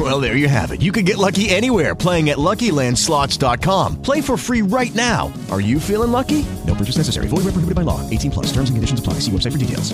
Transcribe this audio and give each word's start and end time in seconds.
Well, 0.00 0.18
there 0.18 0.34
you 0.34 0.48
have 0.48 0.72
it. 0.72 0.80
You 0.80 0.92
can 0.92 1.04
get 1.04 1.18
lucky 1.18 1.50
anywhere 1.50 1.94
playing 1.94 2.30
at 2.30 2.38
LuckyLandSlots.com. 2.38 4.00
Play 4.00 4.22
for 4.22 4.38
free 4.38 4.62
right 4.62 4.94
now. 4.94 5.30
Are 5.50 5.60
you 5.60 5.78
feeling 5.78 6.10
lucky? 6.10 6.46
No 6.66 6.74
purchase 6.74 6.96
necessary. 6.96 7.28
Void 7.28 7.44
where 7.44 7.52
prohibited 7.52 7.74
by 7.74 7.82
law. 7.82 8.00
18 8.08 8.30
plus. 8.30 8.46
Terms 8.46 8.70
and 8.70 8.78
conditions 8.78 9.00
apply. 9.00 9.14
See 9.20 9.32
website 9.32 9.52
for 9.52 9.58
details. 9.58 9.92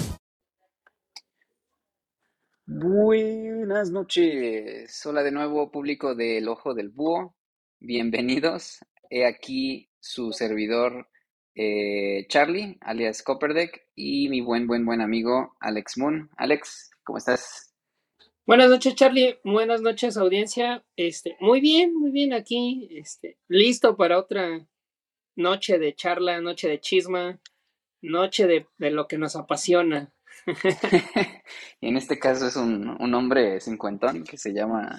Buenas 2.69 3.91
noches. 3.91 5.03
Hola 5.05 5.23
de 5.25 5.33
nuevo, 5.33 5.71
público 5.73 6.15
del 6.15 6.49
Ojo 6.49 6.75
del 6.75 6.91
Búho. 6.91 7.35
Bienvenidos. 7.81 8.79
He 9.11 9.25
aquí 9.25 9.89
su 9.99 10.33
servidor 10.33 11.09
eh, 11.57 12.27
Charlie, 12.29 12.77
alias 12.81 13.23
Copperdeck, 13.23 13.87
y 13.95 14.29
mi 14.29 14.41
buen, 14.41 14.67
buen, 14.67 14.85
buen 14.85 15.01
amigo 15.01 15.57
Alex 15.59 15.97
Moon. 15.99 16.31
Alex, 16.37 16.91
¿cómo 17.03 17.19
estás? 17.19 17.66
Buenas 18.47 18.71
noches, 18.71 18.95
Charlie. 18.95 19.41
Buenas 19.43 19.83
noches, 19.83 20.17
audiencia. 20.17 20.85
Este, 20.95 21.37
muy 21.41 21.61
bien, 21.61 21.93
muy 21.93 22.13
bien 22.13 22.33
aquí. 22.33 22.89
Este, 22.93 23.39
listo 23.49 23.97
para 23.97 24.21
otra 24.21 24.65
noche 25.35 25.81
de 25.81 25.97
charla, 25.97 26.41
noche 26.41 26.69
de 26.69 26.79
chisma, 26.79 27.41
noche 28.03 28.47
de, 28.47 28.69
de 28.79 28.93
lo 28.93 29.09
que 29.09 29.19
nos 29.19 29.35
apasiona. 29.35 30.15
y 31.81 31.89
en 31.89 31.97
este 31.97 32.21
caso 32.21 32.47
es 32.47 32.55
un, 32.55 32.97
un 33.01 33.15
hombre 33.15 33.61
cincuentón 33.61 34.23
que 34.23 34.39
se 34.39 34.53
llama 34.53 34.97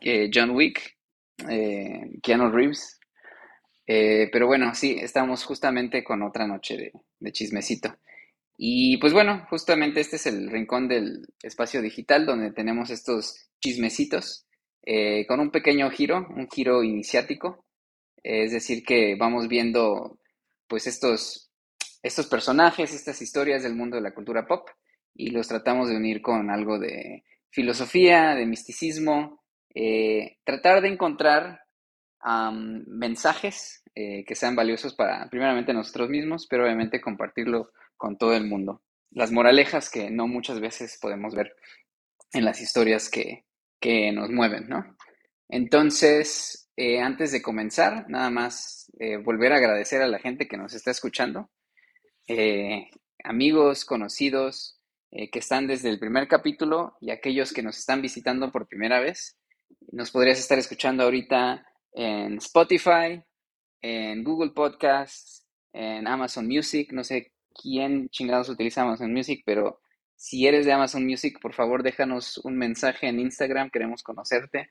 eh, 0.00 0.28
John 0.34 0.50
Wick, 0.50 0.98
eh, 1.48 2.10
Keanu 2.24 2.50
Reeves. 2.50 2.98
Eh, 3.86 4.28
pero 4.32 4.48
bueno, 4.48 4.74
sí, 4.74 4.96
estamos 5.00 5.44
justamente 5.44 6.02
con 6.02 6.24
otra 6.24 6.48
noche 6.48 6.76
de, 6.76 6.92
de 7.20 7.32
chismecito. 7.32 7.94
Y 8.56 8.98
pues 8.98 9.12
bueno, 9.12 9.46
justamente 9.50 10.00
este 10.00 10.16
es 10.16 10.26
el 10.26 10.50
rincón 10.50 10.88
del 10.88 11.26
espacio 11.42 11.82
digital 11.82 12.26
donde 12.26 12.52
tenemos 12.52 12.90
estos 12.90 13.48
chismecitos 13.60 14.46
eh, 14.82 15.26
con 15.26 15.40
un 15.40 15.50
pequeño 15.50 15.90
giro, 15.90 16.26
un 16.36 16.48
giro 16.48 16.82
iniciático. 16.82 17.64
es 18.22 18.52
decir, 18.52 18.84
que 18.84 19.16
vamos 19.16 19.48
viendo 19.48 20.18
pues 20.68 20.86
estos, 20.86 21.50
estos 22.02 22.26
personajes, 22.26 22.94
estas 22.94 23.20
historias 23.22 23.62
del 23.62 23.74
mundo 23.74 23.96
de 23.96 24.02
la 24.02 24.14
cultura 24.14 24.46
pop 24.46 24.68
y 25.14 25.30
los 25.30 25.48
tratamos 25.48 25.88
de 25.88 25.96
unir 25.96 26.22
con 26.22 26.50
algo 26.50 26.78
de 26.78 27.24
filosofía, 27.50 28.34
de 28.34 28.46
misticismo, 28.46 29.42
eh, 29.74 30.38
tratar 30.44 30.82
de 30.82 30.88
encontrar 30.88 31.60
am, 32.20 32.84
mensajes 32.86 33.82
eh, 33.94 34.24
que 34.26 34.34
sean 34.34 34.56
valiosos 34.56 34.94
para 34.94 35.28
primeramente 35.30 35.72
nosotros 35.72 36.08
mismos, 36.08 36.46
pero 36.48 36.64
obviamente 36.64 37.00
compartirlo 37.00 37.70
con 37.96 38.16
todo 38.18 38.34
el 38.34 38.46
mundo. 38.46 38.82
Las 39.10 39.32
moralejas 39.32 39.90
que 39.90 40.10
no 40.10 40.26
muchas 40.26 40.60
veces 40.60 40.98
podemos 41.00 41.34
ver 41.34 41.54
en 42.32 42.44
las 42.44 42.60
historias 42.60 43.08
que, 43.08 43.44
que 43.80 44.12
nos 44.12 44.30
mueven, 44.30 44.68
¿no? 44.68 44.96
Entonces, 45.48 46.68
eh, 46.76 47.00
antes 47.00 47.30
de 47.30 47.42
comenzar, 47.42 48.06
nada 48.08 48.30
más 48.30 48.90
eh, 48.98 49.18
volver 49.18 49.52
a 49.52 49.56
agradecer 49.56 50.02
a 50.02 50.08
la 50.08 50.18
gente 50.18 50.48
que 50.48 50.56
nos 50.56 50.74
está 50.74 50.90
escuchando, 50.90 51.50
eh, 52.26 52.90
amigos, 53.22 53.84
conocidos, 53.84 54.80
que 55.30 55.38
están 55.38 55.68
desde 55.68 55.90
el 55.90 56.00
primer 56.00 56.26
capítulo 56.26 56.96
y 57.00 57.12
aquellos 57.12 57.52
que 57.52 57.62
nos 57.62 57.78
están 57.78 58.02
visitando 58.02 58.50
por 58.50 58.66
primera 58.66 58.98
vez. 58.98 59.38
Nos 59.92 60.10
podrías 60.10 60.40
estar 60.40 60.58
escuchando 60.58 61.04
ahorita 61.04 61.64
en 61.92 62.38
Spotify, 62.38 63.22
en 63.80 64.24
Google 64.24 64.50
Podcasts, 64.50 65.46
en 65.72 66.08
Amazon 66.08 66.48
Music, 66.48 66.90
no 66.92 67.04
sé 67.04 67.33
quién 67.54 68.08
chingados 68.10 68.48
utiliza 68.48 68.82
Amazon 68.82 69.12
Music, 69.12 69.42
pero 69.44 69.80
si 70.16 70.46
eres 70.46 70.64
de 70.66 70.72
Amazon 70.72 71.04
Music, 71.04 71.38
por 71.40 71.54
favor 71.54 71.82
déjanos 71.82 72.38
un 72.38 72.56
mensaje 72.56 73.08
en 73.08 73.20
Instagram, 73.20 73.70
queremos 73.70 74.02
conocerte. 74.02 74.70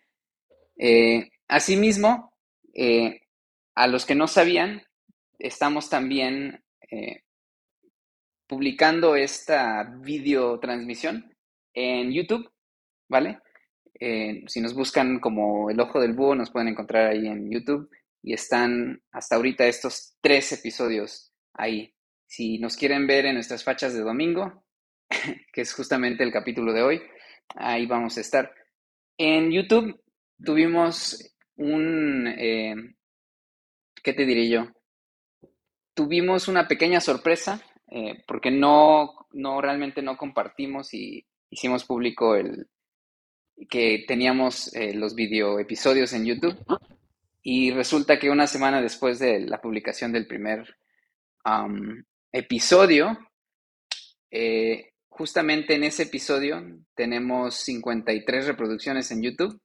Eh, 0.78 1.30
asimismo, 1.48 2.34
eh, 2.74 3.22
a 3.76 3.88
los 3.88 4.06
que 4.06 4.16
no 4.16 4.28
sabían, 4.28 4.84
estamos 5.38 5.90
también 5.90 6.64
eh, 6.90 7.24
publicando 8.48 9.16
esta 9.16 9.84
videotransmisión 9.84 11.36
en 11.74 12.12
YouTube, 12.12 12.50
¿vale? 13.10 13.40
Si 14.48 14.60
nos 14.60 14.74
buscan 14.74 15.22
como 15.22 15.70
el 15.70 15.80
ojo 15.80 16.02
del 16.02 16.12
búho, 16.12 16.36
nos 16.36 16.52
pueden 16.52 16.68
encontrar 16.68 17.08
ahí 17.08 17.26
en 17.26 17.50
YouTube 17.50 17.90
y 18.22 18.34
están 18.34 19.02
hasta 19.12 19.38
ahorita 19.38 19.66
estos 19.66 20.18
tres 20.20 20.52
episodios 20.52 21.32
ahí. 21.54 21.94
Si 22.36 22.58
nos 22.58 22.76
quieren 22.76 23.06
ver 23.06 23.28
en 23.28 23.36
nuestras 23.36 23.64
fachas 23.64 23.94
de 23.94 24.02
domingo, 24.02 24.66
que 25.54 25.62
es 25.62 25.72
justamente 25.72 26.24
el 26.24 26.32
capítulo 26.32 26.74
de 26.74 26.82
hoy, 26.82 27.02
ahí 27.54 27.86
vamos 27.86 28.18
a 28.18 28.22
estar. 28.22 28.52
En 29.20 29.52
YouTube 29.52 30.02
tuvimos 30.44 31.32
un, 31.58 32.28
eh, 32.28 32.74
¿qué 34.02 34.14
te 34.14 34.26
diré 34.26 34.50
yo? 34.50 34.66
Tuvimos 35.94 36.48
una 36.48 36.68
pequeña 36.68 37.02
sorpresa 37.02 37.62
eh, 37.92 38.24
porque 38.28 38.50
no, 38.50 39.28
no 39.34 39.62
realmente 39.62 40.02
no 40.02 40.18
compartimos 40.18 40.92
y 40.96 41.24
hicimos 41.52 41.86
público 41.86 42.36
el 42.36 42.68
que 43.70 44.06
teníamos 44.08 44.74
eh, 44.74 44.96
los 44.96 45.14
video 45.14 45.60
episodios 45.60 46.14
en 46.14 46.26
YouTube 46.26 46.58
y 47.44 47.70
resulta 47.70 48.18
que 48.18 48.32
una 48.32 48.48
semana 48.48 48.82
después 48.82 49.20
de 49.20 49.42
la 49.42 49.62
publicación 49.62 50.12
del 50.12 50.26
primer 50.26 50.76
episodio, 52.34 53.20
eh, 54.32 54.94
justamente 55.08 55.76
en 55.76 55.84
ese 55.84 56.04
episodio 56.04 56.64
tenemos 56.96 57.56
53 57.58 58.48
reproducciones 58.48 59.12
en 59.12 59.22
YouTube 59.22 59.62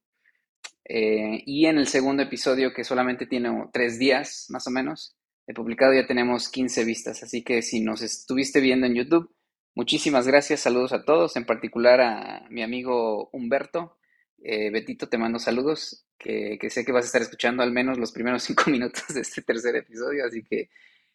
eh, 0.85 1.41
y 1.47 1.65
en 1.65 1.79
el 1.79 1.87
segundo 1.87 2.21
episodio 2.21 2.71
que 2.71 2.83
solamente 2.83 3.25
tiene 3.25 3.49
tres 3.73 3.97
días 3.97 4.45
más 4.49 4.67
o 4.67 4.69
menos 4.69 5.17
de 5.47 5.55
publicado 5.55 5.95
ya 5.95 6.05
tenemos 6.05 6.47
15 6.49 6.85
vistas, 6.85 7.23
así 7.23 7.43
que 7.43 7.63
si 7.63 7.81
nos 7.81 8.03
estuviste 8.03 8.59
viendo 8.59 8.85
en 8.85 8.93
YouTube, 8.93 9.33
muchísimas 9.73 10.27
gracias, 10.27 10.59
saludos 10.59 10.93
a 10.93 11.03
todos, 11.03 11.35
en 11.37 11.45
particular 11.47 12.01
a 12.01 12.47
mi 12.51 12.61
amigo 12.61 13.31
Humberto. 13.33 13.97
Eh, 14.43 14.69
Betito, 14.69 15.09
te 15.09 15.17
mando 15.17 15.39
saludos, 15.39 16.05
que 16.19 16.59
sé 16.69 16.85
que 16.85 16.91
vas 16.91 17.05
a 17.05 17.07
estar 17.07 17.21
escuchando 17.23 17.63
al 17.63 17.71
menos 17.71 17.97
los 17.97 18.11
primeros 18.11 18.43
cinco 18.43 18.69
minutos 18.69 19.07
de 19.07 19.21
este 19.21 19.41
tercer 19.41 19.75
episodio, 19.75 20.23
así 20.23 20.43
que 20.43 20.69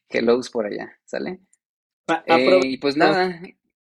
hellos 0.08 0.50
por 0.50 0.66
allá, 0.66 0.92
¿sale? 1.04 1.40
A- 2.06 2.22
Eh, 2.26 2.60
y 2.64 2.76
pues 2.78 2.96
nada, 2.96 3.40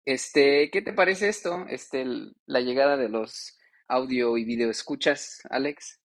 este, 0.06 0.70
¿qué 0.72 0.82
te 0.82 0.94
parece 0.94 1.30
esto? 1.30 1.66
Este, 1.70 2.06
la 2.46 2.62
llegada 2.62 2.98
de 2.98 3.10
los 3.10 3.58
audio 3.88 4.38
y 4.38 4.46
video 4.46 4.70
escuchas, 4.70 5.42
Alex. 5.50 6.00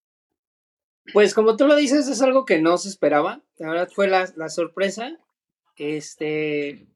Pues 1.13 1.33
como 1.35 1.57
tú 1.57 1.67
lo 1.67 1.75
dices, 1.77 2.09
es 2.09 2.21
algo 2.23 2.45
que 2.45 2.59
no 2.61 2.77
se 2.79 2.89
esperaba. 2.89 3.43
La 3.57 3.69
verdad 3.71 3.89
fue 3.95 4.09
la, 4.09 4.31
la 4.37 4.49
sorpresa. 4.51 5.17
Este, 5.77 6.87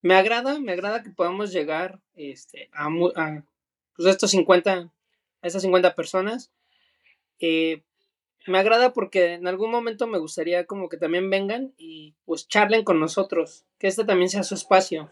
me 0.00 0.14
agrada, 0.14 0.60
me 0.60 0.72
agrada 0.72 1.02
que 1.02 1.10
podamos 1.10 1.52
llegar 1.52 2.00
este, 2.14 2.68
a, 2.72 2.88
pues, 2.88 4.06
a 4.06 4.10
estos 4.10 4.30
50, 4.30 4.72
a 4.74 5.46
estas 5.46 5.62
50 5.62 5.94
personas. 5.94 6.52
Eh, 7.40 7.82
me 8.46 8.58
agrada 8.58 8.92
porque 8.92 9.34
en 9.34 9.46
algún 9.46 9.70
momento 9.70 10.06
me 10.06 10.18
gustaría 10.18 10.66
como 10.66 10.88
que 10.88 10.96
también 10.96 11.30
vengan 11.30 11.72
y 11.78 12.14
pues 12.24 12.48
charlen 12.48 12.84
con 12.84 12.98
nosotros, 12.98 13.64
que 13.78 13.86
este 13.86 14.04
también 14.04 14.28
sea 14.28 14.42
su 14.42 14.54
espacio, 14.54 15.10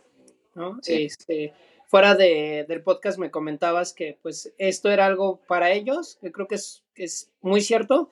¿no? 0.55 0.79
Sí. 0.83 1.05
Este, 1.05 1.53
fuera 1.87 2.15
de, 2.15 2.65
del 2.69 2.83
podcast 2.83 3.19
me 3.19 3.31
comentabas 3.31 3.93
que 3.93 4.19
pues 4.23 4.53
esto 4.59 4.91
era 4.91 5.07
algo 5.07 5.41
para 5.47 5.73
ellos, 5.73 6.19
que 6.21 6.33
creo 6.33 6.47
que 6.47 6.57
es, 6.57 6.85
que 6.95 7.05
es 7.05 7.31
muy 7.41 7.61
cierto, 7.61 8.11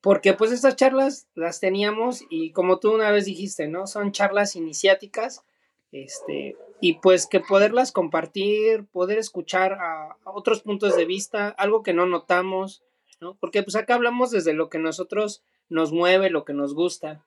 porque 0.00 0.32
pues 0.32 0.52
estas 0.52 0.76
charlas 0.76 1.28
las 1.34 1.60
teníamos 1.60 2.24
y 2.30 2.52
como 2.52 2.78
tú 2.78 2.92
una 2.92 3.10
vez 3.10 3.26
dijiste, 3.26 3.68
¿no? 3.68 3.86
Son 3.86 4.12
charlas 4.12 4.56
iniciáticas, 4.56 5.44
este, 5.92 6.56
y 6.80 6.94
pues 6.94 7.26
que 7.26 7.40
poderlas 7.40 7.92
compartir, 7.92 8.86
poder 8.86 9.18
escuchar 9.18 9.74
a, 9.74 10.16
a 10.24 10.30
otros 10.30 10.62
puntos 10.62 10.96
de 10.96 11.04
vista, 11.04 11.48
algo 11.48 11.82
que 11.82 11.92
no 11.92 12.06
notamos, 12.06 12.82
¿no? 13.20 13.36
Porque 13.38 13.62
pues 13.62 13.76
acá 13.76 13.94
hablamos 13.94 14.30
desde 14.30 14.52
lo 14.52 14.68
que 14.68 14.78
nosotros 14.78 15.42
nos 15.68 15.92
mueve, 15.92 16.30
lo 16.30 16.44
que 16.44 16.52
nos 16.52 16.74
gusta, 16.74 17.24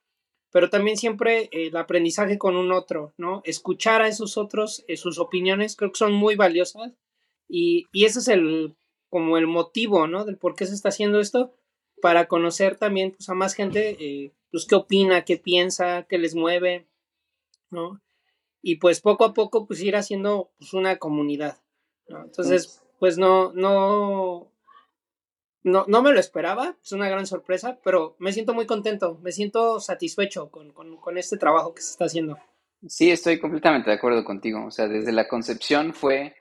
pero 0.51 0.69
también 0.69 0.98
siempre 0.98 1.44
eh, 1.51 1.68
el 1.68 1.78
aprendizaje 1.78 2.38
con 2.38 2.56
un 2.56 2.72
otro, 2.72 3.13
¿no? 3.18 3.42
Escuchar 3.45 4.01
a 4.01 4.07
esos 4.07 4.38
otros, 4.38 4.84
eh, 4.88 4.98
sus 4.98 5.19
opiniones, 5.19 5.75
creo 5.75 5.92
que 5.92 5.98
son 5.98 6.13
muy 6.13 6.36
valiosas 6.36 6.94
y, 7.48 7.88
y 7.92 8.06
ese 8.06 8.19
es 8.19 8.28
el, 8.28 8.75
como 9.10 9.38
el 9.38 9.48
motivo, 9.48 10.07
¿no? 10.07 10.25
Del 10.25 10.38
por 10.38 10.56
qué 10.56 10.66
se 10.66 10.74
está 10.74 10.90
haciendo 10.90 11.19
esto, 11.19 11.54
para 12.01 12.28
conocer 12.28 12.75
también 12.78 13.12
pues, 13.12 13.30
a 13.30 13.34
más 13.34 13.54
gente, 13.54 13.98
eh, 14.00 14.34
pues 14.51 14.66
qué 14.66 14.75
opina, 14.75 15.24
qué 15.24 15.38
piensa, 15.38 16.04
qué 16.04 16.18
les 16.18 16.36
mueve, 16.36 16.88
¿no? 17.69 18.01
y 18.63 18.78
pues 18.78 19.01
poco 19.01 19.25
a 19.25 19.34
poco 19.34 19.68
pues 19.68 19.81
ir 19.81 19.96
haciendo 19.96 20.50
pues 20.57 20.74
una 20.74 20.98
comunidad. 20.98 21.57
Entonces, 22.07 22.81
pues 22.98 23.18
no, 23.18 23.51
no, 23.54 24.48
no, 25.63 25.86
no 25.88 26.01
me 26.01 26.12
lo 26.12 26.19
esperaba, 26.19 26.75
es 26.83 26.92
una 26.92 27.10
gran 27.10 27.25
sorpresa, 27.25 27.80
pero 27.83 28.15
me 28.19 28.33
siento 28.33 28.54
muy 28.54 28.65
contento, 28.65 29.19
me 29.21 29.31
siento 29.31 29.80
satisfecho 29.80 30.50
con, 30.50 30.71
con 30.71 31.18
este 31.18 31.38
trabajo 31.38 31.74
que 31.74 31.81
se 31.81 31.92
está 31.92 32.06
haciendo. 32.06 32.38
Sí, 32.88 33.12
estoy 33.12 33.39
completamente 33.39 33.89
de 33.89 33.95
acuerdo 33.95 34.24
contigo. 34.25 34.65
O 34.65 34.71
sea, 34.71 34.88
desde 34.88 35.12
la 35.12 35.27
concepción 35.27 35.94
fue 35.94 36.36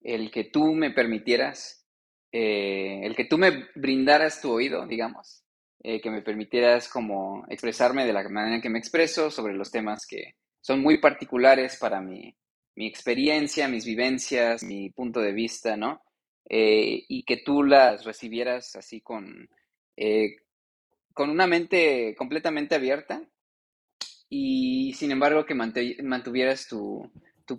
el 0.00 0.30
que 0.30 0.44
tú 0.44 0.72
me 0.72 0.90
permitieras, 0.90 1.86
eh, 2.30 3.00
el 3.02 3.16
que 3.16 3.24
tú 3.24 3.36
me 3.36 3.66
brindaras 3.74 4.40
tu 4.40 4.52
oído, 4.52 4.86
digamos, 4.86 5.44
eh, 5.82 6.00
que 6.00 6.10
me 6.10 6.22
permitieras 6.22 6.88
como 6.88 7.44
expresarme 7.48 8.06
de 8.06 8.12
la 8.12 8.28
manera 8.28 8.56
en 8.56 8.62
que 8.62 8.70
me 8.70 8.78
expreso 8.78 9.30
sobre 9.30 9.54
los 9.54 9.70
temas 9.70 10.06
que 10.06 10.36
son 10.60 10.80
muy 10.80 10.98
particulares 10.98 11.76
para 11.78 12.00
mi, 12.00 12.36
mi 12.76 12.86
experiencia, 12.86 13.68
mis 13.68 13.84
vivencias, 13.84 14.62
mi 14.62 14.90
punto 14.90 15.20
de 15.20 15.32
vista, 15.32 15.76
¿no? 15.76 16.00
Eh, 16.48 17.04
y 17.08 17.24
que 17.24 17.36
tú 17.36 17.62
las 17.62 18.04
recibieras 18.04 18.74
así 18.76 19.00
con, 19.00 19.48
con 21.12 21.30
una 21.30 21.46
mente 21.46 22.14
completamente 22.16 22.74
abierta 22.74 23.22
y 24.30 24.92
sin 24.94 25.10
embargo 25.10 25.46
que 25.46 25.54
mantuvieras 25.54 26.68
tu, 26.68 27.10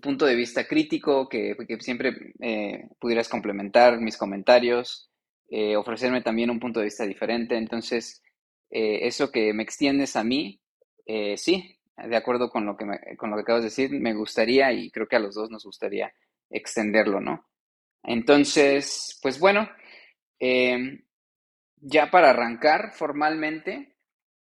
punto 0.02 0.26
de 0.26 0.36
vista 0.36 0.68
crítico, 0.68 1.28
que, 1.28 1.56
siempre 1.80 2.34
eh, 2.40 2.88
pudieras 3.00 3.28
complementar 3.28 4.00
mis 4.00 4.18
comentarios, 4.18 5.10
eh, 5.50 5.76
ofrecerme 5.76 6.22
también 6.22 6.52
un 6.52 6.60
punto 6.60 6.80
de 6.80 6.86
vista 6.86 7.06
diferente. 7.06 7.58
Entonces, 7.58 8.22
eh, 8.70 9.00
eso 9.08 9.32
que 9.32 9.52
me 9.54 9.64
extiendes 9.64 10.16
a 10.16 10.24
mí, 10.24 10.62
sí, 11.38 11.76
de 11.98 12.16
acuerdo 12.16 12.50
con 12.52 12.66
lo, 12.66 12.78
que 12.78 12.86
con 13.18 13.32
lo 13.32 13.36
que 13.36 13.42
acabas 13.42 13.64
de 13.64 13.70
decir, 13.70 13.92
me 13.92 14.14
gustaría 14.14 14.72
y 14.72 14.92
creo 14.92 15.08
que 15.08 15.16
a 15.16 15.20
los 15.20 15.34
dos 15.34 15.50
nos 15.50 15.66
gustaría 15.66 16.14
extenderlo, 16.52 17.20
¿no? 17.20 17.49
Entonces, 18.04 19.20
pues 19.22 19.40
bueno, 19.40 19.70
ya 20.40 22.12
para 22.12 22.32
arrancar 22.32 22.92
formalmente, 22.94 23.96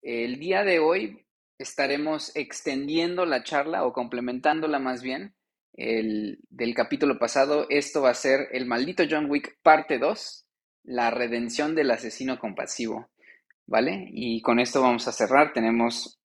el 0.02 0.38
día 0.38 0.62
de 0.62 0.78
hoy 0.78 1.26
estaremos 1.58 2.34
extendiendo 2.36 3.24
la 3.26 3.42
charla 3.42 3.84
o 3.84 3.92
complementándola 3.92 4.78
más 4.78 5.02
bien 5.02 5.34
el, 5.72 6.38
del 6.48 6.74
capítulo 6.74 7.18
pasado. 7.18 7.66
Esto 7.70 8.02
va 8.02 8.10
a 8.10 8.14
ser 8.14 8.48
el 8.52 8.66
maldito 8.66 9.04
John 9.08 9.30
Wick 9.30 9.58
parte 9.62 9.98
2, 9.98 10.46
la 10.84 11.10
redención 11.10 11.74
del 11.74 11.90
asesino 11.90 12.38
compasivo. 12.38 13.10
¿Vale? 13.68 14.08
Y 14.12 14.42
con 14.42 14.60
esto 14.60 14.80
vamos 14.80 15.08
a 15.08 15.12
cerrar. 15.12 15.52
Tenemos 15.52 16.20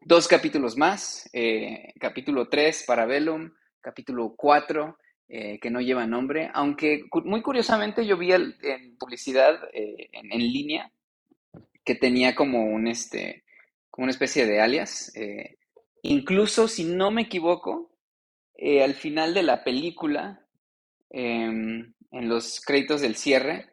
dos 0.00 0.26
capítulos 0.26 0.78
más. 0.78 1.28
Eh, 1.34 1.92
capítulo 2.00 2.48
3, 2.48 2.84
Parabellum. 2.86 3.52
Capítulo 3.82 4.34
4, 4.34 4.96
eh, 5.32 5.60
que 5.60 5.70
no 5.70 5.80
lleva 5.80 6.08
nombre. 6.08 6.50
Aunque 6.52 7.04
muy 7.24 7.40
curiosamente 7.40 8.04
yo 8.04 8.16
vi 8.18 8.32
en 8.32 8.96
publicidad 8.98 9.60
eh, 9.72 10.08
en, 10.12 10.38
línea 10.40 10.90
que 11.84 11.94
tenía 11.94 12.34
como 12.34 12.64
un, 12.64 12.88
este, 12.88 13.44
como 13.90 14.06
una 14.06 14.10
especie 14.10 14.44
de 14.44 14.60
alias. 14.60 15.14
Eh, 15.14 15.56
incluso, 16.02 16.66
si 16.66 16.82
no 16.82 17.12
me 17.12 17.22
equivoco, 17.22 17.96
al 18.82 18.94
final 18.94 19.32
de 19.32 19.44
la 19.44 19.62
película, 19.62 20.44
em, 21.10 21.94
en 22.10 22.28
los 22.28 22.60
créditos 22.60 23.00
del 23.00 23.14
cierre, 23.14 23.70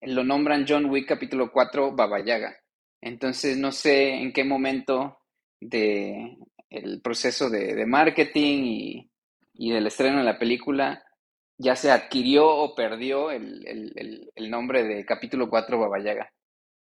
lo 0.00 0.24
nombran 0.24 0.66
John 0.68 0.86
Wick 0.86 1.06
capítulo 1.06 1.52
4 1.52 1.92
Baba 1.92 2.24
Yaga. 2.24 2.56
Entonces, 3.00 3.56
no 3.56 3.70
sé 3.70 4.14
en 4.14 4.32
qué 4.32 4.42
momento 4.42 5.20
el 5.60 7.00
proceso 7.02 7.48
de, 7.48 7.86
marketing 7.86 8.64
y, 8.64 9.10
y, 9.54 9.72
del 9.72 9.86
estreno 9.86 10.18
de 10.18 10.24
la 10.24 10.38
película 10.38 11.04
ya 11.56 11.76
se 11.76 11.90
adquirió 11.90 12.48
o 12.48 12.74
perdió 12.74 13.30
el, 13.30 13.66
el, 13.66 14.30
el 14.34 14.50
nombre 14.50 14.82
de 14.82 15.06
capítulo 15.06 15.48
4 15.48 15.78
Baba 15.78 16.00
Yaga. 16.00 16.32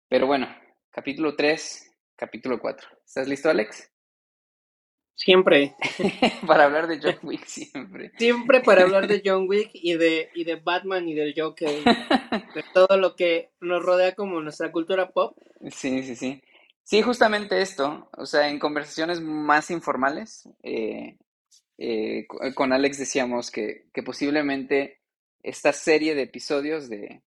Pero 0.08 0.26
bueno, 0.26 0.48
capítulo 0.90 1.36
3 1.36 1.92
capítulo 2.16 2.60
4. 2.60 2.88
¿Estás 3.04 3.28
listo, 3.28 3.50
Alex? 3.50 3.90
Siempre. 5.14 5.74
para 6.46 6.64
hablar 6.64 6.86
de 6.86 7.00
John 7.02 7.18
Wick, 7.22 7.44
siempre. 7.44 8.12
Siempre 8.16 8.60
para 8.60 8.82
hablar 8.82 9.06
de 9.06 9.22
John 9.24 9.46
Wick 9.48 9.70
y 9.74 9.94
de, 9.94 10.30
y 10.34 10.44
de 10.44 10.56
Batman 10.56 11.08
y 11.08 11.14
del 11.14 11.34
Joker. 11.36 11.68
de 12.54 12.64
todo 12.72 12.96
lo 12.96 13.14
que 13.16 13.50
nos 13.60 13.82
rodea 13.84 14.14
como 14.14 14.40
nuestra 14.40 14.72
cultura 14.72 15.10
pop. 15.10 15.36
Sí, 15.70 16.02
sí, 16.02 16.16
sí. 16.16 16.42
Sí, 16.84 17.02
justamente 17.02 17.60
esto. 17.60 18.08
O 18.16 18.26
sea, 18.26 18.48
en 18.48 18.58
conversaciones 18.58 19.20
más 19.20 19.70
informales, 19.70 20.48
eh, 20.62 21.16
eh, 21.84 22.26
con 22.54 22.72
Alex 22.72 22.98
decíamos 22.98 23.50
que, 23.50 23.88
posiblemente 24.04 25.00
esta 25.42 25.72
serie 25.72 26.14
de 26.14 26.22
episodios 26.22 26.88
de, 26.88 27.22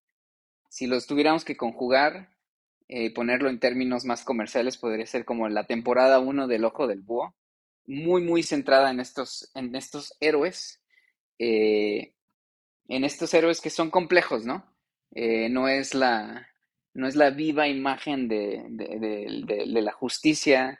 si 0.69 0.87
los 0.87 1.07
tuviéramos 1.07 1.43
que 1.43 1.57
conjugar, 1.57 2.29
eh, 2.87 3.13
ponerlo 3.13 3.49
en 3.49 3.59
términos 3.59 4.05
más 4.05 4.23
comerciales, 4.23 4.77
podría 4.77 5.05
ser 5.07 5.25
como 5.25 5.49
la 5.49 5.67
temporada 5.67 6.19
1 6.19 6.47
del 6.47 6.63
Ojo 6.63 6.87
del 6.87 7.01
Búho, 7.01 7.35
muy, 7.85 8.21
muy 8.21 8.43
centrada 8.43 8.91
en 8.91 9.01
estos, 9.01 9.51
en 9.55 9.75
estos 9.75 10.15
héroes, 10.21 10.81
eh, 11.37 12.13
en 12.87 13.03
estos 13.03 13.33
héroes 13.33 13.59
que 13.59 13.69
son 13.69 13.91
complejos, 13.91 14.45
¿no? 14.45 14.73
Eh, 15.11 15.49
no, 15.49 15.67
es 15.67 15.93
la, 15.93 16.47
no 16.93 17.09
es 17.09 17.17
la 17.17 17.29
viva 17.29 17.67
imagen 17.67 18.29
de, 18.29 18.63
la 19.67 19.91
justicia 19.91 20.79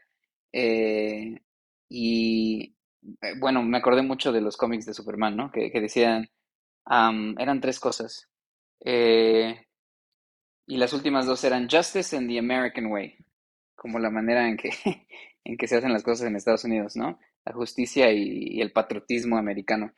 y, 1.89 2.75
bueno, 3.39 3.63
me 3.63 3.77
acordé 3.77 4.01
mucho 4.01 4.31
de 4.31 4.41
los 4.41 4.57
cómics 4.57 4.85
de 4.85 4.93
Superman, 4.93 5.35
¿no? 5.35 5.51
Que, 5.51 5.69
decían, 5.79 6.29
eran 6.85 7.61
tres 7.61 7.79
cosas. 7.79 8.29
Y 10.67 10.77
las 10.77 10.93
últimas 10.93 11.25
dos 11.25 11.43
eran 11.43 11.69
Justice 11.69 12.17
and 12.17 12.27
the 12.27 12.39
American 12.39 12.87
Way, 12.87 13.17
como 13.75 13.99
la 13.99 14.09
manera 14.09 14.47
en 14.47 14.57
que, 14.57 14.69
en 15.43 15.57
que 15.57 15.67
se 15.67 15.77
hacen 15.77 15.93
las 15.93 16.03
cosas 16.03 16.27
en 16.27 16.35
Estados 16.35 16.63
Unidos, 16.63 16.95
¿no? 16.95 17.19
La 17.45 17.53
justicia 17.53 18.11
y, 18.11 18.59
el 18.61 18.71
patriotismo 18.71 19.37
americano. 19.37 19.93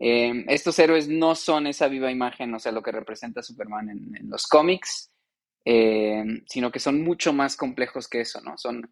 Em, 0.00 0.44
estos 0.48 0.78
héroes 0.78 1.08
no 1.08 1.34
son 1.34 1.66
esa 1.66 1.88
viva 1.88 2.10
imagen, 2.10 2.52
o 2.54 2.58
sea, 2.58 2.72
lo 2.72 2.82
que 2.82 2.92
representa 2.92 3.42
Superman 3.42 3.90
en, 3.90 4.28
los 4.28 4.46
cómics, 4.46 5.12
em, 5.64 6.42
sino 6.46 6.70
que 6.72 6.80
son 6.80 7.02
mucho 7.02 7.32
más 7.32 7.56
complejos 7.56 8.08
que 8.08 8.20
eso, 8.20 8.40
¿no? 8.40 8.58
Son, 8.58 8.90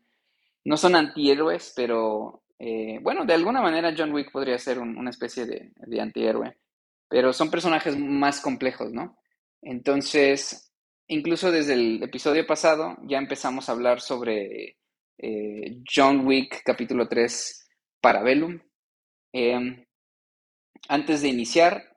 no 0.65 0.77
son 0.77 0.95
antihéroes, 0.95 1.73
pero 1.75 2.43
eh, 2.59 2.99
bueno, 3.03 3.25
de 3.25 3.35
alguna 3.35 3.61
manera 3.61 3.95
John 3.97 4.13
Wick 4.13 4.31
podría 4.33 4.59
ser 4.59 4.79
una 4.79 5.11
especie 5.11 5.45
de, 5.45 6.01
antihéroe, 6.01 6.57
pero 7.09 7.33
son 7.33 7.51
personajes 7.51 7.99
más 7.99 8.41
complejos, 8.41 8.93
¿no? 8.93 9.19
Entonces, 9.63 10.73
incluso 11.09 11.51
desde 11.51 11.75
el 11.75 12.03
episodio 12.03 12.47
pasado 12.47 12.97
ya 13.05 13.19
empezamos 13.19 13.69
a 13.69 13.73
hablar 13.73 14.01
sobre 14.01 14.79
eh, 15.19 15.79
John 15.95 16.27
Wick 16.27 16.63
capítulo 16.65 17.09
3 17.09 17.69
Parabellum. 18.01 18.59
Em, 19.33 19.85
antes 20.89 21.23
de 21.23 21.29
iniciar, 21.29 21.97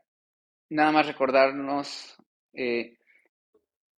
nada 0.69 0.91
más 0.91 1.07
recordarnos, 1.07 2.17
eh, 2.53 2.97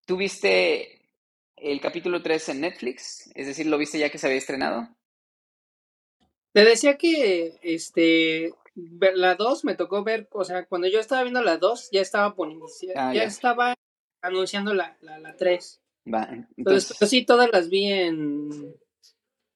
¿tú 0.05 0.17
viste 0.17 1.09
el 1.55 1.81
capítulo 1.81 2.21
3 2.21 2.49
en 2.49 2.61
Netflix? 2.61 3.31
Es 3.35 3.47
decir, 3.47 3.65
¿lo 3.65 3.77
viste 3.77 3.97
ya 3.97 4.09
que 4.09 4.17
se 4.17 4.27
había 4.27 4.37
estrenado? 4.39 4.87
Te 6.53 6.65
decía 6.65 6.97
que 6.97 7.59
este 7.61 8.53
la 8.75 9.35
2 9.35 9.65
me 9.65 9.75
tocó 9.75 10.03
ver, 10.03 10.27
o 10.31 10.43
sea, 10.43 10.65
cuando 10.65 10.87
yo 10.87 10.99
estaba 10.99 11.23
viendo 11.23 11.41
la 11.41 11.57
2 11.57 11.89
ya 11.91 12.01
estaba 12.01 12.35
poniendo, 12.35 12.67
ah, 12.95 13.13
ya, 13.13 13.23
estaba 13.23 13.75
anunciando 14.21 14.73
la, 14.73 14.97
la, 15.01 15.19
la 15.19 15.35
3. 15.35 15.81
entonces... 16.57 16.97
sí, 17.09 17.25
todas 17.25 17.49
las 17.51 17.69
vi 17.69 17.85
en, 17.87 18.75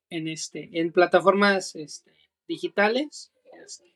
en, 0.09 0.27
este, 0.27 0.69
en 0.79 0.91
plataformas 0.91 1.75
este, 1.75 2.13
digitales. 2.47 3.31
Este, 3.63 3.95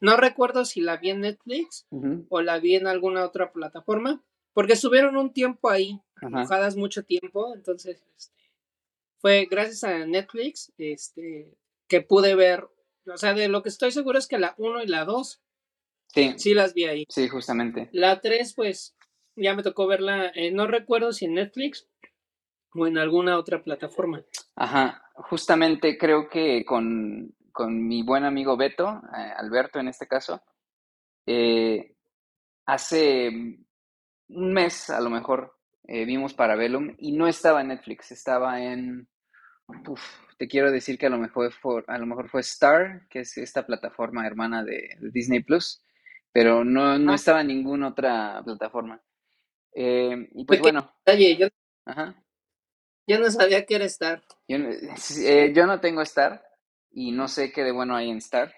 no 0.00 0.16
recuerdo 0.16 0.64
si 0.64 0.80
la 0.80 0.96
vi 0.96 1.10
en 1.10 1.20
Netflix 1.20 1.86
o 2.28 2.40
la 2.40 2.58
vi 2.58 2.74
en 2.74 2.86
alguna 2.86 3.24
otra 3.24 3.52
plataforma, 3.52 4.22
porque 4.52 4.72
estuvieron 4.72 5.16
un 5.16 5.32
tiempo 5.32 5.70
ahí, 5.70 6.00
enojadas 6.22 6.76
mucho 6.76 7.04
tiempo, 7.04 7.54
entonces 7.54 8.02
este, 8.16 8.50
fue 9.18 9.46
gracias 9.48 9.84
a 9.84 10.06
Netflix 10.06 10.72
este, 10.78 11.54
que 11.90 12.00
pude 12.00 12.36
ver, 12.36 12.68
o 13.12 13.16
sea, 13.16 13.34
de 13.34 13.48
lo 13.48 13.62
que 13.62 13.68
estoy 13.68 13.90
seguro 13.90 14.16
es 14.18 14.28
que 14.28 14.38
la 14.38 14.54
1 14.56 14.84
y 14.84 14.86
la 14.86 15.04
2 15.04 15.42
sí. 16.06 16.34
sí 16.38 16.54
las 16.54 16.72
vi 16.72 16.84
ahí. 16.84 17.04
Sí, 17.08 17.28
justamente. 17.28 17.90
La 17.92 18.20
3, 18.20 18.54
pues 18.54 18.96
ya 19.34 19.54
me 19.54 19.64
tocó 19.64 19.88
verla, 19.88 20.30
eh, 20.34 20.52
no 20.52 20.68
recuerdo 20.68 21.12
si 21.12 21.24
en 21.24 21.34
Netflix 21.34 21.88
o 22.74 22.86
en 22.86 22.96
alguna 22.96 23.36
otra 23.38 23.62
plataforma. 23.62 24.22
Ajá, 24.54 25.02
justamente 25.14 25.98
creo 25.98 26.28
que 26.28 26.64
con, 26.64 27.34
mi 27.68 28.02
buen 28.02 28.24
amigo 28.24 28.56
Beto, 28.56 29.02
eh, 29.16 29.32
Alberto 29.36 29.80
en 29.80 29.88
este 29.88 30.06
caso, 30.06 30.40
eh, 31.26 31.96
hace 32.66 33.28
un 34.28 34.52
mes 34.52 34.90
a 34.90 35.00
lo 35.00 35.10
mejor 35.10 35.56
vimos 35.82 36.34
Parabellum 36.34 36.94
y 36.98 37.10
no 37.10 37.26
estaba 37.26 37.62
en 37.62 37.68
Netflix, 37.68 38.12
estaba 38.12 38.62
en... 38.62 39.08
te 40.40 40.48
quiero 40.48 40.72
decir 40.72 40.96
que 40.96 41.04
a 41.04 41.10
lo 41.10 41.18
mejor 41.18 41.52
fue, 41.52 41.84
a 41.86 41.98
lo 41.98 42.06
mejor 42.06 42.30
fue 42.30 42.40
Star, 42.40 43.06
que 43.10 43.20
es 43.20 43.36
esta 43.36 43.66
plataforma 43.66 44.26
hermana 44.26 44.64
de, 44.64 44.96
de 44.98 45.10
Disney 45.10 45.40
Plus, 45.42 45.82
pero 46.32 46.64
no, 46.64 46.98
no 46.98 47.12
Ah. 47.12 47.16
estaba 47.16 47.42
en 47.42 47.48
ninguna 47.48 47.88
otra 47.88 48.40
plataforma. 48.42 49.02
Eh, 49.74 50.30
y 50.32 50.46
pues 50.46 50.60
bueno, 50.60 50.90
Oye, 51.06 51.36
yo, 51.36 51.48
ajá. 51.84 52.14
yo 53.06 53.18
no 53.20 53.30
sabía 53.30 53.66
que 53.66 53.74
era 53.74 53.84
Star. 53.84 54.22
Yo, 54.48 54.58
no- 54.58 54.70
eh, 54.70 55.52
yo 55.54 55.66
no 55.66 55.78
tengo 55.78 56.00
Star 56.00 56.42
y 56.90 57.12
no 57.12 57.28
sé 57.28 57.52
qué 57.52 57.62
de 57.62 57.72
bueno 57.72 57.94
hay 57.94 58.08
en 58.10 58.16
Star. 58.16 58.54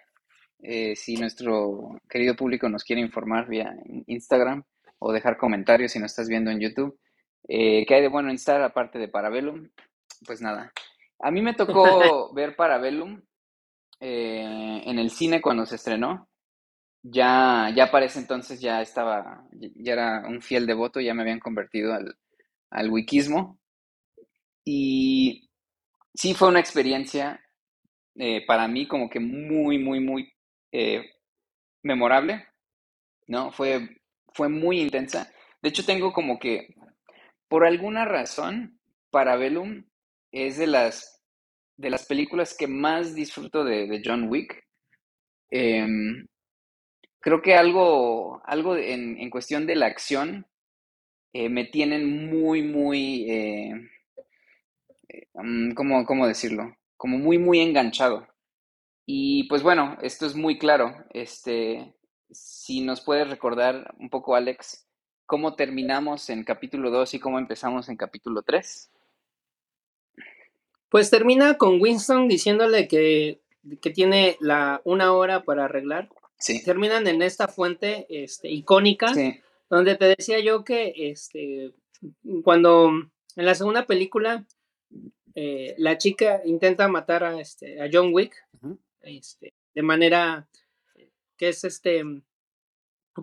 Eh, 0.61 0.95
si 0.95 1.17
nuestro 1.17 2.01
querido 2.09 2.37
público 2.37 2.69
nos 2.69 2.85
quiere 2.85 3.03
informar 3.03 3.49
vía 3.49 3.75
Instagram 4.07 4.63
o 5.01 5.13
dejar 5.13 5.37
comentarios 5.37 5.91
si 5.91 5.99
nos 5.99 6.13
estás 6.13 6.29
viendo 6.29 6.53
en 6.53 6.61
YouTube, 6.61 6.97
eh, 7.49 7.85
¿qué 7.89 7.97
hay 7.97 8.03
de 8.03 8.09
bueno 8.09 8.29
en 8.31 8.37
Star 8.37 8.63
aparte 8.63 9.01
de 9.01 9.09
Parabellum? 9.09 9.69
Pues 10.25 10.41
nada. 10.41 10.73
A 11.23 11.31
mí 11.31 11.41
me 11.41 11.55
tocó 11.55 12.33
ver 12.35 12.57
Parabellum 12.57 13.23
eh, 14.01 14.83
en 14.85 14.99
el 14.99 15.11
cine 15.11 15.41
cuando 15.41 15.65
se 15.65 15.77
estrenó. 15.77 16.29
Ya, 17.05 17.73
ya 17.75 17.91
para 17.91 18.07
ese 18.07 18.21
entonces 18.21 18.61
ya 18.61 18.81
estaba, 18.81 19.45
ya 19.53 19.93
era 19.93 20.25
un 20.29 20.41
fiel 20.41 20.67
devoto, 20.67 21.01
ya 21.01 21.15
me 21.15 21.23
habían 21.23 21.41
convertido 21.41 21.95
al, 21.95 22.17
al 22.71 22.91
wikismo. 22.91 23.59
Y 24.65 25.49
sí 26.15 26.35
fue 26.35 26.49
una 26.49 26.61
experiencia 26.61 27.41
eh, 28.17 28.45
para 28.47 28.69
mí 28.69 28.87
como 28.87 29.09
que 29.09 29.21
muy, 29.21 29.79
muy, 29.79 30.01
muy 30.01 30.33
eh, 30.71 31.05
memorable, 31.83 32.47
¿no? 33.27 33.51
Fue, 33.53 34.01
fue 34.35 34.49
muy 34.49 34.81
intensa. 34.81 35.33
De 35.63 35.71
hecho, 35.71 35.85
tengo 35.85 36.13
como 36.13 36.39
que, 36.39 36.75
por 37.49 37.65
alguna 37.65 38.05
razón, 38.05 38.79
Parabellum 39.11 39.85
es 40.33 40.59
de 40.59 40.67
las, 40.67 41.23
de 41.77 41.91
las 41.91 42.07
películas 42.07 42.57
que 42.57 42.67
más 42.67 43.15
disfruto 43.15 43.65
de, 43.65 44.03
John 44.05 44.29
Wick. 44.29 44.65
Em, 45.51 46.27
creo 47.21 47.43
que 47.43 47.55
algo, 47.55 48.43
algo 48.45 48.77
en, 48.77 49.19
en 49.19 49.31
cuestión 49.31 49.67
de 49.67 49.77
la 49.77 49.87
acción 49.87 50.47
eh, 51.35 51.49
me 51.49 51.65
tienen 51.65 52.29
muy, 52.29 52.63
muy, 52.63 53.31
eh, 53.31 53.89
mm, 55.35 55.73
¿cómo, 55.73 56.05
cómo 56.05 56.27
decirlo? 56.27 56.77
Como 56.97 57.19
muy, 57.19 57.39
muy 57.39 57.61
enganchado. 57.61 58.27
Y 59.07 59.45
pues 59.49 59.63
bueno, 59.63 59.97
esto 60.03 60.27
es 60.27 60.35
muy 60.37 60.59
claro. 60.59 60.95
Este, 61.11 61.95
si 62.31 62.83
nos 62.83 63.01
puedes 63.01 63.29
recordar 63.31 63.95
un 63.99 64.11
poco, 64.11 64.35
Alex, 64.37 64.87
cómo 65.27 65.55
terminamos 65.57 66.29
en 66.31 66.45
capítulo 66.45 66.91
2 66.91 67.15
y 67.15 67.21
cómo 67.21 67.39
empezamos 67.39 67.89
en 67.89 67.97
capítulo 67.97 68.43
3. 68.43 68.92
Pues 70.93 71.09
termina 71.09 71.57
con 71.57 71.81
Winston 71.81 72.29
diciéndole 72.29 72.87
que, 72.87 73.41
que 73.81 73.91
tiene 73.91 74.37
la, 74.41 74.83
una 74.85 75.15
hora 75.15 75.43
para 75.43 75.65
arreglar. 75.65 76.11
Sí, 76.39 76.63
Terminan 76.63 77.07
en 77.07 77.23
esta 77.23 77.49
fuente 77.49 78.07
este, 78.11 78.51
icónica, 78.51 79.15
sí, 79.15 79.41
donde 79.71 79.97
te 79.97 80.05
decía 80.05 80.41
yo 80.41 80.65
que 80.65 80.93
este, 80.97 81.73
cuando 82.45 82.91
en 82.91 83.47
la 83.47 83.55
segunda 83.55 83.87
película 83.87 84.45
eh, 85.35 85.75
la 85.79 85.97
chica 85.97 86.43
intenta 86.45 86.89
matar 86.89 87.25
a, 87.25 87.41
este, 87.41 87.81
a 87.81 87.89
John 87.91 88.13
Wick 88.13 88.35
este, 89.01 89.55
de 89.75 89.83
manera 89.83 90.47
que 91.39 91.49
es 91.49 91.65
este 91.65 92.03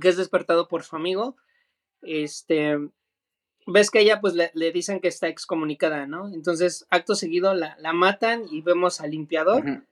que 0.02 0.10
es 0.10 0.18
despertado 0.18 0.68
por 0.68 0.84
su 0.84 0.96
amigo 0.96 1.36
este 2.02 2.78
ves 3.66 3.92
que 3.92 4.02
ella 4.02 4.20
pues 4.22 4.34
le, 4.34 4.52
le 4.54 4.72
dicen 4.72 5.00
que 5.00 5.08
está 5.08 5.28
excomunicada 5.28 6.08
no 6.08 6.28
entonces 6.34 6.86
acto 6.90 7.16
seguido 7.16 7.54
la, 7.54 7.78
la 7.80 7.94
matan 7.94 8.46
y 8.52 8.62
vemos 8.62 9.02
al 9.02 9.12
limpiador 9.12 9.84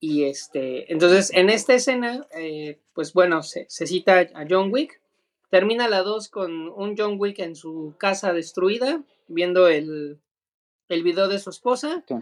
y 0.00 0.24
este 0.24 0.92
entonces 0.92 1.30
en 1.34 1.50
esta 1.50 1.74
escena 1.74 2.26
eh, 2.34 2.78
pues 2.94 3.12
bueno 3.12 3.42
se, 3.42 3.66
se 3.68 3.86
cita 3.86 4.20
a 4.34 4.46
John 4.48 4.70
Wick 4.72 5.00
termina 5.50 5.88
la 5.88 6.02
2 6.02 6.28
con 6.28 6.68
un 6.68 6.94
John 6.96 7.16
Wick 7.18 7.38
en 7.40 7.56
su 7.56 7.94
casa 7.98 8.32
destruida 8.32 9.02
viendo 9.28 9.68
el, 9.68 10.18
el 10.88 11.02
video 11.02 11.28
de 11.28 11.38
su 11.38 11.50
esposa 11.50 12.04
sí. 12.06 12.14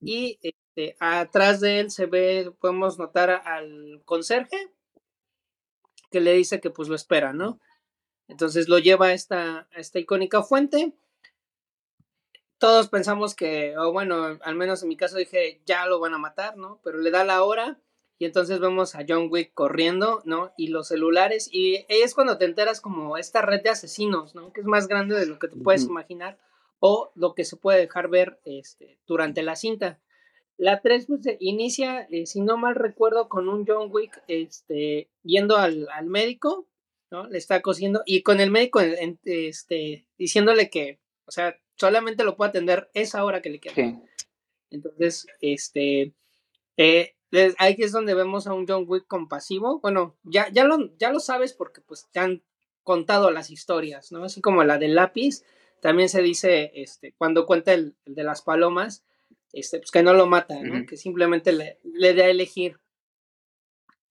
y 0.00 0.38
este, 0.42 0.96
atrás 1.00 1.60
de 1.60 1.80
él 1.80 1.90
se 1.90 2.06
ve, 2.06 2.52
podemos 2.60 2.98
notar 2.98 3.30
al 3.30 4.02
conserje 4.04 4.68
que 6.10 6.20
le 6.20 6.32
dice 6.32 6.60
que 6.60 6.70
pues 6.70 6.88
lo 6.88 6.94
espera, 6.94 7.32
¿no? 7.32 7.60
Entonces 8.30 8.68
lo 8.68 8.78
lleva 8.78 9.06
a 9.06 9.12
esta, 9.12 9.68
a 9.74 9.80
esta 9.80 9.98
icónica 9.98 10.42
fuente. 10.42 10.94
Todos 12.58 12.88
pensamos 12.88 13.34
que, 13.34 13.76
o 13.76 13.92
bueno, 13.92 14.38
al 14.42 14.54
menos 14.54 14.82
en 14.82 14.88
mi 14.88 14.96
caso 14.96 15.16
dije, 15.16 15.60
ya 15.66 15.86
lo 15.86 15.98
van 15.98 16.14
a 16.14 16.18
matar, 16.18 16.56
¿no? 16.56 16.80
Pero 16.84 16.98
le 16.98 17.10
da 17.10 17.24
la 17.24 17.42
hora 17.42 17.80
y 18.18 18.26
entonces 18.26 18.60
vemos 18.60 18.94
a 18.94 19.04
John 19.08 19.28
Wick 19.30 19.52
corriendo, 19.54 20.20
¿no? 20.24 20.52
Y 20.58 20.68
los 20.68 20.88
celulares, 20.88 21.48
y 21.50 21.86
es 21.88 22.14
cuando 22.14 22.36
te 22.36 22.44
enteras 22.44 22.82
como 22.82 23.16
esta 23.16 23.40
red 23.40 23.62
de 23.62 23.70
asesinos, 23.70 24.34
¿no? 24.34 24.52
Que 24.52 24.60
es 24.60 24.66
más 24.66 24.88
grande 24.88 25.18
de 25.18 25.26
lo 25.26 25.38
que 25.38 25.48
te 25.48 25.56
puedes 25.56 25.84
imaginar 25.84 26.38
o 26.80 27.12
lo 27.14 27.34
que 27.34 27.44
se 27.44 27.56
puede 27.56 27.80
dejar 27.80 28.08
ver 28.08 28.38
este, 28.44 28.98
durante 29.06 29.42
la 29.42 29.56
cinta. 29.56 29.98
La 30.58 30.82
3 30.82 31.06
pues, 31.06 31.20
inicia, 31.40 32.06
eh, 32.10 32.26
si 32.26 32.42
no 32.42 32.58
mal 32.58 32.74
recuerdo, 32.74 33.30
con 33.30 33.48
un 33.48 33.64
John 33.66 33.88
Wick 33.90 34.22
este, 34.28 35.08
yendo 35.22 35.56
al, 35.56 35.88
al 35.90 36.06
médico, 36.06 36.66
¿no? 37.10 37.26
Le 37.26 37.38
está 37.38 37.60
cosiendo 37.62 38.02
y 38.06 38.22
con 38.22 38.40
el 38.40 38.50
médico 38.50 38.80
este, 38.80 40.06
diciéndole 40.18 40.70
que, 40.70 41.00
o 41.26 41.30
sea, 41.30 41.58
solamente 41.76 42.24
lo 42.24 42.36
puede 42.36 42.50
atender 42.50 42.90
esa 42.94 43.24
hora 43.24 43.42
que 43.42 43.50
le 43.50 43.60
queda. 43.60 43.74
Sí, 43.74 43.96
Entonces, 44.70 45.26
este, 45.40 46.14
eh, 46.76 47.14
ahí 47.58 47.76
es 47.78 47.92
donde 47.92 48.14
vemos 48.14 48.46
a 48.46 48.54
un 48.54 48.66
John 48.66 48.84
Wick 48.86 49.06
compasivo. 49.06 49.80
Bueno, 49.80 50.16
ya, 50.22 50.48
ya, 50.52 50.64
lo, 50.64 50.96
ya 50.98 51.12
lo 51.12 51.20
sabes 51.20 51.52
porque 51.52 51.80
pues 51.80 52.08
te 52.10 52.20
han 52.20 52.42
contado 52.82 53.30
las 53.30 53.50
historias, 53.50 54.12
¿no? 54.12 54.24
Así 54.24 54.40
como 54.40 54.64
la 54.64 54.78
del 54.78 54.94
lápiz, 54.94 55.44
también 55.80 56.08
se 56.08 56.22
dice, 56.22 56.72
este, 56.74 57.14
cuando 57.16 57.46
cuenta 57.46 57.72
el, 57.72 57.96
el 58.04 58.14
de 58.14 58.24
las 58.24 58.42
palomas, 58.42 59.04
este, 59.52 59.78
pues 59.78 59.90
que 59.90 60.02
no 60.02 60.12
lo 60.12 60.26
mata, 60.26 60.60
¿no? 60.62 60.86
Que 60.86 60.96
simplemente 60.96 61.52
le, 61.52 61.78
le 61.82 62.14
da 62.14 62.24
a 62.24 62.30
elegir. 62.30 62.78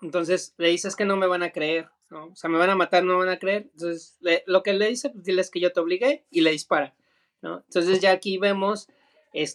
Entonces 0.02 0.54
le 0.58 0.70
dices 0.70 0.96
que 0.96 1.06
no 1.06 1.18
me 1.18 1.28
van 1.28 1.44
a 1.44 1.52
creer, 1.52 1.90
¿no? 2.10 2.26
O 2.28 2.36
sea, 2.36 2.50
me 2.50 2.58
van 2.58 2.70
a 2.70 2.76
matar, 2.76 3.04
no 3.04 3.14
me 3.14 3.26
van 3.26 3.30
a 3.36 3.40
creer. 3.40 3.70
Entonces, 3.74 4.18
le- 4.22 4.44
lo 4.48 4.64
que 4.64 4.74
le 4.74 4.88
dice, 4.88 5.10
pues 5.10 5.24
diles 5.26 5.50
que 5.52 5.60
yo 5.60 5.72
te 5.74 5.80
obligué 5.80 6.24
y 6.32 6.42
le 6.42 6.52
dispara, 6.52 6.96
¿no? 7.42 7.64
Entonces 7.68 8.00
ya 8.00 8.12
aquí 8.12 8.38
vemos 8.38 8.88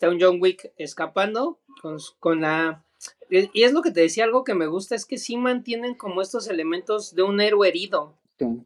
a 0.02 0.08
un 0.08 0.20
John 0.20 0.38
Wick 0.40 0.72
escapando 0.76 1.58
con, 1.82 1.98
con 2.20 2.40
la... 2.42 2.84
Y 3.30 3.50
y 3.52 3.64
es 3.64 3.72
lo 3.72 3.82
que 3.82 3.90
te 3.90 4.00
decía, 4.02 4.24
algo 4.24 4.44
que 4.44 4.54
me 4.54 4.66
gusta 4.66 4.94
es 4.94 5.04
que 5.04 5.18
sí 5.18 5.36
mantienen 5.36 5.94
como 5.94 6.22
estos 6.22 6.46
elementos 6.48 7.14
de 7.14 7.22
un 7.22 7.40
héroe 7.40 7.68
herido. 7.68 8.14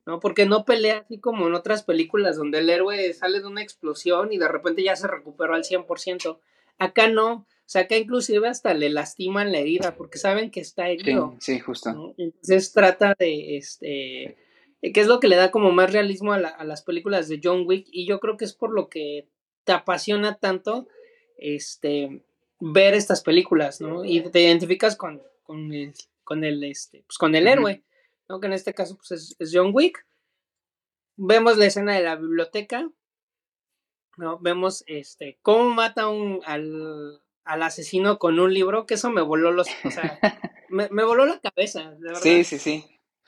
¿no? 0.06 0.18
Porque 0.20 0.46
no 0.46 0.64
pelea 0.64 0.98
así 0.98 1.18
como 1.18 1.46
en 1.46 1.54
otras 1.54 1.82
películas 1.82 2.36
donde 2.36 2.58
el 2.58 2.70
héroe 2.70 3.12
sale 3.14 3.40
de 3.40 3.46
una 3.46 3.62
explosión 3.62 4.32
y 4.32 4.38
de 4.38 4.48
repente 4.48 4.82
ya 4.82 4.96
se 4.96 5.06
recuperó 5.06 5.54
al 5.54 5.64
100%. 5.64 6.38
Acá 6.78 7.08
no, 7.08 7.46
sea, 7.70 7.82
acá 7.82 7.96
inclusive 7.96 8.48
hasta 8.48 8.72
le 8.74 8.88
lastiman 8.90 9.52
la 9.52 9.58
herida 9.58 9.94
porque 9.96 10.18
saben 10.18 10.50
que 10.50 10.60
está 10.60 10.86
Sí, 10.86 10.92
herido. 10.92 11.36
sí, 11.40 11.58
justo. 11.60 11.92
¿no? 11.92 12.14
Entonces 12.16 12.72
trata 12.72 13.14
de, 13.18 13.56
este, 13.56 14.22
eh, 14.82 14.92
que 14.92 15.00
es 15.00 15.06
lo 15.06 15.20
que 15.20 15.28
le 15.28 15.36
da 15.36 15.50
como 15.50 15.70
más 15.72 15.92
realismo 15.92 16.32
a, 16.32 16.38
la- 16.38 16.48
a 16.48 16.64
las 16.64 16.82
películas 16.82 17.28
de 17.28 17.40
John 17.42 17.64
Wick 17.66 17.86
y 17.90 18.06
yo 18.06 18.20
creo 18.20 18.36
que 18.36 18.44
es 18.46 18.54
por 18.54 18.72
lo 18.72 18.88
que 18.88 19.28
te 19.64 19.72
apasiona 19.72 20.36
tanto, 20.38 20.88
este, 21.36 22.22
ver 22.58 22.94
estas 22.94 23.22
películas, 23.22 23.80
¿no? 23.80 24.04
Y 24.04 24.22
te 24.30 24.40
identificas 24.42 24.96
con, 24.96 25.22
con 25.42 25.72
el, 25.72 25.92
con 26.24 26.42
el, 26.44 26.64
este, 26.64 27.02
pues 27.06 27.18
con 27.18 27.34
el 27.34 27.46
héroe, 27.46 27.82
¿no? 28.28 28.40
Que 28.40 28.46
en 28.46 28.54
este 28.54 28.72
caso, 28.74 28.96
pues 28.96 29.10
es, 29.12 29.36
es 29.38 29.50
John 29.52 29.70
Wick. 29.74 30.06
Vemos 31.16 31.58
la 31.58 31.66
escena 31.66 31.94
de 31.94 32.02
la 32.02 32.16
biblioteca, 32.16 32.90
¿no? 34.16 34.38
Vemos, 34.40 34.84
este, 34.86 35.38
cómo 35.42 35.70
mata 35.70 36.08
un, 36.08 36.40
al, 36.44 37.20
al 37.48 37.62
asesino 37.62 38.18
con 38.18 38.38
un 38.38 38.52
libro, 38.52 38.84
que 38.86 38.94
eso 38.94 39.10
me 39.10 39.22
voló 39.22 39.50
los, 39.50 39.68
o 39.84 39.90
sea, 39.90 40.18
me, 40.68 40.88
me 40.90 41.02
voló 41.04 41.24
la 41.26 41.40
cabeza, 41.40 41.90
de 41.92 41.98
verdad. 42.06 42.20
Sí, 42.20 42.44
sí, 42.44 42.58
sí. 42.58 42.84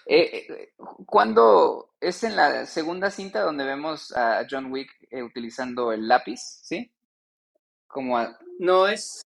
Eh, 0.07 0.47
eh, 0.49 0.73
¿cuándo 1.07 1.91
es 2.01 2.23
en 2.25 2.37
la 2.37 2.67
segunda 2.67 3.11
cinta 3.11 3.43
donde 3.43 3.65
vemos 3.65 4.13
a 4.17 4.47
John 4.51 4.71
Wick 4.73 4.91
eh, 5.11 5.23
utilizando 5.23 5.93
el 5.93 6.07
lápiz? 6.09 6.41
¿Sí? 6.63 6.91
Como 7.87 8.19
a- 8.19 8.39
No 8.59 8.89
es. 8.89 9.23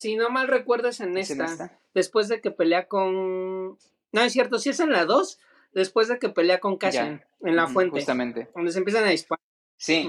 Si 0.00 0.14
no 0.16 0.30
mal 0.30 0.46
recuerdo, 0.48 0.88
es 0.88 1.00
en 1.00 1.16
¿es 1.18 1.30
en 1.30 1.40
esta. 1.42 1.80
Después 1.94 2.28
de 2.28 2.40
que 2.40 2.50
pelea 2.50 2.86
con. 2.86 3.78
No, 4.12 4.20
es 4.22 4.32
cierto, 4.32 4.58
si 4.58 4.70
es 4.70 4.80
en 4.80 4.92
la 4.92 5.04
2. 5.04 5.40
Después 5.72 6.08
de 6.08 6.18
que 6.18 6.28
pelea 6.28 6.60
con 6.60 6.76
Cassian 6.76 7.24
en 7.42 7.56
la 7.56 7.66
fuente. 7.66 7.98
Justamente. 7.98 8.48
Donde 8.54 8.72
se 8.72 8.78
empiezan 8.78 9.04
a 9.04 9.08
disparar. 9.10 9.42
Sí, 9.76 10.08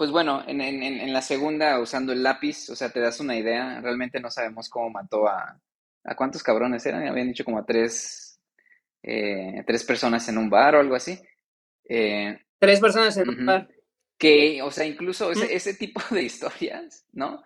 pues 0.00 0.10
bueno, 0.10 0.42
en, 0.48 0.62
en- 0.62 0.82
en- 0.82 1.12
la 1.12 1.20
segunda 1.20 1.78
usando 1.78 2.14
el 2.14 2.22
lápiz, 2.22 2.70
o 2.70 2.74
sea, 2.74 2.88
te 2.88 3.00
das 3.00 3.20
una 3.20 3.36
idea, 3.36 3.82
realmente 3.82 4.18
no 4.18 4.30
sabemos 4.30 4.70
cómo 4.70 4.88
mató 4.88 5.28
a, 5.28 5.60
¿a 6.04 6.16
cuántos 6.16 6.42
cabrones 6.42 6.86
eran? 6.86 7.06
Habían 7.06 7.28
dicho 7.28 7.44
como 7.44 7.58
a 7.58 7.66
tres, 7.66 8.40
eh, 9.02 9.62
tres 9.66 9.84
personas 9.84 10.26
en 10.30 10.38
un 10.38 10.48
bar 10.48 10.74
o 10.76 10.80
algo 10.80 10.94
así. 10.94 11.20
Eh, 11.86 12.34
Tres 12.58 12.80
personas 12.80 13.14
en 13.18 13.28
un 13.28 13.44
bar. 13.44 13.68
Que, 14.16 14.62
o 14.62 14.70
sea, 14.70 14.86
incluso 14.86 15.30
ese, 15.32 15.54
ese 15.54 15.74
tipo 15.74 16.00
de 16.10 16.22
historias, 16.30 17.04
¿no? 17.12 17.42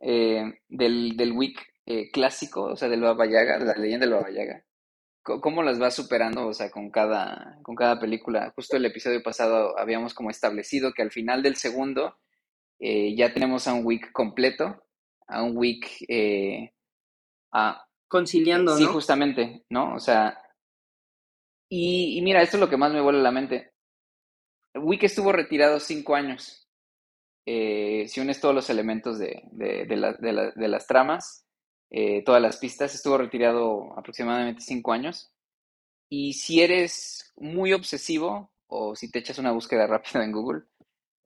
Eh, 0.00 0.44
del, 0.68 1.16
del 1.16 1.32
Wick 1.32 1.58
eh, 1.86 2.08
clásico, 2.12 2.62
o 2.66 2.76
sea, 2.76 2.88
del 2.88 3.00
Baba 3.00 3.26
Yaga, 3.26 3.58
la 3.58 3.74
leyenda 3.74 4.06
del 4.06 4.14
Baba 4.14 4.30
Yaga, 4.30 4.62
¿cómo 5.22 5.62
las 5.62 5.78
vas 5.78 5.94
superando, 5.94 6.46
o 6.46 6.52
sea, 6.54 6.70
con 6.70 6.90
cada, 6.90 7.58
con 7.62 7.74
cada 7.74 7.98
película? 8.00 8.52
Justo 8.56 8.76
el 8.76 8.84
episodio 8.86 9.22
pasado 9.22 9.78
habíamos 9.78 10.14
como 10.14 10.30
establecido 10.30 10.92
que 10.92 11.02
al 11.02 11.10
final 11.10 11.42
del 11.42 11.56
segundo 11.56 12.18
eh, 12.78 13.14
ya 13.16 13.32
tenemos 13.34 13.68
a 13.68 13.74
un 13.74 13.84
Wick 13.84 14.12
completo, 14.12 14.84
a 15.26 15.42
un 15.42 15.56
Wick, 15.56 15.86
eh, 16.08 16.72
a, 17.52 17.86
Conciliando, 18.08 18.76
sí, 18.76 18.84
¿no? 18.84 18.92
justamente, 18.92 19.64
¿no? 19.70 19.94
O 19.94 20.00
sea, 20.00 20.42
y, 21.68 22.18
y 22.18 22.22
mira, 22.22 22.42
esto 22.42 22.56
es 22.56 22.60
lo 22.60 22.68
que 22.68 22.76
más 22.76 22.92
me 22.92 23.00
vuela 23.00 23.20
la 23.20 23.30
mente. 23.30 23.72
Wick 24.74 25.04
estuvo 25.04 25.30
retirado 25.32 25.78
cinco 25.80 26.14
años. 26.16 26.68
Eh, 27.46 28.06
si 28.08 28.20
unes 28.20 28.40
todos 28.40 28.54
los 28.54 28.68
elementos 28.70 29.18
de, 29.18 29.42
de- 29.52 29.84
de 29.86 29.96
la- 29.96 30.12
de 30.14 30.32
la- 30.32 30.50
de 30.50 30.68
las 30.68 30.86
tramas, 30.86 31.46
eh, 31.90 32.22
todas 32.24 32.40
las 32.40 32.56
pistas, 32.56 32.94
estuvo 32.94 33.18
retirado 33.18 33.98
aproximadamente 33.98 34.60
cinco 34.60 34.92
años. 34.92 35.32
Y 36.08 36.34
si 36.34 36.60
eres 36.60 37.32
muy 37.36 37.72
obsesivo, 37.72 38.52
o 38.68 38.94
si 38.94 39.10
te 39.10 39.18
echas 39.18 39.38
una 39.38 39.52
búsqueda 39.52 39.86
rápida 39.88 40.24
en 40.24 40.32
Google, 40.32 40.62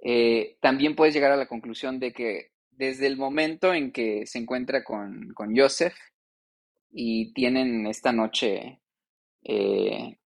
eh, 0.02 0.58
también 0.60 0.96
puedes 0.96 1.14
llegar 1.14 1.32
a 1.32 1.36
la 1.36 1.46
conclusión 1.46 1.98
de 1.98 2.12
que 2.12 2.52
desde 2.70 3.06
el 3.06 3.16
momento 3.16 3.72
en 3.72 3.92
que 3.92 4.26
se 4.26 4.38
encuentra 4.38 4.82
con, 4.82 5.32
con 5.34 5.56
Joseph 5.56 5.94
y 6.90 7.32
tienen 7.32 7.86
esta 7.86 8.12
noche 8.12 8.80
eh, 9.44 10.18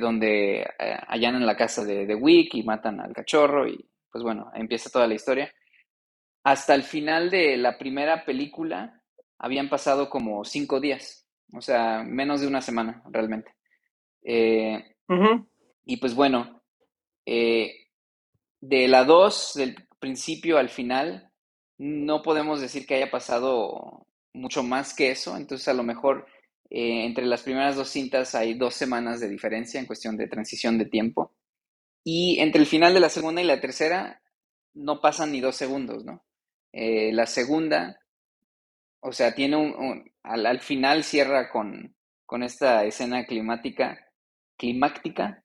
donde 0.00 0.66
allanan 1.08 1.44
la 1.44 1.56
casa 1.56 1.84
de, 1.84 2.06
de 2.06 2.14
Wick 2.14 2.54
y 2.54 2.62
matan 2.62 3.00
al 3.00 3.12
cachorro 3.12 3.68
y 3.68 3.88
pues 4.10 4.22
bueno, 4.22 4.50
empieza 4.54 4.90
toda 4.90 5.08
la 5.08 5.14
historia. 5.14 5.52
Hasta 6.44 6.74
el 6.74 6.84
final 6.84 7.30
de 7.30 7.56
la 7.56 7.76
primera 7.76 8.24
película 8.24 9.02
habían 9.38 9.68
pasado 9.68 10.08
como 10.08 10.44
cinco 10.44 10.80
días, 10.80 11.26
o 11.52 11.60
sea, 11.60 12.02
menos 12.04 12.40
de 12.40 12.46
una 12.46 12.60
semana 12.60 13.02
realmente. 13.10 13.54
Eh, 14.22 14.96
y 15.84 15.96
pues 15.98 16.14
bueno, 16.14 16.62
eh, 17.26 17.88
de 18.60 18.88
la 18.88 19.04
2, 19.04 19.52
del 19.54 19.76
principio 19.98 20.58
al 20.58 20.70
final, 20.70 21.30
no 21.78 22.22
podemos 22.22 22.60
decir 22.60 22.86
que 22.86 22.94
haya 22.94 23.10
pasado 23.10 24.06
mucho 24.32 24.62
más 24.62 24.94
que 24.94 25.10
eso, 25.10 25.36
entonces 25.36 25.68
a 25.68 25.74
lo 25.74 25.82
mejor 25.82 26.26
eh, 26.70 27.04
entre 27.04 27.26
las 27.26 27.42
primeras 27.42 27.76
dos 27.76 27.88
cintas 27.88 28.34
hay 28.34 28.54
dos 28.54 28.74
semanas 28.74 29.20
de 29.20 29.28
diferencia 29.28 29.78
en 29.78 29.86
cuestión 29.86 30.16
de 30.16 30.28
transición 30.28 30.78
de 30.78 30.86
tiempo. 30.86 31.32
Y 32.02 32.40
entre 32.40 32.60
el 32.60 32.66
final 32.66 32.94
de 32.94 33.00
la 33.00 33.08
segunda 33.08 33.40
y 33.40 33.44
la 33.44 33.60
tercera 33.60 34.20
no 34.74 35.00
pasan 35.00 35.32
ni 35.32 35.40
dos 35.40 35.56
segundos, 35.56 36.04
¿no? 36.04 36.24
Eh, 36.72 37.12
la 37.12 37.26
segunda, 37.26 38.00
o 39.06 39.12
sea, 39.12 39.34
tiene 39.34 39.56
un, 39.56 39.74
un- 39.74 40.12
al, 40.22 40.46
al 40.46 40.60
final 40.60 41.04
cierra 41.04 41.50
con, 41.50 41.94
con 42.26 42.42
esta 42.42 42.84
escena 42.84 43.24
climática, 43.26 43.98
climáctica, 44.56 45.44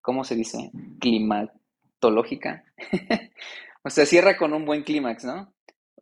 ¿cómo 0.00 0.22
se 0.24 0.36
dice? 0.36 0.70
Climatológica. 1.00 2.64
O 3.86 3.90
sea, 3.90 4.06
cierra 4.06 4.38
con 4.38 4.54
un 4.54 4.64
buen 4.64 4.82
clímax, 4.82 5.24
¿no? 5.24 5.52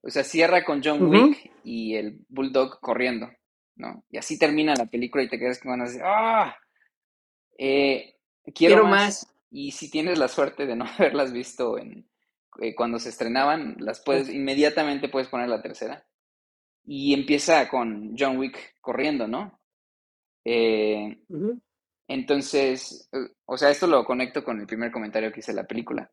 O 0.02 0.08
sea, 0.08 0.22
cierra 0.22 0.62
con 0.64 0.80
John. 0.84 1.02
Wick 1.08 1.50
y 1.64 1.96
el 1.96 2.20
Bulldog 2.28 2.78
corriendo, 2.80 3.28
¿no? 3.74 4.04
Y 4.08 4.18
así 4.18 4.38
termina 4.38 4.76
la 4.76 4.86
película 4.86 5.24
y 5.24 5.28
te 5.28 5.36
quedas 5.36 5.58
con 5.58 5.72
ganas 5.72 5.92
de, 5.92 6.00
¡ah! 6.04 6.56
Eh, 7.58 8.14
quiero, 8.54 8.54
Quiero 8.54 8.84
más. 8.84 9.24
más. 9.24 9.34
Y 9.50 9.72
si 9.72 9.90
tienes 9.90 10.16
la 10.18 10.28
suerte 10.28 10.64
de 10.64 10.76
no 10.76 10.84
haberlas 10.96 11.32
visto 11.32 11.76
en, 11.76 12.08
eh, 12.60 12.72
cuando 12.76 13.00
se 13.00 13.08
estrenaban, 13.08 13.74
las 13.80 14.00
puedes, 14.00 14.28
inmediatamente 14.28 15.08
puedes 15.08 15.26
poner 15.28 15.48
la 15.48 15.60
tercera. 15.60 16.06
Y 16.84 17.14
empieza 17.14 17.68
con 17.68 18.14
John 18.18 18.38
Wick 18.38 18.76
corriendo, 18.80 19.28
¿no? 19.28 19.60
Eh, 20.44 21.22
entonces, 22.08 23.08
eh, 23.12 23.28
o 23.46 23.56
sea, 23.56 23.70
esto 23.70 23.86
lo 23.86 24.04
conecto 24.04 24.44
con 24.44 24.60
el 24.60 24.66
primer 24.66 24.90
comentario 24.90 25.32
que 25.32 25.40
hice 25.40 25.52
de 25.52 25.62
la 25.62 25.66
película. 25.66 26.10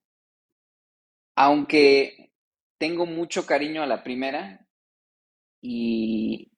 Aunque 1.36 2.32
tengo 2.78 3.06
mucho 3.06 3.46
cariño 3.46 3.82
a 3.82 3.88
la 3.88 4.04
primera 4.04 4.66
y, 5.62 6.52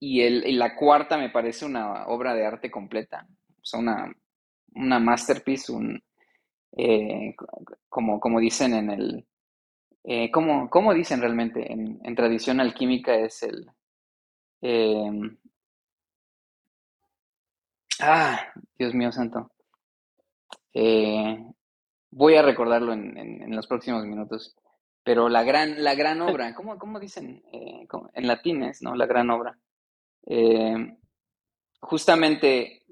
y, 0.00 0.20
el, 0.22 0.46
y 0.46 0.52
la 0.52 0.76
cuarta 0.76 1.18
me 1.18 1.30
parece 1.30 1.64
una 1.66 2.06
obra 2.06 2.34
de 2.34 2.46
arte 2.46 2.70
completa, 2.70 3.26
o 3.28 3.64
sea, 3.64 3.80
una, 3.80 4.14
una 4.74 4.98
masterpiece, 4.98 5.72
un, 5.72 6.02
eh, 6.76 7.34
como, 7.88 8.20
como 8.20 8.40
dicen 8.40 8.74
en 8.74 8.90
el, 8.90 9.26
eh, 10.04 10.30
¿cómo, 10.30 10.70
cómo 10.70 10.94
dicen 10.94 11.20
realmente? 11.20 11.72
En, 11.72 12.00
en 12.04 12.14
tradición 12.14 12.60
alquímica 12.60 13.14
es 13.16 13.42
el, 13.42 13.66
eh, 14.62 15.10
ah, 18.00 18.52
Dios 18.78 18.94
mío 18.94 19.10
santo. 19.10 19.50
Eh, 20.72 21.38
voy 22.10 22.36
a 22.36 22.42
recordarlo 22.42 22.92
en, 22.92 23.16
en- 23.18 23.42
en 23.42 23.56
los 23.56 23.66
próximos 23.66 24.04
minutos. 24.06 24.56
Pero 25.04 25.28
la 25.28 25.42
gran, 25.44 25.82
la 25.84 25.94
gran 25.94 26.20
obra, 26.22 26.54
¿cómo, 26.54 26.78
cómo 26.78 27.00
dicen? 27.00 27.42
Eh, 27.52 27.86
¿cómo? 27.88 28.10
En 28.14 28.26
latín 28.26 28.62
es, 28.64 28.82
¿no? 28.82 28.94
La 28.94 29.06
gran 29.06 29.30
obra. 29.30 29.58
Eh, 30.26 30.96
justamente 31.80 32.82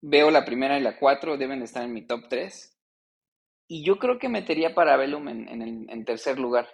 veo 0.00 0.30
la 0.30 0.44
primera 0.44 0.78
y 0.78 0.82
la 0.82 0.98
cuatro, 0.98 1.36
deben 1.36 1.60
de 1.60 1.66
estar 1.66 1.84
en 1.84 1.92
mi 1.92 2.02
top 2.06 2.28
3. 2.28 2.76
Y 3.74 3.82
yo 3.84 3.98
creo 3.98 4.18
que 4.18 4.28
metería 4.28 4.74
Parabellum 4.74 5.28
en, 5.28 5.48
en 5.48 5.62
en 5.90 6.04
tercer 6.04 6.38
lugar. 6.38 6.68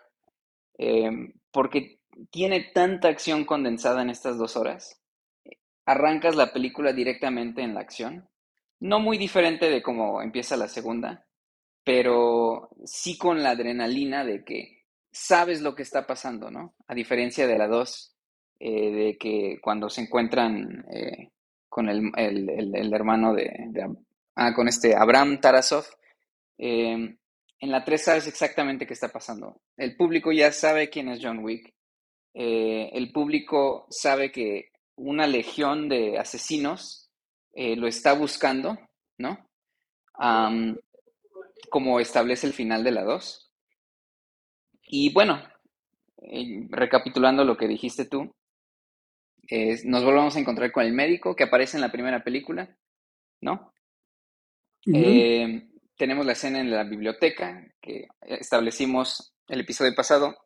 Eh, 0.79 1.11
porque 1.53 2.01
tiene 2.31 2.71
tanta 2.75 3.09
acción 3.09 3.45
condensada 3.45 4.03
en 4.03 4.11
estas 4.11 4.39
dos 4.39 4.57
horas. 4.57 5.01
Arrancas 5.87 6.37
la 6.37 6.53
película 6.53 6.93
directamente 6.93 7.63
en 7.63 7.75
la 7.75 7.81
acción. 7.81 8.29
No 8.81 9.01
muy 9.01 9.19
diferente 9.19 9.71
de 9.71 9.83
cómo 9.83 10.23
empieza 10.23 10.57
la 10.57 10.69
segunda, 10.69 11.25
pero 11.85 12.71
sí 12.85 13.17
con 13.19 13.43
la 13.45 13.51
adrenalina 13.51 14.25
de 14.25 14.45
que 14.45 14.85
sabes 15.13 15.63
lo 15.63 15.75
que 15.77 15.83
está 15.83 16.07
pasando, 16.07 16.51
¿no? 16.51 16.75
A 16.89 16.95
diferencia 16.95 17.47
de 17.47 17.59
la 17.59 17.69
2, 17.69 18.17
eh, 18.61 18.91
de 18.93 19.19
que 19.19 19.59
cuando 19.63 19.89
se 19.89 20.03
encuentran 20.03 20.85
eh, 20.93 21.31
con 21.69 21.89
el, 21.89 22.11
el- 22.17 22.51
el- 22.77 22.93
hermano 22.95 23.35
de, 23.35 23.51
ah, 24.37 24.55
con 24.55 24.69
este 24.69 24.97
Abraham 24.97 25.41
Tarasov, 25.41 25.85
eh, 26.59 27.17
en 27.61 27.71
la 27.71 27.85
3 27.85 28.03
sabes 28.03 28.27
exactamente 28.27 28.87
qué 28.87 28.93
está 28.93 29.09
pasando. 29.09 29.61
El 29.77 29.97
público 29.97 30.33
ya 30.33 30.53
sabe 30.53 30.91
quién 30.91 31.09
es 31.09 31.21
John 31.23 31.41
Wick. 31.41 31.75
Eh, 32.35 32.91
el 32.93 33.11
público 33.11 33.87
sabe 33.91 34.31
que 34.31 34.71
una 34.97 35.27
legión 35.27 35.89
de 35.89 36.19
asesinos 36.19 37.11
eh, 37.55 37.77
lo 37.77 37.89
está 37.89 38.13
buscando, 38.13 38.79
¿no? 39.19 39.49
Como 41.71 42.01
establece 42.01 42.47
el 42.47 42.53
final 42.53 42.85
de 42.85 42.93
la 42.93 43.03
2. 43.05 43.53
Y 44.91 45.13
bueno, 45.13 45.43
eh, 46.23 46.67
recapitulando 46.71 47.45
lo 47.45 47.57
que 47.57 47.69
dijiste 47.69 48.05
tú, 48.05 48.33
nos 49.85 50.05
volvemos 50.05 50.37
a 50.37 50.41
encontrar 50.41 50.71
con 50.71 50.85
el 50.85 50.93
médico 50.93 51.35
que 51.35 51.45
aparece 51.45 51.77
en 51.77 51.81
la 51.81 51.91
primera 51.91 52.23
película, 52.23 52.77
¿no? 53.41 53.73
Eh, 54.95 55.69
tenemos 55.99 56.27
la 56.27 56.35
escena 56.35 56.61
en 56.61 56.71
la 56.73 56.85
biblioteca 56.85 57.65
que 57.83 58.09
establecimos 58.23 59.35
el 59.49 59.61
episodio 59.63 59.95
pasado. 59.97 60.37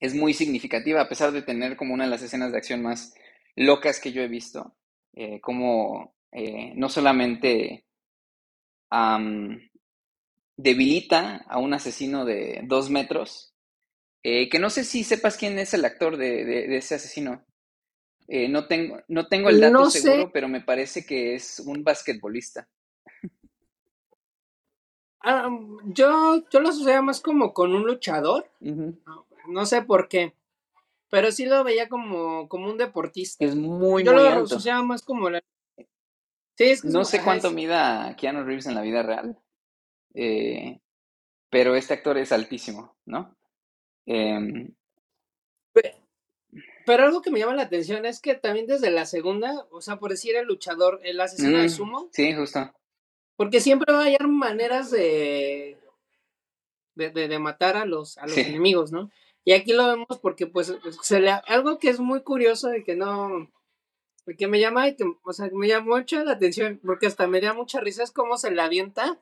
Es 0.00 0.14
muy 0.14 0.34
significativa, 0.34 1.02
a 1.02 1.08
pesar 1.08 1.32
de 1.32 1.42
tener 1.42 1.76
como 1.76 1.94
una 1.94 2.04
de 2.04 2.10
las 2.10 2.22
escenas 2.22 2.52
de 2.52 2.58
acción 2.58 2.82
más 2.82 3.14
locas 3.56 4.00
que 4.00 4.12
yo 4.12 4.22
he 4.22 4.28
visto. 4.28 4.76
eh, 5.14 5.40
como 5.40 6.14
eh, 6.32 6.72
no 6.76 6.88
solamente 6.90 7.84
am, 8.90 9.58
debilita 10.56 11.44
a 11.48 11.58
un 11.58 11.74
asesino 11.74 12.24
de 12.24 12.62
dos 12.64 12.90
metros, 12.90 13.54
eh, 14.22 14.48
que 14.50 14.58
no 14.60 14.70
sé 14.70 14.84
si 14.84 15.04
sepas 15.04 15.36
quién 15.38 15.58
es 15.58 15.74
el 15.74 15.84
actor 15.84 16.16
de, 16.16 16.44
de- 16.44 16.68
de 16.68 16.76
ese 16.78 16.96
asesino. 16.96 17.44
Eh, 18.28 18.48
no 18.48 18.66
tengo, 18.68 19.00
no 19.08 19.28
tengo 19.28 19.50
el 19.50 19.60
dato 19.60 19.84
No 19.84 19.90
sé. 19.90 20.16
seguro, 20.24 20.32
pero 20.32 20.48
me 20.48 20.62
parece 20.62 21.06
que 21.06 21.34
es 21.36 21.60
un 21.60 21.84
basquetbolista. 21.84 22.68
Ah, 25.28 25.50
yo, 25.86 26.44
yo 26.50 26.60
lo 26.60 26.68
asociaba 26.68 27.02
más 27.02 27.20
como 27.20 27.52
con 27.52 27.74
un 27.74 27.82
luchador. 27.84 28.48
No 29.48 29.66
sé 29.66 29.82
por 29.82 30.08
qué. 30.08 30.34
Pero 31.10 31.32
sí 31.32 31.46
lo 31.46 31.64
veía 31.64 31.88
como, 31.88 32.48
como 32.48 32.68
un 32.70 32.78
deportista. 32.78 33.44
Es 33.44 33.56
muy, 33.56 34.04
yo 34.04 34.12
muy 34.12 34.22
lo 34.22 34.28
alto. 34.28 34.44
asociaba 34.44 34.82
más 34.84 35.02
como 35.02 35.28
la. 35.28 35.40
Sí, 36.56 36.64
es 36.64 36.80
que 36.80 36.88
es 36.88 36.94
No 36.94 37.04
sé 37.04 37.22
cuánto 37.22 37.48
es- 37.48 37.54
mida 37.54 38.14
Keanu 38.16 38.44
Reeves 38.44 38.66
en 38.66 38.76
la 38.76 38.82
vida 38.82 39.02
real, 39.02 39.36
eh, 40.14 40.78
pero 41.50 41.74
este 41.74 41.94
actor 41.94 42.16
es 42.18 42.30
altísimo, 42.30 42.96
¿no? 43.04 43.36
Em, 44.06 44.72
Pero 46.86 47.02
algo 47.04 47.20
que 47.20 47.32
me 47.32 47.40
llama 47.40 47.54
la 47.56 47.62
atención 47.62 48.06
es 48.06 48.20
que 48.20 48.36
también 48.36 48.66
desde 48.68 48.90
la 48.92 49.06
segunda, 49.06 49.66
o 49.72 49.80
sea, 49.80 49.96
por 49.98 50.12
decir 50.12 50.36
el 50.36 50.46
luchador, 50.46 51.00
el 51.02 51.20
asesino 51.20 51.58
de 51.58 51.66
mm, 51.66 51.70
sumo, 51.70 52.08
sí, 52.12 52.32
justo. 52.32 52.72
Porque 53.36 53.60
siempre 53.60 53.92
va 53.92 54.00
a 54.00 54.04
hallar 54.04 54.28
maneras 54.28 54.90
de, 54.90 55.78
de, 56.94 57.10
de, 57.10 57.38
matar 57.38 57.76
a 57.76 57.84
los, 57.84 58.18
a 58.18 58.26
los 58.26 58.36
enemigos, 58.36 58.92
¿no? 58.92 59.10
Y 59.44 59.52
aquí 59.52 59.72
lo 59.72 59.86
vemos 59.86 60.18
porque 60.20 60.46
pues 60.46 60.74
se 61.02 61.20
le, 61.20 61.30
algo 61.30 61.78
que 61.78 61.88
es 61.88 62.00
muy 62.00 62.22
curioso 62.22 62.74
y 62.74 62.82
que 62.82 62.96
no, 62.96 63.48
que 64.34 64.48
me 64.48 64.58
llama, 64.58 64.90
que, 64.92 65.04
o 65.22 65.32
sea, 65.32 65.48
me 65.52 65.68
llama 65.68 65.98
mucho 65.98 66.24
la 66.24 66.32
atención, 66.32 66.80
porque 66.84 67.06
hasta 67.06 67.28
me 67.28 67.40
da 67.40 67.52
mucha 67.52 67.80
risa 67.80 68.02
es 68.02 68.10
cómo 68.10 68.38
se 68.38 68.50
le 68.50 68.60
avienta 68.60 69.20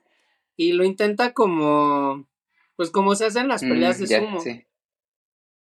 y 0.55 0.71
lo 0.71 0.83
intenta 0.83 1.33
como, 1.33 2.27
pues 2.75 2.89
como 2.89 3.13
se 3.13 3.25
hacen 3.25 3.47
las 3.47 3.61
peleas 3.61 3.99
mm, 3.99 4.03
de 4.03 4.07
sumo. 4.07 4.43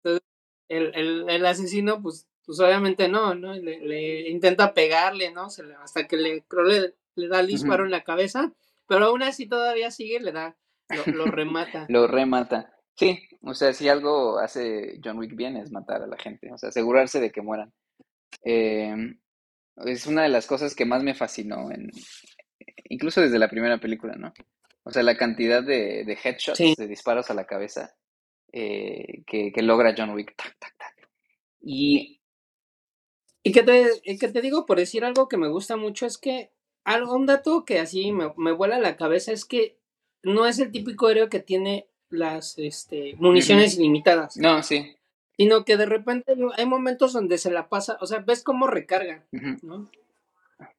Entonces, 0.02 0.22
el, 0.68 0.92
el, 0.94 1.30
el, 1.30 1.46
asesino, 1.46 2.02
pues, 2.02 2.28
pues 2.44 2.60
obviamente 2.60 3.08
no, 3.08 3.34
¿no? 3.34 3.54
Le, 3.54 4.28
intenta 4.28 4.74
pegarle, 4.74 5.30
¿no? 5.30 5.48
Se 5.48 5.62
le, 5.62 5.74
hasta 5.76 6.06
que 6.06 6.16
le, 6.16 6.44
le, 6.66 6.94
le 7.20 7.28
da 7.28 7.40
el 7.40 7.46
disparo 7.46 7.84
en 7.84 7.90
la 7.90 8.02
cabeza, 8.02 8.52
pero 8.86 9.06
aún 9.06 9.22
así 9.22 9.46
todavía 9.46 9.90
sigue, 9.90 10.20
le 10.20 10.32
da, 10.32 10.56
lo, 10.88 11.12
lo 11.12 11.24
remata. 11.26 11.86
lo 11.88 12.06
remata. 12.06 12.72
Sí, 12.96 13.18
o 13.42 13.54
sea, 13.54 13.72
si 13.72 13.88
algo 13.88 14.38
hace 14.38 15.00
John 15.02 15.18
Wick 15.18 15.34
bien 15.34 15.56
es 15.56 15.70
matar 15.70 16.02
a 16.02 16.06
la 16.06 16.18
gente, 16.18 16.52
o 16.52 16.58
sea, 16.58 16.68
asegurarse 16.68 17.20
de 17.20 17.30
que 17.30 17.40
mueran. 17.40 17.72
Eh, 18.44 18.94
es 19.86 20.06
una 20.06 20.22
de 20.22 20.28
las 20.28 20.46
cosas 20.46 20.74
que 20.74 20.84
más 20.84 21.02
me 21.02 21.14
fascinó, 21.14 21.70
en, 21.70 21.90
incluso 22.84 23.20
desde 23.20 23.38
la 23.38 23.48
primera 23.48 23.78
película, 23.78 24.14
¿no? 24.16 24.32
O 24.82 24.90
sea, 24.90 25.02
la 25.02 25.16
cantidad 25.16 25.62
de, 25.62 26.04
de 26.04 26.18
headshots, 26.22 26.76
de 26.76 26.86
disparos 26.86 27.30
a 27.30 27.34
la 27.34 27.46
cabeza 27.46 27.94
eh, 28.52 29.22
que, 29.26 29.52
logra 29.62 29.94
John 29.96 30.10
Wick. 30.10 30.34
Y, 31.60 32.20
y 33.42 33.52
que, 33.52 33.62
te, 33.62 34.18
que 34.18 34.28
te 34.28 34.40
digo, 34.40 34.66
por 34.66 34.78
decir 34.78 35.04
algo 35.04 35.28
que 35.28 35.36
me 35.36 35.48
gusta 35.48 35.76
mucho, 35.76 36.06
es 36.06 36.18
que 36.18 36.52
algo, 36.94 37.14
un 37.14 37.26
dato 37.26 37.64
que 37.64 37.78
así 37.78 38.12
me, 38.12 38.32
me 38.36 38.52
vuela 38.52 38.78
la 38.78 38.96
cabeza 38.96 39.32
es 39.32 39.44
que 39.44 39.76
no 40.22 40.46
es 40.46 40.58
el 40.58 40.70
típico 40.70 41.08
héroe 41.08 41.28
que 41.28 41.40
tiene 41.40 41.88
las 42.10 42.58
este, 42.58 43.14
municiones 43.16 43.76
ilimitadas. 43.76 44.36
No, 44.36 44.62
sí. 44.62 44.96
Sino 45.36 45.64
que 45.64 45.76
de 45.76 45.86
repente 45.86 46.34
hay 46.56 46.66
momentos 46.66 47.12
donde 47.12 47.38
se 47.38 47.50
la 47.50 47.68
pasa, 47.68 47.96
o 48.00 48.06
sea, 48.06 48.18
ves 48.18 48.42
cómo 48.42 48.66
recarga, 48.66 49.24
¿no? 49.62 49.90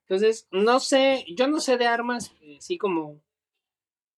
Entonces, 0.02 0.47
no 0.52 0.80
sé, 0.80 1.26
yo 1.36 1.47
no 1.47 1.60
sé 1.60 1.78
de 1.78 1.88
armas, 1.88 2.34
eh, 2.41 2.58
sí 2.60 2.78
como, 2.78 3.19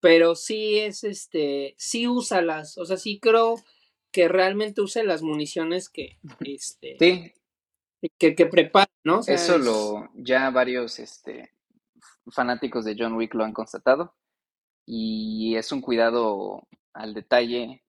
pero 0.02 0.36
sí 0.36 0.80
es 0.80 1.06
este, 1.06 1.76
sí 1.78 2.08
usa 2.10 2.42
las, 2.42 2.78
o 2.78 2.86
sea, 2.86 2.98
sí 2.98 3.20
creo 3.20 3.56
que 4.12 4.28
realmente 4.28 4.82
use 4.82 5.04
las 5.04 5.22
municiones 5.22 5.88
que, 5.88 6.18
este, 6.42 6.98
sí. 7.00 7.32
que, 8.18 8.36
que 8.36 8.46
prepara, 8.48 8.92
¿no? 9.06 9.22
Eso 9.26 9.58
lo, 9.58 10.10
ya 10.16 10.50
varios, 10.50 11.00
este, 11.00 11.54
fanáticos 12.32 12.86
de 12.86 12.96
John 12.98 13.14
Wick 13.14 13.34
lo 13.34 13.44
han 13.44 13.54
constatado 13.54 14.16
y 14.86 15.56
es 15.56 15.72
un 15.72 15.82
cuidado 15.82 16.68
al 16.94 17.14
detalle 17.14 17.84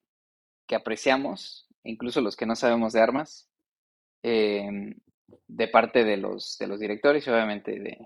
que 0.66 0.76
apreciamos, 0.76 1.68
incluso 1.82 2.20
los 2.20 2.36
que 2.36 2.46
no 2.46 2.56
sabemos 2.56 2.92
de 2.92 3.00
armas, 3.00 3.48
em, 4.22 4.94
de 5.46 5.68
parte 5.68 6.04
de 6.04 6.16
los, 6.16 6.56
de 6.58 6.66
los 6.66 6.80
directores 6.80 7.26
y 7.26 7.30
obviamente 7.30 7.78
de, 7.78 7.98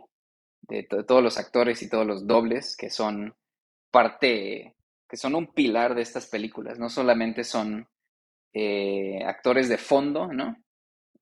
de, 0.62 0.82
todos 0.82 1.22
los 1.22 1.38
actores 1.38 1.82
y 1.82 1.88
todos 1.88 2.06
los 2.06 2.26
dobles 2.26 2.76
que 2.76 2.90
son 2.90 3.34
parte, 3.90 4.74
que 5.08 5.16
son 5.16 5.34
un 5.34 5.52
pilar 5.52 5.94
de 5.94 6.02
estas 6.02 6.26
películas. 6.26 6.78
No 6.78 6.88
solamente 6.88 7.44
son 7.44 7.88
eh, 8.52 9.22
actores 9.24 9.68
de 9.68 9.78
fondo, 9.78 10.28
¿no? 10.28 10.56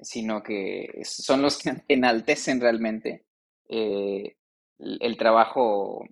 Sino 0.01 0.43
que 0.43 1.01
son 1.05 1.43
los 1.43 1.59
que 1.59 1.85
enaltecen 1.89 2.61
realmente 2.61 3.27
eh, 3.69 4.37
el 4.79 5.17
trabajo 5.17 6.07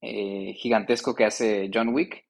eh, 0.00 0.54
gigantesco 0.54 1.14
que 1.14 1.24
hace 1.24 1.70
John 1.72 1.88
Wick, 1.88 2.26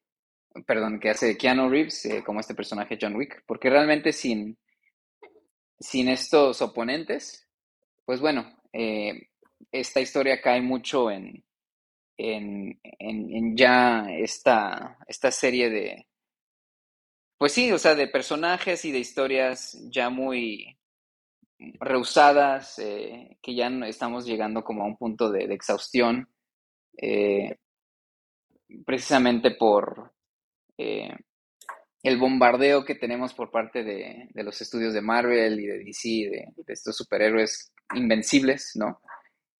perdón, 0.66 0.98
que 1.00 1.10
hace 1.10 1.36
Keanu 1.36 1.68
Reeves 1.68 2.04
eh, 2.06 2.22
como 2.24 2.40
este 2.40 2.54
personaje 2.54 2.98
John 3.00 3.16
Wick, 3.16 3.42
porque 3.46 3.70
realmente 3.70 4.12
sin, 4.12 4.58
sin 5.78 6.08
estos 6.08 6.62
oponentes, 6.62 7.46
pues 8.04 8.20
bueno, 8.20 8.58
eh, 8.72 9.28
esta 9.72 10.00
historia 10.00 10.40
cae 10.40 10.62
mucho 10.62 11.10
en, 11.10 11.44
en, 12.16 12.78
en, 12.82 13.56
ya 13.56 14.06
esta, 14.10 14.98
esta 15.06 15.30
serie 15.30 15.68
de, 15.68 16.06
pues 17.38 17.52
sí, 17.52 17.72
o 17.72 17.78
sea, 17.78 17.94
de 17.94 18.08
personajes 18.08 18.84
y 18.84 18.92
de 18.92 18.98
historias 18.98 19.78
ya 19.90 20.08
muy 20.08 20.75
rehusadas, 21.80 22.76
que 22.76 23.54
ya 23.54 23.68
estamos 23.86 24.26
llegando 24.26 24.62
como 24.62 24.82
a 24.82 24.86
un 24.86 24.96
punto 24.96 25.30
de, 25.30 25.46
de 25.46 25.54
exhaustión 25.54 26.28
eh, 26.96 27.58
precisamente 28.84 29.52
por 29.52 30.12
eh, 30.78 31.14
el 32.02 32.18
bombardeo 32.18 32.84
que 32.84 32.94
tenemos 32.94 33.34
por 33.34 33.50
parte 33.50 33.84
de, 33.84 34.28
los 34.34 34.60
estudios 34.60 34.94
de 34.94 35.02
Marvel 35.02 35.60
y 35.60 35.66
de 35.66 35.78
DC, 35.78 36.08
de, 36.08 36.54
estos 36.68 36.96
superhéroes 36.96 37.72
invencibles, 37.94 38.72
¿no? 38.74 39.00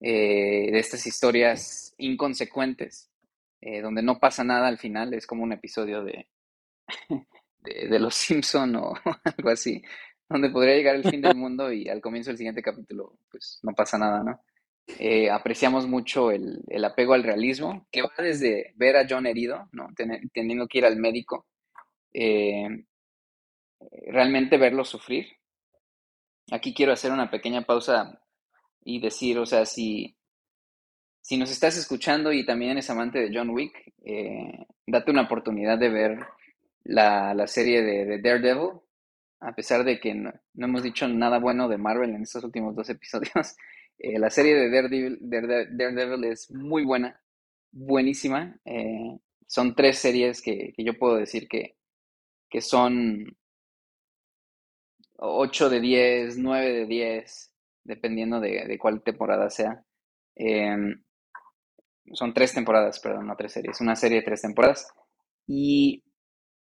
Eh, 0.00 0.70
de 0.70 0.78
estas 0.78 1.06
historias 1.06 1.94
inconsecuentes, 1.98 3.10
donde 3.82 4.02
no 4.02 4.20
pasa 4.20 4.44
nada 4.44 4.68
al 4.68 4.78
final, 4.78 5.12
es 5.12 5.26
como 5.26 5.42
un 5.42 5.52
episodio 5.52 6.04
de, 6.04 6.28
de, 7.58 7.98
Los 7.98 8.14
Simpson 8.14 8.76
o 8.76 8.94
algo 9.24 9.50
así, 9.50 9.82
donde 10.28 10.50
podría 10.50 10.76
llegar 10.76 10.96
el 10.96 11.08
fin 11.08 11.20
del 11.20 11.36
mundo 11.36 11.72
y 11.72 11.88
al 11.88 12.00
comienzo 12.00 12.30
del 12.30 12.38
siguiente 12.38 12.62
capítulo, 12.62 13.18
pues 13.30 13.60
no 13.62 13.72
pasa 13.72 13.98
nada, 13.98 14.22
¿no? 14.22 14.40
Eh, 14.98 15.30
apreciamos 15.30 15.86
mucho 15.86 16.30
el, 16.30 16.62
apego 16.84 17.14
al 17.14 17.24
realismo, 17.24 17.86
que 17.90 18.02
va 18.02 18.12
desde 18.18 18.72
ver 18.76 18.96
a 18.96 19.06
John 19.08 19.26
herido, 19.26 19.68
¿no? 19.72 19.88
teniendo 20.32 20.68
que 20.68 20.78
ir 20.78 20.84
al 20.86 20.96
médico, 20.96 21.46
eh, 22.12 22.68
realmente 24.06 24.58
verlo 24.58 24.84
sufrir. 24.84 25.26
Aquí 26.52 26.72
quiero 26.72 26.92
hacer 26.92 27.10
una 27.10 27.30
pequeña 27.30 27.62
pausa 27.62 28.20
y 28.84 29.00
decir, 29.00 29.38
o 29.38 29.46
sea, 29.46 29.66
si, 29.66 30.16
si 31.20 31.36
nos 31.36 31.50
estás 31.50 31.76
escuchando 31.76 32.32
y 32.32 32.46
también 32.46 32.72
eres 32.72 32.88
amante 32.88 33.18
de 33.18 33.36
John 33.36 33.50
Wick, 33.50 33.92
eh, 34.04 34.66
date 34.86 35.10
una 35.10 35.22
oportunidad 35.22 35.76
de 35.76 35.88
ver 35.88 36.18
la, 36.84 37.46
serie 37.48 37.82
de, 37.82 38.20
Daredevil, 38.20 38.80
a 39.40 39.54
pesar 39.54 39.84
de 39.84 40.00
que 40.00 40.14
no, 40.14 40.32
hemos 40.54 40.82
dicho 40.82 41.06
nada 41.08 41.38
bueno 41.38 41.68
de 41.68 41.78
Marvel 41.78 42.10
en 42.10 42.22
estos 42.22 42.44
últimos 42.44 42.74
dos 42.74 42.88
episodios. 42.90 43.56
Eh, 43.98 44.18
la 44.18 44.28
serie 44.28 44.54
de 44.54 44.68
Daredevil, 44.68 46.24
es 46.24 46.50
muy 46.50 46.84
buena, 46.84 47.18
buenísima. 47.72 48.54
Eh, 48.66 49.18
son 49.46 49.74
tres 49.74 49.96
series 49.96 50.42
que, 50.42 50.74
yo 50.76 50.98
puedo 50.98 51.16
decir 51.16 51.48
que, 51.48 51.78
que 52.50 52.60
son 52.60 53.34
8 55.16 55.70
de 55.70 55.80
10, 55.80 56.36
9 56.36 56.72
de 56.72 56.84
10, 56.84 57.52
dependiendo 57.84 58.38
de, 58.38 58.76
cuál 58.78 59.02
temporada 59.02 59.48
sea. 59.48 59.82
Em, 60.34 61.02
son 62.12 62.34
tres 62.34 62.52
temporadas, 62.52 63.00
perdón, 63.00 63.26
no 63.26 63.36
tres 63.36 63.52
series. 63.52 63.80
Una 63.80 63.96
serie 63.96 64.18
de 64.18 64.24
tres 64.24 64.42
temporadas. 64.42 64.88
Y 65.46 66.04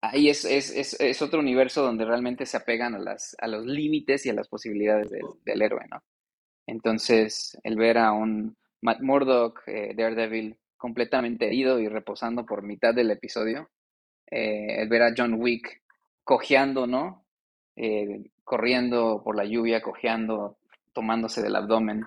ahí 0.03 0.29
es, 0.29 0.43
es, 0.45 1.21
otro 1.21 1.39
universo 1.39 1.81
donde 1.81 2.03
realmente 2.03 2.45
se 2.45 2.57
apegan 2.57 2.93
a, 2.93 2.99
las, 2.99 3.35
a 3.39 3.47
los 3.47 3.65
límites 3.65 4.25
y 4.25 4.29
a 4.29 4.33
las 4.33 4.49
posibilidades 4.49 5.09
del, 5.09 5.23
del 5.45 5.61
héroe, 5.61 5.85
¿no? 5.89 6.03
Entonces, 6.67 7.57
el 7.63 7.77
ver 7.77 7.97
a 7.97 8.11
un 8.11 8.57
Matt 8.81 9.01
Murdock, 9.01 9.61
eh, 9.67 9.93
Daredevil, 9.95 10.57
completamente 10.75 11.47
herido 11.47 11.79
y 11.79 11.87
reposando 11.87 12.45
por 12.45 12.63
mitad 12.63 12.93
del 12.93 13.11
episodio, 13.11 13.69
eh, 14.29 14.81
el 14.81 14.89
ver 14.89 15.03
a 15.03 15.13
John 15.15 15.35
Wick 15.35 15.81
cojeando, 16.23 16.85
¿no? 16.85 17.25
Eh, 17.77 18.31
corriendo 18.43 19.21
por 19.23 19.37
la 19.37 19.45
lluvia, 19.45 19.81
cojeando, 19.81 20.57
tomándose 20.91 21.41
del 21.41 21.55
abdomen, 21.55 22.03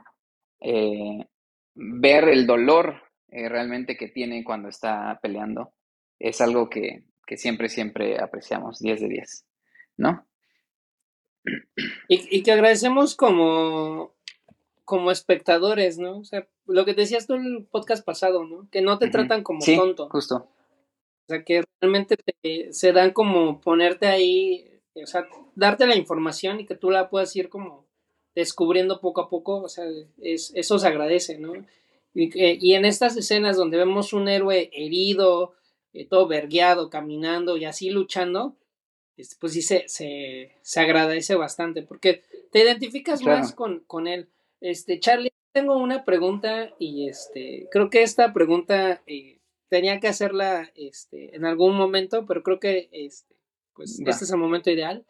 ver 1.75 2.29
el 2.29 2.47
dolor 2.47 3.03
realmente 3.29 3.97
que 3.97 4.09
tiene 4.09 4.45
cuando 4.45 4.69
está 4.69 5.19
peleando, 5.21 5.73
es 6.19 6.41
algo 6.41 6.69
que, 6.69 7.05
que 7.27 7.37
siempre, 7.37 7.69
siempre 7.69 8.19
apreciamos, 8.21 8.79
10 8.79 9.01
de 9.01 9.09
10, 9.09 9.47
¿no? 9.97 10.27
Y, 12.09 12.37
y 12.37 12.43
que 12.43 12.53
agradecemos 12.53 13.15
como 13.15 14.17
como 14.87 15.11
espectadores, 15.11 15.99
¿no? 15.99 16.19
O 16.19 16.25
sea, 16.25 16.49
lo 16.65 16.85
que 16.85 16.95
decías 16.95 17.27
tú 17.27 17.35
en 17.35 17.45
el 17.45 17.67
podcast 17.67 18.05
pasado, 18.05 18.45
¿no? 18.45 18.69
Que 18.71 18.81
no 18.81 18.99
te 18.99 19.09
tratan 19.09 19.43
como 19.43 19.61
sí, 19.61 19.77
tonto. 19.77 20.09
Justo. 20.09 20.37
O 20.37 21.27
sea, 21.29 21.43
que 21.45 21.65
realmente 21.81 22.17
se 22.71 22.93
dan 22.93 23.11
como 23.11 23.61
ponerte 23.61 24.07
ahí, 24.07 24.81
o 24.95 25.07
sea, 25.07 25.27
darte 25.57 25.89
la 25.89 25.97
información 25.97 26.61
y 26.61 26.67
que 26.67 26.77
tú 26.77 26.91
la 26.91 27.11
puedas 27.11 27.35
ir 27.35 27.49
como 27.49 27.85
descubriendo 28.37 29.01
poco 29.01 29.23
a 29.23 29.29
poco, 29.29 29.61
o 29.61 29.69
sea, 29.69 29.85
es, 30.19 30.53
eso 30.55 30.79
se 30.79 30.87
agradece, 30.87 31.37
¿no? 31.37 31.55
Y, 32.15 32.31
y 32.35 32.75
en 32.75 32.85
estas 32.85 33.17
escenas 33.17 33.57
donde 33.57 33.79
vemos 33.79 34.13
un 34.13 34.29
héroe 34.29 34.71
herido, 34.73 35.55
eh, 35.97 36.07
todo 36.07 36.27
vergueado, 36.27 36.91
caminando 36.91 37.57
y 37.57 37.65
así 37.65 37.91
luchando, 37.91 38.57
pues 39.41 39.53
sí 39.53 39.63
se, 39.63 39.89
se, 39.89 40.53
se 40.63 40.81
agradece 40.81 41.35
bastante, 41.37 41.83
porque 41.83 42.23
te 42.53 42.63
identificas 42.63 43.23
más 43.23 43.55
con, 43.55 43.81
con 43.87 44.07
él. 44.07 44.29
Este, 44.61 45.01
Charlie, 45.01 45.33
tengo 45.53 45.77
una 45.77 46.05
pregunta 46.05 46.75
y 46.79 47.09
este, 47.09 47.67
creo 47.71 47.89
que 47.89 48.03
esta 48.03 48.33
pregunta 48.35 49.03
eh, 49.07 49.41
tenía 49.69 50.01
que 50.01 50.09
hacerla 50.09 50.71
este, 50.75 51.35
en 51.35 51.47
algún 51.47 51.77
momento, 51.77 52.27
pero 52.27 52.43
creo 52.43 52.61
que 52.61 52.89
este, 52.93 53.35
pues, 53.75 53.99
este 53.99 54.25
es 54.25 54.31
el 54.31 54.39
momento 54.39 54.71
ideal. 54.71 55.07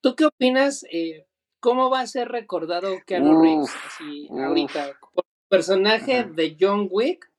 ¿Tú 0.00 0.16
qué 0.16 0.24
opinas? 0.26 0.84
Eh, 0.90 1.26
¿Cómo 1.60 1.90
va 1.90 2.00
a 2.00 2.06
ser 2.06 2.28
recordado 2.28 2.96
Keanu 3.06 3.42
Reeves 3.42 3.70
así, 3.86 4.28
ahorita? 4.30 4.98
¿Por 5.12 5.24
personaje 5.48 6.24
de 6.24 6.56
John 6.58 6.88
Wick 6.90 7.30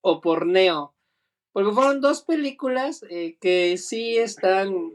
o 0.00 0.20
por 0.20 0.46
Neo? 0.46 0.95
Porque 1.56 1.72
fueron 1.72 2.02
dos 2.02 2.20
películas 2.20 3.02
eh, 3.08 3.38
que 3.40 3.78
sí 3.78 4.18
están. 4.18 4.92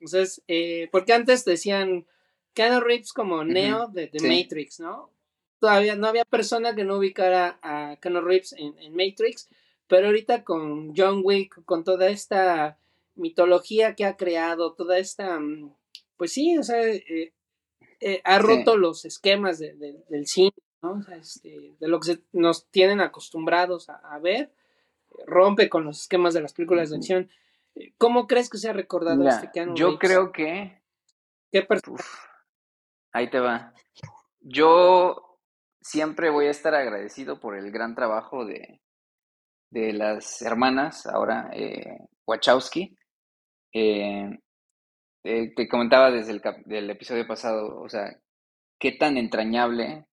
Entonces, 0.00 0.42
eh, 0.48 0.88
porque 0.90 1.12
antes 1.12 1.44
decían 1.44 2.08
Keanu 2.54 2.80
Reeves 2.80 3.12
como 3.12 3.44
Neo 3.44 3.86
de, 3.86 4.10
Matrix, 4.20 4.80
¿no? 4.80 5.12
Todavía 5.60 5.94
no 5.94 6.08
había 6.08 6.24
persona 6.24 6.74
que 6.74 6.82
no 6.82 6.96
ubicara 6.96 7.60
a 7.62 7.98
Keanu 8.00 8.20
Reeves 8.20 8.52
en, 8.54 8.76
en 8.80 8.96
Matrix, 8.96 9.48
pero 9.86 10.08
ahorita 10.08 10.42
con 10.42 10.92
John 10.96 11.20
Wick, 11.22 11.64
con 11.64 11.84
toda 11.84 12.08
esta 12.08 12.80
mitología 13.14 13.94
que 13.94 14.06
ha 14.06 14.16
creado, 14.16 14.72
toda 14.72 14.98
esta. 14.98 15.38
Mm, 15.38 15.72
pues 16.16 16.32
sí, 16.32 16.58
o 16.58 16.64
sea, 16.64 16.82
eh, 16.84 17.32
eh, 18.00 18.20
ha 18.24 18.40
roto 18.40 18.76
los 18.76 19.04
esquemas 19.04 19.60
del 19.60 20.26
cine, 20.26 20.50
¿no? 20.82 21.00
Este, 21.12 21.76
de 21.78 21.86
lo 21.86 22.00
que 22.00 22.18
nos 22.32 22.66
tienen 22.72 23.00
acostumbrados 23.00 23.88
a, 23.88 24.18
ver, 24.18 24.50
rompe 25.26 25.68
con 25.68 25.84
los 25.84 26.02
esquemas 26.02 26.34
de 26.34 26.42
las 26.42 26.52
películas 26.52 26.90
de 26.90 26.96
acción. 26.96 27.30
¿Cómo 27.98 28.26
crees 28.26 28.48
que 28.48 28.58
se 28.58 28.68
ha 28.68 28.72
recordado 28.72 29.26
este 29.28 29.50
Keanu 29.52 29.74
Yo 29.74 29.98
creo 29.98 30.32
que... 30.32 30.80
Ahí 33.12 33.30
te 33.30 33.40
va. 33.40 33.72
Yo 34.40 35.38
siempre 35.80 36.30
voy 36.30 36.46
a 36.46 36.50
estar 36.50 36.74
agradecido 36.74 37.40
por 37.40 37.56
el 37.56 37.70
gran 37.70 37.94
trabajo 37.94 38.44
de, 38.44 38.80
de 39.70 39.92
las 39.92 40.42
hermanas, 40.42 41.06
ahora 41.06 41.50
eh, 41.52 41.98
Wachowski. 42.26 42.96
Eh, 43.72 44.38
eh, 45.24 45.52
te 45.54 45.68
comentaba 45.68 46.10
desde 46.10 46.32
el 46.32 46.42
del 46.64 46.90
episodio 46.90 47.26
pasado, 47.26 47.80
o 47.80 47.88
sea, 47.88 48.16
qué 48.78 48.92
tan 48.92 49.16
entrañable, 49.16 50.06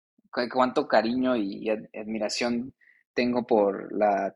cuánto 0.50 0.88
cariño 0.88 1.36
y, 1.36 1.68
admiración 1.68 2.74
tengo 3.14 3.46
por 3.46 3.92
la, 3.92 4.34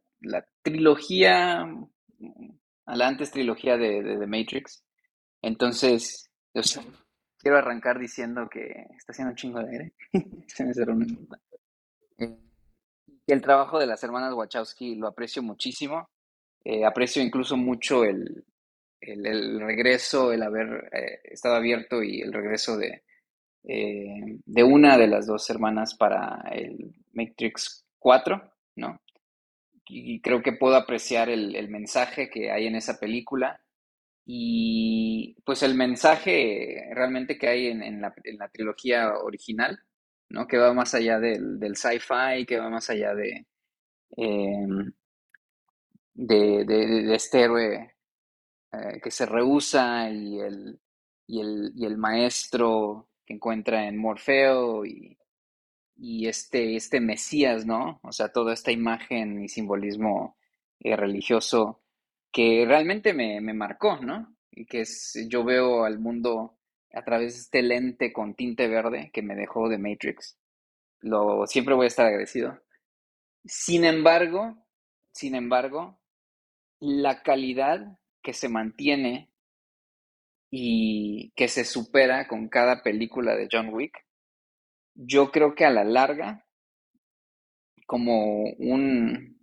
trilogía, 0.71 1.63
a 2.87 2.97
la 2.97 3.07
antes 3.07 3.31
trilogía 3.31 3.77
de, 3.77 4.03
The 4.19 4.27
Matrix. 4.27 4.85
Entonces, 5.43 6.31
yo 6.55 6.63
quiero 7.39 7.59
arrancar 7.59 7.99
diciendo 7.99 8.49
que 8.51 8.87
está 8.97 9.13
haciendo 9.13 9.31
un 9.31 9.37
chingo 9.37 9.61
de 9.61 9.71
aire. 9.71 9.95
Se 10.49 10.65
me 10.65 10.75
cerró 10.75 10.95
una 10.95 11.07
eh, 12.19 12.37
el 13.27 13.43
trabajo 13.43 13.79
de 13.79 13.87
las 13.87 14.03
hermanas 14.05 14.35
Wachowski 14.35 14.95
lo 14.95 15.09
aprecio 15.09 15.43
muchísimo. 15.43 16.09
Eh, 16.65 16.85
aprecio 16.85 17.23
incluso 17.23 17.57
mucho 17.57 18.05
el, 18.05 18.45
el, 19.01 19.61
regreso, 19.61 20.33
el 20.33 20.43
haber 20.43 20.89
eh, 20.93 21.21
estado 21.25 21.57
abierto 21.57 22.03
y 22.03 22.21
el 22.21 22.33
regreso 22.33 22.77
de, 22.77 23.05
eh, 23.65 24.39
de 24.45 24.63
una 24.63 24.97
de 24.97 25.09
las 25.09 25.27
dos 25.27 25.49
hermanas 25.51 25.95
para 25.97 26.43
el 26.53 26.93
Matrix 27.13 27.85
4, 27.99 28.53
¿no? 28.77 29.01
Y 29.89 30.21
creo 30.21 30.43
que 30.43 30.53
puedo 30.53 30.77
apreciar 30.77 31.29
el, 31.31 31.69
mensaje 31.69 32.29
que 32.29 32.51
hay 32.51 32.67
en 32.67 32.75
esa 32.75 32.99
película 32.99 33.61
y 34.25 35.37
pues 35.45 35.63
el 35.63 35.77
mensaje 35.77 36.91
realmente 36.93 37.39
que 37.39 37.49
hay 37.49 37.67
en, 37.69 38.01
la, 38.01 38.13
trilogía 38.53 39.15
original, 39.19 39.79
¿no? 40.31 40.49
Que 40.49 40.59
va 40.59 40.75
más 40.75 40.95
allá 40.95 41.21
del, 41.21 41.77
sci-fi, 41.77 42.45
que 42.47 42.59
va 42.59 42.69
más 42.69 42.91
allá 42.91 43.15
de, 43.15 43.47
em, 44.17 44.93
de, 46.15 46.65
de, 46.65 47.15
este 47.15 47.43
héroe 47.43 47.95
eh, 48.73 49.01
que 49.03 49.11
se 49.11 49.27
rehúsa 49.27 50.11
y 50.11 50.41
el, 50.41 50.81
y 51.29 51.41
el, 51.41 51.73
y 51.77 51.87
el, 51.87 51.97
maestro 51.97 53.09
que 53.25 53.35
encuentra 53.35 53.87
en 53.87 53.97
Morfeo 53.99 54.85
y, 54.85 55.17
y, 55.97 56.29
este, 56.29 56.77
este 56.77 57.01
Mesías, 57.01 57.67
¿no? 57.67 58.01
O 58.03 58.13
sea, 58.13 58.29
toda 58.29 58.53
esta 58.53 58.73
imagen 58.73 59.43
y 59.43 59.49
simbolismo 59.49 60.37
eh, 60.81 60.97
religioso 60.97 61.83
que 62.33 62.65
realmente 62.67 63.15
me, 63.15 63.41
me, 63.41 63.55
marcó, 63.55 63.97
¿no? 63.99 64.37
Y 64.51 64.67
que 64.67 64.83
es, 64.83 65.27
yo 65.29 65.45
veo 65.45 65.85
al 65.85 65.99
mundo 65.99 66.59
a 66.93 67.03
través 67.03 67.35
de 67.35 67.41
este 67.41 67.63
lente 67.63 68.13
con 68.13 68.35
tinte 68.35 68.69
verde 68.69 69.11
que 69.13 69.23
me 69.23 69.35
dejó 69.35 69.69
de 69.69 69.79
Matrix. 69.79 70.39
Lo, 71.01 71.47
siempre 71.47 71.75
voy 71.75 71.85
a 71.85 71.89
estar 71.89 72.07
agradecido. 72.07 72.61
Sin 73.45 73.85
embargo, 73.85 74.57
sin 75.13 75.35
embargo, 75.35 75.99
la 76.81 77.23
calidad 77.23 77.99
que 78.23 78.33
se 78.33 78.49
mantiene 78.49 79.31
y 80.51 81.33
que 81.37 81.49
se 81.49 81.65
supera 81.65 82.29
con 82.29 82.49
cada 82.49 82.83
película 82.83 83.35
de 83.37 83.49
John 83.51 83.73
Wick, 83.73 84.06
yo 84.97 85.31
creo 85.31 85.55
que 85.55 85.65
a 85.65 85.71
la 85.71 85.85
larga, 85.85 86.45
como 87.87 88.43
un, 88.59 89.39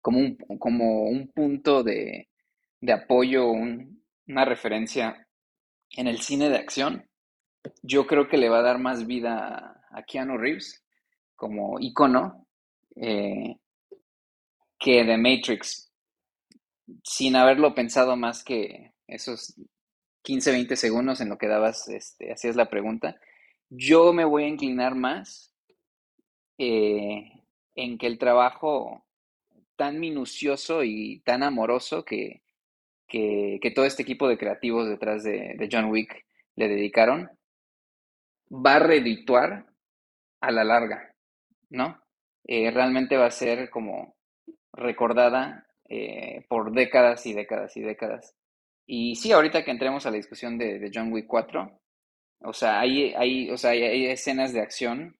como 0.00 0.18
un, 0.20 0.36
como 0.58 1.02
un 1.04 1.28
punto 1.28 1.82
de, 1.82 2.28
apoyo, 2.92 3.50
una 3.50 4.44
referencia 4.44 5.26
en 5.90 6.06
el 6.06 6.20
cine 6.20 6.48
de 6.48 6.56
acción, 6.56 7.08
yo 7.82 8.06
creo 8.06 8.28
que 8.28 8.36
le 8.36 8.48
va 8.48 8.60
a 8.60 8.62
dar 8.62 8.78
más 8.78 9.06
vida 9.06 9.84
a 9.90 10.02
Keanu 10.02 10.38
Reeves 10.38 10.84
como 11.34 11.78
icono 11.80 12.46
eh, 12.96 13.56
que 14.78 15.04
The 15.04 15.16
Matrix 15.16 15.90
sin 17.02 17.36
haberlo 17.36 17.74
pensado 17.74 18.16
más 18.16 18.44
que 18.44 18.92
esos 19.06 19.54
15, 20.22 20.52
20 20.52 20.76
segundos 20.76 21.20
en 21.20 21.28
lo 21.28 21.38
que 21.38 21.48
dabas, 21.48 21.88
este, 21.88 22.32
hacías 22.32 22.56
la 22.56 22.68
pregunta, 22.70 23.18
yo 23.70 24.12
me 24.12 24.24
voy 24.24 24.44
a 24.44 24.48
inclinar 24.48 24.94
más 24.94 25.52
eh, 26.58 27.32
en 27.74 27.98
que 27.98 28.06
el 28.06 28.18
trabajo 28.18 29.04
tan 29.76 29.98
minucioso 29.98 30.84
y 30.84 31.20
tan 31.20 31.42
amoroso 31.42 32.04
que, 32.04 32.42
que, 33.08 33.72
todo 33.74 33.84
este 33.84 34.02
equipo 34.02 34.28
de 34.28 34.38
creativos 34.38 34.88
detrás 34.88 35.24
de, 35.24 35.68
John 35.70 35.86
Wick 35.86 36.24
le 36.56 36.68
dedicaron, 36.68 37.30
va 38.50 38.76
a 38.76 38.80
redituar 38.80 39.66
a 40.40 40.50
la 40.52 40.64
larga, 40.64 41.14
¿no? 41.70 42.00
Eh, 42.46 42.70
realmente 42.70 43.16
va 43.16 43.26
a 43.26 43.30
ser 43.30 43.70
como 43.70 44.16
recordada 44.72 45.66
eh, 45.88 46.44
por 46.48 46.72
décadas 46.72 47.26
y 47.26 47.32
décadas 47.32 47.76
y 47.76 47.82
décadas. 47.82 48.34
Y 48.86 49.16
sí, 49.16 49.32
ahorita 49.32 49.64
que 49.64 49.70
entremos 49.70 50.04
a 50.04 50.10
la 50.10 50.16
discusión 50.16 50.58
de, 50.58 50.90
John 50.92 51.12
Wick 51.12 51.26
4, 51.26 51.80
o 52.44 52.52
sea, 52.52 52.80
hay, 52.80 53.14
hay, 53.14 53.50
o 53.50 53.56
sea, 53.56 53.70
hay, 53.70 54.06
escenas 54.06 54.52
de 54.52 54.60
acción 54.60 55.16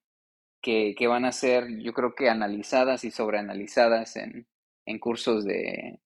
que, 0.60 0.94
van 1.06 1.24
a 1.24 1.32
ser, 1.32 1.66
yo 1.80 1.92
creo 1.92 2.14
que 2.14 2.28
analizadas 2.28 3.04
y 3.04 3.10
sobreanalizadas 3.10 4.16
en, 4.16 4.46
en 4.86 4.98
cursos 4.98 5.44
de, 5.44 6.00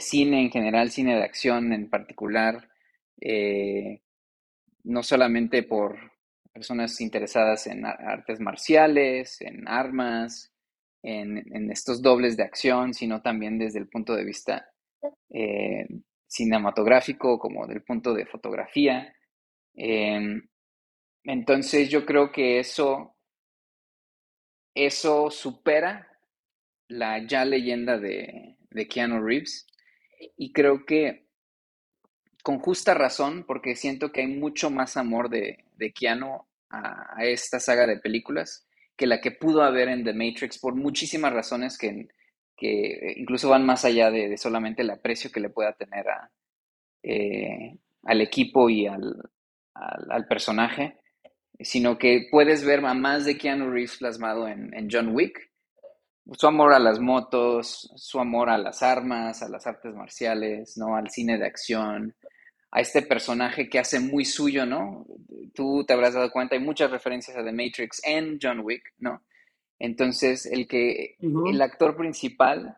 cine 0.00 0.42
en 0.42 0.50
general, 0.50 0.90
cine 0.90 1.16
de 1.16 1.24
acción 1.24 1.72
en 1.72 1.88
particular, 1.88 2.68
eh, 3.20 4.02
no 4.84 5.02
solamente 5.02 5.62
por 5.62 5.98
personas 6.52 7.00
interesadas 7.00 7.66
en 7.66 7.86
artes 7.86 8.40
marciales, 8.40 9.40
en 9.40 9.66
armas, 9.68 10.52
en, 11.02 11.70
estos 11.70 12.02
dobles 12.02 12.36
de 12.36 12.44
acción, 12.44 12.94
sino 12.94 13.22
también 13.22 13.58
desde 13.58 13.78
el 13.78 13.88
punto 13.88 14.14
de 14.14 14.24
vista 14.24 14.70
eh, 15.30 15.86
cinematográfico, 16.26 17.38
como 17.38 17.66
del 17.66 17.82
punto 17.82 18.14
de 18.14 18.26
fotografía. 18.26 19.14
Em, 19.74 20.42
entonces 21.24 21.88
yo 21.88 22.04
creo 22.06 22.32
que 22.32 22.58
eso, 22.58 23.14
eso 24.74 25.30
supera 25.30 26.08
la 26.88 27.26
ya 27.26 27.44
leyenda 27.44 27.98
de, 27.98 28.56
de 28.70 28.88
Keanu 28.88 29.24
Reeves. 29.24 29.66
Y 30.36 30.52
creo 30.52 30.84
que 30.84 31.26
con 32.42 32.58
justa 32.58 32.94
razón, 32.94 33.44
porque 33.46 33.76
siento 33.76 34.12
que 34.12 34.22
hay 34.22 34.26
mucho 34.26 34.70
más 34.70 34.96
amor 34.96 35.28
de, 35.28 35.64
de 35.76 35.92
Keanu 35.92 36.44
a, 36.70 37.24
esta 37.24 37.60
saga 37.60 37.86
de 37.86 37.98
películas 37.98 38.66
que 38.96 39.06
la 39.06 39.20
que 39.20 39.30
pudo 39.30 39.62
haber 39.62 39.88
en 39.88 40.04
The 40.04 40.12
Matrix 40.12 40.58
por 40.58 40.74
muchísimas 40.74 41.32
razones 41.32 41.78
que, 41.78 42.08
que 42.56 43.14
incluso 43.16 43.48
van 43.48 43.64
más 43.64 43.84
allá 43.84 44.10
de, 44.10 44.36
solamente 44.36 44.82
el 44.82 44.90
aprecio 44.90 45.30
que 45.30 45.40
le 45.40 45.50
pueda 45.50 45.72
tener 45.74 46.08
a, 46.08 46.30
eh, 47.02 47.78
al 48.04 48.20
equipo 48.20 48.68
y 48.68 48.86
al, 48.86 49.30
al, 49.74 50.26
personaje, 50.26 50.98
sino 51.60 51.98
que 51.98 52.28
puedes 52.30 52.64
ver 52.64 52.84
a 52.84 52.94
más 52.94 53.24
de 53.24 53.38
Keanu 53.38 53.70
Reeves 53.70 53.98
plasmado 53.98 54.48
en, 54.48 54.74
en 54.74 54.88
John 54.90 55.14
Wick. 55.14 55.50
Su 56.32 56.46
amor 56.46 56.72
a 56.72 56.78
las 56.78 57.00
motos, 57.00 57.92
su 57.96 58.20
amor 58.20 58.48
a 58.48 58.58
las 58.58 58.82
armas, 58.82 59.42
a 59.42 59.48
las 59.48 59.66
artes 59.66 59.94
marciales, 59.94 60.76
¿no? 60.76 60.94
Al 60.96 61.10
cine 61.10 61.36
de 61.36 61.46
acción, 61.46 62.14
a 62.70 62.80
este 62.80 63.02
personaje 63.02 63.68
que 63.68 63.78
hace 63.78 64.00
muy 64.00 64.24
suyo, 64.24 64.64
¿no? 64.64 65.04
Tú 65.54 65.84
te 65.84 65.92
habrás 65.92 66.14
dado 66.14 66.30
cuenta, 66.30 66.54
hay 66.54 66.62
muchas 66.62 66.90
referencias 66.90 67.36
a 67.36 67.44
The 67.44 67.52
Matrix 67.52 68.00
en 68.04 68.38
John 68.40 68.60
Wick, 68.60 68.94
¿no? 68.98 69.22
Entonces, 69.78 70.46
el 70.46 70.68
que 70.68 71.16
el 71.20 71.60
actor 71.60 71.96
principal 71.96 72.76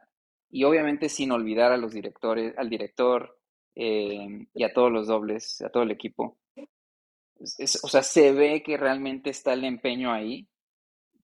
y 0.55 0.65
obviamente 0.65 1.09
sin 1.09 1.33
olvidar 1.33 1.73
a 1.73 1.77
los 1.77 1.93
directores, 1.93 2.55
al 2.57 2.71
director 2.71 3.39
eh, 3.75 4.47
y 4.55 4.63
a 4.63 4.73
todos 4.73 4.91
los 4.91 5.09
dobles, 5.09 5.61
a 5.63 5.69
todo 5.69 5.83
el 5.83 5.91
equipo. 5.91 6.39
O 7.83 7.89
sea, 7.89 8.03
se 8.03 8.33
ve 8.33 8.63
que 8.63 8.77
realmente 8.77 9.31
está 9.31 9.53
el 9.53 9.65
empeño 9.65 10.13
ahí 10.13 10.49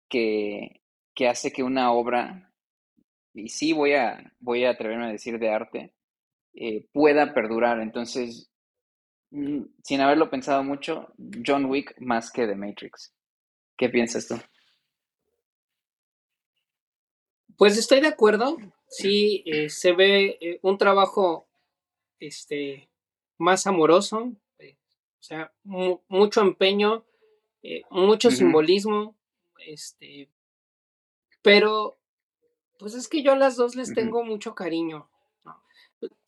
que, 0.09 0.83
que 1.15 1.29
hace 1.29 1.53
que 1.53 1.63
una 1.63 1.93
obra, 1.93 2.53
y 3.35 3.49
sí 3.49 3.73
voy 3.73 3.95
a, 3.95 4.33
voy 4.41 4.65
a 4.65 4.71
atreverme 4.71 5.07
a 5.07 5.13
decir 5.13 5.39
de 5.39 5.51
arte, 5.51 5.95
eh, 6.55 6.87
pueda 6.93 7.33
perdurar. 7.33 7.81
Entonces, 7.81 8.51
mm, 9.31 9.63
sin 9.83 10.01
haberlo 10.01 10.31
pensado 10.31 10.63
mucho, 10.65 11.13
John 11.47 11.67
Wick 11.67 11.95
más 12.01 12.31
que 12.31 12.47
The 12.47 12.57
Matrix. 12.57 13.15
¿Qué 13.77 13.89
piensas 13.89 14.27
tú? 14.27 14.37
Pues 17.57 17.79
estoy 17.79 18.01
de 18.01 18.09
acuerdo. 18.09 18.57
Sí, 18.89 19.43
eh, 19.47 19.69
se 19.69 19.93
ve 19.93 20.39
eh, 20.41 20.59
un 20.63 20.77
trabajo 20.79 21.49
este, 22.19 22.91
más 23.39 23.67
amoroso, 23.67 24.33
o 25.21 25.23
sea, 25.23 25.53
mucho 25.63 26.41
empeño, 26.41 27.05
mucho 27.91 28.31
simbolismo, 28.31 29.17
este, 29.67 30.31
pero 31.43 31.99
pues 32.79 32.95
es 32.95 33.07
que 33.07 33.23
yo 33.23 33.33
a 33.33 33.37
las 33.37 33.57
dos 33.57 33.77
les 33.77 33.95
tengo 33.95 34.25
mucho 34.25 34.55
cariño 34.55 35.11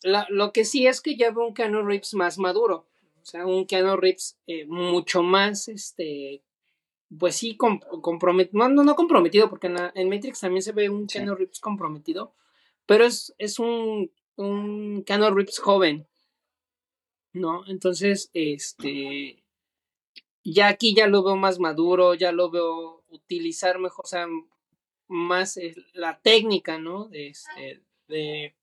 lo 0.03 0.53
que 0.53 0.65
sí 0.65 0.87
es 0.87 1.01
que 1.01 1.17
ya 1.17 1.31
veo 1.31 1.47
un 1.47 1.55
Keanu 1.55 1.83
Reeves 1.83 2.15
más 2.15 2.39
maduro. 2.39 2.87
O 3.23 3.25
sea, 3.25 3.47
un 3.47 3.67
Keanu 3.67 3.97
Reeves 3.97 4.39
eh, 4.47 4.67
mucho 4.67 5.23
más, 5.23 5.69
este, 5.69 6.43
pues 7.17 7.37
sí, 7.37 7.57
comprometido. 7.57 8.69
No, 8.69 8.83
no, 8.83 8.95
comprometido, 8.95 9.49
porque 9.49 9.69
en, 9.69 10.09
Matrix 10.09 10.41
también 10.41 10.63
se 10.63 10.73
ve 10.73 10.91
un 10.91 11.07
Keanu 11.07 11.35
Reeves 11.35 11.61
comprometido. 11.61 12.35
Pero 12.87 13.05
es, 13.05 13.35
es 13.39 13.59
un, 13.59 14.11
un 14.37 15.05
Keanu 15.05 15.31
Reeves 15.31 15.59
joven. 15.59 16.07
¿No? 17.33 17.65
Entonces, 17.67 18.31
este. 18.35 19.43
Ya 20.45 20.69
aquí 20.69 20.95
ya 20.95 21.07
lo 21.07 21.23
veo 21.23 21.37
más 21.37 21.61
maduro, 21.61 22.15
ya 22.15 22.33
lo 22.33 22.51
veo 22.51 23.05
utilizar 23.09 23.79
mejor, 23.79 24.05
o 24.05 24.09
sea, 24.09 24.27
más 25.07 25.59
la 25.93 26.21
técnica, 26.21 26.79
¿no? 26.79 27.07
De, 27.09 27.29
este, 27.29 27.81
de 28.09 28.57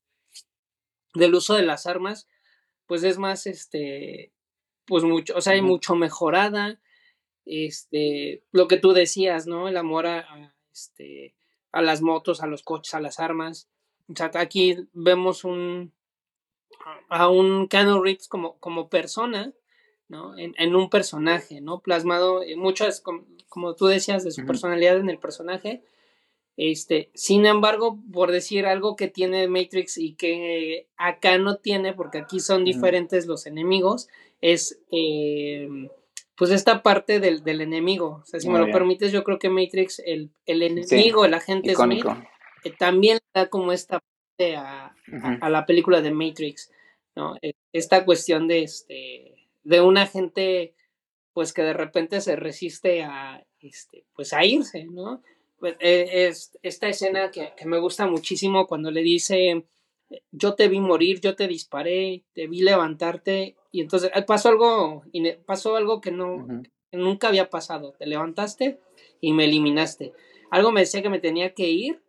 del 1.14 1.34
uso 1.34 1.54
de 1.54 1.62
las 1.62 1.86
armas, 1.86 2.28
pues 2.86 3.02
es 3.04 3.18
más, 3.18 3.46
este, 3.46 4.32
pues 4.84 5.04
mucho, 5.04 5.36
o 5.36 5.40
sea, 5.40 5.54
hay 5.54 5.62
mucho 5.62 5.94
mejorada, 5.94 6.80
este, 7.44 8.42
lo 8.52 8.68
que 8.68 8.76
tú 8.76 8.92
decías, 8.92 9.46
¿no? 9.46 9.68
El 9.68 9.76
amor 9.76 10.06
a, 10.06 10.54
este, 10.72 11.34
a 11.72 11.82
las 11.82 12.02
motos, 12.02 12.42
a 12.42 12.46
los 12.46 12.62
coches, 12.62 12.94
a 12.94 13.00
las 13.00 13.20
armas. 13.20 13.68
O 14.08 14.14
sea, 14.16 14.30
aquí 14.34 14.76
vemos 14.92 15.44
un, 15.44 15.92
a 17.08 17.28
un 17.28 17.68
Keanu 17.68 18.02
Reeves 18.02 18.28
como, 18.28 18.56
como 18.58 18.88
persona, 18.88 19.52
¿no? 20.08 20.36
En, 20.36 20.74
un 20.74 20.90
personaje, 20.90 21.60
¿no? 21.60 21.80
Plasmado, 21.80 22.42
en 22.42 22.58
muchas, 22.58 23.00
como, 23.00 23.24
como, 23.48 23.74
tú 23.74 23.86
decías, 23.86 24.24
de 24.24 24.32
su 24.32 24.44
personalidad 24.44 24.98
en 24.98 25.10
el 25.10 25.18
personaje, 25.18 25.82
este, 26.56 27.10
sin 27.14 27.46
embargo, 27.46 27.98
por 28.12 28.32
decir 28.32 28.66
algo 28.66 28.96
que 28.96 29.08
tiene 29.08 29.48
Matrix 29.48 29.96
y 29.96 30.14
que 30.14 30.88
acá 30.96 31.38
no 31.38 31.56
tiene, 31.56 31.94
porque 31.94 32.18
aquí 32.18 32.40
son 32.40 32.64
diferentes 32.64 33.26
los 33.26 33.46
enemigos, 33.46 34.08
es 34.40 34.80
em, 34.90 35.88
pues 36.36 36.50
esta 36.50 36.82
parte 36.82 37.20
del, 37.20 37.42
enemigo. 37.60 38.20
O 38.22 38.26
sea, 38.26 38.40
si 38.40 38.48
me 38.48 38.58
lo 38.58 38.70
permites, 38.70 39.12
yo 39.12 39.24
creo 39.24 39.38
que 39.38 39.48
Matrix, 39.48 40.02
el, 40.04 40.30
el 40.44 40.62
enemigo, 40.62 41.24
el 41.24 41.34
agente 41.34 41.74
Smith, 41.74 42.04
eh, 42.64 42.72
también 42.78 43.20
da 43.32 43.48
como 43.48 43.72
esta 43.72 44.02
parte 44.40 44.56
a, 44.56 45.48
la 45.48 45.66
película 45.66 46.00
de 46.00 46.10
Matrix, 46.10 46.70
¿no? 47.16 47.36
E, 47.42 47.52
esta 47.72 48.04
cuestión 48.04 48.48
de 48.48 48.62
este 48.62 49.48
de 49.62 49.80
un 49.80 49.98
agente 49.98 50.74
pues 51.32 51.52
que 51.52 51.62
de 51.62 51.74
repente 51.74 52.20
se 52.20 52.36
resiste 52.36 53.02
a 53.02 53.44
este 53.60 54.04
pues 54.14 54.32
a 54.32 54.44
irse, 54.44 54.84
¿no? 54.84 55.22
Pues, 55.58 55.76
eh, 55.80 56.26
es 56.28 56.58
esta 56.62 56.88
escena 56.88 57.30
que, 57.30 57.52
me 57.66 57.78
gusta 57.78 58.06
muchísimo 58.06 58.66
cuando 58.66 58.90
le 58.90 59.02
dice, 59.02 59.66
yo 60.32 60.54
te 60.54 60.68
vi 60.68 60.80
morir, 60.80 61.20
yo 61.20 61.36
te 61.36 61.46
disparé, 61.46 62.24
te 62.32 62.46
vi 62.46 62.62
levantarte 62.62 63.56
y 63.70 63.82
entonces 63.82 64.10
eh, 64.14 64.22
pasó 64.22 64.48
algo, 64.48 65.04
pasó 65.44 65.76
algo 65.76 66.00
que 66.00 66.10
no, 66.10 66.46
nunca 66.92 67.28
había 67.28 67.50
pasado, 67.50 67.92
te 67.98 68.06
levantaste 68.06 68.80
y 69.20 69.34
me 69.34 69.44
eliminaste. 69.44 70.12
Algo 70.50 70.72
me 70.72 70.80
decía 70.80 71.02
que 71.02 71.10
me 71.10 71.20
tenía 71.20 71.54
que 71.54 71.68
ir, 71.68 72.02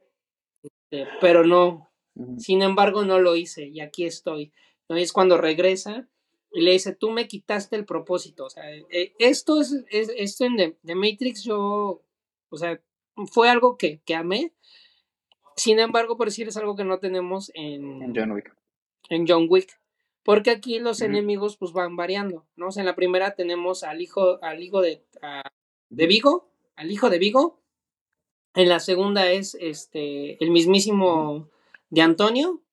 este, 0.64 1.08
pero 1.20 1.46
no, 1.46 1.91
sin 2.38 2.62
embargo 2.62 3.06
no 3.06 3.20
lo 3.20 3.36
hice 3.36 3.68
y 3.68 3.80
aquí 3.80 4.06
estoy. 4.06 4.52
¿no? 4.90 4.98
es 4.98 5.14
cuando 5.14 5.38
regresa 5.38 6.08
y 6.52 6.62
le 6.62 6.72
dice, 6.72 6.94
tú 6.94 7.12
me 7.12 7.28
quitaste 7.28 7.76
el 7.76 7.86
propósito. 7.86 8.46
O 8.46 8.50
sea, 8.50 8.64
eh, 8.74 9.14
esto 9.20 9.62
es, 9.62 9.86
esto 9.90 10.46
en 10.46 10.78
The 10.84 10.96
Matrix 10.96 11.44
yo, 11.44 12.02
o 12.50 12.58
sea, 12.58 12.82
fue 13.32 13.50
algo 13.50 13.78
que, 13.78 14.02
que 14.06 14.16
amé. 14.16 14.52
Sin 15.56 15.80
embargo, 15.80 16.18
por 16.18 16.28
decir, 16.28 16.48
es 16.48 16.58
algo 16.58 16.76
que 16.76 16.84
no 16.84 17.00
tenemos 17.00 17.52
en, 17.54 18.14
John 18.16 18.32
Wick. 18.32 18.54
En 19.10 19.26
John 19.28 19.48
Wick. 19.50 19.80
Porque 20.24 20.52
aquí 20.52 20.80
los 20.80 21.02
enemigos 21.02 21.58
pues 21.58 21.72
van 21.72 21.96
variando, 21.96 22.46
¿no? 22.56 22.68
en 22.76 22.86
la 22.86 22.96
primera 22.96 23.34
tenemos 23.34 23.84
al 23.84 24.02
hijo, 24.02 24.38
al 24.44 24.62
hijo 24.62 24.82
de, 24.82 25.04
de 25.90 26.08
Vigo, 26.08 26.48
al 26.76 26.92
hijo 26.92 27.10
de 27.10 27.18
Vigo. 27.18 27.60
En 28.54 28.70
la 28.70 28.80
segunda 28.80 29.32
es 29.32 29.56
este 29.60 30.44
el 30.44 30.52
mismísimo 30.52 31.50
de 31.92 32.02
Antonio. 32.02 32.64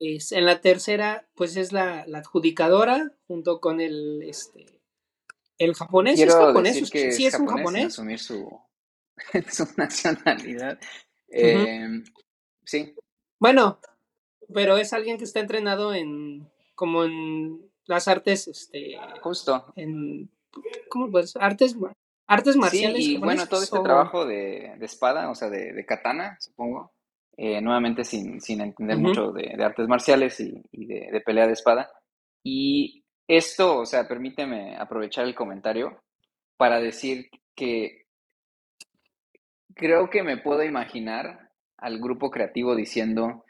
Es, 0.00 0.32
en 0.32 0.46
la 0.46 0.60
tercera, 0.60 1.28
pues 1.36 1.56
es 1.56 1.72
la, 1.72 2.04
la 2.08 2.18
adjudicadora, 2.18 3.12
junto 3.28 3.60
con 3.60 3.80
el 3.80 4.22
este 4.24 4.66
el 5.58 5.74
japonés. 5.74 6.18
¿Es 6.18 6.34
japonés? 6.34 6.88
sí, 6.88 7.26
es, 7.26 7.38
un 7.38 7.46
japonés. 7.46 7.86
Asumir 7.86 8.18
su, 8.18 8.50
su 9.48 9.68
nacionalidad. 9.76 10.80
Em, 11.28 12.04
sí. 12.64 12.96
Bueno, 13.38 13.80
pero 14.52 14.76
es 14.76 14.92
alguien 14.92 15.18
que 15.18 15.24
está 15.24 15.38
entrenado 15.38 15.94
en 15.94 16.50
como 16.74 17.04
en 17.04 17.70
las 17.86 18.08
artes, 18.08 18.48
este, 18.48 18.96
justo, 19.20 19.72
en 19.76 20.30
¿cómo 20.88 21.10
pues? 21.10 21.36
Artes, 21.36 21.76
artes 22.26 22.56
marciales. 22.56 23.04
Sí, 23.04 23.14
y 23.14 23.16
bueno, 23.18 23.46
todo 23.46 23.62
este 23.62 23.78
trabajo 23.80 24.26
de, 24.26 24.74
espada, 24.80 25.30
o 25.30 25.34
sea, 25.34 25.50
de, 25.50 25.84
katana, 25.86 26.38
supongo, 26.40 26.92
eh, 27.36 27.60
nuevamente 27.60 28.04
sin, 28.04 28.40
sin 28.40 28.60
entender 28.60 28.98
mucho 28.98 29.32
de, 29.32 29.52
artes 29.62 29.88
marciales 29.88 30.38
y, 30.40 30.62
y 30.70 30.86
de, 30.86 31.20
pelea 31.24 31.46
de 31.46 31.52
espada. 31.52 31.90
Y 32.42 33.04
esto, 33.26 33.78
o 33.78 33.86
sea, 33.86 34.06
permíteme 34.06 34.76
aprovechar 34.76 35.24
el 35.26 35.34
comentario 35.34 36.02
para 36.56 36.80
decir 36.80 37.30
que 37.54 38.06
creo 39.74 40.10
que 40.10 40.22
me 40.22 40.36
puedo 40.36 40.62
imaginar 40.62 41.50
al 41.78 41.98
grupo 41.98 42.30
creativo 42.30 42.76
diciendo, 42.76 43.44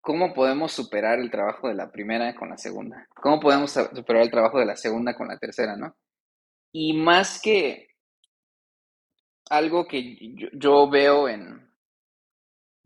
¿cómo 0.00 0.34
podemos 0.34 0.72
superar 0.72 1.18
el 1.20 1.30
trabajo 1.30 1.68
de 1.68 1.74
la 1.74 1.90
primera 1.90 2.34
con 2.34 2.50
la 2.50 2.58
segunda? 2.58 3.06
¿Cómo 3.14 3.40
podemos 3.40 3.70
superar 3.70 4.22
el 4.22 4.30
trabajo 4.30 4.58
de 4.58 4.66
la 4.66 4.76
segunda 4.76 5.14
con 5.14 5.28
la 5.28 5.38
tercera, 5.38 5.76
no? 5.76 5.94
Y 6.72 6.94
más 6.94 7.40
que 7.40 7.88
algo 9.50 9.86
que 9.86 10.16
yo, 10.54 10.88
veo 10.88 11.28
en 11.28 11.71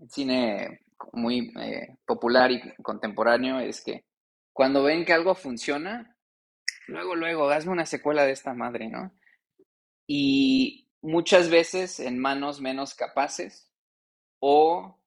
cine 0.08 0.80
muy 1.12 1.52
eh, 1.60 1.96
popular 2.06 2.50
y 2.50 2.60
contemporáneo 2.82 3.60
es 3.60 3.82
que 3.82 4.04
cuando 4.52 4.82
ven 4.82 5.04
que 5.04 5.12
algo 5.12 5.34
funciona, 5.34 6.16
luego, 6.86 7.14
luego, 7.14 7.50
hazme 7.50 7.72
una 7.72 7.86
secuela 7.86 8.24
de 8.24 8.32
esta 8.32 8.54
madre, 8.54 8.88
¿no? 8.88 9.12
Y 10.06 10.88
muchas 11.02 11.50
veces 11.50 12.00
en 12.00 12.18
manos 12.18 12.60
menos 12.60 12.94
capaces 12.94 13.70
o 14.40 14.98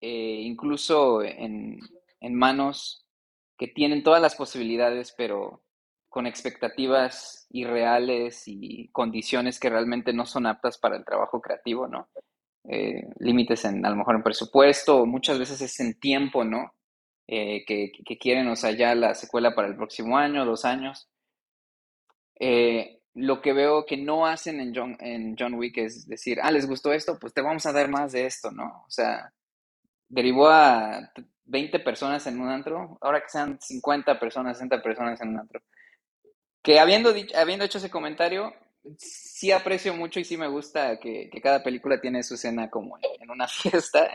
eh, 0.00 0.40
incluso 0.42 1.22
en, 1.22 1.80
manos 2.20 3.06
que 3.58 3.68
tienen 3.68 4.02
todas 4.02 4.20
las 4.20 4.34
posibilidades, 4.34 5.14
pero 5.16 5.62
con 6.08 6.26
expectativas 6.26 7.46
irreales 7.50 8.44
y 8.46 8.88
condiciones 8.92 9.58
que 9.60 9.70
realmente 9.70 10.12
no 10.12 10.26
son 10.26 10.46
aptas 10.46 10.78
para 10.78 10.96
el 10.96 11.04
trabajo 11.04 11.40
creativo, 11.40 11.86
¿no? 11.86 12.08
Eh, 12.68 13.08
límites 13.18 13.64
en, 13.64 13.84
a 13.84 13.90
lo 13.90 13.96
mejor 13.96 14.16
en 14.16 14.22
presupuesto, 14.22 15.04
muchas 15.06 15.38
veces 15.38 15.60
es 15.60 15.78
en 15.80 15.98
tiempo, 15.98 16.44
¿no? 16.44 16.74
Eh, 17.26 17.64
que, 17.66 18.18
quieren, 18.18 18.48
o 18.48 18.56
sea, 18.56 18.70
ya 18.72 18.94
la 18.94 19.14
secuela 19.14 19.54
para 19.54 19.68
el 19.68 19.76
próximo 19.76 20.18
año, 20.18 20.44
dos 20.44 20.64
años 20.64 21.08
lo 23.14 23.40
que 23.40 23.52
veo 23.52 23.86
que 23.86 23.96
no 23.96 24.26
hacen 24.26 24.60
en 24.60 24.74
John, 24.74 24.96
en 25.00 25.36
John 25.38 25.54
Wick 25.54 25.78
es 25.78 26.06
decir, 26.06 26.38
ah, 26.42 26.50
les 26.50 26.66
gustó 26.66 26.92
esto, 26.92 27.18
pues 27.18 27.32
te 27.32 27.42
vamos 27.42 27.64
a 27.66 27.72
dar 27.72 27.88
más 27.88 28.12
de 28.12 28.26
esto, 28.26 28.50
¿no? 28.50 28.84
O 28.86 28.90
sea, 28.90 29.32
derivó 30.08 30.48
a 30.48 31.12
20 31.44 31.78
personas 31.80 32.26
en 32.26 32.40
un 32.40 32.48
antro, 32.48 32.98
ahora 33.00 33.20
que 33.20 33.28
sean 33.28 33.58
50 33.60 34.18
personas, 34.18 34.58
60 34.58 34.82
personas 34.82 35.20
en 35.20 35.28
un 35.28 35.38
antro. 35.38 35.62
Que 36.62 36.80
habiendo, 36.80 37.12
dicho, 37.12 37.36
habiendo 37.38 37.64
hecho 37.64 37.78
ese 37.78 37.90
comentario, 37.90 38.52
sí 38.98 39.52
aprecio 39.52 39.94
mucho 39.94 40.20
y 40.20 40.24
sí 40.24 40.36
me 40.36 40.48
gusta 40.48 40.98
que, 40.98 41.30
cada 41.42 41.62
película 41.62 42.00
tiene 42.00 42.22
su 42.22 42.34
escena 42.34 42.70
como 42.70 42.98
en 43.20 43.30
una 43.30 43.48
fiesta, 43.48 44.10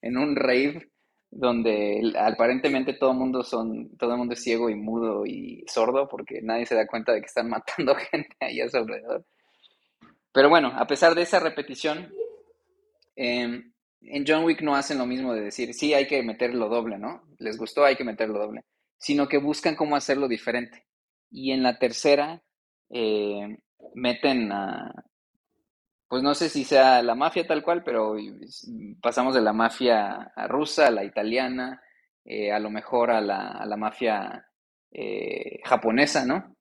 en 0.00 0.16
un 0.16 0.36
rave 0.36 0.90
donde 1.30 2.12
aparentemente 2.18 2.94
todo 2.94 3.12
el 3.12 3.18
mundo 3.18 3.44
son, 3.44 3.96
todo 3.96 4.16
mundo 4.16 4.34
es 4.34 4.42
ciego 4.42 4.68
y 4.68 4.74
mudo 4.74 5.24
y 5.24 5.64
sordo 5.68 6.08
porque 6.08 6.42
nadie 6.42 6.66
se 6.66 6.74
da 6.74 6.86
cuenta 6.86 7.12
de 7.12 7.20
que 7.20 7.26
están 7.26 7.48
matando 7.50 7.94
gente 7.94 8.36
ahí 8.40 8.60
a 8.60 8.68
su 8.68 8.78
alrededor. 8.78 9.24
Pero 10.32 10.48
bueno, 10.48 10.72
a 10.76 10.86
pesar 10.86 11.14
de 11.14 11.22
esa 11.22 11.40
repetición, 11.40 12.12
em, 13.16 13.72
en 14.02 14.24
John 14.26 14.44
Wick 14.44 14.62
no 14.62 14.74
hacen 14.74 14.98
lo 14.98 15.06
mismo 15.06 15.34
de 15.34 15.42
decir, 15.42 15.74
sí, 15.74 15.92
hay 15.92 16.06
que 16.06 16.22
meterlo 16.22 16.68
doble, 16.68 16.98
¿no? 16.98 17.22
Les 17.38 17.58
gustó, 17.58 17.84
hay 17.84 17.96
que 17.96 18.04
meterlo 18.04 18.38
doble, 18.38 18.64
sino 18.96 19.28
que 19.28 19.38
buscan 19.38 19.76
cómo 19.76 19.96
hacerlo 19.96 20.28
diferente. 20.28 20.86
Y 21.30 21.52
en 21.52 21.62
la 21.62 21.78
tercera, 21.78 22.42
eh, 22.90 23.58
meten 23.94 24.52
a, 24.52 24.92
pues 26.08 26.22
no 26.22 26.34
sé 26.34 26.48
si 26.48 26.64
sea 26.64 27.02
la 27.02 27.14
mafia 27.14 27.46
tal 27.46 27.62
cual, 27.62 27.84
pero 27.84 28.16
pasamos 29.00 29.34
de 29.34 29.40
la 29.40 29.52
mafia 29.52 30.32
rusa 30.48 30.88
a 30.88 30.90
la 30.90 31.04
italiana, 31.04 31.80
eh, 32.24 32.50
a 32.50 32.58
lo 32.58 32.68
mejor 32.68 33.12
a 33.12 33.20
la, 33.20 33.52
a 33.52 33.64
la 33.64 33.76
mafia 33.76 34.44
eh, 34.90 35.60
japonesa, 35.64 36.24
¿no? 36.24 36.56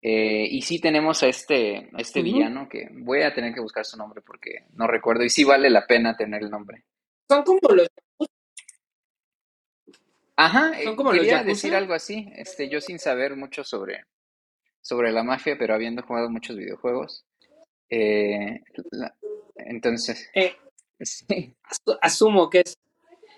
Eh, 0.00 0.46
y 0.48 0.62
sí 0.62 0.80
tenemos 0.80 1.20
a 1.24 1.26
este, 1.26 1.90
este 1.98 2.22
villano 2.22 2.68
que 2.68 2.88
voy 2.92 3.22
a 3.22 3.34
tener 3.34 3.52
que 3.52 3.60
buscar 3.60 3.84
su 3.84 3.96
nombre 3.96 4.22
porque 4.24 4.66
no 4.74 4.86
recuerdo 4.86 5.24
y 5.24 5.30
sí 5.30 5.42
vale 5.42 5.68
la 5.68 5.84
pena 5.84 6.16
tener 6.16 6.44
el 6.44 6.50
nombre. 6.50 6.84
Son 7.28 7.42
como 7.42 7.74
los... 7.74 7.88
Ajá, 10.36 10.70
Son 10.84 10.94
como 10.94 11.10
quería 11.10 11.42
decir 11.42 11.74
algo 11.74 11.92
así, 11.92 12.30
este, 12.36 12.68
yo 12.68 12.80
sin 12.80 13.00
saber 13.00 13.34
mucho 13.34 13.64
sobre, 13.64 14.04
sobre 14.86 15.10
la 15.10 15.24
mafia, 15.24 15.56
pero 15.58 15.74
habiendo 15.74 16.02
jugado 16.02 16.30
muchos 16.30 16.56
videojuegos. 16.56 17.24
Eh, 17.90 18.62
entonces, 19.56 20.30
eh, 20.32 20.54
asumo 22.00 22.50
que 22.50 22.60
es. 22.60 22.78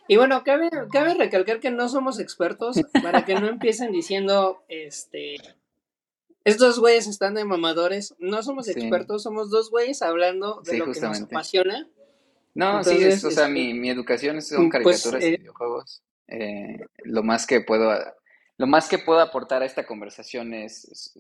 Y 0.08 0.16
bueno, 0.16 0.44
cabe, 0.44 0.68
cabe 0.92 1.14
recalcar 1.14 1.58
que 1.60 1.70
no 1.70 1.88
somos 1.88 2.20
expertos 2.20 2.78
para 3.02 3.24
que 3.24 3.34
no 3.34 3.46
empiecen 3.48 3.92
diciendo, 3.92 4.62
este, 4.68 5.36
estos 6.44 6.78
güeyes 6.80 7.06
están 7.06 7.32
de 7.32 7.46
mamadores. 7.46 8.14
No 8.18 8.42
somos 8.42 8.68
expertos, 8.68 9.22
somos 9.22 9.50
dos 9.50 9.70
güeyes 9.70 10.02
hablando 10.02 10.60
de 10.66 10.76
lo 10.76 10.92
que 10.92 11.00
nos 11.00 11.22
apasiona. 11.22 11.88
No, 12.54 12.84
sí, 12.84 13.02
es, 13.02 13.24
o 13.24 13.30
sea, 13.30 13.44
este, 13.44 13.54
mi, 13.54 13.72
mi 13.72 13.88
educación 13.88 14.42
son 14.42 14.68
pues, 14.68 15.02
caricaturas 15.02 15.24
y 15.24 15.26
eh, 15.28 15.38
videojuegos. 15.38 16.02
lo 17.04 17.22
más 17.22 17.46
que 17.46 17.62
puedo 17.62 17.90
lo 18.58 18.66
más 18.66 18.88
que 18.88 18.98
puedo 18.98 19.20
aportar 19.20 19.62
a 19.62 19.66
esta 19.66 19.86
conversación 19.86 20.52
es, 20.52 21.16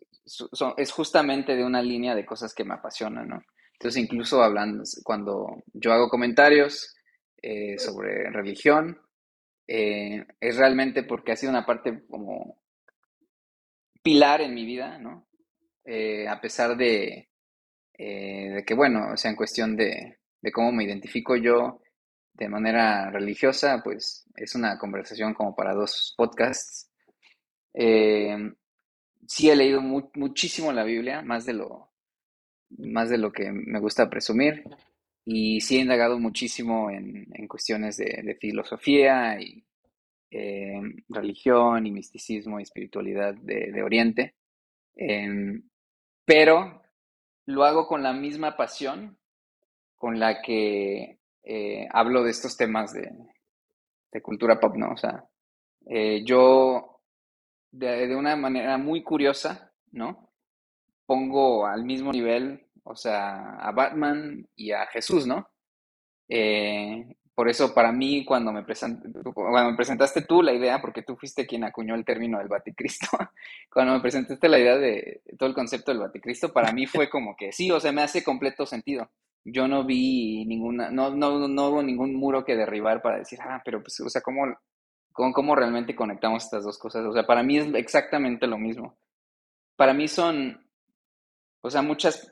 es, 0.76 0.90
justamente 0.90 1.54
de 1.54 1.64
una 1.64 1.80
línea 1.80 2.16
de 2.16 2.26
cosas 2.26 2.52
que 2.52 2.64
me 2.64 2.74
apasionan, 2.74 3.28
¿no? 3.28 3.42
Entonces, 3.74 4.02
incluso 4.02 4.42
hablando, 4.42 4.82
cuando 5.04 5.62
yo 5.72 5.92
hago 5.92 6.08
comentarios 6.08 6.96
eh, 7.40 7.78
sobre 7.78 8.28
religión, 8.30 9.00
eh, 9.68 10.26
es 10.40 10.56
realmente 10.56 11.04
porque 11.04 11.30
ha 11.30 11.36
sido 11.36 11.50
una 11.50 11.64
parte 11.64 12.02
como 12.08 12.58
pilar 14.02 14.40
en 14.40 14.52
mi 14.52 14.66
vida, 14.66 14.98
¿no? 14.98 15.28
Eh, 15.84 16.26
a 16.26 16.40
pesar 16.40 16.76
de, 16.76 17.28
que, 17.96 18.74
bueno, 18.74 19.16
sea, 19.16 19.30
en 19.30 19.36
cuestión 19.36 19.76
de, 19.76 20.18
de 20.40 20.52
cómo 20.52 20.72
me 20.72 20.84
identifico 20.84 21.36
yo 21.36 21.82
de 22.32 22.48
manera 22.48 23.10
religiosa, 23.10 23.80
pues 23.82 24.26
es 24.34 24.56
una 24.56 24.76
conversación 24.76 25.34
como 25.34 25.54
para 25.54 25.72
dos 25.72 26.14
podcasts 26.16 26.87
eh, 27.80 28.36
sí 29.24 29.48
he 29.48 29.54
leído 29.54 29.80
muchísimo 29.80 30.72
la 30.72 30.82
Biblia, 30.82 31.22
más 31.22 31.46
de, 31.46 31.52
lo, 31.52 31.92
más 32.70 33.08
de 33.08 33.18
lo 33.18 33.30
que 33.30 33.52
me 33.52 33.78
gusta 33.78 34.10
presumir, 34.10 34.64
y 35.24 35.60
sí 35.60 35.76
he 35.76 35.82
indagado 35.82 36.18
muchísimo 36.18 36.90
en, 36.90 37.28
cuestiones 37.46 37.98
de, 37.98 38.36
filosofía 38.40 39.40
y 39.40 39.64
eh, 40.32 40.80
religión 41.08 41.86
y 41.86 41.92
misticismo 41.92 42.58
y 42.58 42.64
espiritualidad 42.64 43.34
de, 43.34 43.80
Oriente, 43.80 44.34
em, 44.96 45.62
pero 46.24 46.82
lo 47.46 47.62
hago 47.62 47.86
con 47.86 48.02
la 48.02 48.12
misma 48.12 48.56
pasión 48.56 49.18
con 49.94 50.18
la 50.18 50.42
que 50.42 51.20
eh, 51.44 51.88
hablo 51.92 52.24
de 52.24 52.30
estos 52.32 52.56
temas 52.56 52.92
de, 52.92 53.08
cultura 54.20 54.58
pop, 54.58 54.74
¿no? 54.74 54.90
O 54.90 54.96
sea, 54.96 55.24
yo 56.24 56.97
de, 57.70 58.14
una 58.16 58.36
manera 58.36 58.78
muy 58.78 59.02
curiosa, 59.02 59.72
¿no? 59.90 60.30
Pongo 61.06 61.66
al 61.66 61.84
mismo 61.84 62.12
nivel, 62.12 62.66
o 62.84 62.94
sea, 62.96 63.56
a 63.56 63.72
Batman 63.72 64.46
y 64.56 64.72
a 64.72 64.86
Jesús, 64.86 65.26
¿no? 65.26 65.48
Eh, 66.28 67.16
por 67.38 67.48
eso 67.48 67.72
para 67.72 67.92
mí 67.92 68.24
cuando 68.24 68.52
me, 68.52 68.64
cuando 69.32 69.70
me 69.70 69.76
presentaste 69.76 70.22
tú 70.22 70.42
la 70.42 70.52
idea, 70.52 70.80
porque 70.80 71.02
tú 71.02 71.16
fuiste 71.16 71.46
quien 71.46 71.62
acuñó 71.62 71.94
el 71.94 72.04
término 72.04 72.38
del 72.38 72.48
Baticristo, 72.48 73.06
cuando 73.72 73.92
me 73.92 74.00
presentaste 74.00 74.48
la 74.48 74.58
idea 74.58 74.76
de 74.76 75.22
todo 75.38 75.48
el 75.48 75.54
concepto 75.54 75.92
del 75.92 76.00
Baticristo, 76.00 76.52
para 76.52 76.72
mí 76.72 76.86
fue 76.86 77.08
como 77.08 77.36
que 77.36 77.52
sí, 77.52 77.70
o 77.70 77.78
sea, 77.78 77.92
me 77.92 78.02
hace 78.02 78.24
completo 78.24 78.66
sentido. 78.66 79.08
Yo 79.44 79.68
no 79.68 79.84
vi 79.84 80.44
ninguna, 80.46 80.90
no, 80.90 81.10
no, 81.10 81.46
no 81.46 81.68
hubo 81.68 81.80
ningún 81.80 82.12
muro 82.16 82.44
que 82.44 82.56
derribar 82.56 83.00
para 83.02 83.18
decir, 83.18 83.38
ah, 83.40 83.62
pero 83.64 83.82
pues, 83.82 84.00
o 84.00 84.08
sea, 84.08 84.20
¿cómo, 84.20 84.44
con 85.18 85.32
cómo 85.32 85.56
realmente 85.56 85.96
conectamos 85.96 86.44
estas 86.44 86.62
dos 86.62 86.78
cosas. 86.78 87.04
O 87.04 87.12
sea, 87.12 87.26
para 87.26 87.42
mí 87.42 87.58
es 87.58 87.66
exactamente 87.74 88.46
lo 88.46 88.56
mismo. 88.56 88.96
Para 89.74 89.92
mí 89.92 90.06
son, 90.06 90.64
o 91.60 91.68
sea, 91.68 91.82
muchas, 91.82 92.30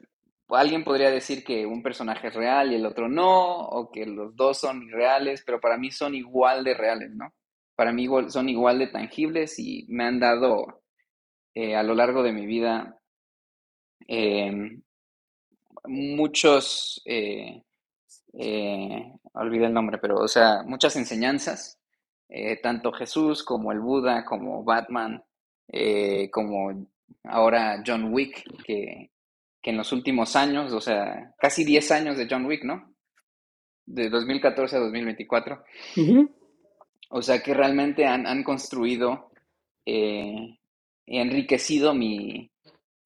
alguien 0.51 0.85
podría 0.85 1.11
decir 1.11 1.43
que 1.43 1.67
un 1.67 1.83
personaje 1.83 2.29
es 2.29 2.35
real 2.35 2.71
y 2.71 2.77
el 2.77 2.87
otro 2.87 3.09
no, 3.09 3.59
o 3.59 3.91
que 3.91 4.07
los 4.07 4.37
dos 4.37 4.59
son 4.61 4.89
reales, 4.89 5.43
pero 5.45 5.61
para 5.61 5.77
mí 5.77 5.91
son 5.91 6.15
igual 6.15 6.63
de 6.63 6.75
reales, 6.75 7.11
¿no? 7.11 7.35
Para 7.75 7.93
mí 7.93 8.07
son 8.29 8.49
igual 8.49 8.79
de 8.79 8.87
tangibles 8.87 9.59
y 9.59 9.85
me 9.89 10.05
han 10.05 10.21
dado 10.21 10.85
eh, 11.55 11.75
a 11.75 11.83
lo 11.83 11.93
largo 11.97 12.23
de 12.23 12.33
mi 12.33 12.47
vida 12.47 13.01
em, 14.07 14.81
muchos, 15.87 17.03
eh, 17.05 17.65
eh, 18.35 19.13
olvidé 19.33 19.67
el 19.67 19.75
nombre, 19.75 19.99
pero, 19.99 20.19
o 20.19 20.29
sea, 20.29 20.63
muchas 20.65 20.95
enseñanzas 20.95 21.81
eh, 22.29 22.61
tanto 22.61 22.93
Jesús 22.93 23.43
como 23.43 23.73
el 23.73 23.81
Buda, 23.81 24.25
como 24.25 24.65
Batman, 24.65 25.23
eh, 25.69 26.31
como 26.31 26.87
ahora 27.25 27.83
John 27.87 28.13
Wick, 28.13 28.45
que, 28.65 29.11
en 29.63 29.77
los 29.77 29.93
últimos 29.93 30.37
años, 30.37 30.73
o 30.73 30.81
sea, 30.81 31.35
casi 31.39 31.65
10 31.65 31.91
años 31.91 32.17
de 32.17 32.29
John 32.31 32.47
Wick, 32.47 32.63
¿no? 32.63 32.95
De 33.85 34.09
2014 34.09 34.77
a 34.77 34.79
2024. 34.79 35.65
O 37.11 37.23
sea 37.23 37.43
que 37.43 37.55
realmente 37.55 38.05
han, 38.07 38.43
construido, 38.43 39.31
eh, 39.85 40.59
enriquecido 41.07 41.95
mi, 41.95 42.51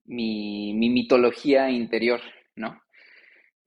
mi, 0.05 0.73
mitología 0.73 1.69
interior, 1.69 2.21
¿no? 2.55 2.81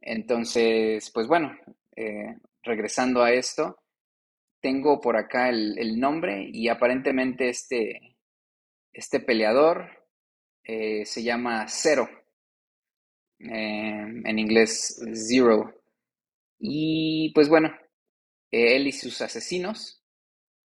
Entonces, 0.01 1.11
pues 1.13 1.27
bueno, 1.27 1.57
eh, 1.97 2.37
regresando 2.63 3.23
a 3.23 3.33
esto, 3.33 3.79
tengo 4.65 4.99
por 4.99 5.19
acá 5.19 5.51
el, 5.51 6.01
nombre 6.01 6.49
y 6.51 6.69
aparentemente 6.69 7.51
este, 7.51 8.17
este 8.95 9.21
peleador 9.21 10.09
eh, 10.63 11.05
se 11.05 11.23
llama 11.23 11.69
Zero, 11.69 12.09
eh, 13.41 14.07
en 14.25 14.39
inglés 14.39 15.05
Zero. 15.13 15.83
Y 16.59 17.31
pues 17.35 17.51
bueno, 17.51 17.77
él 18.51 18.87
y 18.87 18.93
sus 18.93 19.21
asesinos 19.21 20.03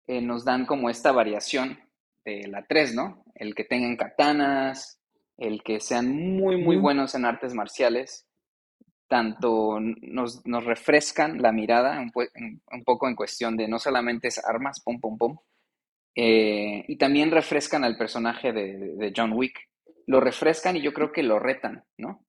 eh, 0.07 0.21
nos 0.21 0.45
dan 0.45 0.67
como 0.67 0.91
esta 0.91 1.11
variación 1.11 1.81
de 2.23 2.49
la 2.49 2.67
3, 2.67 2.95
¿no? 2.95 3.25
El 3.35 3.55
que 3.55 3.65
tengan 3.65 3.97
katanas, 3.97 5.01
el 5.39 5.63
que 5.63 5.81
sean 5.81 6.15
muy, 6.15 6.63
muy 6.63 6.77
buenos 6.77 7.15
en 7.15 7.25
artes 7.25 7.55
marciales 7.55 8.29
tanto 9.09 9.79
nos, 9.81 10.43
refrescan 10.45 11.41
la 11.41 11.53
mirada 11.53 12.01
un, 12.01 12.85
poco 12.85 13.09
en 13.09 13.15
cuestión 13.15 13.57
de 13.57 13.69
no 13.69 13.79
solamente 13.79 14.29
es 14.29 14.45
armas, 14.45 14.81
pum, 14.83 15.01
pum, 15.01 15.17
pum, 15.17 15.39
eh, 16.15 16.85
y 16.89 16.97
también 16.97 17.31
refrescan 17.31 17.85
al 17.85 17.97
personaje 17.97 18.53
de, 18.53 19.13
John 19.15 19.33
Wick. 19.33 19.69
Lo 20.07 20.21
refrescan 20.21 20.77
y 20.77 20.83
yo 20.83 20.93
creo 20.93 21.13
que 21.13 21.23
lo 21.23 21.39
retan, 21.39 21.85
¿no? 21.99 22.25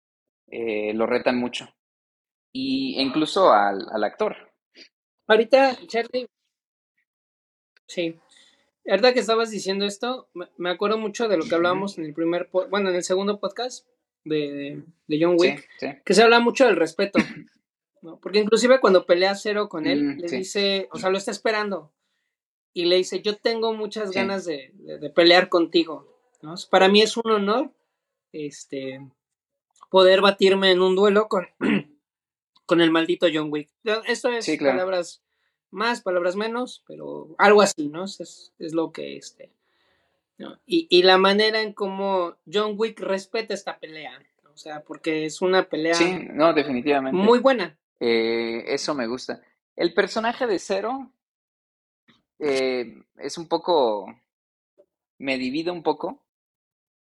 Eh, 0.48 0.94
lo 0.94 1.06
retan 1.06 1.38
mucho. 1.38 1.70
Y 2.52 3.00
incluso 3.00 3.54
al, 3.54 4.04
actor. 4.04 4.36
Ahorita, 5.28 5.78
Charlie. 5.88 6.28
Sí. 7.88 8.20
Ahorita 8.90 9.14
que 9.14 9.20
estabas 9.20 9.52
diciendo 9.52 9.86
esto, 9.86 10.30
me 10.58 10.70
acuerdo 10.70 10.98
mucho 10.98 11.28
de 11.28 11.38
lo 11.38 11.46
que 11.46 11.56
hablábamos 11.56 11.98
en 11.98 12.06
el 12.06 12.14
primer, 12.14 12.50
bueno, 12.52 12.90
en 12.90 12.96
el 12.96 13.04
segundo 13.04 13.40
podcast, 13.40 13.86
de, 14.28 14.84
John 15.10 15.36
Wick, 15.38 15.68
que 16.04 16.14
se 16.14 16.24
habla 16.24 16.40
mucho 16.40 16.66
del 16.66 16.76
respeto. 16.76 17.20
Porque 18.22 18.40
inclusive 18.40 18.80
cuando 18.80 19.06
pelea 19.06 19.36
Cero 19.36 19.70
con 19.70 19.86
él, 19.88 20.04
mm, 20.04 20.20
le 20.20 20.28
dice, 20.30 20.88
o 20.92 20.98
sea, 20.98 21.10
lo 21.10 21.18
está 21.18 21.32
esperando. 21.32 21.92
Y 22.74 22.86
le 22.86 22.98
dice, 22.98 23.22
yo 23.22 23.38
tengo 23.38 23.74
muchas 23.74 24.12
ganas 24.12 24.46
de, 24.46 24.72
pelear 25.16 25.50
contigo. 25.50 26.08
Para 26.70 26.88
mí 26.90 27.02
es 27.02 27.18
un 27.18 27.32
honor 27.32 27.72
este, 28.32 29.02
poder 29.90 30.22
batirme 30.22 30.72
en 30.72 30.82
un 30.82 30.96
duelo 30.96 31.28
con, 31.28 31.48
con 32.66 32.82
el 32.82 32.92
maldito 32.92 33.28
John 33.34 33.52
Wick. 33.52 33.70
Esto 34.06 34.30
es 34.30 34.48
palabras 34.60 35.24
más, 35.72 36.02
palabras 36.02 36.36
menos, 36.36 36.84
pero 36.88 37.36
algo 37.40 37.62
así, 37.62 37.88
¿no? 37.88 38.06
Es, 38.06 38.54
es 38.60 38.74
lo 38.74 38.92
que 38.92 39.18
este. 39.18 39.52
¿No? 40.38 40.60
Y, 40.66 40.88
y, 40.90 41.04
la 41.04 41.18
manera 41.18 41.62
en 41.62 41.74
cómo 41.74 42.36
John 42.52 42.76
Wick 42.78 43.00
respeta 43.00 43.54
esta 43.54 43.80
pelea, 43.80 44.20
¿no? 44.44 44.52
o 44.52 44.58
sea, 44.58 44.84
porque 44.84 45.26
es 45.26 45.42
una 45.42 45.64
pelea 45.64 45.94
Sí, 45.94 46.28
no, 46.32 46.54
definitivamente. 46.54 47.18
muy 47.18 47.40
buena. 47.40 47.78
Eh, 48.00 48.64
eso 48.68 48.94
me 48.94 49.08
gusta. 49.08 49.42
El 49.76 49.94
personaje 49.94 50.48
de 50.48 50.60
Zero 50.60 51.12
eh, 52.40 53.04
es 53.18 53.38
un 53.38 53.48
poco, 53.48 54.06
me 55.18 55.38
divide 55.38 55.72
un 55.72 55.84
poco 55.84 56.24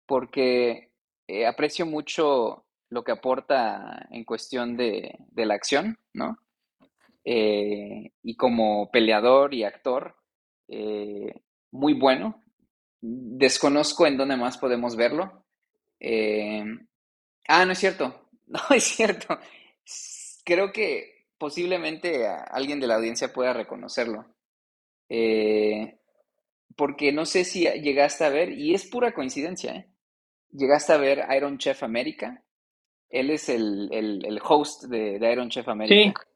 porque 0.05 0.91
eh, 1.27 1.45
aprecio 1.45 1.85
mucho 1.85 2.65
lo 2.89 3.03
que 3.03 3.13
aporta 3.13 4.07
en 4.11 4.25
cuestión 4.25 4.75
de, 4.75 5.17
de 5.31 5.45
la 5.45 5.53
acción, 5.53 5.97
¿no? 6.13 6.37
Eh, 7.23 8.11
y 8.23 8.35
como 8.35 8.89
peleador 8.91 9.53
y 9.53 9.63
actor, 9.63 10.15
eh, 10.67 11.41
muy 11.71 11.93
bueno. 11.93 12.43
Desconozco 13.01 14.05
en 14.07 14.17
dónde 14.17 14.37
más 14.37 14.57
podemos 14.57 14.95
verlo. 14.95 15.45
Eh, 15.99 16.63
ah, 17.47 17.65
no 17.65 17.71
es 17.73 17.79
cierto. 17.79 18.29
No 18.47 18.59
es 18.75 18.83
cierto. 18.83 19.39
Creo 20.43 20.73
que 20.73 21.27
posiblemente 21.37 22.27
alguien 22.27 22.79
de 22.81 22.87
la 22.87 22.95
audiencia 22.95 23.31
pueda 23.31 23.53
reconocerlo. 23.53 24.25
Eh, 25.07 25.97
porque 26.75 27.11
no 27.13 27.25
sé 27.25 27.45
si 27.45 27.61
llegaste 27.65 28.25
a 28.25 28.29
ver, 28.29 28.51
y 28.51 28.73
es 28.73 28.85
pura 28.87 29.13
coincidencia, 29.13 29.73
¿eh? 29.75 29.87
Llegaste 30.51 30.91
a 30.93 30.97
ver 30.97 31.25
Iron 31.35 31.57
Chef 31.59 31.81
América. 31.83 32.43
Él 33.09 33.29
es 33.29 33.47
el, 33.49 33.89
el- 33.93 34.25
el 34.25 34.39
host 34.43 34.83
de, 34.85 35.17
de 35.19 35.31
Iron 35.31 35.49
Chef 35.49 35.65
Sí. 35.65 35.71
América. 35.71 36.27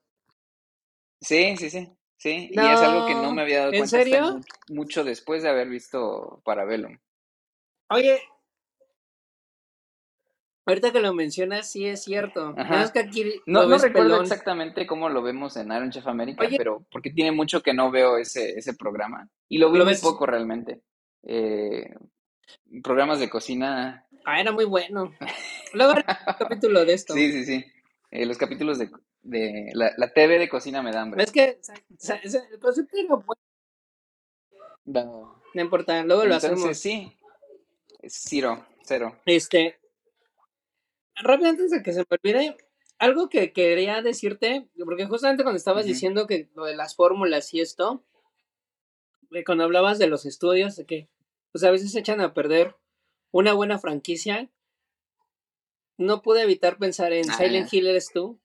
Sí, 1.21 1.57
sí, 1.57 1.69
sí. 2.17 2.49
Y 2.51 2.59
es 2.59 2.79
algo 2.79 3.05
que 3.07 3.15
no 3.15 3.31
me 3.33 3.41
había 3.43 3.59
dado 3.59 3.71
¿en 3.73 3.79
cuenta 3.79 3.97
hasta 3.97 4.03
serio? 4.09 4.41
mucho 4.69 5.03
después 5.03 5.43
de 5.43 5.49
haber 5.49 5.69
visto 5.69 6.41
Parabellum. 6.45 6.97
Oye, 7.89 8.19
ahorita 10.65 10.91
que 10.91 10.99
lo 11.01 11.13
mencionas, 11.13 11.69
sí 11.71 11.85
es 11.85 12.03
cierto. 12.03 12.55
Que 12.93 12.99
aquí 12.99 13.41
No, 13.45 13.65
no 13.67 13.77
recuerdo 13.77 14.09
pelón. 14.09 14.21
exactamente 14.23 14.87
cómo 14.87 15.09
lo 15.09 15.21
vemos 15.21 15.55
en 15.57 15.67
Iron 15.71 15.91
Chef 15.91 16.07
América, 16.07 16.45
Oye, 16.45 16.57
pero 16.57 16.85
porque 16.91 17.11
tiene 17.11 17.31
mucho 17.31 17.61
que 17.61 17.73
no 17.73 17.91
veo 17.91 18.17
ese, 18.17 18.57
ese 18.57 18.73
programa. 18.73 19.29
Y 19.47 19.57
lo 19.59 19.71
vi 19.71 19.77
muy 19.79 19.87
ves. 19.87 20.01
poco 20.01 20.25
realmente. 20.25 20.81
Eh, 21.23 21.93
programas 22.83 23.19
de 23.19 23.29
cocina. 23.29 24.05
Ah, 24.25 24.39
era 24.41 24.51
muy 24.51 24.65
bueno. 24.65 25.13
Luego 25.73 25.93
un 25.93 26.03
capítulo 26.39 26.83
de 26.85 26.93
esto. 26.93 27.13
Sí, 27.13 27.31
sí, 27.31 27.45
sí. 27.45 27.65
Eh, 28.11 28.25
los 28.25 28.37
capítulos 28.37 28.79
de, 28.79 28.89
de 29.25 29.71
la, 29.73 29.91
la 29.97 30.13
TV 30.13 30.37
de 30.39 30.47
cocina 30.49 30.81
me 30.81 30.91
da 30.91 31.01
hambre. 31.01 31.23
Es 31.23 31.31
que 31.31 31.59
o 31.61 31.97
sea, 31.97 32.21
el 32.21 32.59
concepto 32.59 32.95
bueno, 33.07 33.25
No. 34.85 35.41
no 35.53 35.61
importa, 35.61 36.03
luego 36.03 36.25
lo 36.25 36.35
Entonces, 36.35 36.51
hacemos. 36.51 36.77
sí, 36.77 37.11
cero, 38.03 38.65
cero. 38.83 39.19
Este, 39.25 39.79
rápido 41.15 41.49
antes 41.49 41.71
de 41.71 41.81
que 41.81 41.91
se 41.93 41.99
me 41.99 42.05
olvide, 42.09 42.55
algo 42.99 43.29
que 43.29 43.51
quería 43.51 44.01
decirte, 44.01 44.69
porque 44.83 45.05
justamente 45.05 45.43
cuando 45.43 45.57
estabas 45.57 45.85
diciendo 45.85 46.27
que 46.27 46.49
lo 46.55 46.65
de 46.65 46.75
las 46.75 46.95
fórmulas 46.95 47.53
y 47.53 47.61
esto, 47.61 48.03
de 49.31 49.43
cuando 49.43 49.63
hablabas 49.63 49.97
de 49.99 50.07
los 50.07 50.25
estudios, 50.25 50.75
de 50.75 50.85
que 50.85 51.09
pues 51.51 51.63
a 51.63 51.71
veces 51.71 51.91
se 51.91 51.99
echan 51.99 52.21
a 52.21 52.33
perder 52.33 52.75
una 53.31 53.53
buena 53.53 53.79
franquicia, 53.79 54.49
no 55.97 56.21
pude 56.21 56.43
evitar 56.43 56.77
pensar 56.77 57.11
en 57.13 57.29
Ah, 57.31 57.37
Silent 57.37 57.73
Hill 57.73 57.87
eres 57.87 58.11
tú. 58.13 58.39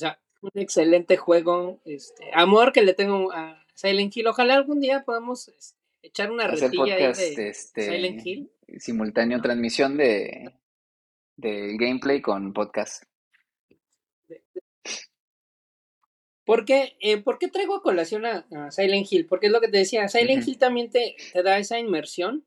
O 0.00 0.06
sea, 0.08 0.18
un 0.40 0.50
excelente 0.54 1.18
juego, 1.18 1.82
este, 1.84 2.30
amor 2.32 2.72
que 2.72 2.80
le 2.80 2.94
tengo 2.94 3.30
a 3.32 3.62
Silent 3.74 4.16
Hill. 4.16 4.28
Ojalá 4.28 4.54
algún 4.54 4.80
día 4.80 5.04
podamos 5.04 5.48
este, 5.48 5.78
echar 6.00 6.30
una 6.30 6.46
hacer 6.46 6.70
retilla 6.70 6.94
ahí 6.94 7.00
podcast, 7.02 7.20
de 7.20 7.48
este, 7.50 7.82
Silent 7.84 8.26
Hill. 8.26 8.50
simultáneo, 8.78 9.42
transmisión 9.42 9.98
de, 9.98 10.54
de 11.36 11.76
gameplay 11.78 12.22
con 12.22 12.54
podcast. 12.54 13.02
¿Por 16.46 16.64
qué, 16.64 16.96
eh, 17.00 17.18
¿por 17.18 17.38
qué 17.38 17.48
traigo 17.48 17.76
a 17.76 17.82
colación 17.82 18.24
a, 18.24 18.46
a 18.56 18.70
Silent 18.70 19.06
Hill? 19.12 19.26
Porque 19.26 19.46
es 19.48 19.52
lo 19.52 19.60
que 19.60 19.68
te 19.68 19.76
decía, 19.76 20.08
Silent. 20.08 20.48
Hill 20.48 20.58
también 20.58 20.90
te, 20.90 21.14
te 21.32 21.42
da 21.42 21.58
esa 21.58 21.78
inmersión 21.78 22.46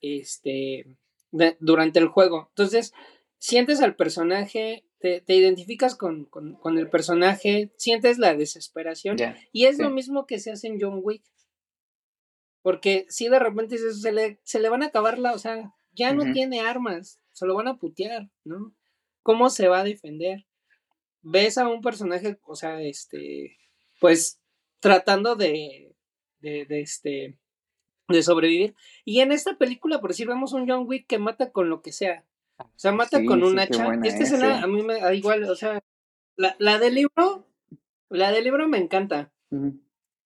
este, 0.00 0.96
de- 1.30 1.56
durante 1.60 2.00
el 2.00 2.08
juego. 2.08 2.48
Entonces, 2.50 2.92
sientes 3.38 3.80
al 3.80 3.94
personaje, 3.94 4.84
te, 5.02 5.20
te 5.20 5.34
identificas 5.34 5.94
con, 5.96 6.24
con- 6.24 6.54
con 6.54 6.78
el 6.78 6.88
personaje, 6.88 7.72
sientes 7.76 8.18
la 8.18 8.34
desesperación. 8.34 9.16
Y 9.52 9.66
es 9.66 9.76
sí. 9.76 9.82
lo 9.82 9.90
mismo 9.90 10.26
que 10.26 10.38
se 10.38 10.52
hace 10.52 10.68
en 10.68 10.80
John 10.80 11.00
Wick. 11.02 11.22
Porque 12.62 13.06
si 13.08 13.28
de 13.28 13.38
repente 13.40 13.76
se 13.76 14.12
le, 14.12 14.38
se 14.44 14.60
le 14.60 14.68
van 14.68 14.82
a 14.82 14.86
acabar 14.86 15.18
la, 15.18 15.32
o 15.32 15.38
sea, 15.38 15.74
ya 15.92 16.14
no 16.14 16.32
tiene 16.32 16.60
armas, 16.60 17.20
se 17.32 17.44
lo 17.44 17.54
van 17.56 17.66
a 17.68 17.76
putear, 17.76 18.30
¿no? 18.44 18.72
¿Cómo 19.22 19.50
se 19.50 19.68
va 19.68 19.80
a 19.80 19.84
defender? 19.84 20.46
Ves 21.22 21.58
a 21.58 21.68
un 21.68 21.80
personaje, 21.82 22.38
o 22.44 22.54
sea, 22.54 22.80
este, 22.80 23.58
pues 24.00 24.40
tratando 24.80 25.34
de, 25.36 25.94
de, 26.38 26.64
de, 26.66 26.80
este, 26.80 27.38
de 28.08 28.22
sobrevivir. 28.22 28.74
Y 29.04 29.20
en 29.20 29.32
esta 29.32 29.58
película, 29.58 30.00
por 30.00 30.10
decir, 30.10 30.28
vemos 30.28 30.52
un 30.52 30.68
John 30.68 30.86
Wick 30.86 31.06
que 31.08 31.18
mata 31.18 31.50
con 31.50 31.68
lo 31.68 31.82
que 31.82 31.92
sea. 31.92 32.24
O 32.58 32.70
sea, 32.76 32.92
mata 32.92 33.18
Sí, 33.18 33.26
con 33.26 33.42
un 33.42 33.52
sí, 33.52 33.58
hacha. 33.58 33.94
Esta 34.04 34.22
es, 34.24 34.32
escena 34.32 34.62
a 34.62 34.66
mí 34.66 34.82
me 34.82 35.00
da 35.00 35.12
igual, 35.14 35.44
o 35.44 35.54
sea, 35.56 35.82
la, 36.36 36.54
la 36.58 36.78
del 36.78 36.94
libro, 36.94 37.46
la 38.08 38.30
del 38.32 38.44
libro 38.44 38.68
me 38.68 38.78
encanta. 38.78 39.30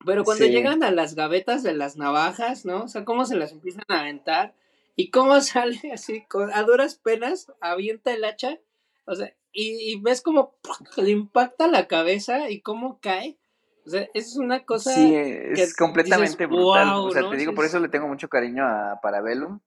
Pero 0.05 0.23
cuando 0.25 0.45
Sí. 0.45 0.51
llegan 0.51 0.83
a 0.85 0.91
las 0.91 1.15
gavetas 1.15 1.63
de 1.63 1.75
las 1.75 1.97
navajas, 1.97 2.65
¿no? 2.65 2.85
O 2.85 2.89
sea, 2.89 3.05
cómo 3.05 3.25
se 3.25 3.37
las 3.37 3.53
empiezan 3.53 3.85
a 3.89 4.01
aventar 4.01 4.55
y 4.95 5.11
cómo 5.11 5.41
sale 5.41 5.81
así, 5.93 6.25
con- 6.27 6.53
a 6.53 6.63
duras 6.63 6.97
penas, 6.97 7.53
avienta 7.61 8.13
el 8.13 8.25
hacha, 8.25 8.59
o 9.07 9.15
sea, 9.15 9.35
y, 9.53 9.93
y 9.93 10.01
ves 10.01 10.21
cómo 10.23 10.55
le 10.97 11.11
impacta 11.11 11.67
la 11.69 11.89
cabeza 11.89 12.51
y 12.51 12.61
cómo 12.61 13.01
cae. 13.01 13.39
O 13.87 13.91
sea, 13.91 14.07
es 14.15 14.37
una 14.37 14.65
cosa 14.65 14.93
Sí, 14.93 15.11
que 15.11 15.53
es 15.53 15.77
completamente 15.77 16.45
dices, 16.47 16.49
brutal. 16.49 16.89
"Guau", 16.89 17.07
o 17.07 17.11
sea, 17.13 17.23
¿no? 17.23 17.31
te 17.31 17.37
digo, 17.37 17.55
por 17.55 17.65
es- 17.65 17.71
eso 17.71 17.81
le 17.81 17.89
tengo 17.89 18.09
mucho 18.09 18.29
cariño 18.29 18.65
a 18.67 19.01
Parabellum, 19.01 19.61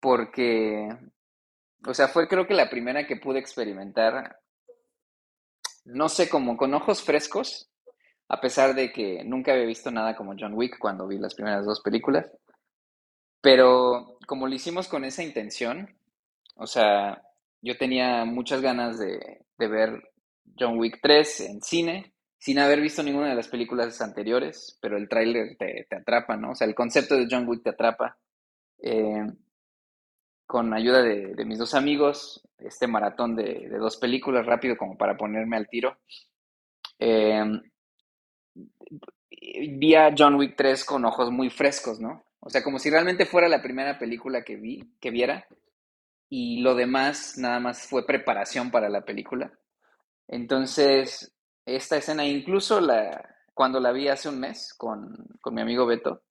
porque, 0.00 0.88
o 1.86 1.94
sea, 1.94 2.08
fue 2.08 2.28
creo 2.28 2.46
que 2.46 2.54
la 2.54 2.70
primera 2.70 3.06
que 3.06 3.16
pude 3.16 3.38
experimentar, 3.38 4.40
no 5.84 6.08
sé, 6.08 6.28
como 6.28 6.56
con 6.56 6.74
ojos 6.74 7.02
frescos, 7.02 7.70
a 8.28 8.40
pesar 8.40 8.74
de 8.74 8.92
que 8.92 9.24
nunca 9.24 9.52
había 9.52 9.64
visto 9.66 9.90
nada 9.90 10.16
como 10.16 10.34
John 10.38 10.54
Wick 10.54 10.78
cuando 10.78 11.06
vi 11.06 11.18
las 11.18 11.34
primeras 11.34 11.64
dos 11.64 11.80
películas, 11.80 12.30
pero 13.40 14.18
como 14.26 14.46
lo 14.46 14.54
hicimos 14.54 14.88
con 14.88 15.04
esa 15.04 15.22
intención, 15.22 15.96
o 16.56 16.66
sea, 16.66 17.22
yo 17.62 17.78
tenía 17.78 18.24
muchas 18.24 18.60
ganas 18.60 18.98
de, 18.98 19.46
de 19.56 19.68
ver 19.68 20.02
John 20.58 20.78
Wick 20.78 20.98
3 21.00 21.40
en 21.40 21.62
cine, 21.62 22.12
sin 22.38 22.58
haber 22.58 22.80
visto 22.80 23.02
ninguna 23.02 23.30
de 23.30 23.34
las 23.34 23.48
películas 23.48 24.00
anteriores, 24.00 24.78
pero 24.80 24.96
el 24.96 25.08
tráiler 25.08 25.56
te, 25.58 25.86
te 25.88 25.96
atrapa, 25.96 26.36
¿no? 26.36 26.52
O 26.52 26.54
sea, 26.54 26.66
el 26.66 26.74
concepto 26.74 27.16
de 27.16 27.26
John 27.30 27.48
Wick 27.48 27.62
te 27.62 27.70
atrapa. 27.70 28.16
Eh, 28.80 29.26
con 30.48 30.72
ayuda 30.72 31.02
de, 31.02 31.44
mis 31.44 31.58
dos 31.58 31.74
amigos, 31.74 32.42
este 32.58 32.86
maratón 32.86 33.36
de, 33.36 33.68
dos 33.68 33.98
películas 33.98 34.46
rápido 34.46 34.78
como 34.78 34.96
para 34.96 35.14
ponerme 35.14 35.58
al 35.58 35.68
tiro. 35.68 35.98
Eh, 36.98 37.44
vi 39.30 39.94
a 39.94 40.14
John 40.16 40.36
Wick 40.36 40.56
3 40.56 40.86
con 40.86 41.04
ojos 41.04 41.30
muy 41.30 41.50
frescos, 41.50 42.00
¿no? 42.00 42.24
O 42.40 42.48
sea, 42.48 42.64
como 42.64 42.78
si 42.78 42.88
realmente 42.88 43.26
fuera 43.26 43.46
la 43.46 43.60
primera 43.60 43.98
película 43.98 44.42
que 44.42 44.56
vi, 44.56 44.90
que 44.98 45.10
viera, 45.10 45.46
y 46.30 46.62
lo 46.62 46.74
demás 46.74 47.36
nada 47.36 47.60
más 47.60 47.86
fue 47.86 48.06
preparación 48.06 48.70
para 48.70 48.88
la 48.88 49.02
película. 49.02 49.52
Entonces, 50.28 51.30
esta 51.66 51.98
escena, 51.98 52.24
incluso 52.24 52.80
la, 52.80 53.36
cuando 53.52 53.80
la 53.80 53.92
vi 53.92 54.08
hace 54.08 54.30
un 54.30 54.40
mes 54.40 54.72
con, 54.72 55.14
con 55.42 55.54
mi 55.54 55.60
amigo 55.60 55.84
Beto, 55.84 56.22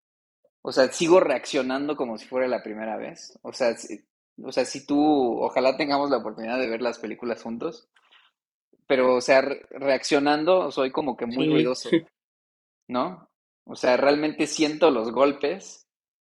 o 0.68 0.72
sea, 0.74 0.92
sigo 0.92 1.20
reaccionando 1.22 1.96
como 1.96 2.18
si 2.18 2.28
fuera 2.28 2.48
la 2.48 2.64
primera 2.64 2.98
vez. 2.98 3.38
O 3.44 3.54
sea, 3.54 3.76
si, 3.78 4.02
o 4.44 4.52
sea, 4.52 4.66
si 4.66 4.86
tú, 4.86 5.40
ojalá 5.42 5.78
tengamos 5.78 6.10
la 6.12 6.18
oportunidad 6.18 6.60
de 6.60 6.70
ver 6.70 6.82
las 6.82 7.00
películas 7.00 7.42
juntos, 7.44 7.90
pero, 8.88 9.16
o 9.16 9.22
sea, 9.22 9.42
re- 9.42 9.66
reaccionando 9.72 10.72
soy 10.72 10.92
como 10.92 11.18
que 11.18 11.26
muy 11.26 11.46
Sí. 11.46 11.52
ruidoso, 11.52 11.90
¿no? 12.88 13.30
O 13.66 13.76
sea, 13.76 13.98
realmente 13.98 14.48
siento 14.48 14.92
los 14.92 15.12
golpes, 15.12 15.88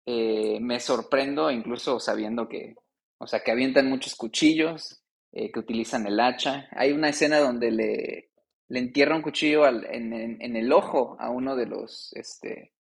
eh, 0.07 0.59
me 0.61 0.81
sorprendo 0.81 1.51
incluso 1.51 2.01
sabiendo 2.01 2.49
que, 2.49 2.77
o 3.19 3.27
sea, 3.27 3.41
que 3.45 3.53
avientan 3.53 3.89
muchos 3.89 4.17
cuchillos, 4.17 5.03
eh, 5.33 5.53
que 5.53 5.61
utilizan 5.61 6.07
el 6.07 6.21
hacha. 6.21 6.69
Hay 6.73 6.93
una 6.93 7.11
escena 7.11 7.39
donde 7.41 7.71
le, 7.71 8.31
le 8.69 8.79
entierra 8.81 9.17
un 9.17 9.23
cuchillo 9.23 9.65
al- 9.65 9.87
en, 9.87 10.13
en- 10.13 10.43
en 10.43 10.57
el 10.57 10.73
ojo 10.73 11.17
a 11.21 11.31
uno 11.31 11.57
de 11.57 11.67
los, 11.67 12.13
este, 12.15 12.73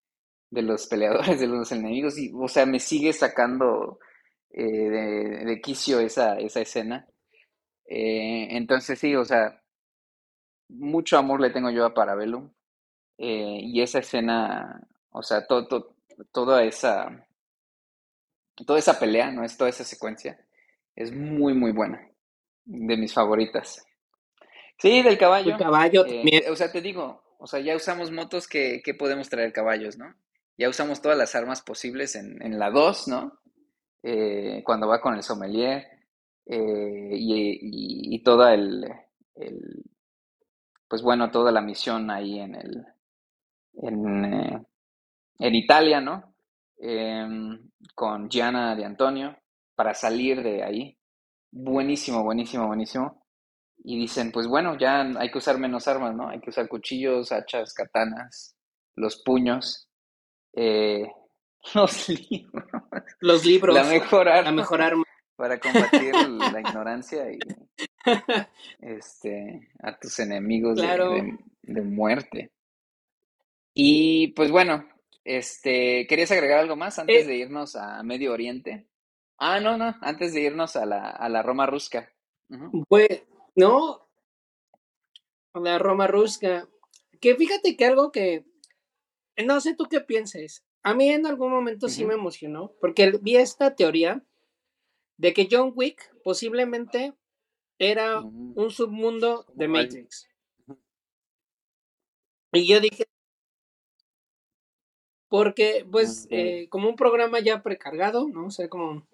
de 0.51 0.63
los 0.63 0.87
peleadores, 0.87 1.41
de 1.41 1.47
los 1.47 1.73
enemigos, 1.73 2.19
y, 2.19 2.33
o 2.35 2.49
sea, 2.49 2.67
me 2.67 2.81
sigue 2.81 3.13
sacando 3.13 3.99
eh, 4.53 4.65
de, 4.65 5.45
de 5.47 5.61
quicio 5.61 6.01
esa, 6.01 6.39
esa 6.39 6.61
escena. 6.61 7.07
Eh, 7.87 8.49
entonces 8.57 8.99
sí, 8.99 9.17
o 9.17 9.25
sea, 9.25 9.63
mucho 10.69 11.19
amor 11.19 11.41
le 11.41 11.51
tengo 11.51 11.71
yo 11.71 11.85
a 11.85 11.95
Parabellum. 11.95 12.51
eh, 13.19 13.61
y 13.63 13.83
esa 13.83 14.01
escena, 14.01 14.81
o 15.11 15.23
sea, 15.23 15.47
todo, 15.47 15.69
todo- 15.69 15.97
toda 16.33 16.65
esa, 16.65 17.27
toda 18.67 18.79
esa 18.79 18.99
pelea, 18.99 19.31
¿no? 19.31 19.45
Es 19.45 19.57
toda 19.57 19.71
esa 19.71 19.85
secuencia, 19.85 20.39
es 20.95 21.13
muy, 21.13 21.55
muy 21.55 21.73
buena, 21.73 22.07
de 22.65 22.97
mis 22.97 23.13
favoritas. 23.15 23.85
Sí, 24.79 25.03
del 25.03 25.19
caballo. 25.19 25.53
El 25.53 25.59
caballo 25.59 26.07
también. 26.07 26.45
o 26.51 26.57
sea, 26.57 26.73
te 26.73 26.81
digo, 26.81 27.23
o 27.39 27.47
sea, 27.47 27.61
ya 27.61 27.77
usamos 27.77 28.11
motos 28.11 28.49
que, 28.49 28.83
que 28.85 28.95
podemos 28.95 29.29
traer 29.29 29.53
caballos, 29.53 29.99
¿no? 29.99 30.15
Ya 30.61 30.69
usamos 30.71 31.03
todas 31.03 31.19
las 31.19 31.35
armas 31.35 31.63
posibles 31.63 32.17
en, 32.17 32.43
en 32.43 32.59
la 32.59 32.71
2, 32.71 33.09
¿no? 33.09 33.41
Eh, 34.03 34.63
cuando 34.65 34.89
va 34.89 35.01
con 35.01 35.15
el 35.15 35.23
sommelier 35.25 35.87
eh, 36.47 37.11
y, 37.13 38.23
toda 38.25 38.55
el, 38.55 38.85
el- 39.37 39.85
pues 40.89 41.03
bueno, 41.03 41.31
toda 41.31 41.53
la 41.53 41.61
misión 41.61 42.11
ahí 42.11 42.41
en 42.41 42.55
el, 42.55 42.85
en, 43.83 44.25
eh, 44.27 44.63
en 45.41 45.57
Italia, 45.57 46.01
¿no? 46.03 46.35
Em, 46.79 47.71
con 47.97 48.31
Gianna 48.31 48.77
de 48.77 48.87
Antonio 48.87 49.37
para 49.77 49.95
salir 49.95 50.43
de 50.43 50.65
ahí. 50.65 50.99
Buenísimo, 51.53 52.25
buenísimo, 52.25 52.69
buenísimo. 52.69 53.25
Y 53.85 53.99
dicen, 53.99 54.33
pues 54.33 54.49
bueno, 54.49 54.79
ya 54.79 55.03
hay 55.03 55.31
que 55.33 55.39
usar 55.39 55.59
menos 55.59 55.89
armas, 55.89 56.17
¿no? 56.17 56.31
Hay 56.31 56.41
que 56.41 56.51
usar 56.51 56.69
cuchillos, 56.69 57.33
hachas, 57.33 57.75
katanas, 57.75 58.57
los 58.97 59.23
puños, 59.25 59.90
eh, 60.55 61.11
los 61.75 62.09
libros, 62.09 62.65
Los 63.21 63.45
libros. 63.45 63.75
la 63.75 63.85
mejor 63.85 64.27
La 64.27 64.39
arma 64.39 64.53
mejor 64.53 64.83
arma. 64.83 65.05
para 65.37 65.59
combatir 65.61 66.13
la 66.55 66.61
ignorancia 66.61 67.31
y 67.33 67.39
este, 68.81 69.69
a 69.83 69.99
tus 69.99 70.19
enemigos 70.19 70.77
de, 70.77 70.83
Claro. 70.83 71.11
de- 71.13 71.39
de 71.63 71.83
muerte. 71.83 72.51
Y 73.75 74.29
pues 74.33 74.51
bueno, 74.51 74.85
este, 75.25 76.07
¿querías 76.09 76.31
agregar 76.33 76.59
algo 76.61 76.77
más 76.77 76.99
antes 76.99 77.25
Eh. 77.25 77.27
de 77.27 77.37
irnos 77.37 77.77
a 77.77 78.03
Medio 78.03 78.33
Oriente? 78.33 78.87
Ah, 79.39 79.61
no, 79.61 79.77
no, 79.77 79.95
antes 80.03 80.35
de 80.35 80.41
irnos 80.43 80.77
a 80.77 80.85
la, 80.87 81.11
a 81.11 81.29
la 81.29 81.43
Roma 81.43 81.67
Rusca. 81.67 82.13
Pues, 82.89 83.23
no, 83.55 84.09
la 85.55 85.79
Roma 85.79 86.07
Rusca. 86.07 86.69
Que 87.21 87.37
fíjate 87.37 87.77
que 87.77 87.87
algo 87.87 88.11
que, 88.13 88.45
no 89.47 89.61
sé 89.61 89.75
tú 89.75 89.85
qué 89.91 90.01
pienses. 90.01 90.65
A 90.83 90.95
mí 90.95 91.11
en 91.11 91.27
algún 91.27 91.51
momento 91.51 91.89
sí 91.89 92.05
me 92.05 92.15
emocionó, 92.15 92.73
porque 92.81 93.13
vi 93.21 93.37
esta 93.37 93.75
teoría 93.75 94.25
de 95.19 95.35
que 95.35 95.49
John 95.51 95.73
Wick 95.75 96.11
posiblemente 96.25 97.13
era 97.79 98.21
Ujú. 98.21 98.53
un 98.57 98.71
submundo 98.71 99.47
de 99.55 99.69
Matrix. 99.69 100.29
Y 102.53 102.67
yo 102.67 102.81
dije, 102.81 103.05
porque 105.29 105.87
pues 105.91 106.27
eh, 106.31 106.69
como 106.69 106.89
un 106.89 106.97
programa 106.97 107.41
ya 107.41 107.63
precargado, 107.63 108.29
¿no? 108.29 108.47
O 108.47 108.51
sea, 108.51 108.69
como... 108.69 109.07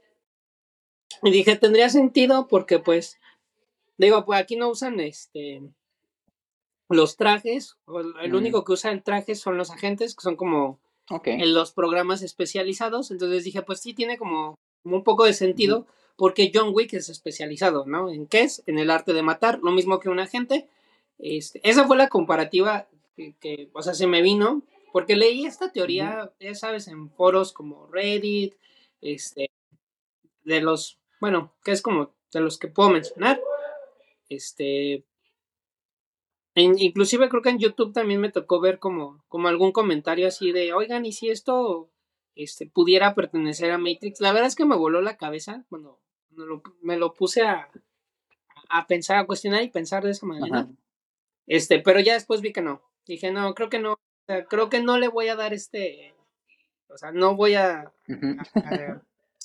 Y 1.23 1.31
dije, 1.31 1.57
tendría 1.57 1.89
sentido 1.89 2.47
porque 2.49 2.79
pues, 2.79 3.19
digo, 3.99 4.25
pues 4.25 4.41
aquí 4.41 4.57
no 4.57 4.69
usan 4.69 5.01
este 5.01 5.63
los 6.89 7.17
trajes, 7.17 7.77
el 8.23 8.33
Mm. 8.33 8.37
único 8.37 8.65
que 8.65 8.73
usa 8.73 8.91
el 8.93 9.03
traje 9.03 9.35
son 9.35 9.57
los 9.59 9.71
agentes, 9.71 10.15
que 10.15 10.23
son 10.23 10.37
como 10.37 10.79
en 11.25 11.55
los 11.55 11.73
programas 11.73 12.23
especializados, 12.23 13.11
entonces 13.11 13.45
dije, 13.45 13.63
pues 13.63 13.81
sí, 13.81 13.95
tiene 13.95 14.19
como, 14.19 14.57
como 14.83 14.97
un 14.97 15.05
poco 15.05 15.25
de 15.25 15.33
sentido, 15.35 15.87
porque 16.17 16.51
John 16.53 16.71
Wick 16.75 16.95
es 16.95 17.09
especializado, 17.09 17.85
¿no? 17.87 18.11
¿En 18.11 18.27
qué 18.27 18.41
es? 18.43 18.63
En 18.67 18.79
el 18.79 18.91
arte 18.91 19.13
de 19.13 19.23
matar, 19.23 19.61
lo 19.63 19.71
mismo 19.71 20.01
que 20.01 20.09
un 20.09 20.19
agente. 20.19 20.69
Este, 21.19 21.61
esa 21.63 21.87
fue 21.87 21.97
la 21.97 22.09
comparativa 22.09 22.89
que, 23.15 23.35
que, 23.41 23.71
o 23.73 23.83
sea, 23.83 23.95
se 23.95 24.07
me 24.07 24.23
vino, 24.23 24.63
porque 24.93 25.15
leí 25.15 25.45
esta 25.47 25.71
teoría, 25.73 26.33
ya 26.41 26.55
sabes, 26.55 26.89
en 26.89 27.11
foros 27.11 27.53
como 27.53 27.87
Reddit, 27.89 28.55
este, 29.01 29.51
de 30.45 30.61
los, 30.61 30.99
bueno, 31.21 31.53
que 31.65 31.73
es 31.73 31.83
como 31.83 32.15
de 32.33 32.41
los 32.41 32.59
que 32.59 32.69
puedo 32.69 32.91
mencionar, 32.91 33.41
este, 34.29 35.05
en- 36.57 36.79
inclusive 36.81 37.29
creo 37.29 37.43
que 37.43 37.51
en 37.51 37.59
YouTube 37.61 37.93
también 37.93 38.21
me 38.21 38.33
tocó 38.33 38.61
ver 38.61 38.81
como, 38.81 39.23
como 39.29 39.47
algún 39.49 39.71
comentario 39.71 40.27
así 40.27 40.51
de, 40.51 40.73
oigan, 40.73 41.07
¿y 41.07 41.13
si 41.13 41.31
esto 41.31 41.89
este, 42.35 42.67
pudiera 42.67 43.15
pertenecer 43.15 43.71
a 43.71 43.79
Matrix? 43.79 44.21
La 44.21 44.33
verdad 44.33 44.49
es 44.49 44.57
que 44.57 44.65
me 44.65 44.77
voló 44.77 45.01
la 45.03 45.17
cabeza 45.17 45.65
cuando, 45.69 46.01
cuando 46.29 46.47
lo- 46.47 46.63
me 46.83 46.97
lo 46.97 47.15
puse 47.15 47.43
a, 47.43 47.71
a 48.69 48.87
pensar, 48.89 49.19
a 49.19 49.27
cuestionar 49.27 49.63
y 49.63 49.69
pensar 49.69 50.03
de 50.05 50.11
esa 50.11 50.27
manera. 50.27 50.59
Ajá. 50.61 50.69
Este, 51.47 51.79
pero 51.79 52.01
ya 52.01 52.15
después 52.15 52.41
vi 52.41 52.53
que 52.53 52.61
no. 52.63 52.83
Dije, 53.07 53.31
no, 53.31 53.55
creo 53.55 53.69
que 53.71 53.79
no. 53.79 53.93
O 53.93 53.99
sea, 54.27 54.45
creo 54.47 54.69
que 54.69 54.83
no 54.83 54.99
le 54.99 55.07
voy 55.09 55.29
a 55.29 55.37
dar 55.37 55.55
este. 55.55 56.13
O 56.89 56.99
sea, 56.99 57.13
no 57.13 57.37
voy 57.37 57.55
a, 57.55 57.93
Ujú. 58.09 58.37
a- 58.57 58.75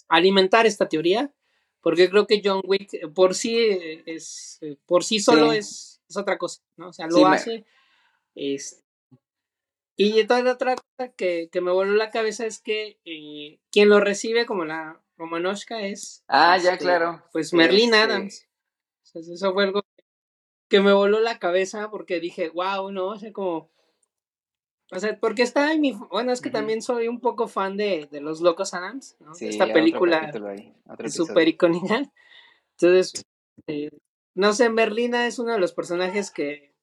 a 0.09 0.16
alimentar 0.16 0.66
esta 0.66 0.89
teoría. 0.89 1.32
Porque 1.82 2.09
creo 2.09 2.26
que 2.28 2.41
John 2.43 2.62
Wick 2.66 3.12
por 3.14 3.36
sí 3.36 3.55
eh, 3.57 4.03
es. 4.07 4.57
eh, 4.62 4.78
Por 4.88 5.03
sí 5.03 5.20
solo 5.20 5.51
Sí. 5.51 5.57
es, 5.59 6.00
es 6.12 6.18
otra 6.18 6.38
cosa, 6.38 6.62
¿no? 6.78 6.89
O 6.89 6.93
sea, 6.93 7.07
lo 7.07 7.16
Sí, 7.18 7.26
me- 7.26 7.36
hace. 7.36 7.66
es- 8.36 8.84
y 9.97 10.24
toda 10.26 10.51
otra 10.53 10.76
cosa 10.76 11.12
que, 11.14 11.49
que 11.51 11.62
me 11.62 11.72
voló 11.72 11.93
la 11.93 12.09
cabeza 12.09 12.45
es 12.45 12.59
que 12.59 12.97
eh, 13.05 13.59
quien 13.72 13.89
lo 13.89 13.99
recibe 13.99 14.45
como 14.45 14.66
la 14.66 14.99
Romanoshka 15.18 15.82
es. 15.82 16.24
Ah, 16.28 16.57
ya, 16.57 16.74
este, 16.74 16.86
claro. 16.86 17.24
Pues 17.32 17.53
Merlin 17.53 17.93
Este, 17.93 17.97
Adams. 17.97 18.47
Entonces, 19.05 19.36
eso 19.36 19.53
fue 19.53 19.66
algo 19.66 19.82
que 20.70 20.80
me 20.80 20.93
voló 20.93 21.20
la 21.20 21.38
cabeza 21.38 21.91
porque 21.91 22.20
dije, 22.20 22.49
wow, 22.49 22.91
¿no? 22.91 23.07
O 23.09 23.20
sea, 23.20 23.32
como... 23.34 23.70
O 24.93 24.99
sea, 24.99 25.18
porque 25.20 25.43
está 25.43 25.72
en 25.74 25.82
mi... 25.82 25.91
Bueno, 25.93 26.32
es 26.32 26.41
que 26.41 26.49
también 26.49 26.82
soy 26.82 27.07
un 27.07 27.20
poco 27.20 27.47
fan 27.47 27.78
de, 27.78 28.07
de 28.12 28.22
Los 28.22 28.41
Locos 28.41 28.74
Adams, 28.74 29.16
¿no? 29.20 29.36
Sí, 29.36 29.49
Esta 29.49 29.72
película 29.72 30.32
súper 31.09 31.47
icónica. 31.47 32.12
Entonces, 32.80 33.24
eh, 33.68 33.89
no 34.36 34.53
sé, 34.53 34.69
Merlina 34.69 35.27
es 35.27 35.39
uno 35.39 35.53
de 35.53 35.59
los 35.59 35.73
personajes 35.73 36.32
que, 36.32 36.73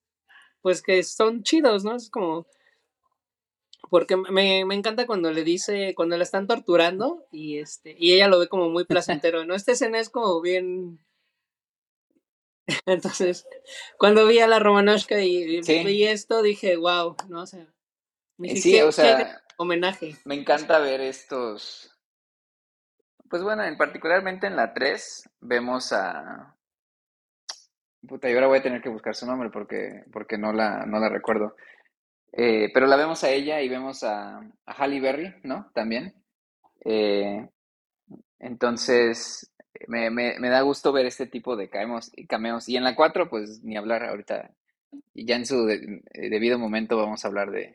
pues, 0.60 0.82
que 0.82 1.02
son 1.02 1.42
chidos, 1.42 1.84
¿no? 1.84 1.96
Es 1.96 2.10
como... 2.10 2.46
Porque 3.90 4.16
me, 4.16 4.64
me 4.66 4.74
encanta 4.74 5.06
cuando 5.06 5.30
le 5.32 5.44
dice, 5.44 5.94
cuando 5.94 6.16
la 6.18 6.22
están 6.24 6.46
torturando 6.46 7.26
y 7.32 7.58
este, 7.58 7.94
y 7.98 8.12
ella 8.12 8.28
lo 8.28 8.38
ve 8.38 8.48
como 8.48 8.68
muy 8.68 8.84
placentero, 8.84 9.44
¿no? 9.46 9.54
Esta 9.54 9.72
escena 9.72 9.98
es 9.98 10.10
como 10.10 10.40
bien. 10.42 10.98
Entonces, 12.86 13.46
cuando 13.98 14.26
vi 14.26 14.40
a 14.40 14.46
la 14.46 14.58
Romanoshka 14.58 15.20
y, 15.22 15.62
Sí. 15.62 15.84
vi 15.84 16.04
esto, 16.04 16.42
dije, 16.42 16.76
wow, 16.76 17.16
¿no? 17.28 17.42
O 17.42 17.46
sea, 17.46 17.66
dije, 18.36 18.56
Sí, 18.56 18.72
qué- 18.72 18.82
o 18.82 18.86
qué 18.88 18.92
sea, 18.92 19.42
homenaje. 19.56 20.16
me 20.24 20.34
encanta 20.34 20.78
ver 20.80 21.00
estos. 21.00 21.90
Pues 23.30 23.42
bueno, 23.42 23.64
en 23.64 23.78
particularmente 23.78 24.46
en 24.48 24.56
la 24.56 24.74
3 24.74 25.30
vemos 25.40 25.92
a. 25.94 26.57
Puta, 28.08 28.30
y 28.30 28.34
ahora 28.34 28.46
voy 28.46 28.58
a 28.58 28.62
tener 28.62 28.80
que 28.80 28.88
buscar 28.88 29.14
su 29.14 29.26
nombre 29.26 29.50
porque, 29.50 30.04
porque 30.12 30.38
no 30.38 30.52
la, 30.52 30.86
no 30.86 30.98
la 30.98 31.08
recuerdo. 31.08 31.54
Eh, 32.32 32.70
pero 32.72 32.86
la 32.86 32.96
vemos 32.96 33.24
a 33.24 33.30
ella 33.30 33.60
y 33.62 33.68
vemos 33.68 34.02
a, 34.04 34.38
a 34.38 34.72
Halle 34.72 35.00
Berry, 35.00 35.34
¿no? 35.44 35.70
También. 35.74 36.14
Eh, 36.84 37.48
entonces, 38.38 39.50
me, 39.88 40.10
me, 40.10 40.48
da 40.48 40.60
gusto 40.62 40.92
ver 40.92 41.06
este 41.06 41.26
tipo 41.26 41.56
de 41.56 41.68
cameos, 41.68 42.10
cameos. 42.28 42.68
Y 42.68 42.76
en 42.76 42.84
la 42.84 42.94
4, 42.94 43.28
pues 43.28 43.62
ni 43.62 43.76
hablar 43.76 44.04
ahorita. 44.04 44.50
Y 45.14 45.26
ya 45.26 45.36
en 45.36 45.46
su 45.46 45.66
de- 45.66 46.02
debido 46.14 46.58
momento 46.58 46.96
vamos 46.96 47.24
a 47.24 47.28
hablar 47.28 47.50
de, 47.50 47.74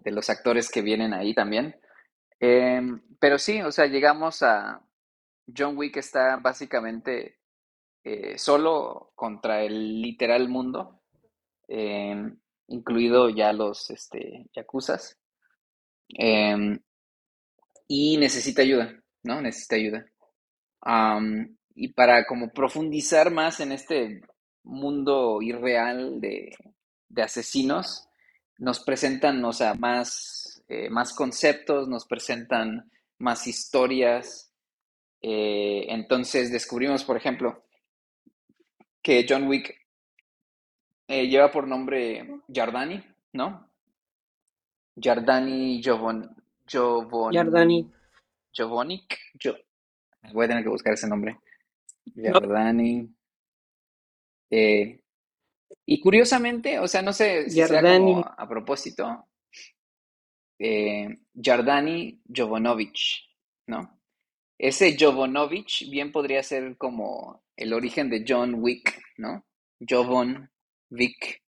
de 0.00 0.10
los 0.12 0.30
actores 0.30 0.70
que 0.70 0.82
vienen 0.82 1.12
ahí 1.14 1.34
también. 1.34 1.76
Em, 2.40 3.00
pero 3.20 3.38
sí, 3.38 3.60
o 3.62 3.72
sea, 3.72 3.86
llegamos 3.86 4.42
a 4.42 4.80
John 5.56 5.76
Wick 5.76 5.96
está 5.96 6.36
básicamente 6.36 7.38
eh, 8.04 8.38
solo 8.38 9.12
contra 9.14 9.62
el 9.62 10.00
literal 10.02 10.48
mundo, 10.48 11.00
em, 11.68 12.38
incluido 12.68 13.30
ya 13.30 13.52
los 13.52 13.90
este, 13.90 14.46
yakuzas, 14.54 15.18
em, 16.08 16.78
y 17.88 18.16
necesita 18.18 18.62
ayuda, 18.62 19.02
¿no? 19.22 19.40
Necesita 19.40 19.76
ayuda. 19.76 20.06
Y 21.74 21.88
para 21.88 22.24
como 22.26 22.52
profundizar 22.52 23.30
más 23.30 23.60
en 23.60 23.72
este 23.72 24.20
mundo 24.62 25.42
irreal 25.42 26.20
de, 26.20 26.54
de 27.08 27.22
asesinos, 27.22 28.08
nos 28.58 28.80
presentan, 28.80 29.44
o 29.44 29.52
sea, 29.52 29.74
más, 29.74 30.62
eh, 30.68 30.88
más 30.88 31.12
conceptos, 31.12 31.88
nos 31.88 32.06
presentan 32.06 32.90
más 33.18 33.46
historias. 33.46 34.52
Eh, 35.20 35.86
entonces 35.88 36.52
descubrimos, 36.52 37.04
por 37.04 37.16
ejemplo, 37.16 37.63
que 39.04 39.26
John 39.28 39.46
Wick 39.46 39.76
eh, 41.08 41.28
lleva 41.28 41.52
por 41.52 41.68
nombre 41.68 42.40
Giordani, 42.48 43.04
¿no? 43.34 43.70
Jovon, 46.70 47.32
Giordani. 47.32 47.90
Jovonic. 48.56 49.18
Jo- 49.42 49.58
voy 50.32 50.46
a 50.46 50.48
tener 50.48 50.62
que 50.64 50.70
buscar 50.70 50.94
ese 50.94 51.06
nombre. 51.08 51.38
Giordani. 52.14 53.14
Eh, 54.50 55.00
y 55.86 56.00
curiosamente, 56.00 56.78
o 56.78 56.88
sea, 56.88 57.02
no 57.02 57.12
sé 57.12 57.50
si 57.50 57.56
sea 57.56 57.82
como 57.82 58.24
a 58.38 58.48
propósito, 58.48 59.26
eh, 60.58 61.18
Jardani 61.34 62.22
Jovanovic, 62.34 62.96
¿no? 63.66 64.00
Ese 64.58 64.96
Jovanovic 64.98 65.90
bien 65.90 66.12
podría 66.12 66.42
ser 66.42 66.78
como 66.78 67.43
el 67.56 67.72
origen 67.72 68.10
de 68.10 68.24
John 68.26 68.54
Wick, 68.56 69.00
¿no? 69.18 69.44
Jovan 69.80 70.50
Vic, 70.90 71.42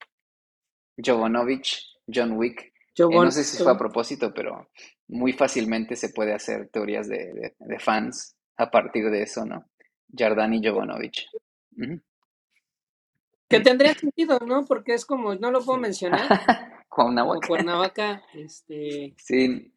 Jovanovic, 1.03 1.65
John 2.13 2.33
Wick. 2.33 2.61
Eh, 2.61 2.71
Jovon- 2.97 3.25
no 3.25 3.31
sé 3.31 3.43
si 3.43 3.61
fue 3.63 3.71
a 3.71 3.77
propósito, 3.77 4.33
pero 4.33 4.69
muy 5.07 5.33
fácilmente 5.33 5.95
se 5.95 6.09
puede 6.09 6.33
hacer 6.33 6.69
teorías 6.69 7.07
de, 7.07 7.17
de- 7.33 7.55
de 7.57 7.79
fans 7.79 8.35
a 8.57 8.69
partir 8.69 9.09
de 9.09 9.23
eso, 9.23 9.45
¿no? 9.45 9.69
Jardani 10.15 10.61
Jovanovic. 10.65 11.25
Ujú. 11.77 11.99
Que 13.49 13.59
tendría 13.59 13.93
sentido, 13.93 14.39
¿no? 14.45 14.65
Porque 14.65 14.93
es 14.93 15.05
como, 15.05 15.35
no 15.35 15.51
lo 15.51 15.63
puedo 15.63 15.79
mencionar, 15.79 16.27
Cuernavaca. 16.89 17.47
Cuernavaca, 17.47 18.23
este, 18.33 19.13
Sí. 19.17 19.71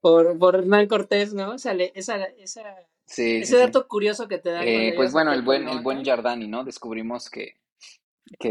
Por, 0.00 0.38
por 0.38 0.54
Hernán 0.56 0.86
Cortés, 0.86 1.34
¿no? 1.34 1.50
O 1.52 1.58
sea, 1.58 1.74
le- 1.74 1.92
esa, 1.94 2.22
esa, 2.24 2.62
Sí, 3.08 3.36
ese 3.38 3.56
sí. 3.56 3.58
dato 3.58 3.88
curioso 3.88 4.28
que 4.28 4.38
te 4.38 4.50
da. 4.50 4.64
Eh, 4.64 4.92
pues 4.94 5.12
bueno, 5.12 5.32
el 5.32 5.42
buen, 5.42 5.66
el 5.66 5.80
buen. 5.80 6.04
Giardani, 6.04 6.46
¿no? 6.46 6.62
Descubrimos 6.62 7.30
que, 7.30 7.54
que 8.38 8.50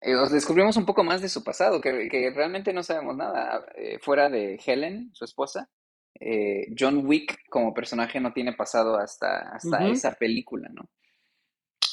eh, 0.00 0.14
os 0.16 0.32
descubrimos 0.32 0.76
un 0.76 0.84
poco 0.84 1.04
más 1.04 1.22
de 1.22 1.28
su 1.28 1.44
pasado, 1.44 1.80
que, 1.80 2.08
que 2.08 2.30
realmente 2.30 2.72
no 2.72 2.82
sabemos 2.82 3.16
nada. 3.16 3.64
Eh, 3.76 3.98
fuera 4.00 4.28
de 4.28 4.60
Helen, 4.66 5.10
su 5.14 5.24
esposa, 5.24 5.70
eh, 6.18 6.66
John 6.76 7.06
Wick 7.06 7.48
como 7.48 7.72
personaje 7.72 8.18
no 8.20 8.32
tiene 8.32 8.52
pasado 8.52 8.96
hasta, 8.98 9.54
hasta 9.54 9.86
esa 9.86 10.12
película, 10.14 10.68
¿no? 10.70 10.88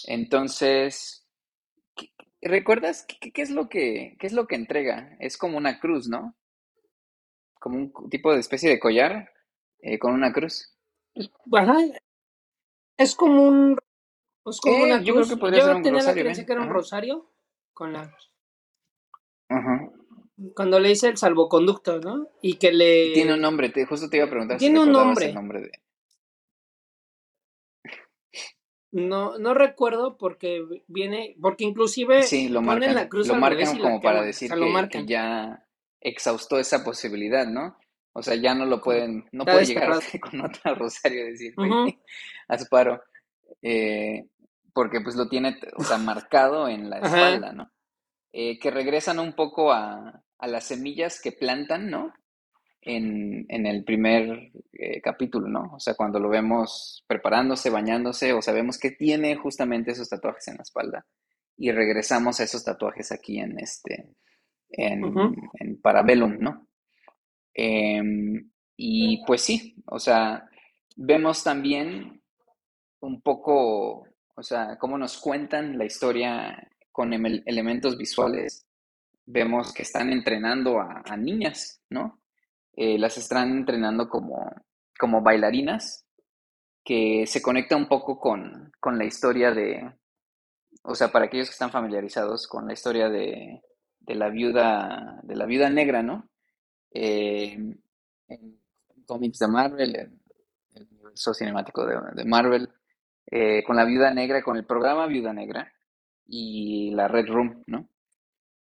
Entonces, 0.07 1.27
¿qué- 1.95 2.11
¿recuerdas 2.41 3.05
qué, 3.05 3.31
qué 3.31 3.41
es 3.43 3.51
lo 3.51 3.69
que, 3.69 4.15
qué 4.19 4.25
es 4.27 4.33
lo 4.33 4.47
que 4.47 4.55
entrega? 4.55 5.15
Es 5.19 5.37
como 5.37 5.57
una 5.57 5.79
cruz, 5.79 6.07
¿no? 6.07 6.35
Como 7.59 7.77
un 7.77 8.09
tipo 8.09 8.33
de 8.33 8.39
especie 8.39 8.69
de 8.71 8.79
collar 8.79 9.29
con 9.99 10.13
una 10.13 10.31
cruz. 10.33 10.67
Ajá, 11.53 11.77
es 12.97 13.15
como 13.15 13.43
un, 13.43 13.77
es 14.45 14.59
como 14.61 14.75
Eh, 14.77 14.83
una 14.83 15.01
yo 15.03 15.13
creo 15.15 15.27
que 15.27 15.37
podría 15.37 15.59
Yo 15.59 15.65
ser 15.67 15.75
un 15.75 15.83
tenía 15.83 16.03
la 16.03 16.13
creencia 16.13 16.43
¿eh? 16.43 16.45
que 16.45 16.51
era 16.53 16.61
un 16.61 16.67
Ajá. 16.69 16.73
rosario 16.73 17.25
con 17.73 17.93
la, 17.93 18.15
Ajá. 19.49 19.89
cuando 20.55 20.79
le 20.79 20.91
hice 20.91 21.09
el 21.09 21.17
salvoconducto, 21.17 21.99
¿no? 21.99 22.27
Y 22.41 22.55
que 22.55 22.71
le 22.71 23.13
Tiene 23.13 23.33
un 23.33 23.41
nombre, 23.41 23.69
te, 23.69 23.85
justo 23.85 24.09
te 24.09 24.17
iba 24.17 24.25
a 24.25 24.29
preguntar 24.29 24.59
si 24.59 24.65
Tiene 24.65 24.79
un 24.79 24.87
recordabas 24.87 25.07
nombre. 25.07 25.25
el 25.27 25.35
nombre 25.35 25.61
de... 25.61 25.71
No, 28.93 29.37
no 29.37 29.53
recuerdo 29.53 30.17
porque 30.17 30.65
viene, 30.87 31.37
porque 31.41 31.63
inclusive 31.63 32.23
Sí, 32.23 32.49
lo 32.49 32.59
ponen 32.59 32.79
marcan, 32.79 32.95
la 32.95 33.07
cruz 33.07 33.27
lo 33.27 33.35
al 33.35 33.39
marcan 33.39 33.59
revés 33.59 33.73
y 33.73 33.77
la 33.79 33.83
como 33.83 34.01
para 34.01 34.19
o 34.19 34.23
decir 34.23 34.53
lo 34.53 34.67
marcan. 34.67 35.05
que 35.05 35.13
ya 35.13 35.65
exhaustó 36.01 36.59
esa 36.59 36.83
posibilidad, 36.83 37.47
¿no? 37.47 37.77
O 38.13 38.21
sea, 38.21 38.35
ya 38.35 38.53
no 38.53 38.65
lo 38.65 38.81
pueden, 38.81 39.25
no 39.31 39.45
puede 39.45 39.65
llegar 39.65 40.01
con 40.19 40.41
otra 40.41 40.73
rosario 40.75 41.27
y 41.27 41.31
decir, 41.31 41.53
Ujú. 41.57 41.83
oye, 41.83 41.99
Asparo, 42.47 43.01
eh, 43.61 44.25
porque 44.73 44.99
pues 45.01 45.15
lo 45.15 45.29
tiene, 45.29 45.57
o 45.75 45.83
sea, 45.83 45.97
marcado 45.97 46.67
en 46.67 46.89
la 46.89 46.97
Ajá. 46.97 47.07
espalda, 47.07 47.53
¿no? 47.53 47.71
Eh, 48.33 48.59
que 48.59 48.71
regresan 48.71 49.19
un 49.19 49.33
poco 49.33 49.71
a, 49.71 50.23
a 50.37 50.47
las 50.47 50.65
semillas 50.65 51.21
que 51.21 51.31
plantan, 51.31 51.89
¿no? 51.89 52.13
En, 52.83 53.45
en 53.49 53.67
el 53.67 53.83
primer 53.83 54.51
eh, 54.73 55.01
capítulo, 55.01 55.47
¿no? 55.47 55.73
O 55.75 55.79
sea, 55.79 55.93
cuando 55.93 56.19
lo 56.19 56.29
vemos 56.29 57.03
preparándose, 57.07 57.69
bañándose, 57.69 58.33
o 58.33 58.41
sabemos 58.41 58.79
que 58.79 58.91
tiene 58.91 59.35
justamente 59.35 59.91
esos 59.91 60.09
tatuajes 60.09 60.47
en 60.47 60.55
la 60.57 60.63
espalda. 60.63 61.05
Y 61.57 61.71
regresamos 61.71 62.39
a 62.39 62.43
esos 62.43 62.63
tatuajes 62.63 63.11
aquí 63.11 63.39
en 63.39 63.59
este, 63.59 64.15
en, 64.69 65.13
en 65.59 65.79
Parabellum, 65.81 66.37
¿no? 66.39 66.67
Em, 67.53 68.49
y 68.77 69.23
pues 69.25 69.41
sí, 69.41 69.75
o 69.85 69.99
sea, 69.99 70.47
vemos 70.95 71.43
también 71.43 72.21
un 73.01 73.21
poco, 73.21 74.05
o 74.35 74.43
sea, 74.43 74.77
cómo 74.79 74.97
nos 74.97 75.17
cuentan 75.19 75.77
la 75.77 75.85
historia 75.85 76.67
con 76.91 77.13
em- 77.13 77.43
elementos 77.45 77.97
visuales. 77.97 78.65
Vemos 79.25 79.73
que 79.73 79.83
están 79.83 80.11
entrenando 80.11 80.79
a, 80.81 81.03
a 81.05 81.17
niñas, 81.17 81.81
¿no? 81.89 82.21
Eh, 82.75 82.97
las 82.99 83.17
están 83.17 83.51
entrenando 83.53 84.09
como, 84.09 84.51
como 84.99 85.21
bailarinas, 85.21 86.05
que 86.85 87.25
se 87.27 87.41
conecta 87.41 87.77
un 87.77 87.87
poco 87.87 88.19
con, 88.19 88.71
con 88.79 88.97
la 88.97 89.05
historia 89.05 89.51
de, 89.51 89.93
o 90.83 90.95
sea, 90.95 91.11
para 91.11 91.25
aquellos 91.27 91.49
que 91.49 91.53
están 91.53 91.71
familiarizados 91.71 92.47
con 92.47 92.67
la 92.67 92.73
historia 92.73 93.09
de, 93.09 93.61
de 94.01 94.15
la 94.15 94.29
viuda, 94.29 95.19
de 95.23 95.37
la 95.37 95.45
viuda 95.47 95.69
negra, 95.71 96.03
¿no? 96.03 96.30
Eh, 96.91 97.57
en 98.27 98.59
cómics 99.05 99.39
de 99.39 99.47
Marvel, 99.47 99.95
el 99.95 100.87
universo 100.91 101.33
cinemático 101.33 101.85
de, 101.85 101.97
de 102.13 102.25
Marvel, 102.25 102.69
eh, 103.27 103.63
con 103.63 103.75
la 103.75 103.85
viuda 103.85 104.13
negra, 104.13 104.41
con 104.41 104.57
el 104.57 104.65
programa 104.65 105.07
Viuda 105.07 105.33
Negra 105.33 105.71
y 106.27 106.91
la 106.91 107.07
Red 107.07 107.27
Room, 107.27 107.63
¿no? 107.67 107.87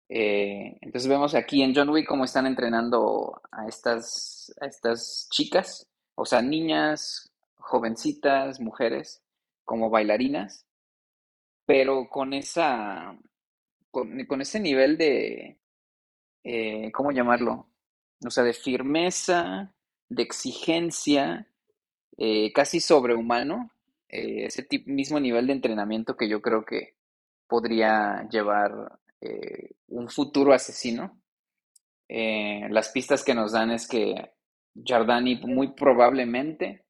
Eh, 0.09 0.77
entonces 0.81 1.09
vemos 1.09 1.35
aquí 1.35 1.61
en 1.61 1.75
John 1.75 1.89
Wick 1.89 2.07
cómo 2.07 2.23
están 2.23 2.47
entrenando 2.47 3.41
a 3.51 3.67
estas, 3.67 4.53
a 4.61 4.65
estas 4.65 5.27
chicas, 5.31 5.87
o 6.15 6.25
sea, 6.25 6.41
niñas, 6.41 7.31
jovencitas, 7.55 8.59
mujeres, 8.59 9.21
como 9.65 9.89
bailarinas, 9.89 10.65
pero 11.65 12.07
con 12.09 12.33
esa, 12.33 13.17
con, 13.91 14.25
con 14.25 14.41
ese 14.41 14.59
nivel 14.59 14.97
de, 14.97 15.59
eh, 16.43 16.91
¿cómo 16.93 17.11
llamarlo? 17.11 17.67
O 18.25 18.29
sea, 18.29 18.43
de 18.43 18.53
firmeza, 18.53 19.73
de 20.09 20.23
exigencia, 20.23 21.47
eh, 22.17 22.51
casi 22.53 22.79
sobrehumano, 22.79 23.71
eh, 24.09 24.45
ese 24.45 24.67
mismo 24.85 25.19
nivel 25.19 25.47
de 25.47 25.53
entrenamiento 25.53 26.17
que 26.17 26.29
yo 26.29 26.41
creo 26.41 26.65
que 26.65 26.95
podría 27.47 28.27
llevar 28.29 28.99
eh, 29.21 29.71
un 29.89 30.09
futuro 30.09 30.53
asesino. 30.53 31.21
Las 32.69 32.89
pistas 32.89 33.23
que 33.23 33.33
nos 33.33 33.51
dan 33.53 33.71
es 33.71 33.87
que 33.87 34.31
Giardani 34.75 35.35
muy 35.37 35.69
probablemente 35.73 36.85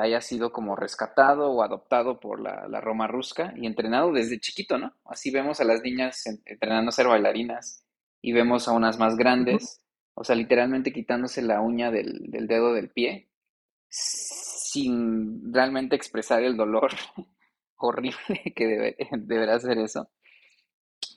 haya 0.00 0.20
sido 0.20 0.50
como 0.52 0.76
rescatado 0.76 1.50
o 1.52 1.62
adoptado 1.62 2.18
por 2.20 2.40
la, 2.40 2.66
la 2.68 2.80
Roma 2.80 3.06
rusca 3.06 3.52
y 3.56 3.66
entrenado 3.66 4.12
desde 4.12 4.40
chiquito, 4.40 4.78
¿no? 4.78 4.94
Así 5.04 5.30
vemos 5.30 5.60
a 5.60 5.64
las 5.64 5.82
niñas 5.82 6.26
en- 6.26 6.42
entrenando 6.46 6.88
a 6.88 6.92
ser 6.92 7.06
bailarinas 7.06 7.84
y 8.22 8.32
vemos 8.32 8.66
a 8.68 8.72
unas 8.72 8.98
más 8.98 9.16
grandes, 9.16 9.80
o 10.18 10.24
sea, 10.24 10.36
literalmente 10.36 10.92
quitándose 10.92 11.42
la 11.42 11.60
uña 11.60 11.90
del, 11.90 12.30
del 12.30 12.46
dedo 12.46 12.72
del 12.74 12.90
pie 12.90 13.28
sin 13.90 15.52
realmente 15.52 15.96
expresar 15.96 16.42
el 16.42 16.56
dolor 16.56 16.90
horrible 17.76 18.52
que 18.54 18.66
debe- 18.66 18.96
deberá 19.26 19.58
ser 19.60 19.78
eso. 19.78 20.08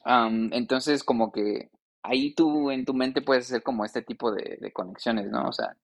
Am, 0.04 0.50
entonces, 0.54 1.04
como 1.04 1.32
que 1.32 1.70
ahí 2.04 2.34
tú 2.34 2.72
en 2.72 2.86
tu 2.86 2.94
mente 2.94 3.22
puedes 3.22 3.46
hacer 3.46 3.64
como 3.64 3.86
este 3.86 4.02
tipo 4.02 4.32
de, 4.32 4.72
conexiones, 4.74 5.28
¿no? 5.30 5.48
O 5.48 5.54
sea, 5.54 5.76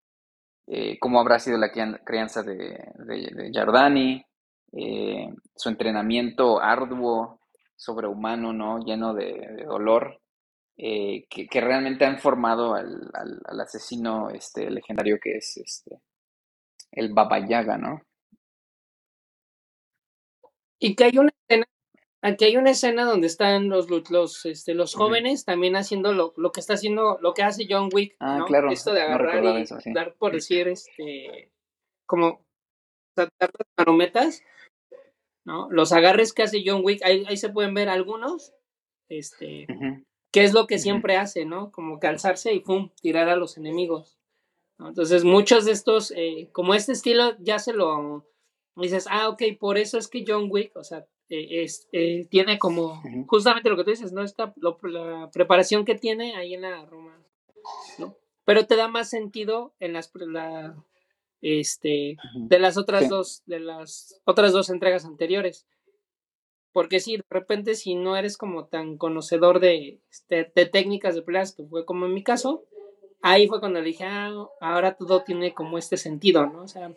eh, 0.68 0.98
cómo 1.00 1.20
habrá 1.20 1.40
sido 1.40 1.58
la 1.58 1.72
crian- 1.72 2.02
crianza 2.06 2.44
de, 2.44 2.58
de, 3.06 3.50
Giardani, 3.52 4.26
eh, 4.74 5.30
su 5.56 5.70
entrenamiento 5.70 6.62
arduo, 6.62 7.42
sobrehumano, 7.76 8.54
¿no? 8.54 8.80
Lleno 8.80 9.14
de 9.14 9.66
dolor, 9.68 10.22
eh, 10.78 11.26
que, 11.30 11.48
que 11.48 11.62
realmente 11.62 12.06
han 12.06 12.20
formado 12.20 12.76
al, 12.76 13.10
al- 13.14 13.42
al 13.46 13.60
asesino 13.62 14.30
este, 14.30 14.70
legendario 14.70 15.20
que 15.22 15.38
es 15.38 15.58
este, 15.58 16.00
el 16.92 17.14
Baba 17.14 17.46
Yaga, 17.48 17.78
¿no? 17.78 18.02
Y 20.80 20.96
que 20.96 21.06
hay 21.06 21.18
una 21.18 21.32
escena, 21.50 21.66
aquí 22.22 22.46
hay 22.46 22.58
una 22.58 22.70
escena 22.72 23.06
donde 23.06 23.28
están 23.28 23.70
los, 23.70 23.90
los, 24.12 24.46
este, 24.46 24.76
los 24.76 24.94
jóvenes 24.94 25.44
también 25.46 25.76
haciendo 25.76 26.14
lo, 26.14 26.34
lo 26.38 26.52
que 26.52 26.60
está 26.60 26.76
haciendo, 26.76 27.18
lo 27.22 27.34
que 27.34 27.42
hace 27.44 27.66
John 27.68 27.90
Wick, 27.92 28.16
Ah, 28.20 28.38
¿no? 28.40 28.46
claro, 28.46 28.70
Esto 28.72 28.94
de 28.94 29.02
agarrar 29.02 29.44
y 29.44 29.62
eso, 29.64 29.80
sí. 29.82 29.92
dar 29.94 30.14
por 30.16 30.34
decir, 30.34 30.68
este, 30.68 31.52
como 32.06 32.46
tratar 33.16 33.50
las 33.58 33.68
marometas, 33.76 34.44
¿no? 35.46 35.68
Los 35.72 35.92
agarres 35.94 36.34
que 36.34 36.44
hace 36.44 36.62
John 36.64 36.82
Wick, 36.84 37.02
ahí, 37.04 37.26
ahí 37.28 37.38
se 37.38 37.50
pueden 37.50 37.74
ver 37.74 37.90
algunos, 37.90 38.54
este. 39.10 39.66
Que 40.32 40.44
es 40.44 40.54
lo 40.54 40.68
que 40.68 40.78
siempre 40.80 41.18
hace, 41.18 41.46
¿no? 41.46 41.72
Como 41.72 42.00
calzarse 42.00 42.54
y 42.54 42.60
pum, 42.60 42.90
tirar 43.02 43.30
a 43.30 43.36
los 43.36 43.58
enemigos. 43.58 44.18
¿no? 44.78 44.90
Entonces, 44.90 45.24
muchos 45.24 45.66
de 45.66 45.72
estos, 45.72 46.12
eh, 46.16 46.50
como 46.52 46.74
este 46.74 46.92
estilo, 46.92 47.36
ya 47.40 47.60
se 47.60 47.74
lo 47.74 48.26
dices, 48.76 49.08
ah, 49.10 49.30
ok, 49.30 49.42
por 49.60 49.78
eso 49.78 49.98
es 49.98 50.08
que 50.08 50.24
John 50.28 50.48
Wick, 50.52 50.76
o 50.76 50.84
sea, 50.84 51.06
eh, 51.30 51.64
es, 51.64 51.88
eh, 51.92 52.26
tiene 52.30 52.60
como 52.60 53.02
justamente 53.28 53.70
lo 53.70 53.76
que 53.78 53.84
tú 53.84 53.90
dices, 53.90 54.12
¿no? 54.14 54.24
Esta, 54.24 54.54
lo- 54.58 54.78
la 54.84 55.30
preparación 55.32 55.84
que 55.84 55.96
tiene 55.96 56.36
ahí 56.36 56.54
en 56.54 56.62
la 56.62 56.86
Roma, 56.86 57.18
¿no? 57.98 58.16
Pero 58.46 58.66
te 58.68 58.76
da 58.76 58.88
más 58.88 59.10
sentido 59.10 59.74
en 59.80 59.94
las, 59.94 60.12
la, 60.14 60.76
este, 61.42 62.18
de 62.36 62.60
las 62.60 62.78
otras 62.78 63.04
Sí. 63.04 63.10
dos, 63.10 63.44
de 63.46 63.60
las 63.60 64.22
otras 64.26 64.54
dos 64.54 64.70
entregas 64.70 65.06
anteriores. 65.06 65.66
Porque 66.78 67.00
sí, 67.00 67.18
de 67.18 67.24
repente 67.32 67.74
si 67.74 67.96
no 67.96 68.16
eres 68.16 68.38
como 68.38 68.68
tan 68.68 68.98
conocedor 68.98 69.60
de, 69.60 70.00
este, 70.12 70.52
de 70.54 70.68
técnicas 70.68 71.16
de 71.16 71.24
peleas, 71.24 71.52
que 71.56 71.64
fue 71.64 71.88
como 71.88 72.06
en 72.06 72.14
mi 72.14 72.22
caso, 72.22 72.66
ahí 73.24 73.48
fue 73.48 73.60
cuando 73.60 73.80
le 73.82 73.88
dije, 73.88 74.04
ah, 74.04 74.48
ahora 74.62 74.94
todo 74.94 75.24
tiene 75.24 75.56
como 75.56 75.80
este 75.80 75.98
sentido, 75.98 76.46
¿no? 76.46 76.62
O 76.62 76.68
sea, 76.68 76.94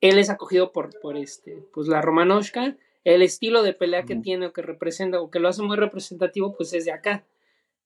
él 0.00 0.20
es 0.20 0.30
acogido 0.30 0.70
por, 0.70 0.96
por 1.00 1.16
este, 1.16 1.60
pues 1.74 1.88
la 1.88 2.02
Romanoshka, 2.02 2.76
el 3.02 3.20
estilo 3.20 3.64
de 3.64 3.72
pelea 3.72 4.04
que 4.04 4.14
tiene 4.14 4.46
o 4.46 4.52
que 4.52 4.62
representa 4.62 5.20
o 5.20 5.28
que 5.28 5.40
lo 5.40 5.48
hace 5.48 5.62
muy 5.62 5.76
representativo, 5.76 6.54
pues 6.56 6.72
es 6.72 6.84
de 6.84 6.92
acá, 6.92 7.24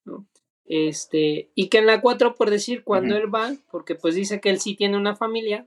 ¿no? 0.04 0.26
Este, 0.66 1.48
y 1.54 1.70
que 1.70 1.78
en 1.78 1.86
la 1.86 2.02
4, 2.02 2.34
por 2.34 2.50
decir, 2.50 2.84
cuando 2.84 3.16
él 3.16 3.34
va, 3.34 3.54
porque 3.70 3.94
pues 3.94 4.14
dice 4.14 4.42
que 4.42 4.50
él 4.50 4.60
sí 4.60 4.76
tiene 4.76 4.98
una 4.98 5.16
familia, 5.16 5.66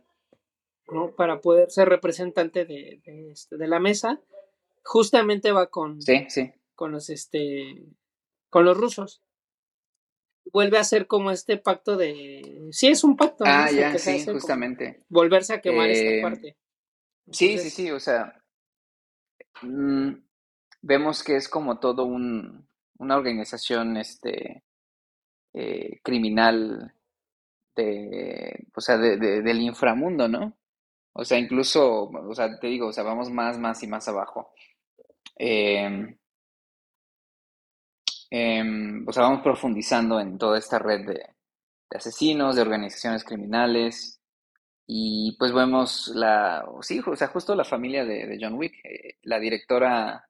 ¿no? 0.92 1.16
Para 1.16 1.42
poder 1.42 1.72
ser 1.72 1.90
representante 1.90 2.64
de, 2.64 3.02
de, 3.04 3.32
este, 3.32 3.58
de 3.58 3.68
la 3.68 3.80
mesa, 3.80 4.22
justamente 4.84 5.52
va 5.52 5.68
con, 5.68 6.02
sí, 6.02 6.26
sí. 6.30 6.52
con 6.76 6.92
los, 6.92 7.10
este, 7.10 7.86
con 8.50 8.66
los 8.66 8.78
rusos. 8.78 9.22
Vuelve 10.52 10.78
a 10.78 10.84
ser 10.84 11.08
como 11.08 11.32
este 11.32 11.58
pacto 11.58 11.96
de, 11.98 12.68
sí, 12.72 12.88
es 12.90 13.04
un 13.04 13.16
pacto. 13.16 13.46
Ah, 13.48 13.72
ya, 13.72 13.98
sí, 13.98 14.26
justamente. 14.26 15.04
Volverse 15.10 15.54
a 15.54 15.62
quemar 15.62 15.90
esta 15.90 16.10
Eh, 16.10 16.22
parte. 16.22 16.58
Sí, 17.32 17.58
sí, 17.58 17.70
sí, 17.70 17.92
o 17.92 18.00
sea, 18.00 18.44
mm, 19.62 20.12
vemos 20.82 21.24
que 21.24 21.36
es 21.38 21.48
como 21.48 21.80
todo 21.80 22.04
un, 22.06 22.68
una 22.98 23.18
organización, 23.18 23.98
este, 23.98 24.64
eh, 25.54 26.00
criminal 26.04 26.94
de, 27.76 28.68
o 28.76 28.82
sea, 28.82 28.98
de, 28.98 29.18
de- 29.18 29.42
del 29.42 29.62
inframundo, 29.62 30.28
¿no? 30.28 30.58
O 31.14 31.26
sea, 31.26 31.40
incluso, 31.40 32.06
o 32.10 32.36
sea, 32.36 32.60
te 32.60 32.68
digo, 32.68 32.88
o 32.88 32.94
sea, 32.94 33.04
vamos 33.04 33.30
más, 33.32 33.60
más 33.60 33.84
y 33.84 33.88
más 33.88 34.08
abajo. 34.08 34.53
Em, 35.38 36.18
em, 38.30 39.06
o 39.08 39.12
sea, 39.12 39.24
vamos 39.24 39.42
profundizando 39.42 40.20
en 40.20 40.38
toda 40.38 40.58
esta 40.58 40.80
red 40.80 41.06
de, 41.06 41.26
asesinos, 41.96 42.56
de 42.56 42.62
organizaciones 42.64 43.24
criminales, 43.24 44.20
y 44.88 45.36
pues 45.40 45.54
vemos 45.54 46.10
la, 46.16 46.66
sí, 46.82 47.02
o 47.06 47.16
sea, 47.16 47.28
justo 47.30 47.56
la 47.56 47.66
familia 47.66 48.06
de, 48.06 48.38
John 48.42 48.56
Wick, 48.56 48.76
eh, 48.86 49.18
la 49.24 49.40
directora, 49.40 50.26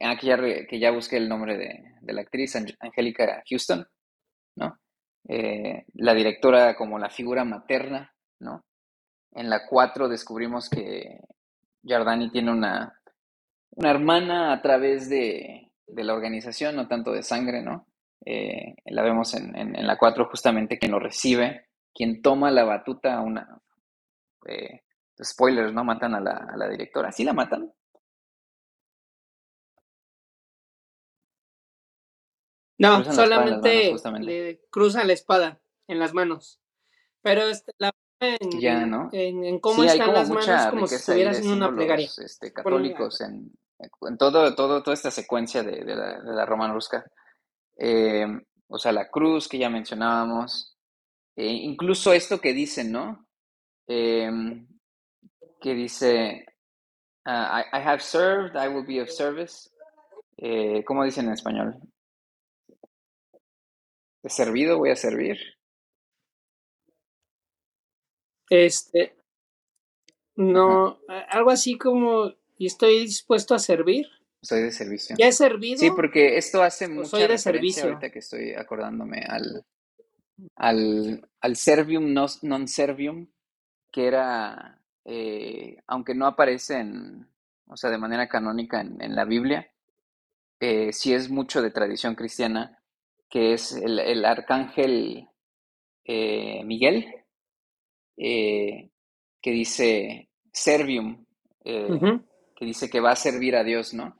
ah, 0.00 0.16
que 0.20 0.26
ya, 0.26 0.38
que 0.68 0.78
ya 0.80 0.90
busqué 0.92 1.18
el 1.18 1.28
nombre 1.28 1.58
de, 1.58 1.84
de 2.00 2.12
la 2.12 2.22
actriz, 2.22 2.56
Ang- 2.56 2.76
Angélica 2.80 3.42
Houston, 3.48 3.86
¿no? 4.56 4.78
Eh, 5.28 5.86
la 5.94 6.14
directora 6.14 6.76
como 6.76 6.98
la 6.98 7.10
figura 7.10 7.44
materna, 7.44 8.12
¿no? 8.40 8.64
En 9.32 9.50
la 9.50 9.66
4 9.68 10.08
descubrimos 10.08 10.70
que 10.70 11.20
Giardani 11.82 12.30
tiene 12.30 12.52
una, 12.52 13.00
una 13.72 13.90
hermana 13.90 14.52
a 14.52 14.62
través 14.62 15.08
de, 15.08 15.70
de 15.86 16.04
la 16.04 16.14
organización, 16.14 16.76
no 16.76 16.88
tanto 16.88 17.12
de 17.12 17.22
sangre, 17.22 17.62
¿no? 17.62 17.86
Eh, 18.24 18.74
la 18.86 19.02
vemos 19.02 19.34
en, 19.34 19.56
en- 19.56 19.74
en 19.76 19.86
la 19.86 19.98
4 19.98 20.28
justamente 20.30 20.78
quien 20.78 20.92
lo 20.92 20.98
recibe, 21.00 21.66
quien 21.94 22.22
toma 22.22 22.50
la 22.50 22.64
batuta, 22.64 23.20
una... 23.20 23.60
eh, 24.46 24.82
spoilers, 25.22 25.72
¿no? 25.72 25.84
Matan 25.84 26.14
a 26.14 26.20
la, 26.20 26.48
a 26.52 26.56
la 26.56 26.68
directora. 26.68 27.12
¿Sí 27.12 27.24
la 27.24 27.32
matan? 27.32 27.72
No, 32.78 32.96
Cruzan 33.04 33.16
la 33.16 33.22
espada 33.24 33.44
en 33.44 33.50
las 33.50 33.62
manos, 33.62 34.00
solamente 34.02 34.32
le 34.32 34.60
cruzan 34.70 35.06
la 35.06 35.12
espada 35.12 35.60
en 35.88 35.98
las 35.98 36.14
manos. 36.14 36.60
Pero 37.22 37.42
este, 37.42 37.72
la 37.78 37.92
en, 38.20 38.60
Ya, 38.60 38.86
¿no? 38.86 39.08
en, 39.12 39.44
en 39.44 39.58
cómo 39.60 39.82
Sí, 39.82 39.88
están 39.88 40.14
las 40.14 40.30
manos 40.30 40.66
como 40.70 40.86
si 40.86 40.94
riqueza 40.94 41.12
ahí 41.12 41.20
estuviera 41.22 41.30
de 41.32 41.38
haciendo 41.38 41.66
una 41.66 41.76
plegaria. 41.76 42.06
este, 42.06 42.50
Bueno, 42.50 42.64
católicos 42.64 43.20
en, 43.20 43.52
en 44.02 44.18
todo, 44.18 44.54
todo, 44.54 44.82
toda 44.82 44.94
esta 44.94 45.10
secuencia 45.10 45.62
de, 45.62 45.84
de 45.84 45.96
la, 45.96 46.20
de 46.20 46.32
la 46.32 46.46
Roma 46.46 46.72
Rusca. 46.72 47.04
Eh, 47.76 48.26
o 48.68 48.78
sea, 48.78 48.92
la 48.92 49.10
cruz 49.10 49.48
que 49.48 49.58
ya 49.58 49.68
mencionábamos. 49.68 50.76
Eh, 51.36 51.46
incluso 51.46 52.12
esto 52.12 52.40
que 52.40 52.52
dicen, 52.52 52.92
¿no? 52.92 53.26
Em, 53.86 54.66
que 55.60 55.74
dice, 55.74 56.46
ah, 57.24 57.62
I, 57.72 57.78
I 57.78 57.82
have 57.82 58.00
served, 58.00 58.56
I 58.56 58.68
will 58.68 58.86
be 58.86 59.00
of 59.00 59.10
service. 59.10 59.70
Eh, 60.36 60.82
¿cómo 60.84 61.04
dicen 61.04 61.26
en 61.26 61.32
español? 61.32 61.78
He 64.22 64.28
servido, 64.28 64.78
voy 64.78 64.90
a 64.90 64.96
servir. 64.96 65.38
Este, 68.48 69.16
no, 70.36 70.98
algo 71.28 71.50
así 71.50 71.78
como, 71.78 72.32
y 72.58 72.66
estoy 72.66 73.00
dispuesto 73.00 73.54
a 73.54 73.58
servir. 73.58 74.06
soy 74.42 74.62
de 74.62 74.72
servicio. 74.72 75.16
¿Ya 75.16 75.28
he 75.28 75.32
Sí, 75.32 75.36
servido 75.36 75.94
porque 75.96 76.36
esto 76.36 76.62
hace 76.62 76.88
mucha 76.88 77.08
soy 77.08 77.28
de 77.28 77.38
servicio? 77.38 77.84
ahorita 77.84 78.10
que 78.10 78.18
estoy 78.18 78.52
acordándome 78.54 79.20
al, 79.28 79.64
al, 80.56 81.28
al 81.40 81.56
servium 81.56 82.12
non 82.12 82.68
servium, 82.68 83.26
que 83.90 84.06
era, 84.06 84.80
eh, 85.04 85.76
aunque 85.86 86.14
no 86.14 86.26
aparece 86.26 86.78
en, 86.80 87.28
o 87.68 87.76
sea, 87.76 87.90
de 87.90 87.98
manera 87.98 88.28
canónica 88.28 88.80
en, 88.80 89.00
en 89.00 89.14
la 89.14 89.24
Biblia, 89.24 89.70
eh, 90.60 90.92
sí 90.92 91.12
es 91.14 91.30
mucho 91.30 91.62
de 91.62 91.70
tradición 91.70 92.14
cristiana, 92.14 92.82
que 93.28 93.54
es 93.54 93.72
el, 93.72 93.98
el 93.98 94.24
arcángel 94.24 95.28
eh, 96.04 96.64
Miguel, 96.64 97.06
eh, 98.16 98.90
que 99.40 99.50
dice 99.50 100.28
servium, 100.52 101.24
Ujú. 101.88 102.22
Que 102.62 102.66
dice 102.66 102.88
que 102.88 103.00
va 103.00 103.10
a 103.10 103.16
servir 103.16 103.56
a 103.56 103.64
Dios, 103.64 103.92
¿no? 103.92 104.16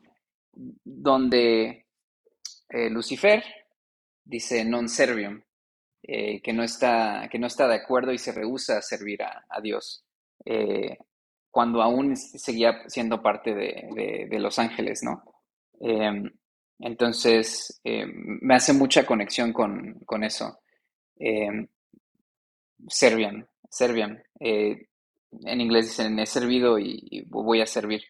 Donde 0.52 1.86
eh, 2.68 2.90
Lucifer 2.90 3.40
dice 4.24 4.64
non 4.64 4.88
servium, 4.88 5.38
eh, 6.02 6.42
que 6.42 6.52
no 6.52 6.64
está, 6.64 7.28
que 7.30 7.38
no 7.38 7.46
está 7.46 7.68
de 7.68 7.76
acuerdo 7.76 8.12
y 8.12 8.18
se 8.18 8.32
rehúsa 8.32 8.78
a 8.78 8.82
servir 8.82 9.22
a, 9.22 9.44
a 9.48 9.60
Dios, 9.60 10.04
eh, 10.44 10.98
cuando 11.52 11.82
aún 11.82 12.16
seguía 12.16 12.82
siendo 12.88 13.22
parte 13.22 13.54
de, 13.54 13.86
de- 13.94 14.26
los 14.40 14.58
ángeles, 14.58 15.04
¿no? 15.04 15.22
Em, 15.78 16.28
entonces, 16.80 17.80
em, 17.84 18.38
me 18.42 18.56
hace 18.56 18.72
mucha 18.72 19.06
conexión 19.06 19.52
con, 19.52 20.00
con 20.04 20.24
eso. 20.24 20.58
Em, 21.16 21.68
serviam. 22.88 23.46
eh, 24.40 24.88
en 25.44 25.60
inglés 25.60 25.86
dicen, 25.86 26.18
he 26.18 26.26
servido 26.26 26.78
y 26.78 27.24
voy 27.28 27.60
a 27.60 27.66
servir. 27.66 28.02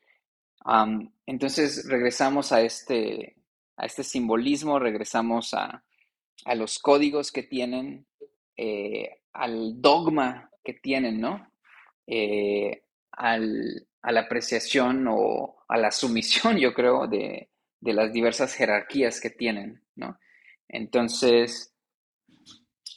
Entonces, 1.26 1.86
regresamos 1.88 2.52
a 2.52 2.60
este, 2.62 3.36
a 3.76 3.86
este 3.86 4.04
simbolismo, 4.04 4.78
regresamos 4.78 5.54
a, 5.54 5.84
a 6.44 6.54
los 6.54 6.78
códigos 6.78 7.32
que 7.32 7.42
tienen, 7.42 8.06
eh, 8.56 9.22
al 9.32 9.80
dogma 9.80 10.50
que 10.62 10.74
tienen, 10.74 11.20
¿no? 11.20 11.50
Eh, 12.06 12.84
al- 13.12 13.86
a 14.02 14.10
la 14.12 14.22
apreciación 14.22 15.06
o 15.08 15.64
a 15.68 15.78
la 15.78 15.90
sumisión, 15.92 16.56
yo 16.58 16.74
creo, 16.74 17.06
de, 17.06 17.50
de 17.80 17.92
las 17.92 18.12
diversas 18.12 18.54
jerarquías 18.54 19.20
que 19.20 19.30
tienen, 19.30 19.82
¿no? 19.94 20.18
Entonces, 20.68 21.72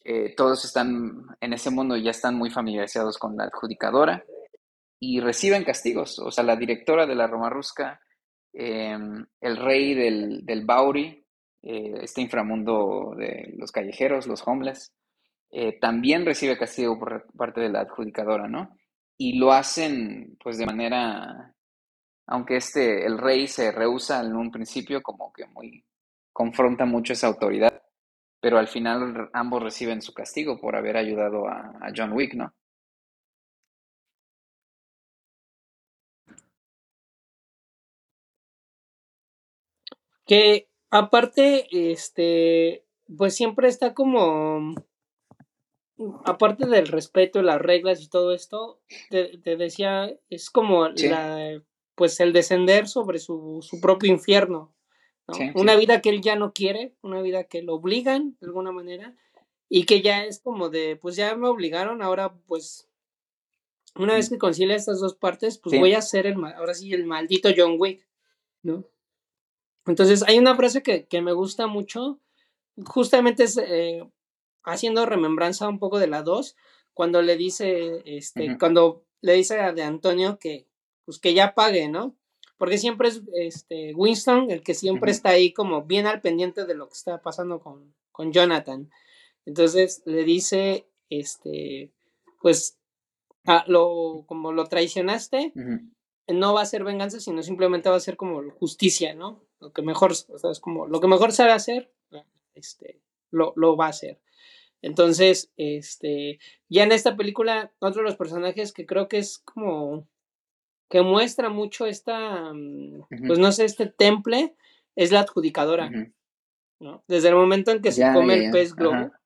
eh, 0.04 0.34
todos 0.36 0.66
están 0.66 1.26
en 1.42 1.54
ese 1.54 1.70
mundo 1.72 1.98
ya 1.98 2.12
están 2.12 2.36
muy 2.36 2.50
familiarizados 2.52 3.18
con 3.18 3.36
la 3.38 3.46
adjudicadora 3.46 4.24
y 5.06 5.20
reciben 5.20 5.64
castigos. 5.64 6.18
O 6.20 6.32
sea, 6.32 6.44
la 6.44 6.56
directora 6.56 7.06
de 7.06 7.16
la 7.16 7.28
Roma 7.28 7.50
Rusca, 7.50 8.02
eh, 8.54 8.98
el 9.40 9.58
rey 9.58 9.94
del, 9.94 10.44
del 10.44 10.66
Bauri, 10.66 11.24
eh, 11.62 11.94
este 12.02 12.22
inframundo 12.22 13.14
de 13.16 13.54
los 13.58 13.72
callejeros, 13.72 14.26
los 14.26 14.46
homeless, 14.48 14.92
eh, 15.52 15.78
también 15.80 16.26
recibe 16.26 16.58
castigo 16.58 16.98
por 16.98 17.28
parte 17.38 17.62
de 17.62 17.70
la 17.70 17.82
adjudicadora, 17.82 18.48
¿no? 18.48 18.76
Y 19.18 19.38
lo 19.38 19.52
hacen, 19.54 20.38
pues, 20.44 20.58
de 20.58 20.66
manera, 20.66 21.54
aunque 22.28 22.58
este, 22.58 23.06
el 23.06 23.20
rey 23.20 23.48
se 23.48 23.72
rehúsa 23.72 24.22
en 24.22 24.36
un 24.36 24.52
principio, 24.52 25.04
como 25.04 25.32
que 25.32 25.46
muy, 25.46 25.86
confronta 26.34 26.86
mucho 26.86 27.14
esa 27.14 27.28
autoridad, 27.28 27.82
pero 28.42 28.58
al 28.58 28.68
final 28.68 29.30
ambos 29.34 29.62
reciben 29.64 30.02
su 30.02 30.14
castigo 30.14 30.60
por 30.60 30.76
haber 30.76 30.98
ayudado 30.98 31.48
a, 31.48 31.78
a 31.82 31.92
John 31.96 32.14
Wick, 32.14 32.34
¿no? 32.34 32.54
Que 40.26 40.70
aparte, 40.90 41.68
este, 41.72 42.86
pues 43.18 43.36
siempre 43.36 43.68
está 43.68 43.94
como, 43.94 44.74
aparte 46.24 46.66
del 46.68 46.88
respeto, 46.88 47.42
las 47.42 47.62
reglas 47.62 48.02
y 48.02 48.08
todo 48.10 48.34
esto, 48.34 48.80
te, 49.10 49.38
te 49.38 49.56
decía, 49.58 50.12
es 50.30 50.50
como 50.50 50.88
Sí. 50.96 51.08
la, 51.08 51.62
pues 51.96 52.20
el 52.20 52.34
descender 52.34 52.88
sobre 52.88 53.20
su, 53.20 53.60
su 53.62 53.80
propio 53.80 54.12
infierno, 54.12 54.74
¿no? 55.28 55.34
Sí, 55.36 55.52
Una 55.56 55.74
sí. 55.74 55.80
vida 55.80 56.02
que 56.02 56.10
él 56.10 56.22
ya 56.22 56.36
no 56.36 56.54
quiere, 56.54 56.96
una 57.02 57.22
vida 57.22 57.46
que 57.46 57.62
lo 57.62 57.76
obligan 57.76 58.36
de 58.42 58.48
alguna 58.48 58.72
manera, 58.72 59.16
y 59.70 59.86
que 59.86 60.02
ya 60.02 60.26
es 60.26 60.40
como 60.40 60.70
de, 60.70 60.96
pues 60.96 61.16
ya 61.16 61.36
me 61.36 61.48
obligaron, 61.48 62.02
ahora 62.02 62.36
pues, 62.48 62.88
una 63.96 64.16
vez 64.16 64.30
que 64.30 64.38
concilia 64.38 64.76
estas 64.76 65.00
dos 65.00 65.16
partes, 65.16 65.58
pues 65.58 65.80
voy 65.80 65.94
a 65.94 66.02
ser 66.02 66.28
el, 66.28 66.36
ahora 66.44 66.74
sí, 66.74 66.92
el 66.94 67.06
maldito 67.06 67.50
John 67.56 67.76
Wick, 67.80 68.06
¿no? 68.62 68.84
Entonces, 69.86 70.24
hay 70.24 70.40
una 70.40 70.56
frase 70.56 70.82
que, 70.84 71.06
que 71.06 71.22
me 71.22 71.34
gusta 71.34 71.68
mucho, 71.68 72.20
justamente 72.86 73.44
es 73.44 73.58
eh, 73.58 74.04
haciendo 74.64 75.06
remembranza 75.06 75.70
un 75.70 75.80
poco 75.80 76.00
de 76.00 76.08
la 76.08 76.24
2, 76.24 76.56
cuando 76.94 77.22
le 77.22 77.38
dice, 77.38 78.02
este, 78.06 78.58
cuando 78.58 79.06
le 79.22 79.34
dice 79.34 79.60
a 79.60 79.74
de 79.74 79.84
Antonio 79.84 80.40
que, 80.40 80.68
pues 81.06 81.20
que 81.20 81.34
ya 81.34 81.54
pague, 81.54 81.88
¿no? 81.88 82.16
Porque 82.58 82.78
siempre 82.78 83.10
es 83.10 83.22
este 83.34 83.94
Winston 83.94 84.50
el 84.50 84.64
que 84.64 84.74
siempre 84.74 85.12
está 85.12 85.30
ahí 85.30 85.52
como 85.52 85.84
bien 85.84 86.08
al 86.08 86.22
pendiente 86.22 86.66
de 86.66 86.74
lo 86.74 86.88
que 86.88 86.94
está 86.94 87.22
pasando 87.22 87.60
con, 87.60 87.94
con 88.12 88.32
Jonathan. 88.32 88.90
Entonces 89.46 90.02
le 90.06 90.24
dice, 90.24 90.88
este, 91.10 91.92
pues, 92.42 92.80
lo, 93.68 94.24
como 94.26 94.54
lo 94.54 94.66
traicionaste, 94.66 95.54
no 96.28 96.54
va 96.54 96.62
a 96.62 96.66
ser 96.66 96.84
venganza, 96.84 97.20
sino 97.20 97.44
simplemente 97.44 97.90
va 97.90 97.98
a 97.98 98.00
ser 98.00 98.18
como 98.18 98.42
justicia, 98.52 99.14
¿no? 99.14 99.45
Lo 99.60 99.72
que 99.72 99.82
mejor, 99.82 100.12
o 100.12 100.38
sea, 100.38 100.52
es 100.52 100.60
como 100.60 100.88
lo 100.88 101.00
que 101.00 101.08
mejor 101.08 101.32
sabe 101.32 101.52
hacer, 101.52 101.92
este, 102.54 103.00
lo, 103.32 103.54
lo 103.56 103.76
va 103.78 103.88
a 103.88 103.90
hacer. 103.90 104.20
Entonces, 104.82 105.52
este, 105.58 106.40
ya 106.70 106.84
en 106.84 106.92
esta 106.92 107.16
película, 107.16 107.72
otro 107.80 108.02
de 108.04 108.10
los 108.10 108.18
personajes 108.18 108.72
que 108.72 108.86
creo 108.86 109.08
que 109.08 109.18
es 109.18 109.40
como 109.40 110.08
que 110.90 111.02
muestra 111.02 111.50
mucho 111.50 111.86
esta, 111.86 112.54
mm, 112.54 113.08
pues 113.28 113.40
no 113.40 113.52
sé, 113.52 113.66
este 113.66 113.88
temple, 113.88 114.56
es 114.96 115.12
la 115.12 115.22
adjudicadora. 115.22 115.90
¿no? 116.80 117.04
Desde 117.08 117.30
el 117.30 117.36
momento 117.36 117.72
en 117.72 117.82
que 117.82 117.92
se 117.92 118.04
come 118.14 118.38
ya, 118.38 118.46
el 118.46 118.52
pez 118.52 118.76
globo, 118.76 118.96
Ajá. 118.96 119.22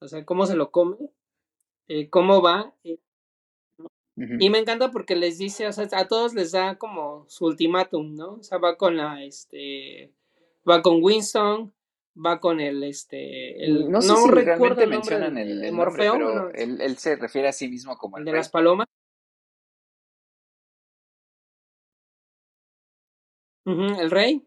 o 0.00 0.08
sea, 0.08 0.24
cómo 0.24 0.46
se 0.46 0.56
lo 0.56 0.70
come, 0.70 0.96
eh, 1.88 2.10
cómo 2.10 2.42
va, 2.42 2.74
eh, 2.84 2.98
Y 4.40 4.50
me 4.50 4.58
encanta 4.58 4.90
porque 4.90 5.14
les 5.14 5.38
dice, 5.38 5.66
o 5.68 5.72
sea, 5.72 5.86
a 5.92 6.08
todos 6.08 6.34
les 6.34 6.52
da 6.52 6.76
como 6.76 7.24
su 7.28 7.46
ultimátum, 7.46 8.14
¿no? 8.14 8.34
O 8.34 8.42
sea, 8.42 8.58
va 8.58 8.76
con 8.76 8.96
la, 8.96 9.22
este, 9.22 10.12
va 10.68 10.82
con 10.82 11.02
Winston, 11.02 11.72
va 12.16 12.40
con 12.40 12.60
el, 12.60 12.82
este, 12.82 13.64
el, 13.64 13.90
No 13.90 14.00
sé 14.02 14.16
si 14.16 14.30
recuerdo 14.30 14.76
realmente 14.76 14.84
el 14.84 14.90
mencionan 14.90 15.34
del- 15.34 15.48
el, 15.48 15.54
nombre, 15.56 15.72
Morfeo, 15.72 16.12
pero 16.14 16.50
él, 16.50 16.80
él 16.80 16.96
se 16.96 17.16
refiere 17.16 17.48
a 17.48 17.52
sí 17.52 17.68
mismo 17.68 17.96
como 17.96 18.16
el 18.16 18.22
el 18.22 18.24
de 18.26 18.32
rey. 18.32 18.38
las 18.40 18.48
palomas. 18.48 18.86
El 23.64 24.10
rey. 24.10 24.42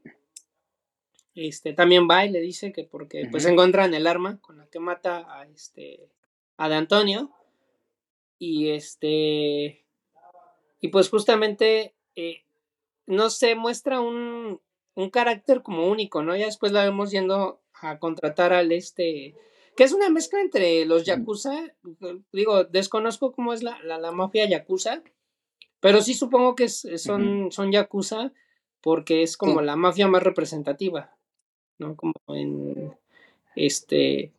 Este, 1.36 1.74
también 1.74 2.07
va 2.09 2.26
y 2.26 2.30
le 2.30 2.41
dice 2.41 2.74
que 2.74 2.84
porque 2.84 3.28
pues 3.32 3.45
Ujú. 3.45 3.53
encuentran 3.53 3.93
el 3.93 4.05
arma 4.07 4.39
con 4.41 4.57
la 4.57 4.65
que 4.67 4.80
mata 4.80 5.26
a 5.34 5.45
este 5.45 6.09
a 6.57 6.67
de 6.67 6.76
Antonio 6.76 7.32
y 8.43 8.69
este 8.69 9.85
y 10.79 10.87
pues 10.87 11.09
justamente 11.11 11.93
eh, 12.15 12.41
no 13.05 13.29
sé 13.29 13.53
muestra 13.53 13.99
un, 14.01 14.59
un 14.95 15.09
carácter 15.11 15.61
como 15.61 15.87
único 15.87 16.23
no 16.23 16.35
ya 16.35 16.45
después 16.47 16.71
la 16.71 16.83
vemos 16.83 17.11
yendo 17.11 17.61
a 17.81 17.99
contratar 17.99 18.51
al 18.51 18.71
este 18.71 19.35
que 19.75 19.83
es 19.83 19.93
una 19.93 20.09
mezcla 20.09 20.41
entre 20.41 20.83
los 20.85 21.05
yakuza 21.05 21.51
digo 22.31 22.63
desconozco 22.63 23.31
cómo 23.31 23.53
es 23.53 23.61
la, 23.61 23.77
la, 23.83 23.99
la 23.99 24.11
mafia 24.11 24.49
yakuza 24.49 25.03
pero 25.79 26.01
sí 26.01 26.15
supongo 26.15 26.55
que 26.55 26.63
es- 26.63 26.87
son, 26.97 27.51
son 27.51 27.71
yakuza 27.71 28.33
porque 28.81 29.21
es 29.21 29.37
como 29.37 29.59
Sí. 29.59 29.65
la 29.67 29.75
mafia 29.75 30.07
más 30.07 30.23
representativa, 30.23 31.15
¿no? 31.77 31.95
Como 31.95 32.13
en 32.29 32.95
este 33.55 34.31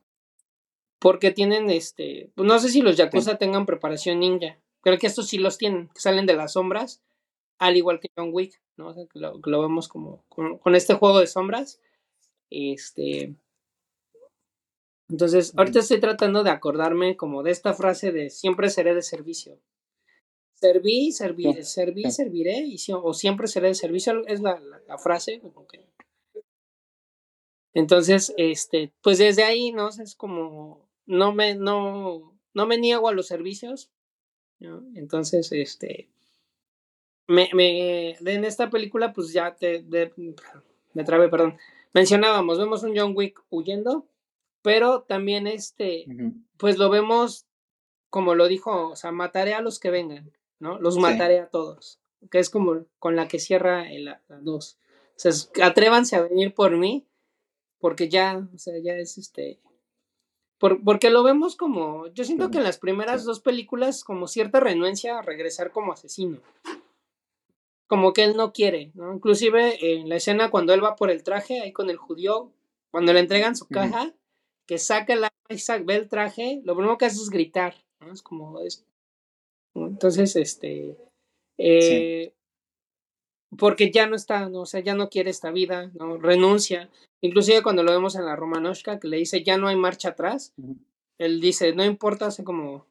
porque 1.03 1.32
tienen 1.32 1.68
este, 1.70 2.30
pues 2.36 2.46
no 2.48 2.59
sé 2.61 2.70
si 2.70 2.80
los 2.82 2.96
yakuza 2.96 3.36
tengan 3.38 3.66
preparación 3.66 4.20
ninja. 4.20 4.59
Creo 4.82 4.98
que 4.98 5.09
estos 5.09 5.28
sí 5.28 5.38
los 5.38 5.59
tienen, 5.59 5.88
que 5.88 6.00
salen 6.00 6.26
de 6.26 6.34
las 6.36 6.55
sombras, 6.55 7.03
al 7.59 7.76
igual 7.76 8.00
que 8.00 8.09
John 8.16 8.30
Wick, 8.32 8.61
¿no? 8.78 8.88
O 8.88 8.94
sea, 8.94 9.05
que 9.12 9.18
lo, 9.18 9.40
que 9.42 9.50
lo 9.50 9.62
vemos 9.62 9.88
como 9.88 10.24
con, 10.28 10.59
con 10.59 10.74
este 10.76 10.94
juego 10.94 11.20
de 11.20 11.26
sombras. 11.26 11.80
Este 12.50 13.34
entonces, 15.09 15.53
ahorita 15.57 15.80
estoy 15.80 16.00
tratando 16.00 16.42
de 16.42 16.50
acordarme 16.50 17.16
como 17.16 17.42
de 17.42 17.50
esta 17.50 17.74
frase 17.74 18.12
de 18.12 18.30
siempre 18.30 18.70
seré 18.70 18.94
de 18.94 19.03
servicio. 19.03 19.61
Serví, 20.55 21.12
serviré, 21.12 21.64
Sí, 21.64 21.70
serví, 21.70 22.11
serviré, 22.11 22.59
y 22.61 22.76
o 22.94 23.12
siempre 23.12 23.48
seré 23.48 23.68
de 23.68 23.74
servicio, 23.74 24.26
es 24.26 24.40
la, 24.40 24.59
la- 24.61 24.80
la 24.86 24.98
frase. 24.98 25.42
Entonces, 27.74 28.32
este, 28.36 28.92
pues 29.03 29.18
desde 29.18 29.44
ahí, 29.44 29.72
¿no? 29.72 29.88
Es 29.88 30.14
como, 30.14 30.88
no 31.12 31.32
me, 31.32 31.54
no, 31.54 32.34
no 32.54 32.66
me 32.66 32.78
niego 32.78 33.08
a 33.08 33.12
los 33.12 33.26
servicios, 33.26 33.90
¿no? 34.58 34.82
Entonces, 34.94 35.52
este, 35.52 36.08
me, 37.26 37.48
me, 37.54 38.12
en 38.14 38.44
esta 38.44 38.70
película, 38.70 39.12
pues 39.12 39.32
ya 39.32 39.54
te, 39.54 39.82
de- 39.82 40.12
me 40.94 41.04
trabé, 41.04 41.28
perdón. 41.28 41.58
Mencionábamos, 41.94 42.58
vemos 42.58 42.82
un 42.82 42.96
John 42.96 43.12
Wick 43.16 43.42
huyendo, 43.50 44.06
pero 44.62 45.02
también 45.02 45.46
este, 45.46 46.06
pues 46.56 46.78
lo 46.78 46.88
vemos 46.90 47.46
como 48.10 48.34
lo 48.34 48.46
dijo, 48.48 48.88
o 48.90 48.96
sea, 48.96 49.10
mataré 49.10 49.54
a 49.54 49.62
los 49.62 49.78
que 49.78 49.90
vengan, 49.90 50.30
¿no? 50.58 50.78
Los 50.78 50.94
Sí. 50.96 51.00
mataré 51.00 51.40
a 51.40 51.48
todos, 51.48 51.98
que 52.30 52.38
es 52.38 52.50
como 52.50 52.84
con 52.98 53.16
la 53.16 53.26
que 53.28 53.38
cierra 53.38 53.90
el- 53.90 54.04
la 54.04 54.20
2. 54.42 54.78
O 55.16 55.18
sea, 55.18 55.32
atrévanse 55.66 56.16
a 56.16 56.22
venir 56.22 56.52
por 56.54 56.76
mí, 56.76 57.06
porque 57.78 58.08
ya, 58.08 58.46
o 58.54 58.58
sea, 58.58 58.74
ya 58.82 58.94
es 58.96 59.16
este... 59.18 59.60
por- 60.62 60.80
porque 60.84 61.10
lo 61.10 61.24
vemos 61.24 61.56
como, 61.56 62.06
yo 62.14 62.22
siento 62.22 62.52
que 62.52 62.58
en 62.58 62.62
las 62.64 62.78
primeras 62.78 63.22
Sí. 63.22 63.26
dos 63.26 63.40
películas 63.40 64.04
como 64.04 64.28
cierta 64.28 64.60
renuencia 64.60 65.18
a 65.18 65.22
regresar 65.22 65.72
como 65.72 65.92
asesino. 65.92 66.38
Como 67.88 68.12
que 68.12 68.22
él 68.22 68.36
no 68.36 68.52
quiere, 68.52 68.92
¿no? 68.94 69.12
Inclusive 69.12 69.78
en 70.00 70.08
la 70.08 70.14
escena 70.16 70.50
cuando 70.52 70.72
él 70.72 70.82
va 70.82 70.94
por 70.94 71.10
el 71.10 71.24
traje, 71.24 71.60
ahí 71.60 71.72
con 71.72 71.90
el 71.90 71.96
judío, 71.96 72.52
cuando 72.92 73.12
le 73.12 73.18
entregan 73.18 73.56
su 73.56 73.66
caja, 73.66 74.14
que 74.68 74.78
saca 74.78 75.14
el 75.14 75.24
arma 75.24 75.36
y 75.48 75.58
sa- 75.58 75.78
ve 75.78 75.96
el 75.96 76.08
traje, 76.08 76.60
lo 76.64 76.76
primero 76.76 76.96
que 76.96 77.06
hace 77.06 77.16
es 77.20 77.28
gritar, 77.28 77.74
¿no? 78.00 78.12
Es 78.12 78.22
como, 78.22 78.60
es- 78.60 78.86
entonces, 79.74 80.36
este, 80.36 80.96
eh, 81.58 82.32
porque 83.59 83.90
ya 83.90 84.07
no 84.07 84.16
está, 84.16 84.48
¿no? 84.48 84.61
O 84.62 84.66
sea, 84.66 84.80
ya 84.80 84.94
no 84.94 85.09
quiere 85.09 85.30
esta 85.30 85.50
vida, 85.50 85.90
¿no? 85.94 86.18
Renuncia. 86.18 86.90
Inclusive 87.20 87.62
cuando 87.62 87.82
lo 87.82 87.92
vemos 87.92 88.16
en 88.16 88.24
la 88.24 88.36
Romanoshka, 88.36 88.98
que 88.98 89.09
le 89.09 89.18
dice, 89.18 89.42
ya 89.44 89.57
no 89.59 89.68
hay 89.68 89.76
marcha 89.76 90.11
atrás, 90.11 90.55
él 91.18 91.40
dice, 91.40 91.72
no 91.74 91.84
importa, 91.84 92.30
sea, 92.30 92.44
como, 92.44 92.86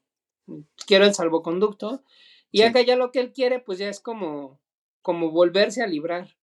quiero 0.86 1.04
el 1.04 1.14
salvoconducto. 1.14 2.02
Y 2.50 2.58
Sí. 2.58 2.64
acá 2.64 2.82
ya 2.82 2.96
lo 2.96 3.10
que 3.12 3.20
él 3.20 3.32
quiere, 3.32 3.60
pues 3.60 3.78
ya 3.78 3.88
es 3.88 4.00
como, 4.00 4.60
como 5.02 5.30
volverse 5.30 5.82
a 5.82 5.86
librar. 5.86 6.36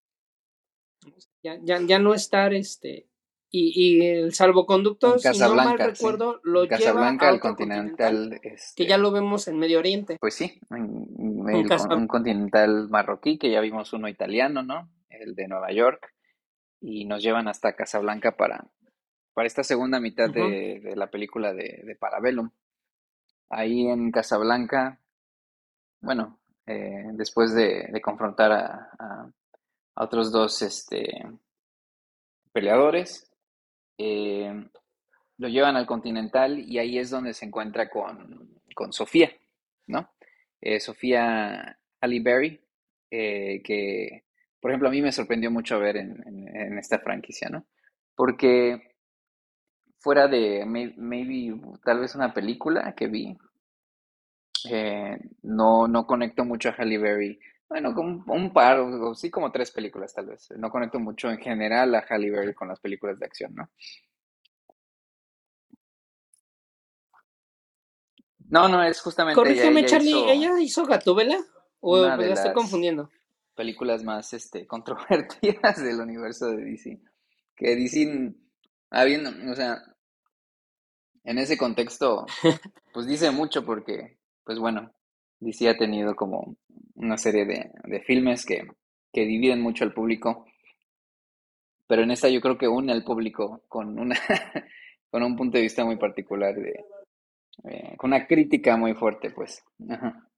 Ya, 1.42 1.58
ya, 1.62 1.80
ya 1.80 1.98
no 1.98 2.14
estar, 2.14 2.52
este, 2.54 3.07
y, 3.51 3.72
y 4.01 4.07
el 4.07 4.34
salvoconducto, 4.34 5.18
si 5.18 5.26
no 5.28 5.32
mal 5.32 5.38
Casablanca, 5.57 5.84
sí. 5.84 5.90
recuerdo, 5.92 6.40
lo 6.44 6.64
lleva 6.64 6.76
Casablanca, 6.78 7.26
a 7.26 7.28
el 7.30 7.36
otro 7.36 7.49
continental, 7.51 8.40
este, 8.42 8.82
que 8.84 8.88
ya 8.88 8.99
lo 8.99 9.11
vemos 9.11 9.49
en 9.49 9.59
Medio 9.59 9.78
Oriente. 9.78 10.16
pues 10.20 10.34
sí, 10.34 10.61
en- 10.70 11.07
en 11.18 11.49
En 11.49 11.57
el- 11.57 11.68
Casab- 11.68 11.96
un 11.96 12.07
continental 12.07 12.88
marroquí, 12.90 13.38
que 13.38 13.51
ya 13.51 13.61
vimos 13.61 13.92
uno 13.92 14.09
italiano, 14.09 14.62
¿no? 14.62 14.90
El 15.09 15.34
de 15.34 15.49
Nueva 15.49 15.72
York, 15.72 16.14
y 16.80 17.07
nos 17.07 17.22
llevan 17.22 17.49
hasta 17.49 17.74
Casablanca 17.74 18.36
para, 18.36 18.66
para 19.32 19.46
esta 19.46 19.64
segunda 19.64 19.99
mitad 19.99 20.28
de, 20.30 20.80
de 20.80 20.94
la 20.96 21.09
película 21.11 21.53
de, 21.55 21.82
de 21.84 21.96
Parabellum. 21.96 22.51
Ahí 23.51 23.86
en 23.88 24.11
Casablanca, 24.11 25.01
bueno, 26.03 26.38
eh, 26.66 27.05
después 27.14 27.55
de, 27.55 27.88
de 27.90 28.01
confrontar 28.03 28.53
a, 28.53 28.90
a- 28.99 29.30
a 29.94 30.05
otros 30.05 30.30
dos 30.30 30.61
este, 30.62 31.24
peleadores, 32.53 33.27
eh, 33.99 34.53
lo 35.38 35.49
llevan 35.49 35.76
al 35.76 35.86
Continental 35.86 36.59
y 36.59 36.78
ahí 36.78 36.99
es 36.99 37.11
donde 37.11 37.34
se 37.34 37.46
encuentra 37.46 37.88
con, 37.90 38.61
con 38.74 38.92
Sofía, 38.92 39.30
¿no? 39.86 40.11
Eh, 40.61 40.80
Sofía 40.80 41.78
Ali 42.01 42.20
Berry, 42.20 42.61
eh, 43.11 43.62
que, 43.64 44.24
por 44.61 44.70
ejemplo, 44.70 44.88
a 44.88 44.92
mí 44.92 45.03
me 45.03 45.12
sorprendió 45.12 45.51
mucho 45.51 45.78
ver 45.78 45.96
en, 45.99 46.78
esta 46.78 46.99
franquicia, 46.99 47.49
¿no? 47.49 47.66
Porque 48.16 48.94
fuera 50.01 50.26
de 50.26 50.64
may- 50.66 50.94
maybe 50.96 51.55
tal 51.84 52.01
vez 52.01 52.14
una 52.16 52.34
película 52.34 52.94
que 52.96 53.07
vi, 53.07 53.36
no, 55.42 55.88
no 55.88 56.07
conecto 56.07 56.44
mucho 56.44 56.68
a 56.68 56.72
Halle 56.72 56.99
Berry. 56.99 57.38
Bueno, 57.68 57.94
con 57.94 58.24
un 58.26 58.52
par, 58.52 58.80
o, 58.80 59.14
sí 59.14 59.30
como 59.30 59.52
tres 59.52 59.70
películas 59.70 60.14
tal 60.14 60.26
vez. 60.26 60.50
No 60.56 60.70
conecto 60.70 60.98
mucho 60.98 61.30
en 61.30 61.38
general 61.38 61.94
a 61.94 62.04
Halle 62.08 62.30
Berry 62.30 62.54
con 62.54 62.68
las 62.68 62.80
películas 62.80 63.18
de 63.18 63.26
acción, 63.26 63.54
¿no? 63.54 63.70
No, 68.48 68.68
no, 68.68 68.82
es 68.82 69.00
justamente. 69.02 69.36
Corrígeme, 69.36 69.80
Ella 69.80 69.88
Charlie, 69.88 70.10
hizo 70.10 70.28
¿ella 70.30 70.60
hizo 70.60 70.86
Gatúbela? 70.86 71.38
¿O 71.80 71.98
me 71.98 72.26
la 72.26 72.34
estoy 72.34 72.54
confundiendo? 72.54 73.10
películas 73.58 74.04
más 74.04 74.32
este, 74.34 74.68
controvertidas 74.68 75.82
del 75.82 76.00
universo 76.00 76.46
de 76.52 76.64
DC. 76.64 77.00
Que 77.56 77.74
DC, 77.74 78.32
habiendo, 78.88 79.30
o 79.50 79.54
sea, 79.56 79.82
en 81.24 81.38
ese 81.38 81.58
contexto, 81.58 82.24
pues 82.94 83.06
dice 83.08 83.32
mucho 83.32 83.64
porque, 83.66 84.20
pues 84.44 84.60
bueno, 84.60 84.92
DC 85.41 85.68
ha 85.68 85.76
tenido 85.76 86.14
como 86.16 86.57
una 86.95 87.16
serie 87.16 87.45
de, 87.45 87.70
de 87.84 88.01
filmes 88.01 88.45
que, 88.45 88.66
que 89.12 89.24
dividen 89.26 89.61
mucho 89.61 89.84
al 89.84 89.93
público. 89.95 90.47
pero 91.86 92.03
en 92.03 92.11
esta 92.11 92.28
yo 92.28 92.41
creo 92.41 92.59
que 92.59 92.68
une 92.68 92.93
al 92.93 93.05
público 93.05 93.62
con 93.68 93.99
una 93.99 94.16
con 95.11 95.22
un 95.22 95.36
punto 95.36 95.57
de 95.57 95.62
vista 95.62 95.84
muy 95.84 95.97
particular 95.97 96.55
de 96.55 96.84
eh, 97.64 97.97
con 97.97 98.11
una 98.12 98.26
crítica 98.26 98.76
muy 98.76 98.95
fuerte, 98.95 99.30
pues. 99.30 99.64
Ajá. 99.89 100.28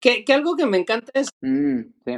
Que, 0.00 0.24
que 0.24 0.32
algo 0.32 0.56
que 0.56 0.66
me 0.66 0.78
encanta 0.78 1.10
es, 1.14 1.28
Mm, 1.40 1.80
sí. 2.04 2.12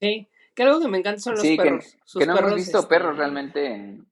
sí, 0.00 0.28
que 0.54 0.62
algo 0.62 0.80
que 0.80 0.88
me 0.88 0.98
encanta 0.98 1.20
son 1.20 1.34
los 1.34 1.42
Sí, 1.42 1.56
que, 1.56 1.62
perros. 1.62 1.96
Sus 2.04 2.20
que 2.20 2.26
no 2.26 2.32
hemos 2.32 2.42
perros, 2.42 2.56
visto 2.56 2.78
este, 2.78 2.88
perros 2.88 3.16
realmente 3.18 3.66
en, 3.66 4.06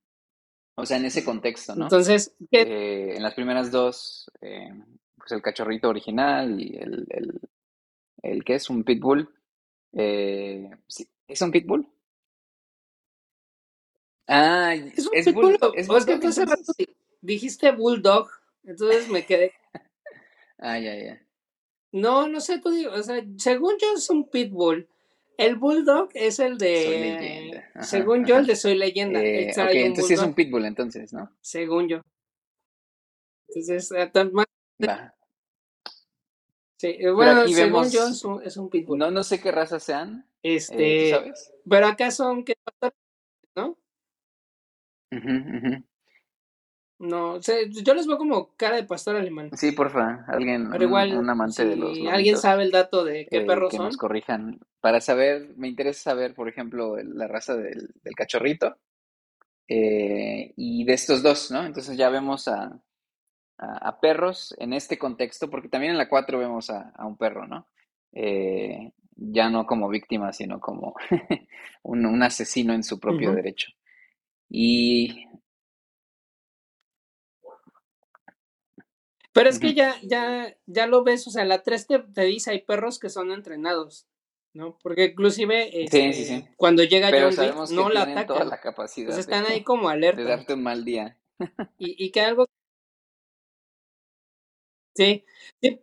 o 0.76 0.84
sea, 0.86 0.96
en 0.98 1.06
ese 1.06 1.24
contexto, 1.24 1.74
¿no? 1.74 1.84
Entonces, 1.84 2.34
que- 2.50 2.62
Eh, 2.62 3.16
en 3.16 3.22
las 3.22 3.34
primeras 3.34 3.70
dos, 3.70 4.30
eh, 4.42 4.70
pues 5.20 5.32
el 5.32 5.42
cachorrito 5.42 5.88
original 5.88 6.60
y 6.60 6.76
el, 6.76 7.06
el, 7.10 7.40
el 8.22 8.44
que 8.44 8.54
es 8.54 8.68
un 8.68 8.82
pitbull. 8.82 9.28
Eh, 9.92 10.70
¿es 11.28 11.42
un 11.42 11.50
pitbull? 11.52 11.86
Ah, 14.26 14.74
es 14.74 15.06
un 15.06 15.14
es 15.14 15.26
pitbull, 15.26 15.44
bull, 15.46 15.58
o- 15.62 15.74
es 15.74 15.86
que 15.88 15.94
bulldog, 16.14 16.24
hace 16.28 16.44
rato 16.44 16.72
dijiste 17.20 17.72
bulldog, 17.72 18.28
entonces 18.64 19.08
me 19.08 19.24
quedé. 19.26 19.52
Ah, 20.62 20.78
ya, 20.78 20.94
ya. 20.94 21.18
No, 21.90 22.28
no 22.28 22.40
sé, 22.42 22.60
tú 22.60 22.68
digo, 22.70 22.92
o 22.92 23.02
sea, 23.02 23.24
según 23.38 23.72
yo 23.80 23.94
es 23.96 24.10
un 24.10 24.28
pitbull. 24.28 24.86
El 25.38 25.56
bulldog 25.56 26.10
es 26.12 26.38
el 26.38 26.58
Soy 26.58 26.68
de, 26.68 27.16
leyenda. 27.18 27.70
Ajá, 27.74 27.82
según 27.84 28.26
yo, 28.26 28.36
el 28.36 28.46
de 28.46 28.56
Soy 28.56 28.74
Leyenda. 28.76 29.22
Eh, 29.22 29.44
Él 29.44 29.46
ok, 29.48 29.54
trae 29.54 29.74
un 29.76 29.80
entonces 29.86 30.06
sí 30.08 30.12
es 30.12 30.20
un 30.20 30.24
bulldog, 30.26 30.36
pitbull, 30.36 30.64
entonces, 30.66 31.12
¿no? 31.14 31.30
según 31.40 31.88
yo. 31.88 32.02
Entonces, 33.48 33.90
eh, 33.92 34.06
tan 34.12 34.32
más- 34.34 34.44
Sí, 36.78 36.96
eh, 36.98 37.10
bueno, 37.10 37.46
según 37.46 37.82
vemos- 37.82 37.92
yo 37.92 38.06
es 38.08 38.24
un, 38.24 38.42
es 38.42 38.56
un 38.56 38.70
pitbull. 38.70 38.98
No, 38.98 39.10
no 39.10 39.22
sé 39.22 39.40
qué 39.40 39.52
raza 39.52 39.78
sean, 39.78 40.26
eh, 40.42 40.54
Este, 40.54 40.74
¿tú 40.76 41.10
sabes? 41.10 41.52
pero 41.68 41.86
acá 41.86 42.10
son 42.10 42.42
que 42.44 42.54
¿no? 43.54 43.76
Ujú, 45.12 45.28
ujú. 45.56 45.84
No, 47.00 47.40
yo 47.40 47.94
les 47.94 48.06
veo 48.06 48.18
como 48.18 48.54
cara 48.56 48.76
de 48.76 48.84
pastor 48.84 49.16
alemán. 49.16 49.50
Sí, 49.56 49.72
porfa, 49.72 50.24
alguien, 50.28 50.70
Pero 50.70 50.84
un, 50.84 50.88
igual, 50.88 51.16
un 51.16 51.30
amante 51.30 51.64
de 51.64 51.76
los 51.76 51.98
alguien 52.08 52.36
sabe 52.36 52.62
el 52.62 52.70
dato 52.70 53.04
de 53.04 53.26
qué 53.26 53.38
eh, 53.38 53.46
perros 53.46 53.70
que 53.70 53.76
son, 53.78 53.86
nos 53.86 53.96
corrijan. 53.96 54.60
Para 54.80 55.00
saber, 55.00 55.54
me 55.56 55.68
interesa 55.68 56.02
saber, 56.10 56.34
por 56.34 56.48
ejemplo, 56.48 56.96
la 57.02 57.26
raza 57.26 57.56
del, 57.56 57.90
del 58.02 58.14
cachorrito 58.14 58.76
eh, 59.68 60.52
y 60.56 60.84
de 60.84 60.92
estos 60.92 61.22
dos, 61.22 61.50
¿no? 61.50 61.64
Entonces 61.64 61.96
ya 61.96 62.10
vemos 62.10 62.48
a, 62.48 62.80
a- 63.60 63.88
a 63.88 64.00
perros 64.00 64.54
en 64.58 64.72
este 64.72 64.98
contexto, 64.98 65.50
porque 65.50 65.68
también 65.68 65.92
en 65.92 65.98
la 65.98 66.08
4 66.08 66.38
vemos 66.38 66.70
a, 66.70 66.90
a 66.96 67.06
un 67.06 67.16
perro, 67.16 67.46
¿no? 67.46 67.66
Eh, 68.12 68.92
ya 69.16 69.50
no 69.50 69.66
como 69.66 69.88
víctima, 69.88 70.32
sino 70.32 70.60
como 70.60 70.94
un, 71.82 72.06
un 72.06 72.22
asesino 72.22 72.72
en 72.72 72.82
su 72.82 72.98
propio 72.98 73.28
Ujú. 73.28 73.36
derecho. 73.36 73.68
Y 74.48 75.26
Pero 79.32 79.48
es 79.48 79.60
que 79.60 79.68
Ujú. 79.68 79.76
ya, 79.76 79.94
ya, 80.02 80.56
ya 80.66 80.86
lo 80.86 81.04
ves, 81.04 81.26
o 81.26 81.30
sea, 81.30 81.44
la 81.44 81.62
3 81.62 81.86
te, 81.86 82.00
te 82.00 82.22
dice 82.24 82.50
hay 82.50 82.62
perros 82.62 82.98
que 82.98 83.08
son 83.10 83.30
entrenados, 83.30 84.06
¿no? 84.52 84.76
Porque 84.82 85.04
inclusive 85.12 85.70
Sí, 85.70 85.78
este, 85.82 86.12
sí, 86.12 86.24
sí. 86.24 86.44
cuando 86.56 86.82
llega 86.82 87.10
pero 87.10 87.26
John 87.26 87.28
Wick 87.30 87.36
sabemos 87.36 87.70
que 87.70 87.76
no 87.76 87.88
la 87.90 88.04
tienen 88.06 88.26
toda 88.26 88.44
la 88.44 88.60
capacidad 88.60 89.06
Pues 89.14 89.16
de, 89.26 89.32
están 89.34 89.46
ahí 89.46 89.62
como 89.62 89.88
de 89.88 89.94
alerta. 89.94 90.22
darte 90.24 90.54
un 90.54 90.62
mal 90.64 90.84
día. 90.84 91.16
Y, 91.78 92.04
y 92.04 92.10
que 92.10 92.20
algo, 92.22 92.46
sí, 94.94 95.24
sí, 95.62 95.80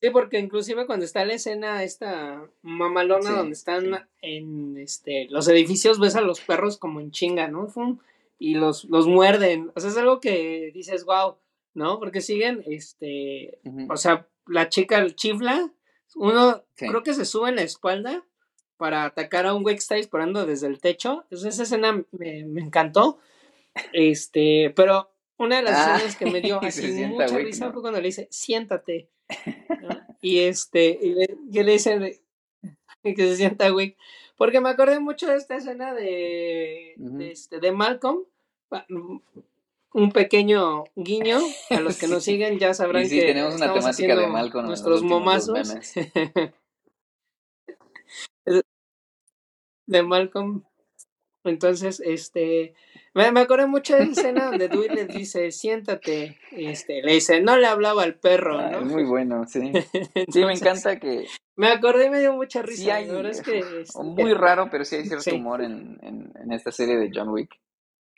sí, 0.00 0.10
porque 0.10 0.38
inclusive 0.38 0.86
cuando 0.86 1.04
está 1.04 1.24
la 1.24 1.34
escena 1.34 1.82
esta 1.82 2.48
mamalona 2.62 3.30
Sí, 3.30 3.36
donde 3.36 3.52
están 3.52 3.84
sí. 3.84 4.00
en 4.22 4.76
este 4.78 5.26
los 5.30 5.48
edificios, 5.48 5.98
ves 6.00 6.16
a 6.16 6.20
los 6.20 6.40
perros 6.40 6.78
como 6.78 7.00
en 7.00 7.10
chinga, 7.10 7.48
¿no? 7.48 7.68
Fum, 7.68 7.98
y 8.38 8.54
los, 8.54 8.84
los 8.84 9.06
muerden. 9.06 9.70
O 9.74 9.80
sea, 9.80 9.90
es 9.90 9.96
algo 9.96 10.20
que 10.20 10.70
dices, 10.74 11.04
wow, 11.04 11.36
¿no? 11.74 11.98
Porque 11.98 12.20
siguen, 12.20 12.62
este, 12.66 13.58
o 13.90 13.96
sea, 13.96 14.28
la 14.46 14.68
chica 14.68 15.04
chifla, 15.14 15.72
uno 16.14 16.62
Sí. 16.76 16.86
creo 16.88 17.02
que 17.02 17.14
se 17.14 17.24
sube 17.24 17.48
en 17.48 17.56
la 17.56 17.62
espalda 17.62 18.24
para 18.76 19.04
atacar 19.04 19.46
a 19.46 19.54
un 19.54 19.62
güey 19.62 19.74
que 19.76 19.80
está 19.80 19.94
disparando 19.94 20.44
desde 20.44 20.66
el 20.66 20.80
techo. 20.80 21.22
Entonces 21.24 21.54
esa 21.54 21.62
escena 21.64 22.04
me, 22.12 22.44
me 22.44 22.60
encantó. 22.60 23.18
Este, 23.92 24.72
pero 24.76 25.10
una 25.38 25.56
de 25.56 25.62
las 25.62 25.76
Ah, 25.76 25.94
escenas 25.96 26.16
que 26.16 26.26
me 26.26 26.40
dio 26.40 26.60
así 26.62 27.04
mucha 27.06 27.26
risa 27.38 27.66
¿no? 27.66 27.72
fue 27.72 27.82
cuando 27.82 28.00
le 28.00 28.06
dice, 28.08 28.28
siéntate. 28.30 29.08
¿no? 29.82 29.88
Y 30.22 30.40
este, 30.40 30.98
y 31.00 31.10
le, 31.14 31.26
que 31.52 31.62
le 31.62 31.72
dice 31.72 32.20
que 33.02 33.16
se 33.16 33.36
sienta 33.36 33.72
Wick. 33.72 33.96
Porque 34.36 34.60
me 34.60 34.70
acordé 34.70 34.98
mucho 34.98 35.28
de 35.28 35.36
esta 35.36 35.56
escena 35.56 35.94
de, 35.94 36.94
de, 36.96 37.30
este, 37.30 37.60
de 37.60 37.70
Malcolm. 37.72 38.24
Pa- 38.68 38.86
Un 39.92 40.12
pequeño 40.12 40.84
guiño. 40.96 41.38
A 41.70 41.80
los 41.80 41.96
que 42.00 42.08
nos 42.08 42.24
Sí. 42.24 42.32
siguen 42.32 42.58
ya 42.58 42.74
sabrán 42.74 43.06
sí, 43.08 43.20
que 43.20 43.26
tenemos 43.26 43.54
una 43.54 43.72
temática 43.72 44.16
de 44.16 44.26
Malcolm 44.26 44.66
nuestros 44.66 45.02
momazos. 45.02 45.74
de 49.86 50.02
Malcolm. 50.02 50.64
Entonces, 51.48 52.00
este, 52.04 52.74
me, 53.14 53.30
me 53.32 53.40
acuerdo 53.40 53.68
mucho 53.68 53.94
de 53.96 54.02
esa 54.02 54.12
escena 54.12 54.46
donde 54.46 54.68
Dewey 54.68 54.88
le 54.90 55.06
dice, 55.06 55.50
siéntate, 55.50 56.36
este, 56.52 57.02
le 57.02 57.12
dice, 57.14 57.40
no 57.40 57.56
le 57.56 57.66
hablaba 57.66 58.02
al 58.02 58.14
perro, 58.16 58.58
Ah, 58.60 58.70
¿no? 58.72 58.78
es 58.80 58.84
muy 58.86 59.04
bueno, 59.04 59.44
sí. 59.46 59.60
Sí, 60.32 60.44
me 60.44 60.52
encanta 60.54 60.98
que 60.98 61.26
Me 61.56 61.68
acordé 61.68 62.06
y 62.06 62.10
me 62.10 62.20
dio 62.20 62.32
mucha 62.32 62.62
sí 62.62 62.66
risa, 62.82 62.94
hay, 62.96 63.06
la 63.06 63.14
verdad 63.14 63.30
es 63.32 63.42
que, 63.42 63.58
este, 63.80 64.02
muy 64.02 64.34
raro, 64.34 64.68
pero 64.70 64.84
sí 64.84 64.96
hay 64.96 65.06
cierto 65.06 65.24
sí. 65.24 65.36
humor 65.36 65.62
en, 65.62 65.98
en, 66.02 66.32
en 66.42 66.52
esta 66.52 66.72
serie 66.72 66.96
de 66.96 67.10
John 67.14 67.28
Wick. 67.28 67.50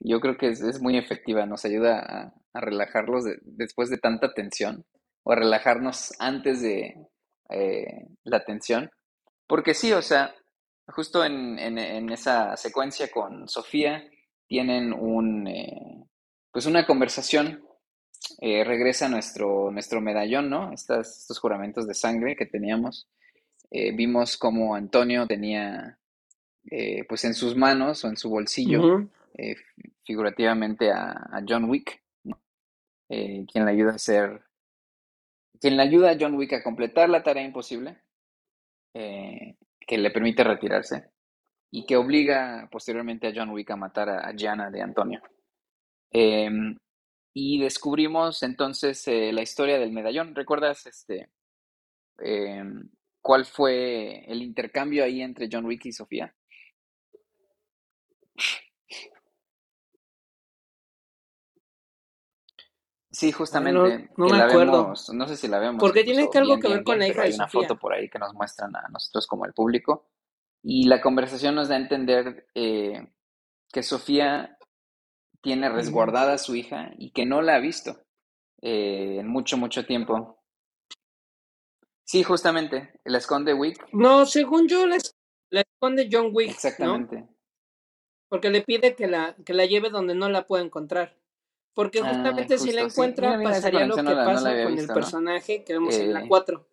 Yo 0.00 0.20
creo 0.20 0.36
que 0.36 0.48
es, 0.48 0.60
es 0.62 0.80
muy 0.80 0.96
efectiva, 0.96 1.44
nos 1.46 1.64
ayuda 1.64 1.98
a, 1.98 2.34
a 2.54 2.60
relajarlos 2.60 3.24
de- 3.24 3.38
después 3.42 3.90
de 3.90 3.98
tanta 3.98 4.32
tensión, 4.32 4.84
o 5.24 5.32
a 5.32 5.36
relajarnos 5.36 6.12
antes 6.18 6.62
de 6.62 6.94
eh, 7.50 8.06
la 8.24 8.44
tensión. 8.44 8.90
Porque 9.46 9.74
sí, 9.74 9.92
o 9.92 10.02
sea, 10.02 10.34
justo 10.88 11.24
en, 11.24 11.58
en, 11.58 11.78
en 11.78 12.10
esa 12.10 12.56
secuencia 12.56 13.10
con 13.10 13.48
Sofía 13.48 14.08
tienen 14.46 14.92
un, 14.92 15.46
eh, 15.46 16.04
pues 16.50 16.66
una 16.66 16.86
conversación, 16.86 17.62
eh, 18.40 18.64
regresa 18.64 19.08
nuestro, 19.08 19.70
nuestro 19.70 20.00
medallón, 20.00 20.50
¿no? 20.50 20.72
Estas, 20.72 21.18
estos 21.20 21.38
juramentos 21.38 21.86
de 21.86 21.94
sangre 21.94 22.36
que 22.36 22.46
teníamos. 22.46 23.08
Eh, 23.70 23.92
vimos 23.94 24.36
como 24.36 24.74
Antonio 24.74 25.26
tenía, 25.26 25.98
eh, 26.70 27.04
pues 27.08 27.24
en 27.24 27.34
sus 27.34 27.54
manos 27.54 28.04
o 28.04 28.08
en 28.08 28.16
su 28.16 28.30
bolsillo, 28.30 29.08
eh, 29.34 29.56
figurativamente 30.04 30.90
a, 30.90 31.10
a 31.10 31.42
John 31.46 31.68
Wick, 31.68 32.02
¿no? 32.24 32.40
Quien 33.08 33.64
le 33.64 33.70
ayuda 33.70 33.92
a 33.92 33.96
hacer, 33.96 34.42
quien 35.60 35.76
le 35.76 35.82
ayuda 35.82 36.10
a 36.10 36.16
John 36.18 36.34
Wick 36.34 36.54
a 36.54 36.62
completar 36.62 37.08
la 37.08 37.22
tarea 37.22 37.44
imposible, 37.44 37.98
eh, 38.94 39.56
que 39.88 39.96
le 39.96 40.10
permite 40.10 40.44
retirarse 40.44 41.10
y 41.70 41.86
que 41.86 41.96
obliga 41.96 42.68
posteriormente 42.70 43.26
a 43.26 43.32
John 43.34 43.50
Wick 43.50 43.70
a 43.70 43.76
matar 43.76 44.10
a, 44.10 44.32
Gianna 44.36 44.70
de 44.70 44.82
Antonio. 44.82 45.22
Em, 46.10 46.76
y 47.34 47.58
descubrimos 47.58 48.42
entonces 48.42 49.08
eh, 49.08 49.32
la 49.32 49.42
historia 49.42 49.78
del 49.78 49.92
medallón. 49.92 50.34
¿Recuerdas 50.34 50.86
este 50.86 51.30
em, 52.18 52.90
cuál 53.22 53.46
fue 53.46 54.24
el 54.30 54.42
intercambio 54.42 55.04
ahí 55.04 55.22
entre 55.22 55.48
John 55.50 55.64
Wick 55.64 55.86
y 55.86 55.92
Sofía? 55.92 56.34
Sí, 63.18 63.32
justamente, 63.32 64.10
no 64.16 64.26
me 64.28 64.38
acuerdo. 64.44 64.82
vemos, 64.84 65.10
no 65.12 65.26
sé 65.26 65.36
si 65.36 65.48
la 65.48 65.58
vemos 65.58 65.80
Porque 65.80 66.04
tiene 66.04 66.30
que 66.30 66.38
algo 66.38 66.50
bien, 66.50 66.60
que 66.60 66.68
ver 66.68 66.76
bien, 66.76 66.84
con 66.84 66.98
bien, 66.98 67.00
la 67.00 67.08
hija 67.08 67.22
hay 67.22 67.32
una 67.34 67.46
Sofía. 67.48 67.62
foto 67.68 67.76
por 67.80 67.92
ahí 67.92 68.08
que 68.08 68.18
nos 68.20 68.32
muestran 68.32 68.76
a 68.76 68.88
nosotros 68.90 69.26
como 69.26 69.44
el 69.44 69.52
público. 69.52 70.06
Y 70.62 70.86
la 70.86 71.00
conversación 71.00 71.56
nos 71.56 71.66
da 71.66 71.74
a 71.74 71.78
entender 71.78 72.46
eh, 72.54 73.08
que 73.72 73.82
Sofía 73.82 74.56
tiene 75.42 75.68
resguardada 75.68 76.34
a 76.34 76.38
su 76.38 76.54
hija 76.54 76.92
y 76.96 77.10
que 77.10 77.26
no 77.26 77.42
la 77.42 77.56
ha 77.56 77.58
visto 77.58 78.00
eh, 78.62 79.16
en 79.18 79.26
mucho, 79.26 79.56
mucho 79.56 79.84
tiempo. 79.84 80.38
Sí, 82.04 82.22
justamente, 82.22 83.00
la 83.04 83.18
esconde 83.18 83.52
Wick, 83.52 83.84
No, 83.92 84.26
según 84.26 84.68
yo, 84.68 84.86
la, 84.86 84.94
es- 84.94 85.16
la 85.50 85.62
esconde 85.62 86.08
John 86.10 86.30
Wick, 86.32 86.50
¿no? 86.50 86.54
exactamente. 86.54 87.28
Porque 88.28 88.50
le 88.50 88.62
pide 88.62 88.94
que 88.94 89.08
la, 89.08 89.34
que 89.44 89.54
la 89.54 89.66
lleve 89.66 89.90
donde 89.90 90.14
no 90.14 90.28
la 90.28 90.46
pueda 90.46 90.62
encontrar. 90.64 91.16
Porque 91.78 92.00
Ah, 92.00 92.08
justamente 92.08 92.58
si 92.58 92.72
la 92.72 92.80
sí. 92.82 92.88
encuentra, 92.88 93.28
Mira, 93.28 93.38
mira, 93.38 93.50
esa 93.52 93.60
pasaría 93.60 93.86
lo 93.86 93.94
que 93.94 94.02
no 94.02 94.10
la, 94.16 94.24
pasa 94.24 94.64
con 94.64 94.78
el 94.80 94.88
personaje 94.88 95.62
que 95.62 95.74
vemos 95.74 95.94
en 95.94 96.12
la 96.12 96.22
Eh, 96.24 96.26
4. 96.26 96.66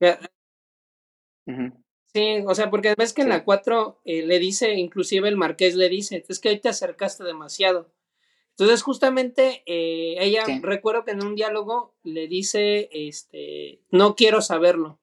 Ya, 0.00 0.18
ujú, 1.46 1.72
Sí, 2.14 2.42
o 2.46 2.54
sea, 2.54 2.70
porque 2.70 2.94
ves 2.96 3.12
que 3.12 3.20
en 3.20 3.28
la 3.28 3.44
4 3.44 4.00
eh, 4.06 4.22
le 4.24 4.38
dice, 4.38 4.72
inclusive 4.76 5.28
el 5.28 5.36
marqués 5.36 5.74
le 5.74 5.90
dice, 5.90 6.24
es 6.26 6.40
que 6.40 6.48
ahí 6.48 6.58
te 6.58 6.70
acercaste 6.70 7.22
demasiado. 7.22 7.92
Entonces, 8.52 8.82
justamente, 8.82 9.62
eh, 9.66 10.16
ella, 10.20 10.44
recuerdo 10.62 11.04
que 11.04 11.10
en 11.10 11.22
un 11.22 11.34
diálogo 11.34 11.92
le 12.04 12.28
dice, 12.28 12.88
este, 12.92 13.82
no 13.90 14.16
quiero 14.16 14.40
saberlo. 14.40 14.98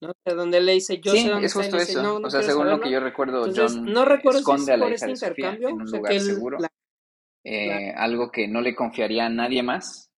¿no? 0.00 0.10
O 0.10 0.14
sea, 0.24 0.34
donde 0.34 0.60
le 0.60 0.72
dice, 0.72 1.00
yo 1.00 1.12
Sí, 1.12 1.18
sé 1.22 1.30
dónde 1.30 1.46
es 1.46 1.54
justo 1.54 1.76
dice, 1.76 1.92
eso. 1.92 2.02
no, 2.02 2.18
no 2.18 2.26
o 2.26 2.30
sea, 2.30 2.42
según 2.42 2.68
lo 2.68 2.80
que 2.80 2.90
yo 2.90 3.00
recuerdo, 3.00 3.46
Entonces, 3.46 3.80
John 3.80 3.92
no 3.94 4.04
recuerdo 4.04 4.42
si 4.42 4.52
es 4.52 4.78
por 4.78 4.92
este 4.92 5.10
intercambio, 5.10 5.68
en 5.68 5.74
un 5.76 5.82
o 5.82 5.86
sea, 5.86 5.98
lugar 5.98 6.12
que 6.12 6.18
él 6.18 6.26
seguro, 6.26 6.58
la- 6.58 6.72
eh, 7.50 7.94
algo 7.96 8.30
que 8.30 8.46
no 8.46 8.60
le 8.60 8.74
confiaría 8.74 9.26
a 9.26 9.30
nadie 9.30 9.62
más. 9.62 10.10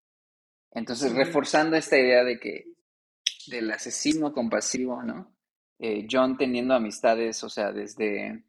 Entonces, 0.72 1.14
reforzando 1.14 1.76
esta 1.76 1.98
idea 1.98 2.24
de 2.24 2.40
que 2.40 2.64
del 3.46 3.70
asesino 3.70 4.32
compasivo, 4.32 5.02
¿no? 5.02 5.32
Eh, 5.78 6.06
John 6.10 6.36
teniendo 6.36 6.74
amistades, 6.74 7.42
o 7.44 7.48
sea, 7.48 7.72
desde, 7.72 8.44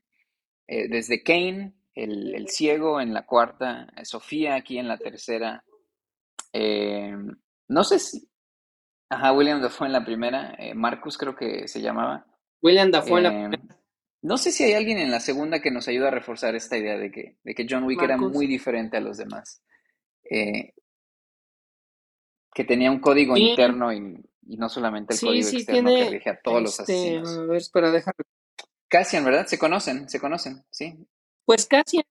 eh, 0.67 0.87
desde 0.89 1.23
Kane, 1.23 1.73
el, 1.93 2.33
el 2.35 2.49
ciego 2.49 2.99
en 2.99 3.13
la 3.13 3.25
cuarta, 3.25 3.87
eh, 3.95 4.05
Sofía 4.05 4.55
aquí 4.55 4.77
en 4.77 4.87
la 4.87 4.97
tercera, 4.97 5.63
no 7.67 7.83
sé 7.83 7.99
si, 7.99 8.29
ajá, 9.09 9.31
William 9.31 9.61
Dafoe 9.61 9.87
en 9.87 9.93
la 9.93 10.03
primera, 10.03 10.57
Marcus 10.75 11.17
creo 11.17 11.35
que 11.35 11.67
se 11.67 11.81
llamaba. 11.81 12.25
William 12.61 12.91
Dafoe 12.91 13.19
en 13.19 13.23
la 13.23 13.29
primera, 13.29 13.80
no 14.21 14.37
sé 14.37 14.51
si 14.51 14.63
hay 14.63 14.73
alguien 14.73 14.97
en 14.99 15.11
la 15.11 15.19
segunda 15.19 15.61
que 15.61 15.71
nos 15.71 15.87
ayuda 15.87 16.09
a 16.09 16.11
reforzar 16.11 16.55
esta 16.55 16.77
idea 16.77 16.97
de 16.97 17.11
que, 17.11 17.37
de 17.43 17.55
que 17.55 17.65
John 17.69 17.83
Wick 17.83 18.01
era 18.01 18.17
muy 18.17 18.47
diferente 18.47 18.97
a 18.97 19.01
los 19.01 19.17
demás. 19.17 19.61
Eh, 20.29 20.73
que 22.53 22.63
tenía 22.63 22.91
un 22.91 22.99
código 22.99 23.35
Sí. 23.35 23.49
interno 23.49 23.91
y, 23.93 23.97
y 24.47 24.57
no 24.57 24.69
solamente 24.69 25.13
el 25.13 25.19
Sí, 25.19 25.25
código 25.25 25.47
sí, 25.47 25.57
externo 25.57 25.89
que 25.89 26.09
rige 26.09 26.29
a 26.29 26.41
todos 26.41 26.61
los 26.61 26.79
este, 26.79 26.93
asesinos. 26.93 27.37
a 27.37 27.41
ver, 27.45 27.57
espera, 27.57 27.91
déjame. 27.91 28.15
Cassian, 28.89 29.23
¿verdad? 29.25 29.45
Se 29.47 29.57
conocen, 29.57 30.09
se 30.09 30.19
conocen, 30.19 30.63
sí. 30.69 30.97
Pues 31.45 31.65
Cassian, 31.65 32.03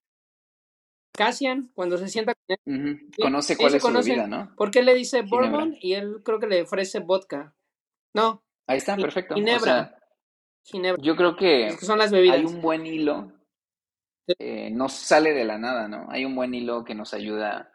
Cassian, 1.12 1.70
cuando 1.74 1.98
se 1.98 2.08
sienta 2.08 2.34
con 2.34 2.56
él, 2.66 3.06
Conoce 3.20 3.56
cuál 3.56 3.74
es 3.74 3.82
su 3.82 3.88
conocen, 3.88 4.16
bebida, 4.16 4.26
¿no? 4.26 4.54
porque 4.56 4.78
él 4.78 4.86
le 4.86 4.94
dice 4.94 5.22
Ginebra. 5.22 5.50
bourbon 5.50 5.76
y 5.80 5.92
él 5.94 6.22
creo 6.24 6.40
que 6.40 6.46
le 6.46 6.62
ofrece 6.62 7.00
vodka. 7.00 7.54
No, 8.14 8.42
Ahí 8.66 8.78
está, 8.78 8.96
perfecto. 8.96 9.34
O 9.34 9.36
ginebra, 9.36 9.60
sea, 9.60 9.99
ginebra, 10.64 11.02
yo 11.02 11.16
creo 11.16 11.36
es 11.64 11.76
que 11.76 11.76
que 11.76 11.86
son 11.86 11.98
las 11.98 12.12
hay 12.12 12.44
un 12.44 12.60
buen 12.60 12.86
hilo, 12.86 13.32
eh, 14.38 14.70
no 14.70 14.88
sale 14.88 15.32
de 15.32 15.44
la 15.44 15.58
nada, 15.58 15.88
¿no? 15.88 16.06
Hay 16.10 16.24
un 16.24 16.34
buen 16.34 16.54
hilo 16.54 16.84
que 16.84 16.94
nos 16.94 17.14
ayuda 17.14 17.72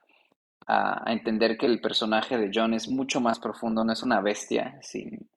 a, 0.68 1.10
a 1.10 1.14
entender 1.14 1.58
que 1.58 1.66
el 1.66 1.82
personaje 1.82 2.38
de 2.38 2.52
John 2.54 2.74
es 2.74 2.88
mucho 2.90 3.22
más 3.22 3.40
profundo, 3.40 3.84
no 3.84 3.94
es 3.94 4.04
una 4.04 4.22
bestia 4.22 4.80
sin, 4.82 5.30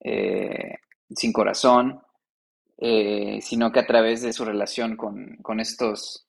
eh, 0.00 0.76
sin 1.14 1.32
corazón, 1.32 2.00
eh, 2.78 3.40
sino 3.42 3.72
que 3.72 3.80
a 3.80 3.86
través 3.86 4.22
de 4.22 4.32
su 4.32 4.44
relación 4.44 4.96
con, 4.96 5.36
con 5.42 5.60
estos, 5.60 6.26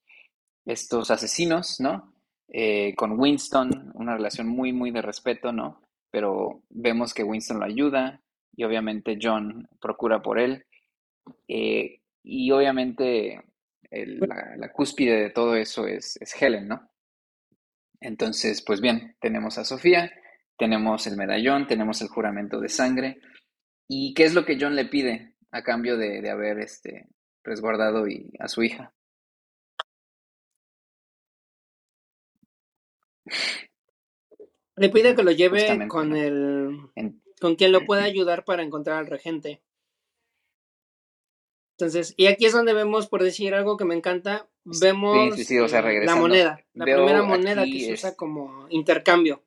estos 0.66 1.12
asesinos, 1.12 1.80
¿no? 1.80 2.14
Eh, 2.50 2.94
con 2.96 3.20
Winston, 3.20 3.92
una 3.96 4.16
relación 4.16 4.48
muy, 4.48 4.74
muy 4.74 4.92
de 4.92 5.02
respeto, 5.02 5.52
¿no? 5.52 5.82
Pero 6.12 6.62
vemos 6.70 7.14
que 7.14 7.24
Winston 7.24 7.60
lo 7.60 7.66
ayuda 7.66 8.22
y 8.56 8.64
obviamente 8.64 9.18
John 9.22 9.68
procura 9.82 10.22
por 10.22 10.40
él. 10.40 10.66
Eh, 11.48 12.02
y 12.24 12.52
obviamente 12.52 13.42
el- 13.92 14.20
la, 14.20 14.56
la 14.58 14.72
cúspide 14.72 15.22
de 15.22 15.30
todo 15.30 15.56
eso 15.56 15.88
es, 15.88 16.18
es 16.22 16.42
Helen, 16.42 16.68
¿no? 16.68 16.90
Entonces, 18.02 18.62
pues 18.62 18.82
bien, 18.82 19.16
tenemos 19.22 19.58
a 19.58 19.66
Sofía, 19.66 20.12
tenemos 20.58 21.08
el 21.08 21.18
medallón, 21.18 21.68
tenemos 21.68 22.02
el 22.02 22.10
juramento 22.10 22.60
de 22.60 22.70
sangre. 22.70 23.20
¿Y 23.88 24.14
qué 24.14 24.26
es 24.26 24.34
lo 24.34 24.46
que 24.46 24.58
John 24.60 24.76
le 24.76 24.86
pide 24.86 25.36
a 25.52 25.64
cambio 25.64 25.98
de, 25.98 26.22
de 26.22 26.30
haber 26.30 26.60
este, 26.60 27.08
resguardado 27.44 28.08
y, 28.08 28.32
a 28.40 28.48
su 28.48 28.64
hija? 28.64 28.94
Le 34.76 34.90
pide 34.90 35.16
que 35.16 35.24
lo 35.24 35.32
lleve 35.32 35.60
Justamente, 35.60 35.88
con 35.88 36.10
¿no? 36.10 36.16
el, 36.16 36.78
En- 36.96 37.23
con 37.44 37.58
quien 37.58 37.74
lo 37.74 37.86
pueda 37.86 38.04
ayudar 38.04 38.46
para 38.46 38.64
encontrar 38.64 39.00
al 39.00 39.08
regente. 39.08 39.62
Entonces, 41.78 42.14
y 42.16 42.28
aquí 42.28 42.46
es 42.46 42.54
donde 42.54 42.72
vemos, 42.72 43.08
por 43.08 43.22
decir 43.22 43.54
algo 43.54 43.76
que 43.76 43.84
me 43.84 43.96
encanta, 43.96 44.48
vemos 44.80 45.36
sí, 45.36 45.44
sí, 45.44 45.60
o 45.60 45.68
sea, 45.68 45.82
la 45.82 46.16
moneda, 46.16 46.64
la 46.74 46.86
veo 46.86 47.00
primera 47.00 47.22
moneda 47.22 47.66
que 47.66 47.82
se 47.82 47.92
usa 47.92 48.16
como 48.16 48.66
intercambio. 48.70 49.44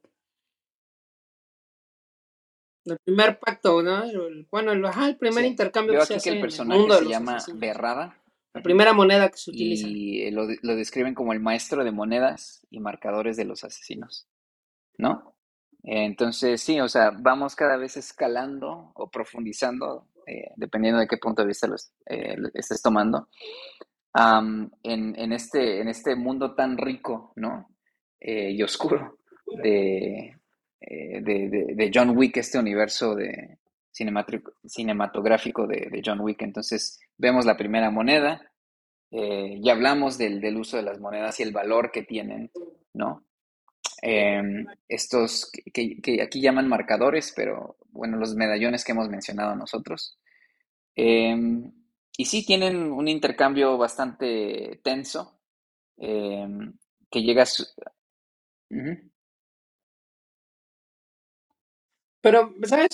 El 2.85 2.99
primer 2.99 3.39
pacto, 3.39 3.83
¿no? 3.83 4.05
Bueno, 4.51 4.73
el, 4.73 4.85
ajá, 4.85 5.09
el 5.09 5.17
primer 5.17 5.47
intercambio 5.47 5.95
veo 5.95 6.03
que 6.03 6.07
se 6.09 6.15
hace 6.17 6.25
que 6.25 6.29
el 6.29 6.35
en 6.35 6.41
el 6.41 6.47
personaje 6.49 6.79
mundo 6.79 6.99
se 6.99 7.07
llama. 7.07 7.39
Berrada 7.55 8.23
La 8.53 8.63
primera 8.63 8.93
moneda 8.93 9.31
que 9.31 9.39
se 9.39 9.53
utiliza. 9.53 9.89
y 9.89 10.21
eh, 10.21 10.33
lo, 10.33 10.47
lo 10.61 10.77
describen 10.77 11.15
como 11.15 11.33
el 11.33 11.41
maestro 11.41 11.83
de 11.83 11.93
monedas 11.93 12.67
y 12.69 12.79
marcadores 12.79 13.39
de 13.39 13.47
los 13.47 13.65
asesinos, 13.65 14.29
¿no? 14.99 15.36
Entonces, 15.87 16.63
sí, 16.63 16.81
o 16.81 16.89
sea, 16.89 17.13
vamos 17.17 17.57
cada 17.57 17.79
vez 17.79 17.97
escalando 17.97 18.93
o 18.97 19.11
profundizando, 19.11 20.09
eh, 20.27 20.51
dependiendo 20.57 21.01
de 21.01 21.09
qué 21.09 21.19
punto 21.19 21.43
de 21.43 21.49
vista 21.49 21.69
lo 21.69 21.77
es- 21.77 21.93
eh, 22.07 22.37
estés 22.55 22.83
tomando, 22.83 23.29
am, 24.15 24.71
en, 24.83 25.15
en 25.19 25.33
este, 25.33 25.81
en 25.81 25.89
este 25.89 26.17
mundo 26.17 26.55
tan 26.55 26.77
rico, 26.79 27.33
¿no? 27.37 27.69
Eh, 28.21 28.53
y 28.53 28.63
oscuro 28.63 29.19
de, 29.63 30.37
de, 30.81 31.49
de- 31.77 31.91
John 31.95 32.17
Wick, 32.17 32.39
este 32.39 32.59
universo 32.59 33.15
de 33.15 33.59
cinematográfico 33.93 35.67
de, 35.67 35.89
John 36.05 36.21
Wick. 36.21 36.43
Entonces, 36.43 36.99
vemos 37.17 37.47
la 37.47 37.57
primera 37.57 37.91
moneda, 37.91 38.43
ya 39.11 39.73
hablamos 39.73 40.19
del, 40.19 40.41
del 40.41 40.57
uso 40.57 40.77
de 40.77 40.83
las 40.83 41.01
monedas 41.01 41.39
y 41.41 41.43
el 41.45 41.53
valor 41.53 41.91
que 41.93 42.03
tienen, 42.03 42.51
¿no? 42.95 43.25
Em, 44.03 44.67
estos 44.89 45.51
que, 45.73 45.99
aquí 46.23 46.41
llaman 46.41 46.69
marcadores, 46.69 47.33
pero 47.35 47.77
bueno, 47.91 48.17
los 48.19 48.35
medallones 48.35 48.85
que 48.85 48.93
hemos 48.93 49.09
mencionado 49.09 49.55
nosotros. 49.57 50.19
Em, 50.97 51.73
y 52.19 52.25
sí 52.27 52.45
tienen 52.47 52.93
un 52.93 53.09
intercambio 53.09 53.79
bastante 53.79 54.81
tenso, 54.85 55.39
em, 55.99 56.75
que 57.11 57.23
llega 57.23 57.43
a 57.45 57.47
su- 57.47 57.67
Pero, 62.21 62.53
¿sabes? 62.65 62.89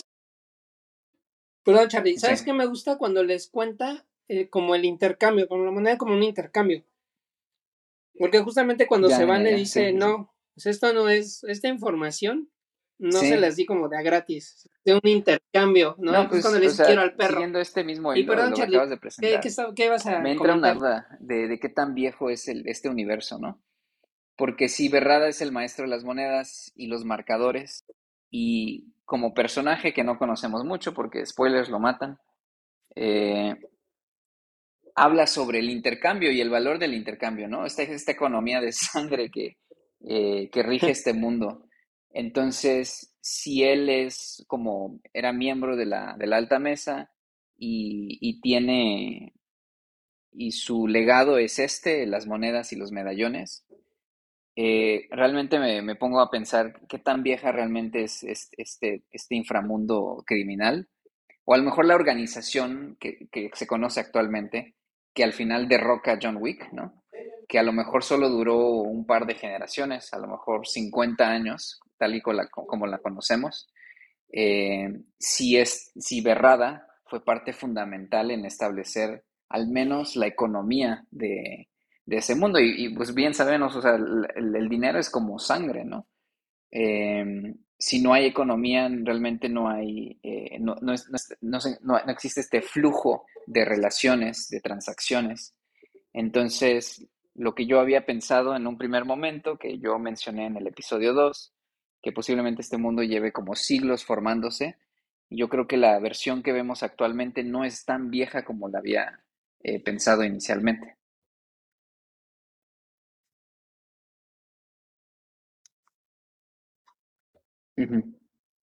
Perdón, 1.64 1.88
Charlie, 1.88 2.18
¿sabes 2.20 2.40
sí, 2.40 2.44
qué 2.44 2.52
me 2.52 2.66
gusta 2.66 2.98
cuando 2.98 3.24
les 3.24 3.48
cuenta 3.48 4.06
eh, 4.28 4.48
como 4.48 4.76
el 4.76 4.84
intercambio, 4.84 5.48
con 5.48 5.64
la 5.64 5.72
moneda 5.72 5.98
como 5.98 6.14
un 6.14 6.22
intercambio? 6.22 6.84
Porque 8.18 8.40
justamente 8.40 8.86
cuando 8.86 9.08
ya, 9.08 9.16
se 9.16 9.26
van 9.26 9.42
ya, 9.42 9.44
le 9.44 9.52
dice, 9.54 9.92
sí. 9.92 9.92
no, 9.92 10.31
pues 10.54 10.66
esto 10.66 10.92
no 10.92 11.08
es, 11.08 11.42
esta 11.44 11.68
información 11.68 12.48
no 12.98 13.18
se 13.18 13.36
las 13.36 13.56
di 13.56 13.66
como 13.66 13.88
de 13.88 13.96
a 13.98 14.02
gratis, 14.02 14.68
de 14.84 14.94
un 14.94 15.00
intercambio, 15.04 15.96
¿no? 15.98 16.12
No, 16.12 16.28
pues, 16.28 16.42
cuando 16.42 16.60
le 16.60 16.66
quiero 16.68 16.84
sea, 16.84 17.02
al 17.02 17.14
perro. 17.16 17.32
siguiendo 17.34 17.58
este 17.60 17.82
mismo 17.84 18.14
Y 18.14 18.20
hilo 18.20 18.32
de 18.32 18.36
perdón, 18.36 18.50
lo 18.50 18.56
que 18.56 18.60
Charlie, 18.62 18.76
acabas 18.76 18.90
de 18.90 18.96
¿qué, 18.96 19.00
presentar, 19.00 19.40
qué, 19.40 19.48
está- 19.48 19.72
qué 19.74 19.84
ibas 19.86 20.06
a 20.06 20.20
me 20.20 20.32
entra 20.32 20.54
una 20.54 20.74
duda 20.74 21.18
de, 21.20 21.48
de 21.48 21.58
qué 21.58 21.68
tan 21.68 21.94
viejo 21.94 22.30
es 22.30 22.46
el, 22.48 22.66
este 22.68 22.88
universo, 22.88 23.38
¿no? 23.40 23.60
Porque 24.36 24.68
si 24.68 24.88
Berrada 24.88 25.28
es 25.28 25.40
el 25.42 25.52
maestro 25.52 25.84
de 25.84 25.90
las 25.90 26.04
monedas 26.04 26.72
y 26.76 26.86
los 26.86 27.04
marcadores, 27.04 27.84
y 28.30 28.92
como 29.04 29.34
personaje 29.34 29.92
que 29.92 30.04
no 30.04 30.16
conocemos 30.18 30.64
mucho, 30.64 30.94
porque 30.94 31.26
spoilers 31.26 31.68
lo 31.70 31.80
matan, 31.80 32.18
eh, 32.94 33.56
habla 34.94 35.26
sobre 35.26 35.58
el 35.58 35.70
intercambio 35.70 36.30
y 36.30 36.40
el 36.40 36.50
valor 36.50 36.78
del 36.78 36.94
intercambio, 36.94 37.48
¿no? 37.48 37.66
Esta, 37.66 37.82
esta 37.82 38.12
economía 38.12 38.60
de 38.60 38.72
sangre 38.72 39.30
que, 39.30 39.56
eh, 40.08 40.50
que 40.50 40.62
rige 40.62 40.90
este 40.92 41.12
mundo. 41.14 41.66
Entonces, 42.10 43.14
si 43.20 43.64
él 43.64 43.88
es 43.88 44.44
como 44.48 45.00
era 45.12 45.32
miembro 45.32 45.76
de 45.76 45.86
la, 45.86 46.16
de 46.18 46.26
la 46.26 46.36
alta 46.36 46.58
mesa 46.58 47.10
y, 47.56 48.18
y 48.20 48.40
tiene, 48.40 49.34
y 50.32 50.52
su 50.52 50.86
legado 50.86 51.38
es 51.38 51.58
este, 51.58 52.06
las 52.06 52.26
monedas 52.26 52.72
y 52.72 52.76
los 52.76 52.92
medallones, 52.92 53.64
eh, 54.56 55.06
realmente 55.10 55.58
me, 55.58 55.82
me 55.82 55.96
pongo 55.96 56.20
a 56.20 56.30
pensar 56.30 56.80
qué 56.88 56.98
tan 56.98 57.22
vieja 57.22 57.52
realmente 57.52 58.04
es, 58.04 58.22
es- 58.24 58.50
este, 58.58 59.04
este 59.12 59.36
inframundo 59.36 60.24
criminal, 60.26 60.88
o 61.44 61.54
a 61.54 61.58
lo 61.58 61.64
mejor 61.64 61.86
la 61.86 61.96
organización 61.96 62.96
que, 63.00 63.28
que 63.32 63.50
se 63.54 63.66
conoce 63.68 64.00
actualmente, 64.00 64.76
que 65.14 65.24
al 65.24 65.32
final 65.34 65.68
derroca 65.68 66.14
a 66.14 66.20
John 66.22 66.38
Wick, 66.40 66.72
¿no? 66.72 67.01
Que 67.52 67.58
a 67.58 67.62
lo 67.62 67.74
mejor 67.74 68.02
solo 68.02 68.30
duró 68.30 68.56
un 68.56 69.04
par 69.04 69.26
de 69.26 69.34
generaciones, 69.34 70.10
a 70.14 70.18
lo 70.18 70.26
mejor 70.26 70.66
50 70.66 71.28
años, 71.28 71.78
tal 71.98 72.14
y 72.14 72.22
como 72.22 72.86
la, 72.86 72.96
conocemos. 72.96 73.68
Eh, 74.32 74.88
si 75.18 75.58
es, 75.58 75.92
si 75.94 76.22
Berrada 76.22 76.86
fue 77.04 77.22
parte 77.22 77.52
fundamental 77.52 78.30
en 78.30 78.46
establecer 78.46 79.26
al 79.50 79.68
menos 79.68 80.16
la 80.16 80.28
economía 80.28 81.04
de, 81.10 81.68
de 82.06 82.16
ese 82.16 82.34
mundo. 82.36 82.58
Y, 82.58 82.94
pues 82.94 83.12
bien 83.14 83.34
sabemos, 83.34 83.76
o 83.76 83.82
sea, 83.82 83.96
el, 83.96 84.68
dinero 84.70 84.98
es 84.98 85.10
como 85.10 85.38
sangre, 85.38 85.84
¿no? 85.84 86.06
Eh, 86.70 87.54
si 87.78 88.00
no 88.00 88.14
hay 88.14 88.24
economía, 88.24 88.88
realmente 88.90 89.50
no 89.50 89.68
hay, 89.68 90.18
eh, 90.22 90.58
no, 90.58 90.76
no- 90.80 90.94
no 91.42 92.12
existe 92.12 92.40
este 92.40 92.62
flujo 92.62 93.26
de 93.46 93.66
relaciones, 93.66 94.48
de 94.48 94.62
transacciones. 94.62 95.54
Entonces, 96.14 97.06
lo 97.34 97.54
que 97.54 97.66
yo 97.66 97.80
había 97.80 98.06
pensado 98.06 98.54
en 98.56 98.66
un 98.66 98.78
primer 98.78 99.04
momento, 99.04 99.58
que 99.58 99.78
yo 99.78 99.98
mencioné 99.98 100.46
en 100.46 100.56
el 100.56 100.66
episodio 100.66 101.14
2, 101.14 101.52
que 102.02 102.12
posiblemente 102.12 102.62
este 102.62 102.78
mundo 102.78 103.02
lleve 103.02 103.32
como 103.32 103.54
siglos 103.54 104.04
formándose, 104.04 104.76
yo 105.30 105.48
creo 105.48 105.66
que 105.66 105.76
la 105.78 105.98
versión 105.98 106.42
que 106.42 106.52
vemos 106.52 106.82
actualmente 106.82 107.42
no 107.44 107.64
es 107.64 107.84
tan 107.84 108.10
vieja 108.10 108.44
como 108.44 108.68
la 108.68 108.78
había 108.80 109.24
eh, 109.60 109.80
pensado 109.82 110.24
inicialmente. 110.24 110.96
Ujú. 117.76 118.14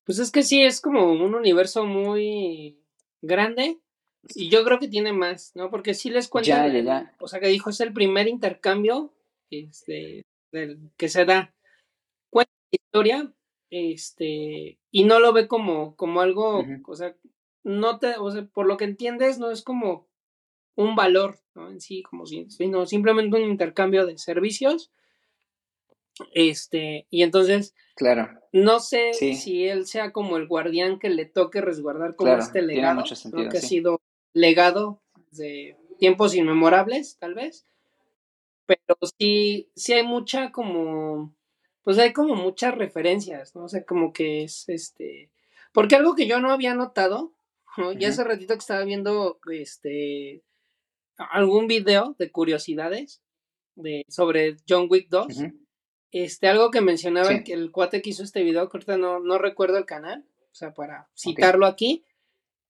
Pues 0.05 0.19
es 0.19 0.31
que 0.31 0.43
sí, 0.43 0.63
es 0.63 0.81
como 0.81 1.11
un 1.11 1.35
universo 1.35 1.85
muy 1.85 2.79
grande 3.21 3.79
y 4.35 4.49
yo 4.49 4.63
creo 4.63 4.79
que 4.79 4.87
tiene 4.87 5.13
más, 5.13 5.51
¿no? 5.55 5.69
Porque 5.69 5.93
sí 5.93 6.09
les 6.09 6.25
Ya, 6.25 6.29
cuentan, 6.31 6.71
ya, 6.71 6.77
el- 6.79 6.85
ya. 6.85 7.15
o 7.19 7.27
sea, 7.27 7.39
que 7.39 7.47
dijo, 7.47 7.69
es 7.69 7.79
el 7.79 7.93
primer 7.93 8.27
intercambio 8.27 9.13
este, 9.49 10.25
del, 10.51 10.79
que 10.97 11.09
se 11.09 11.25
da. 11.25 11.53
Cuenta 12.29 12.51
la 12.71 12.77
historia 12.83 13.33
este, 13.69 14.77
y 14.91 15.03
no 15.03 15.19
lo 15.19 15.31
ve 15.33 15.47
como, 15.47 15.95
como 15.95 16.21
algo, 16.21 16.65
o 16.85 16.95
sea, 16.95 17.15
no 17.63 17.99
te, 17.99 18.15
o 18.17 18.31
sea, 18.31 18.45
por 18.45 18.65
lo 18.67 18.77
que 18.77 18.85
entiendes, 18.85 19.39
no 19.39 19.51
es 19.51 19.61
como 19.63 20.07
un 20.75 20.95
valor, 20.95 21.39
¿no? 21.55 21.69
En 21.69 21.81
sí, 21.81 22.03
como 22.03 22.25
si, 22.25 22.49
sino 22.49 22.85
simplemente 22.85 23.37
un 23.37 23.49
intercambio 23.49 24.05
de 24.05 24.17
servicios. 24.17 24.91
Este, 26.33 27.05
y 27.09 27.23
entonces 27.23 27.73
Claro, 27.95 28.29
no 28.51 28.79
sé 28.79 29.13
sí, 29.13 29.35
si 29.35 29.65
él 29.67 29.85
sea 29.85 30.11
como 30.11 30.35
el 30.37 30.47
guardián 30.47 30.99
que 30.99 31.09
le 31.09 31.25
toque 31.25 31.61
resguardar 31.61 32.15
como 32.15 32.27
claro, 32.31 32.41
este 32.43 32.59
tiene 32.59 32.75
legado, 32.75 32.95
¿no? 33.01 33.05
sentido, 33.05 33.49
Que 33.49 33.57
ha 33.57 33.61
sido 33.61 34.01
legado 34.33 35.01
de 35.31 35.77
tiempos 35.97 36.35
inmemorables, 36.35 37.17
tal 37.17 37.33
vez. 37.33 37.65
Pero 38.65 38.97
sí, 39.19 39.69
sí 39.75 39.93
hay 39.93 40.03
mucha 40.03 40.51
como, 40.51 41.35
pues 41.83 41.97
hay 41.97 42.13
como 42.13 42.35
muchas 42.35 42.75
referencias, 42.77 43.55
¿no? 43.55 43.65
O 43.65 43.69
sea, 43.69 43.83
como 43.83 44.13
que 44.13 44.43
es 44.43 44.69
este, 44.69 45.31
porque 45.73 45.95
algo 45.95 46.15
que 46.15 46.27
yo 46.27 46.39
no 46.39 46.51
había 46.51 46.75
notado, 46.75 47.33
¿no? 47.77 47.93
Ya 47.93 48.09
hace 48.09 48.23
ratito 48.23 48.53
que 48.53 48.59
estaba 48.59 48.83
viendo 48.83 49.39
este, 49.51 50.43
algún 51.17 51.67
video 51.67 52.15
de 52.19 52.31
curiosidades 52.31 53.21
de, 53.75 54.03
sobre 54.07 54.57
John 54.67 54.87
Wick 54.89 55.09
2. 55.09 55.37
ujú, 55.37 55.53
Este, 56.11 56.47
algo 56.47 56.71
que 56.71 56.81
mencionaba 56.81 57.29
Sí, 57.29 57.43
que 57.43 57.53
el 57.53 57.71
cuate 57.71 58.01
que 58.01 58.11
hizo 58.11 58.23
este 58.23 58.43
video, 58.43 58.69
que 58.69 58.77
ahorita 58.77 58.97
no, 58.97 59.19
no 59.19 59.37
recuerdo 59.37 59.77
el 59.77 59.85
canal, 59.85 60.25
o 60.51 60.55
sea, 60.55 60.73
para 60.73 61.09
citarlo 61.15 61.65
aquí, 61.65 62.03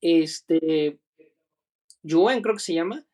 este, 0.01 0.99
Yuen 2.03 2.41
creo 2.41 2.55
que 2.55 2.61
se 2.61 2.73
llama, 2.73 3.05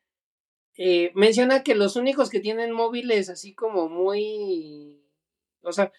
eh, 0.77 1.11
menciona 1.15 1.63
que 1.63 1.75
los 1.75 1.95
únicos 1.95 2.29
que 2.29 2.39
tienen 2.39 2.71
móviles 2.71 3.29
así 3.29 3.53
como 3.53 3.87
muy, 3.89 5.01
o 5.61 5.71
sea, 5.71 5.91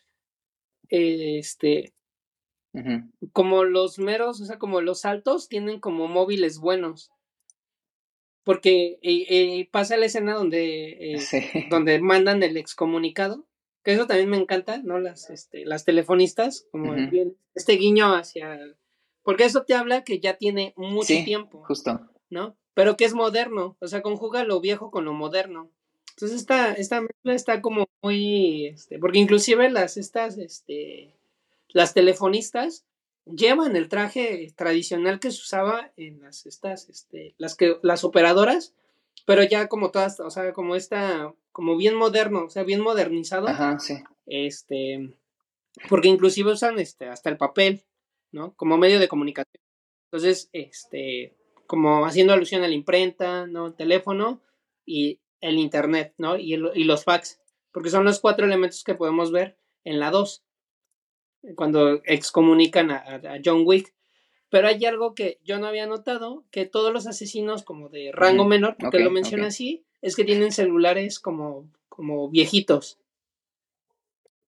eh, 0.90 1.38
este, 1.38 1.94
como 3.32 3.64
los 3.64 3.98
meros, 3.98 4.40
o 4.40 4.44
sea, 4.44 4.58
como 4.58 4.80
los 4.80 5.04
altos 5.04 5.48
tienen 5.48 5.80
como 5.80 6.08
móviles 6.08 6.58
buenos, 6.58 7.10
porque 8.44 8.98
eh, 9.02 9.26
eh, 9.28 9.68
pasa 9.72 9.96
la 9.96 10.06
escena 10.06 10.34
donde, 10.34 11.16
Sí, 11.18 11.38
donde 11.70 11.98
mandan 12.00 12.42
el 12.42 12.56
excomunicado, 12.56 13.46
que 13.82 13.92
eso 13.92 14.06
también 14.06 14.28
me 14.28 14.36
encanta, 14.36 14.82
¿no? 14.82 14.98
Las, 15.00 15.30
este, 15.30 15.64
las 15.64 15.84
telefonistas, 15.84 16.66
como 16.70 16.94
este 17.54 17.72
guiño 17.74 18.14
hacia, 18.14 18.58
porque 19.22 19.44
eso 19.44 19.64
te 19.64 19.74
habla 19.74 20.04
que 20.04 20.20
ya 20.20 20.36
tiene 20.36 20.74
mucho 20.76 21.14
Sí, 21.14 21.24
tiempo, 21.24 21.64
justo. 21.64 22.00
¿No? 22.30 22.56
Pero 22.74 22.96
que 22.96 23.04
es 23.04 23.14
moderno, 23.14 23.76
o 23.80 23.86
sea, 23.86 24.02
conjuga 24.02 24.44
lo 24.44 24.60
viejo 24.60 24.90
con 24.90 25.04
lo 25.04 25.12
moderno. 25.12 25.70
Entonces 26.10 26.40
esta, 26.40 26.72
esta 26.72 27.00
mezcla 27.02 27.34
está 27.34 27.60
como 27.60 27.88
muy, 28.02 28.66
este, 28.68 28.98
porque 28.98 29.18
inclusive 29.18 29.70
las, 29.70 29.96
estas, 29.96 30.38
este, 30.38 31.12
las 31.68 31.92
telefonistas 31.92 32.84
llevan 33.26 33.76
el 33.76 33.88
traje 33.88 34.52
tradicional 34.56 35.20
que 35.20 35.30
se 35.30 35.42
usaba 35.42 35.92
en 35.96 36.20
las, 36.20 36.46
estas, 36.46 36.88
este, 36.88 37.34
las 37.38 37.54
que, 37.54 37.76
las 37.82 38.04
operadoras, 38.04 38.72
pero 39.26 39.42
ya 39.42 39.68
como 39.68 39.90
todas, 39.90 40.20
o 40.20 40.30
sea, 40.30 40.52
como 40.52 40.76
esta, 40.76 41.34
como 41.52 41.76
bien 41.76 41.94
moderno, 41.94 42.44
o 42.44 42.50
sea, 42.50 42.62
bien 42.62 42.80
modernizado, 42.80 43.48
Ajá, 43.48 43.78
sí. 43.78 43.96
este, 44.26 45.10
porque 45.88 46.08
inclusive 46.08 46.52
usan, 46.52 46.78
este, 46.78 47.06
hasta 47.08 47.28
el 47.28 47.36
papel, 47.36 47.82
¿no? 48.32 48.54
Como 48.54 48.78
medio 48.78 49.00
de 49.00 49.08
comunicación. 49.08 49.62
Entonces, 50.04 50.48
este, 50.52 51.34
como 51.66 52.06
haciendo 52.06 52.32
alusión 52.32 52.62
a 52.62 52.68
la 52.68 52.74
imprenta, 52.74 53.46
¿no? 53.46 53.66
El 53.68 53.74
teléfono 53.74 54.40
y 54.84 55.20
el 55.40 55.58
internet, 55.58 56.14
¿no? 56.18 56.36
Y, 56.36 56.54
el- 56.54 56.70
y 56.74 56.84
los 56.84 57.04
fax, 57.04 57.40
porque 57.72 57.90
son 57.90 58.04
los 58.04 58.20
cuatro 58.20 58.46
elementos 58.46 58.84
que 58.84 58.94
podemos 58.94 59.30
ver 59.32 59.56
en 59.84 60.00
la 60.00 60.10
2, 60.10 60.42
cuando 61.54 62.00
excomunican 62.04 62.90
a, 62.90 63.20
John 63.44 63.62
Wick. 63.64 63.94
Pero 64.48 64.68
hay 64.68 64.84
algo 64.84 65.14
que 65.14 65.38
yo 65.44 65.58
no 65.58 65.66
había 65.66 65.86
notado, 65.86 66.44
que 66.50 66.66
todos 66.66 66.92
los 66.92 67.06
asesinos 67.06 67.62
como 67.64 67.88
de 67.88 68.10
rango 68.12 68.44
menor, 68.44 68.76
porque 68.78 69.00
lo 69.00 69.10
menciona 69.10 69.48
así, 69.48 69.84
es 70.02 70.14
que 70.16 70.24
tienen 70.24 70.52
celulares 70.52 71.18
como, 71.18 71.68
como 71.88 72.28
viejitos. 72.30 72.98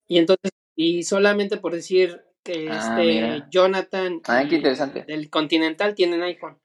Y 0.07 0.19
entonces, 0.19 0.53
y 0.77 1.03
solamente 1.03 1.57
por 1.59 1.73
decir 1.75 2.23
que 2.45 2.69
Ah, 2.71 2.79
este 2.79 3.07
mira. 3.07 3.49
Jonathan 3.51 4.23
Ah, 4.27 4.45
qué 4.49 4.57
interesante. 4.57 5.03
del 5.03 5.29
Continental 5.29 5.95
tienen 5.95 6.23
iPhone. 6.23 6.59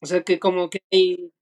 O 0.00 0.06
sea 0.06 0.22
que 0.22 0.38
como 0.38 0.70
que 0.70 0.82
hay, 0.90 1.32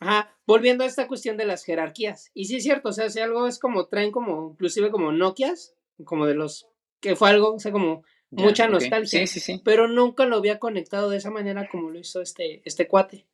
ajá, 0.00 0.34
volviendo 0.46 0.84
a 0.84 0.86
esta 0.86 1.06
cuestión 1.06 1.36
de 1.36 1.44
las 1.44 1.64
jerarquías. 1.64 2.30
Y 2.34 2.46
sí 2.46 2.56
es 2.56 2.62
cierto, 2.62 2.88
o 2.88 2.92
sea, 2.92 3.10
si 3.10 3.20
algo 3.20 3.46
es 3.46 3.58
como 3.58 3.86
traen 3.86 4.10
como, 4.10 4.50
inclusive 4.52 4.90
como 4.90 5.12
Nokias, 5.12 5.74
como 6.04 6.26
de 6.26 6.34
los, 6.34 6.68
que 7.00 7.16
fue 7.16 7.30
algo, 7.30 7.54
o 7.54 7.58
sea, 7.58 7.72
como 7.72 8.02
Ya, 8.30 8.44
mucha 8.44 8.68
nostalgia, 8.68 9.20
Sí, 9.20 9.26
sí, 9.26 9.40
sí. 9.40 9.62
pero 9.64 9.88
nunca 9.88 10.24
lo 10.26 10.36
había 10.36 10.58
conectado 10.58 11.10
de 11.10 11.18
esa 11.18 11.30
manera 11.30 11.68
como 11.68 11.90
lo 11.90 11.98
hizo 11.98 12.20
este, 12.20 12.62
este 12.64 12.86
cuate. 12.86 13.26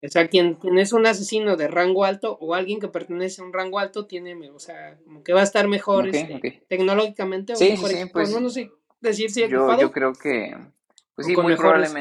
O 0.00 0.08
sea, 0.08 0.28
quien, 0.28 0.54
quien 0.54 0.78
es 0.78 0.92
un 0.92 1.06
asesino 1.06 1.56
de 1.56 1.66
rango 1.66 2.04
alto 2.04 2.38
o 2.40 2.54
alguien 2.54 2.78
que 2.78 2.86
pertenece 2.86 3.42
a 3.42 3.44
un 3.44 3.52
rango 3.52 3.80
alto 3.80 4.06
tiene, 4.06 4.36
o 4.50 4.60
sea, 4.60 4.96
como 5.04 5.24
que 5.24 5.32
va 5.32 5.40
a 5.40 5.44
estar 5.44 5.66
mejor 5.66 6.08
este, 6.08 6.64
tecnológicamente 6.68 7.54
o 7.54 7.56
Sí, 7.56 7.64
sí, 7.66 7.72
mejor 7.72 7.90
sí, 7.90 8.04
pues 8.12 8.30
no, 8.30 8.40
no 8.40 8.48
sé 8.48 8.70
decir 9.00 9.30
si 9.30 9.40
yo, 9.48 9.76
yo 9.78 9.90
creo 9.90 10.12
que, 10.12 10.56
pues 11.16 11.26
o 11.26 11.30
sí, 11.30 11.36
muy 11.36 11.52
mejores. 11.52 11.92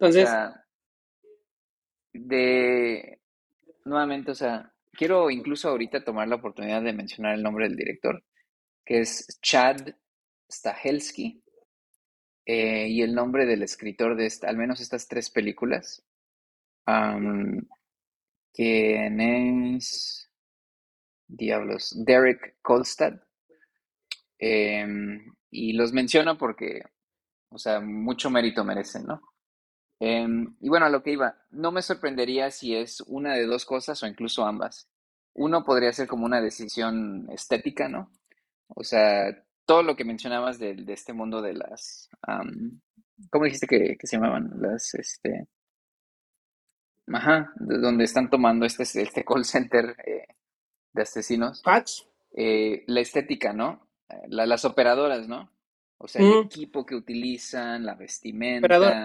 Probablemente, 0.00 0.06
o 0.06 0.10
Entonces, 0.10 0.28
sea, 0.30 0.64
de, 2.12 3.20
nuevamente, 3.84 4.30
o 4.32 4.34
sea, 4.34 4.72
quiero 4.92 5.30
incluso 5.30 5.68
ahorita 5.68 6.04
tomar 6.04 6.28
la 6.28 6.36
oportunidad 6.36 6.82
de 6.82 6.92
mencionar 6.92 7.34
el 7.34 7.42
nombre 7.42 7.68
del 7.68 7.76
director, 7.76 8.22
que 8.84 9.00
es 9.00 9.38
Chad 9.42 9.94
Stahelski, 10.50 11.42
eh, 12.46 12.88
y 12.88 13.02
el 13.02 13.14
nombre 13.14 13.46
del 13.46 13.62
escritor 13.62 14.16
de 14.16 14.26
esta- 14.26 14.48
al 14.48 14.56
menos 14.56 14.80
estas 14.80 15.08
tres 15.08 15.30
películas, 15.30 16.04
quien 18.54 19.20
es, 19.20 20.30
diablos, 21.28 21.94
Derek 22.04 22.56
Kolstad, 22.62 23.14
em, 24.38 25.34
y 25.50 25.72
los 25.74 25.92
menciono 25.92 26.36
porque, 26.38 26.82
o 27.50 27.58
sea, 27.58 27.80
mucho 27.80 28.30
mérito 28.30 28.64
merecen, 28.64 29.04
¿no? 29.06 29.20
Em, 30.00 30.56
y 30.60 30.70
bueno, 30.70 30.86
a 30.86 30.90
lo 30.90 31.02
que 31.04 31.12
iba, 31.12 31.36
no 31.52 31.72
me 31.72 31.82
sorprendería 31.82 32.50
si 32.52 32.76
es 32.76 33.02
una 33.02 33.34
de 33.34 33.46
dos 33.46 33.66
cosas 33.66 34.02
o 34.02 34.08
incluso 34.08 34.46
ambas. 34.46 34.88
Uno 35.34 35.64
podría 35.64 35.92
ser 35.94 36.08
como 36.08 36.26
una 36.26 36.42
decisión 36.42 37.28
estética, 37.30 37.88
¿no? 37.88 38.10
O 38.68 38.84
sea, 38.84 39.44
todo 39.66 39.82
lo 39.82 39.96
que 39.96 40.04
mencionabas 40.04 40.58
de, 40.58 40.74
de 40.74 40.92
este 40.94 41.12
mundo 41.14 41.42
de 41.42 41.54
las, 41.54 42.10
am, 42.22 42.80
¿cómo 43.30 43.44
dijiste 43.46 43.66
que, 43.68 43.96
que 43.98 44.06
se 44.08 44.16
llamaban? 44.16 44.50
Las, 44.60 44.94
este, 44.94 45.48
ajá, 47.12 47.52
de 47.56 47.78
donde 47.78 48.04
están 48.04 48.30
tomando 48.30 48.66
este, 48.66 48.84
este 48.84 49.24
call 49.24 49.44
center 49.44 49.96
eh, 50.06 50.26
de 50.92 51.02
asesinos. 51.02 51.64
fax. 51.64 52.06
Eh, 52.32 52.84
la 52.88 53.00
estética, 53.00 53.52
¿no? 53.52 53.88
Eh, 54.10 54.14
la- 54.28 54.46
las 54.46 54.64
operadoras, 54.64 55.28
¿no? 55.28 55.50
O 55.98 56.08
sea, 56.08 56.22
el 56.22 56.32
Mm, 56.32 56.34
equipo 56.34 56.86
que 56.86 56.96
utilizan, 56.96 57.84
la 57.86 57.94
operador. 58.60 59.04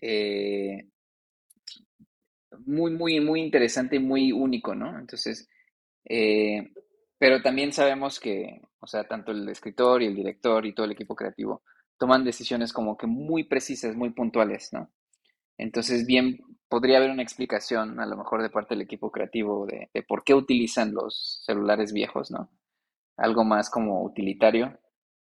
Eh, 0.00 0.88
muy, 2.66 2.92
muy, 2.92 3.20
muy 3.20 3.40
interesante 3.40 3.96
y 3.96 4.00
muy 4.00 4.32
único, 4.32 4.74
¿no? 4.74 4.98
Entonces, 4.98 5.48
eh, 6.04 6.72
pero 7.18 7.42
también 7.42 7.72
sabemos 7.72 8.20
que, 8.20 8.60
o 8.80 8.86
sea, 8.86 9.04
tanto 9.04 9.32
el 9.32 9.48
escritor 9.48 10.02
y 10.02 10.06
el 10.06 10.14
director 10.14 10.64
y 10.66 10.74
todo 10.74 10.86
el 10.86 10.92
equipo 10.92 11.14
creativo 11.14 11.62
toman 11.98 12.24
decisiones 12.24 12.72
como 12.72 12.96
que 12.96 13.06
muy 13.08 13.44
precisas, 13.44 13.96
muy 13.96 14.10
puntuales, 14.10 14.70
¿no? 14.72 14.90
Entonces, 15.58 16.06
bien, 16.06 16.38
podría 16.68 16.98
haber 16.98 17.10
una 17.10 17.22
explicación, 17.24 17.98
a 18.00 18.06
lo 18.06 18.16
mejor 18.16 18.42
de 18.42 18.50
parte 18.50 18.74
del 18.74 18.82
equipo 18.82 19.10
creativo, 19.10 19.66
de 19.66 20.02
por 20.04 20.22
qué 20.22 20.34
utilizan 20.34 20.94
los 20.94 21.42
celulares 21.44 21.92
viejos, 21.92 22.30
¿no? 22.30 22.50
Algo 23.16 23.44
más 23.44 23.68
como 23.68 24.04
utilitario. 24.04 24.78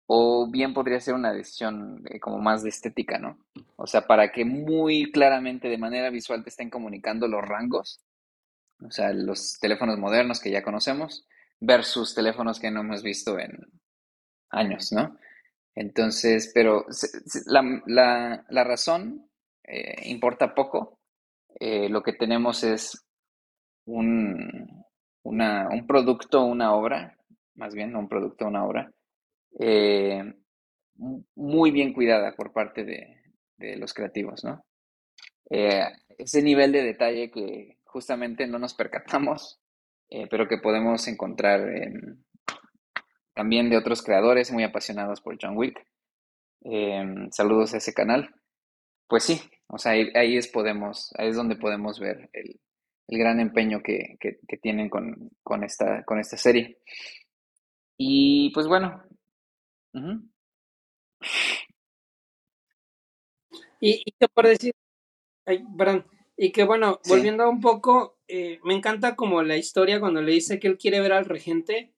O 0.07 0.49
bien 0.49 0.73
podría 0.73 0.99
ser 1.01 1.13
una 1.13 1.34
decisión 1.34 2.01
eh, 2.09 2.19
como 2.19 2.39
más 2.39 2.63
de 2.63 2.69
estética, 2.69 3.19
¿no? 3.19 3.38
O 3.75 3.88
sea, 3.88 4.07
para 4.07 4.31
que 4.31 4.45
muy 4.45 5.11
claramente 5.11 5.67
de 5.67 5.77
manera 5.77 6.09
visual 6.09 6.43
te 6.43 6.49
estén 6.49 6.69
comunicando 6.69 7.27
los 7.27 7.41
rangos, 7.43 8.01
o 8.81 8.91
sea, 8.91 9.11
los 9.11 9.59
teléfonos 9.59 9.97
modernos 9.99 10.39
que 10.39 10.51
ya 10.51 10.63
conocemos 10.63 11.27
versus 11.59 12.13
teléfonos 12.15 12.59
que 12.59 12.71
no 12.71 12.81
hemos 12.81 13.03
visto 13.03 13.38
en 13.39 13.57
años, 14.49 14.91
¿no? 14.91 15.17
Entonces, 15.75 16.51
pero 16.53 16.85
la, 17.45 18.63
razón 18.63 19.29
eh, 19.63 20.09
importa 20.09 20.55
poco. 20.55 20.99
Eh, 21.59 21.89
lo 21.89 22.01
que 22.01 22.13
tenemos 22.13 22.63
es 22.63 23.05
un, 23.85 24.85
un 25.23 25.88
producto, 25.88 26.43
una 26.43 26.73
obra, 26.73 27.17
más 27.55 27.73
bien, 27.73 27.95
un 27.95 28.07
producto, 28.07 28.47
una 28.47 28.65
obra, 28.65 28.91
eh, 29.59 30.23
muy 31.35 31.71
bien 31.71 31.93
cuidada 31.93 32.35
por 32.35 32.53
parte 32.53 32.84
de, 32.84 33.77
los 33.77 33.93
creativos, 33.93 34.43
¿no? 34.43 34.63
ese 35.49 36.41
nivel 36.43 36.71
de 36.71 36.84
detalle 36.84 37.31
que 37.31 37.77
justamente 37.85 38.45
no 38.45 38.59
nos 38.59 38.73
percatamos, 38.73 39.59
pero 40.29 40.47
que 40.47 40.57
podemos 40.57 41.07
encontrar 41.07 41.61
en, 41.69 42.25
también 43.38 43.69
de 43.69 43.77
otros 43.77 44.01
creadores 44.01 44.51
muy 44.51 44.63
apasionados 44.63 45.21
por 45.21 45.38
John 45.39 45.55
Wick. 45.55 45.79
Em, 46.61 47.29
saludos 47.31 47.73
a 47.73 47.77
ese 47.77 47.93
canal. 47.93 48.34
Pues 49.07 49.23
sí, 49.23 49.39
o 49.67 49.77
sea, 49.77 49.91
ahí, 49.91 50.38
es, 50.38 50.47
podemos, 50.47 51.13
ahí 51.17 51.29
es 51.29 51.35
donde 51.35 51.55
podemos 51.55 51.99
ver 51.99 52.29
el, 52.34 52.59
gran 53.07 53.39
empeño 53.39 53.81
que, 53.84 54.17
tienen 54.59 54.89
con 54.89 55.63
esta 55.63 56.38
serie. 56.38 56.79
Y 57.95 58.51
pues 58.53 58.67
bueno. 58.67 59.06
Y, 63.80 64.03
y 64.06 64.28
por 64.34 64.48
decir, 64.48 64.74
ay, 65.45 65.64
y 66.36 66.52
que 66.52 66.64
bueno, 66.64 66.99
volviendo 67.07 67.49
un 67.49 67.61
poco, 67.61 68.19
eh, 68.28 68.60
me 68.64 68.76
encanta 68.76 69.15
como 69.15 69.41
la 69.41 69.57
historia 69.57 69.99
cuando 69.99 70.22
le 70.22 70.34
dice 70.34 70.60
que 70.60 70.68
él 70.68 70.78
quiere 70.78 70.99
ver 70.99 71.14
al 71.14 71.26
regente 71.26 71.94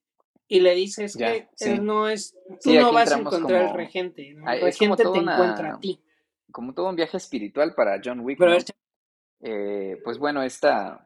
y 0.48 0.60
le 0.60 0.74
dices 0.74 1.16
que 1.16 1.48
él 1.60 1.84
no 1.84 2.08
es, 2.08 2.36
tú 2.62 2.72
no 2.72 2.92
vas 2.92 3.12
a 3.12 3.18
encontrar 3.18 3.66
al 3.66 3.74
regente, 3.74 4.30
el 4.30 4.60
regente 4.60 5.02
te 5.02 5.18
encuentra 5.18 5.74
a 5.74 5.80
ti. 5.80 6.02
Como 6.50 6.74
todo 6.74 6.88
un 6.88 6.96
viaje 6.96 7.16
espiritual 7.16 7.74
para 7.74 8.00
John 8.02 8.20
Wick. 8.20 8.40
Eh, 9.42 9.98
pues 10.04 10.18
bueno, 10.18 10.42
esta 10.42 11.04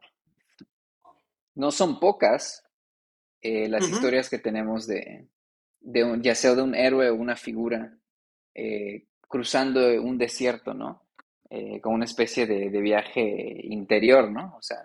no 1.53 1.71
son 1.71 1.99
pocas 1.99 2.63
eh, 3.41 3.69
las 3.69 3.87
historias 3.87 4.29
que 4.29 4.39
tenemos 4.39 4.87
de, 4.87 5.29
de 5.85 6.03
un, 6.03 6.21
ya 6.21 6.35
sea 6.35 6.55
de 6.55 6.61
un 6.61 6.75
héroe 6.75 7.09
o 7.09 7.15
una 7.15 7.35
figura 7.35 7.97
eh, 8.53 9.05
cruzando 9.21 9.79
un 10.01 10.17
desierto, 10.17 10.73
¿no? 10.73 11.01
como 11.81 11.95
una 11.95 12.03
especie 12.05 12.45
de, 12.45 12.69
de, 12.69 12.81
viaje 12.81 13.21
interior, 13.63 14.29
¿no? 14.29 14.57
O 14.57 14.61
sea, 14.61 14.83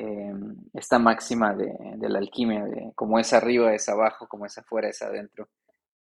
Em, 0.00 0.54
esta 0.74 1.00
máxima 1.00 1.54
de, 1.54 2.08
la 2.08 2.20
alquimia, 2.20 2.64
de 2.64 2.92
como 2.94 3.18
es 3.18 3.32
arriba 3.32 3.74
es 3.74 3.88
abajo, 3.88 4.28
como 4.28 4.46
es 4.46 4.56
afuera 4.56 4.88
es 4.88 5.02
adentro. 5.02 5.48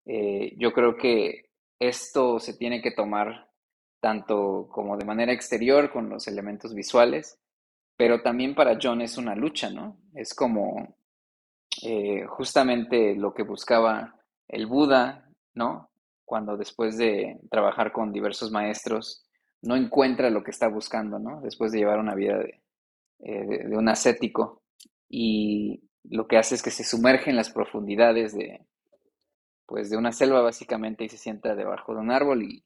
Eh, 0.05 0.55
yo 0.57 0.73
creo 0.73 0.97
que 0.97 1.51
esto 1.79 2.39
se 2.39 2.55
tiene 2.55 2.81
que 2.81 2.91
tomar 2.91 3.51
tanto 3.99 4.67
como 4.71 4.97
de 4.97 5.05
manera 5.05 5.33
exterior 5.33 5.91
con 5.91 6.09
los 6.09 6.27
elementos 6.27 6.73
visuales, 6.73 7.39
pero 7.95 8.23
también 8.23 8.55
para 8.55 8.79
John 8.81 9.01
es 9.01 9.19
una 9.19 9.35
lucha, 9.35 9.69
¿no? 9.69 9.99
Es 10.15 10.33
como 10.33 10.97
eh, 11.83 12.25
justamente 12.27 13.15
lo 13.15 13.33
que 13.33 13.43
buscaba 13.43 14.15
el 14.47 14.67
Buda, 14.67 15.29
¿no? 15.53 15.89
Cuando 16.23 16.57
después 16.57 16.97
de 16.97 17.39
trabajar 17.49 17.91
con 17.91 18.11
diversos 18.11 18.51
maestros, 18.51 19.25
no 19.61 19.75
encuentra 19.75 20.29
lo 20.29 20.43
que 20.43 20.51
está 20.51 20.67
buscando, 20.67 21.19
¿no? 21.19 21.41
Después 21.41 21.71
de 21.71 21.79
llevar 21.79 21.99
una 21.99 22.15
vida 22.15 22.37
de, 22.37 22.61
eh, 23.19 23.65
de, 23.67 23.77
un 23.77 23.89
ascético 23.89 24.61
y 25.09 25.81
lo 26.03 26.27
que 26.27 26.37
hace 26.37 26.55
es 26.55 26.61
que 26.61 26.71
se 26.71 26.83
sumerge 26.83 27.29
en 27.29 27.35
las 27.35 27.49
profundidades 27.49 28.35
de, 28.35 28.65
pues, 29.65 29.89
de 29.89 29.97
una 29.97 30.11
selva 30.11 30.41
básicamente 30.41 31.05
y 31.05 31.09
se 31.09 31.17
sienta 31.17 31.55
debajo 31.55 31.93
de 31.93 32.01
un 32.01 32.11
árbol 32.11 32.43
y, 32.43 32.63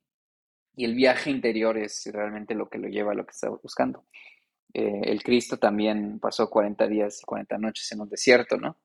el 0.78 0.96
viaje 0.96 1.30
interior 1.30 1.78
es 1.78 2.10
realmente 2.14 2.56
lo 2.56 2.70
que 2.70 2.78
lo 2.78 2.88
lleva 2.88 3.12
a 3.12 3.16
lo 3.16 3.26
que 3.26 3.32
está 3.32 3.50
buscando. 3.50 4.06
Eh, 4.74 5.02
el 5.04 5.22
Cristo 5.24 5.58
también 5.58 6.22
pasó 6.22 6.50
40 6.50 6.88
días 6.88 7.20
y 7.22 7.26
40 7.26 7.58
noches 7.58 7.92
en 7.92 8.00
un 8.00 8.08
desierto, 8.08 8.56
¿no? 8.56 8.78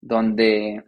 Donde 0.00 0.84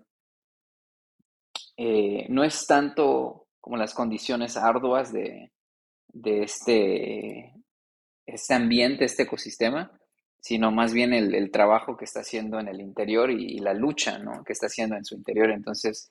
eh, 1.77 2.27
no 2.29 2.45
es 2.45 2.67
tanto 2.67 3.47
como 3.61 3.77
las 3.77 3.95
condiciones 3.95 4.57
arduas 4.57 5.13
de, 5.13 5.53
de 6.09 6.43
este, 6.43 7.53
este 8.27 8.55
ambiente, 8.55 9.05
este 9.05 9.25
ecosistema, 9.25 9.93
sino 10.41 10.73
más 10.73 10.93
bien 10.93 11.15
el, 11.15 11.51
trabajo 11.51 11.97
que 11.97 12.05
está 12.05 12.21
haciendo 12.21 12.59
en 12.59 12.69
el 12.69 12.81
interior 12.81 13.31
y, 13.31 13.59
la 13.61 13.75
lucha 13.75 14.19
¿no? 14.19 14.43
que 14.45 14.53
está 14.53 14.67
haciendo 14.67 14.97
en 14.97 15.05
su 15.05 15.15
interior. 15.15 15.51
Entonces, 15.51 16.11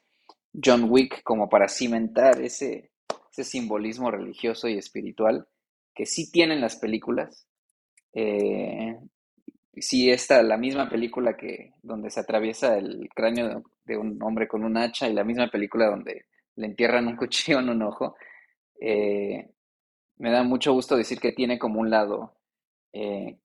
John 0.54 0.86
Wick, 0.90 1.22
como 1.24 1.50
para 1.50 1.68
cimentar 1.68 2.42
ese, 2.42 2.92
ese 3.32 3.44
simbolismo 3.44 4.10
religioso 4.10 4.70
y 4.70 4.78
espiritual 4.78 5.48
que 5.94 6.06
sí 6.06 6.32
tienen 6.32 6.62
las 6.62 6.78
películas, 6.78 7.46
eh, 8.14 8.98
sí 9.78 10.10
está 10.10 10.42
la 10.44 10.58
misma 10.58 10.90
película 10.90 11.38
que 11.38 11.74
donde 11.82 12.10
se 12.10 12.20
atraviesa 12.20 12.78
el 12.78 13.10
cráneo 13.14 13.64
de, 13.86 13.98
un 13.98 14.22
hombre 14.22 14.48
con 14.48 14.64
un 14.64 14.78
hacha 14.78 15.08
y 15.08 15.14
la 15.14 15.24
misma 15.24 15.50
película 15.50 15.88
donde 15.88 16.26
le 16.56 16.66
entierran 16.66 17.08
un 17.08 17.16
cuchillo 17.18 17.60
en 17.60 17.70
un 17.70 17.84
ojo, 17.84 18.16
eh, 18.80 19.50
me 20.18 20.32
da 20.32 20.44
mucho 20.44 20.74
gusto 20.74 20.96
decir 20.96 21.20
que 21.20 21.32
tiene 21.32 21.58
como 21.58 21.80
un 21.80 21.90
lado 21.90 22.38
eh, 22.94 23.38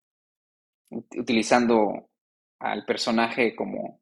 utilizando 0.90 2.10
al 2.58 2.84
personaje 2.84 3.54
como 3.54 4.00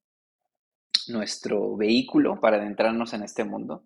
nuestro 1.09 1.77
vehículo 1.77 2.41
para 2.41 2.57
adentrarnos 2.57 3.13
en 3.13 3.23
este 3.23 3.45
mundo. 3.45 3.85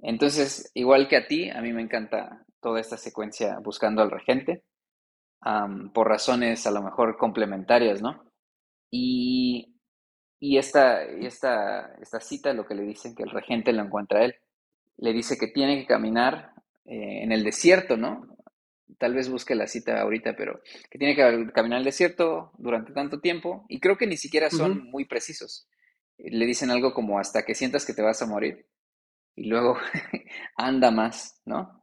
Entonces, 0.00 0.70
igual 0.74 1.08
que 1.08 1.16
a 1.16 1.26
ti, 1.26 1.50
a 1.50 1.60
mí 1.62 1.72
me 1.72 1.82
encanta 1.82 2.44
toda 2.60 2.80
esta 2.80 2.96
secuencia 2.96 3.58
buscando 3.60 4.02
al 4.02 4.10
regente, 4.10 4.64
por 5.94 6.08
razones 6.08 6.66
a 6.66 6.70
lo 6.70 6.82
mejor 6.82 7.16
complementarias, 7.16 8.02
¿no? 8.02 8.32
Y, 8.90 9.76
y, 10.40 10.58
esta, 10.58 11.02
esta, 11.02 11.94
esta 12.00 12.20
cita, 12.20 12.52
lo 12.52 12.66
que 12.66 12.74
le 12.74 12.82
dicen 12.82 13.14
que 13.14 13.22
el 13.22 13.30
regente 13.30 13.72
lo 13.72 13.82
encuentra 13.82 14.20
a 14.20 14.24
él, 14.24 14.34
le 14.96 15.12
dice 15.12 15.38
que 15.38 15.48
tiene 15.48 15.78
que 15.78 15.86
caminar 15.86 16.52
eh, 16.84 17.22
en 17.22 17.32
el 17.32 17.44
desierto, 17.44 17.96
¿no? 17.96 18.36
tal 18.98 19.14
vez 19.14 19.28
busque 19.28 19.54
la 19.54 19.66
cita 19.66 20.00
ahorita, 20.00 20.34
pero 20.36 20.60
que 20.90 20.98
tiene 20.98 21.14
que 21.14 21.52
caminar 21.52 21.78
el 21.78 21.84
desierto 21.84 22.52
durante 22.58 22.92
tanto 22.92 23.20
tiempo 23.20 23.66
y 23.68 23.80
creo 23.80 23.96
que 23.96 24.06
ni 24.06 24.16
siquiera 24.16 24.50
son 24.50 24.90
muy 24.90 25.04
precisos. 25.04 25.68
Le 26.18 26.46
dicen 26.46 26.70
algo 26.70 26.94
como 26.94 27.18
hasta 27.18 27.44
que 27.44 27.54
sientas 27.54 27.84
que 27.84 27.92
te 27.92 28.02
vas 28.02 28.22
a 28.22 28.26
morir 28.26 28.66
y 29.34 29.48
luego 29.48 29.76
anda 30.56 30.90
más, 30.90 31.40
¿no? 31.44 31.82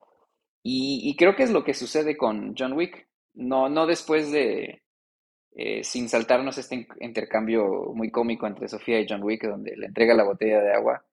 Y, 0.65 1.13
creo 1.17 1.35
que 1.35 1.43
es 1.43 1.51
lo 1.51 1.65
que 1.65 1.73
sucede 1.73 2.15
con 2.15 2.55
John 2.57 2.71
Wick. 2.71 3.09
No, 3.33 3.69
no 3.69 3.85
después 3.85 4.31
de, 4.31 4.83
eh, 5.55 5.83
sin 5.83 6.09
saltarnos 6.09 6.57
este 6.57 6.87
intercambio 6.99 7.91
muy 7.93 8.09
cómico 8.09 8.47
entre 8.47 8.67
Sofía 8.67 8.99
y 8.99 9.07
John 9.07 9.23
Wick, 9.23 9.43
donde 9.43 9.75
le 9.77 9.87
entrega 9.87 10.15
la 10.15 10.23
botella 10.23 10.61
de 10.61 10.73
agua, 10.73 11.05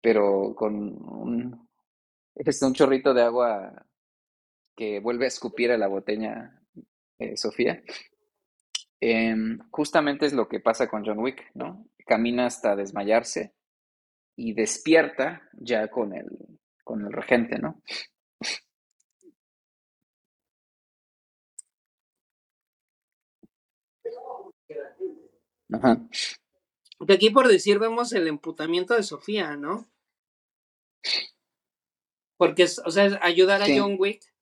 pero 0.00 0.54
con 0.54 0.74
un, 0.74 1.68
este, 2.34 2.64
un 2.66 2.74
chorrito 2.74 3.12
de 3.14 3.22
agua 3.22 3.86
que 4.76 5.00
vuelve 5.00 5.24
a 5.24 5.28
escupir 5.28 5.72
a 5.72 5.78
la 5.78 5.88
botella 5.88 6.60
eh, 7.18 7.36
Sofía. 7.36 7.82
Em, 9.00 9.58
justamente 9.70 10.26
es 10.26 10.32
lo 10.32 10.48
que 10.48 10.60
pasa 10.60 10.88
con 10.88 11.04
John 11.04 11.18
Wick, 11.18 11.50
¿no? 11.54 11.86
Camina 12.06 12.46
hasta 12.46 12.76
desmayarse 12.76 13.54
y 14.36 14.54
despierta 14.54 15.42
ya 15.52 15.88
con 15.88 16.14
el, 16.14 16.28
con 16.82 17.04
el 17.06 17.12
regente, 17.12 17.58
¿no? 17.58 17.82
Ajá. 25.74 26.00
De 27.00 27.14
aquí 27.14 27.30
por 27.30 27.48
decir 27.48 27.78
vemos 27.78 28.12
el 28.12 28.26
emputamiento 28.28 28.94
de 28.94 29.02
Sofía, 29.02 29.56
¿no? 29.56 29.86
Porque, 32.36 32.64
o 32.84 32.90
sea, 32.90 33.18
ayudar 33.22 33.62
a 33.62 33.66
John 33.66 33.96
Wick 33.98 34.34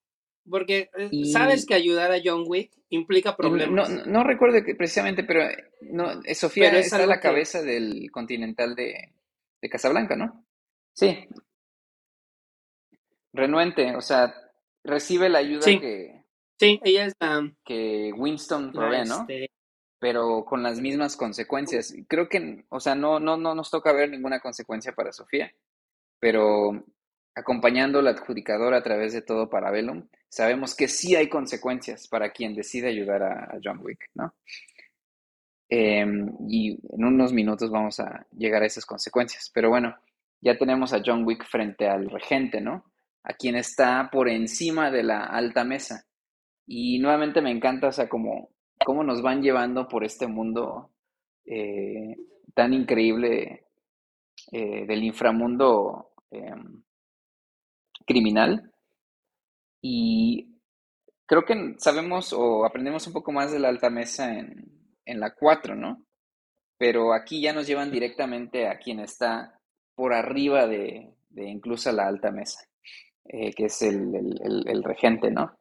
porque 0.48 0.90
eh, 0.96 1.24
sabes 1.26 1.66
que 1.66 1.74
ayudar 1.74 2.10
a 2.10 2.20
John 2.22 2.44
Wick 2.46 2.72
implica 2.88 3.36
problemas. 3.36 3.90
No, 3.90 4.06
no, 4.06 4.24
recuerdo 4.24 4.64
que 4.64 4.74
precisamente, 4.74 5.22
pero 5.24 5.42
eh, 5.42 5.70
no, 5.82 6.20
eh, 6.24 6.34
Sofía 6.34 6.70
está 6.78 7.02
a 7.02 7.06
la 7.06 7.20
cabeza 7.20 7.62
del 7.62 8.10
Continental 8.10 8.74
de, 8.74 9.12
de 9.60 9.68
Casablanca, 9.68 10.16
¿no? 10.16 10.44
Sí. 10.94 11.28
Renuente, 13.32 13.94
o 13.96 14.00
sea, 14.00 14.34
recibe 14.84 15.28
la 15.28 15.38
ayuda 15.38 15.64
que. 15.64 16.24
Sí, 16.58 16.80
ella 16.84 17.06
es 17.06 17.14
la. 17.20 17.50
Que 17.64 18.12
Winston 18.16 18.72
provee, 18.72 19.04
¿no? 19.06 19.26
Pero 20.02 20.44
con 20.44 20.64
las 20.64 20.80
mismas 20.80 21.16
consecuencias. 21.16 21.94
Creo 22.08 22.28
que, 22.28 22.64
o 22.70 22.80
sea, 22.80 22.96
no, 22.96 23.20
no, 23.20 23.36
no 23.36 23.54
nos 23.54 23.70
toca 23.70 23.92
ver 23.92 24.10
ninguna 24.10 24.40
consecuencia 24.40 24.90
para 24.92 25.12
Sofía, 25.12 25.54
pero 26.18 26.84
acompañando 27.36 28.02
la 28.02 28.10
adjudicadora 28.10 28.78
a 28.78 28.82
través 28.82 29.12
de 29.12 29.22
todo 29.22 29.48
Parabellum, 29.48 30.08
sabemos 30.28 30.74
que 30.74 30.88
sí 30.88 31.14
hay 31.14 31.28
consecuencias 31.28 32.08
para 32.08 32.32
quien 32.32 32.56
decide 32.56 32.88
ayudar 32.88 33.22
a, 33.22 33.60
John 33.62 33.78
Wick, 33.80 34.10
¿no? 34.14 34.34
Em, 35.68 36.32
y 36.48 36.72
en 36.72 37.04
unos 37.04 37.32
minutos 37.32 37.70
vamos 37.70 38.00
a 38.00 38.26
llegar 38.36 38.64
a 38.64 38.66
esas 38.66 38.84
consecuencias. 38.84 39.52
Pero 39.54 39.70
bueno, 39.70 39.96
ya 40.40 40.58
tenemos 40.58 40.92
a 40.92 41.00
John 41.06 41.24
Wick 41.24 41.44
frente 41.46 41.86
al 41.86 42.10
regente, 42.10 42.60
¿no? 42.60 42.92
A 43.22 43.34
quien 43.34 43.54
está 43.54 44.10
por 44.10 44.28
encima 44.28 44.90
de 44.90 45.04
la 45.04 45.26
alta 45.26 45.62
mesa. 45.62 46.06
Y 46.66 46.98
nuevamente 46.98 47.40
me 47.40 47.52
encanta, 47.52 47.86
o 47.86 47.92
sea, 47.92 48.08
como 48.08 48.51
cómo 48.84 49.04
nos 49.04 49.22
van 49.22 49.42
llevando 49.42 49.88
por 49.88 50.04
este 50.04 50.26
mundo 50.26 50.90
eh, 51.44 52.16
tan 52.54 52.72
increíble 52.72 53.66
eh, 54.50 54.86
del 54.86 55.04
inframundo 55.04 56.12
em, 56.30 56.82
criminal. 58.06 58.72
Y 59.80 60.48
creo 61.26 61.44
que 61.44 61.74
sabemos 61.78 62.32
o 62.32 62.64
aprendemos 62.64 63.06
un 63.06 63.12
poco 63.12 63.32
más 63.32 63.52
de 63.52 63.58
la 63.58 63.68
alta 63.68 63.90
mesa 63.90 64.32
en, 64.38 64.72
en 65.04 65.20
la 65.20 65.34
4, 65.34 65.74
¿no? 65.74 66.04
Pero 66.78 67.12
aquí 67.12 67.40
ya 67.40 67.52
nos 67.52 67.66
llevan 67.66 67.90
directamente 67.90 68.68
a 68.68 68.78
quien 68.78 69.00
está 69.00 69.58
por 69.94 70.12
arriba 70.12 70.66
de, 70.66 71.14
incluso 71.36 71.92
la 71.92 72.06
alta 72.06 72.30
mesa, 72.30 72.66
eh, 73.24 73.52
que 73.52 73.66
es 73.66 73.82
el, 73.82 74.82
regente, 74.82 75.30
¿no? 75.30 75.56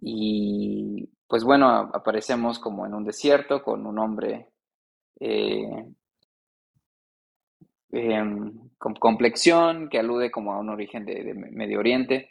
Y 0.00 0.93
pues 1.26 1.44
bueno, 1.44 1.68
aparecemos 1.68 2.58
como 2.58 2.86
en 2.86 2.94
un 2.94 3.04
desierto 3.04 3.62
con 3.62 3.86
un 3.86 3.98
hombre 3.98 4.48
eh, 5.20 5.86
em, 7.92 8.70
con 8.78 8.94
complexión 8.94 9.88
que 9.88 9.98
alude 9.98 10.30
como 10.30 10.52
a 10.52 10.58
un 10.58 10.68
origen 10.68 11.04
de, 11.04 11.34
Medio 11.34 11.78
Oriente, 11.78 12.28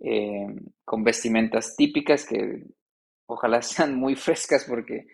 em, 0.00 0.58
con 0.84 1.04
vestimentas 1.04 1.76
típicas 1.76 2.26
que 2.26 2.64
ojalá 3.26 3.62
sean 3.62 3.94
muy 3.94 4.16
frescas 4.16 4.64
porque 4.68 5.06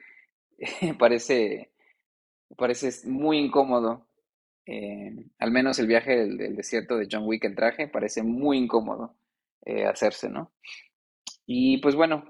parece, 0.98 1.72
parece 2.56 3.08
muy 3.08 3.38
incómodo. 3.38 4.06
Eh, 4.66 5.14
al 5.38 5.50
menos 5.50 5.78
el 5.78 5.86
viaje 5.86 6.16
del, 6.16 6.56
desierto 6.56 6.96
de 6.96 7.06
John 7.10 7.26
Wick 7.26 7.44
en 7.44 7.54
traje 7.54 7.86
parece 7.86 8.22
muy 8.22 8.56
incómodo 8.56 9.14
eh, 9.66 9.84
hacerse, 9.84 10.30
¿no? 10.30 10.52
Y 11.46 11.78
pues 11.78 11.94
bueno, 11.94 12.24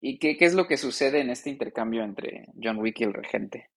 ¿y 0.00 0.18
qué, 0.18 0.36
es 0.38 0.54
lo 0.54 0.66
que 0.66 0.76
sucede 0.76 1.20
en 1.20 1.30
este 1.30 1.50
intercambio 1.50 2.02
entre 2.04 2.46
John 2.62 2.78
Wick 2.78 3.00
y 3.00 3.04
el 3.04 3.14
regente? 3.14 3.70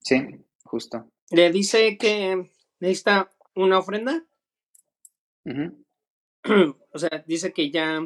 Sí, 0.00 0.22
justo. 0.64 1.10
Le 1.30 1.50
dice 1.50 1.96
que 1.96 2.50
necesita 2.80 3.32
una 3.54 3.78
ofrenda. 3.78 4.26
o 6.92 6.98
sea, 6.98 7.24
dice 7.26 7.52
que 7.52 7.70
ya, 7.70 8.00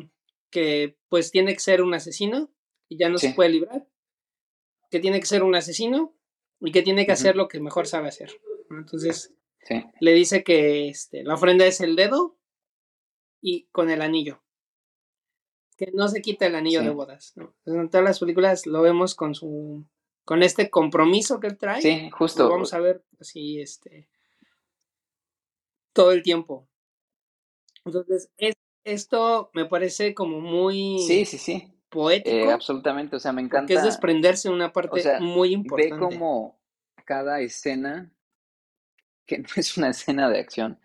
que 0.50 0.96
pues 1.08 1.30
tiene 1.30 1.54
que 1.54 1.60
ser 1.60 1.82
un 1.82 1.94
asesino 1.94 2.50
y 2.88 2.98
ya 2.98 3.08
no 3.08 3.18
se 3.18 3.32
puede 3.32 3.50
librar, 3.50 3.86
que 4.90 5.00
tiene 5.00 5.20
que 5.20 5.26
ser 5.26 5.42
un 5.42 5.54
asesino 5.54 6.14
y 6.60 6.72
que 6.72 6.82
tiene 6.82 7.06
que 7.06 7.12
hacer 7.12 7.36
lo 7.36 7.48
que 7.48 7.60
mejor 7.60 7.86
sabe 7.86 8.08
hacer. 8.08 8.30
Entonces, 8.70 9.32
le 10.00 10.12
dice 10.12 10.42
que 10.42 10.88
este, 10.88 11.22
la 11.22 11.34
ofrenda 11.34 11.66
es 11.66 11.80
el 11.80 11.96
dedo 11.96 12.36
y 13.40 13.66
con 13.66 13.90
el 13.90 14.02
anillo. 14.02 14.42
Que 15.76 15.90
no 15.94 16.08
se 16.08 16.20
quita 16.20 16.46
el 16.46 16.54
anillo 16.54 16.82
de 16.82 16.90
bodas. 16.90 17.34
En 17.64 17.88
todas 17.88 18.04
las 18.04 18.20
películas 18.20 18.66
lo 18.66 18.82
vemos 18.82 19.14
con 19.14 19.34
su 19.34 19.86
con 20.24 20.42
este 20.42 20.70
compromiso 20.70 21.40
que 21.40 21.48
él 21.48 21.58
trae. 21.58 21.82
Sí, 21.82 22.10
justo. 22.10 22.44
Lo 22.44 22.50
vamos 22.50 22.72
a 22.74 22.78
ver 22.78 23.04
así, 23.18 23.60
este, 23.60 24.08
todo 25.92 26.12
el 26.12 26.22
tiempo. 26.22 26.68
Entonces, 27.84 28.30
esto 28.84 29.50
me 29.54 29.64
parece 29.64 30.14
como 30.14 30.40
muy 30.40 30.98
sí, 31.00 31.24
sí, 31.24 31.38
sí. 31.38 31.72
poético. 31.88 32.36
Eh, 32.36 32.52
absolutamente, 32.52 33.16
o 33.16 33.18
sea, 33.18 33.32
me 33.32 33.42
encanta. 33.42 33.66
Que 33.66 33.74
es 33.74 33.82
desprenderse 33.82 34.48
de 34.48 34.54
una 34.54 34.72
parte 34.72 35.18
muy 35.20 35.52
importante. 35.52 35.94
Ve 35.94 35.98
como 35.98 36.60
cada 37.04 37.40
escena, 37.40 38.12
que 39.30 39.38
no 39.38 39.48
es 39.54 39.76
una 39.76 39.90
escena 39.90 40.28
de 40.28 40.40
acción, 40.40 40.80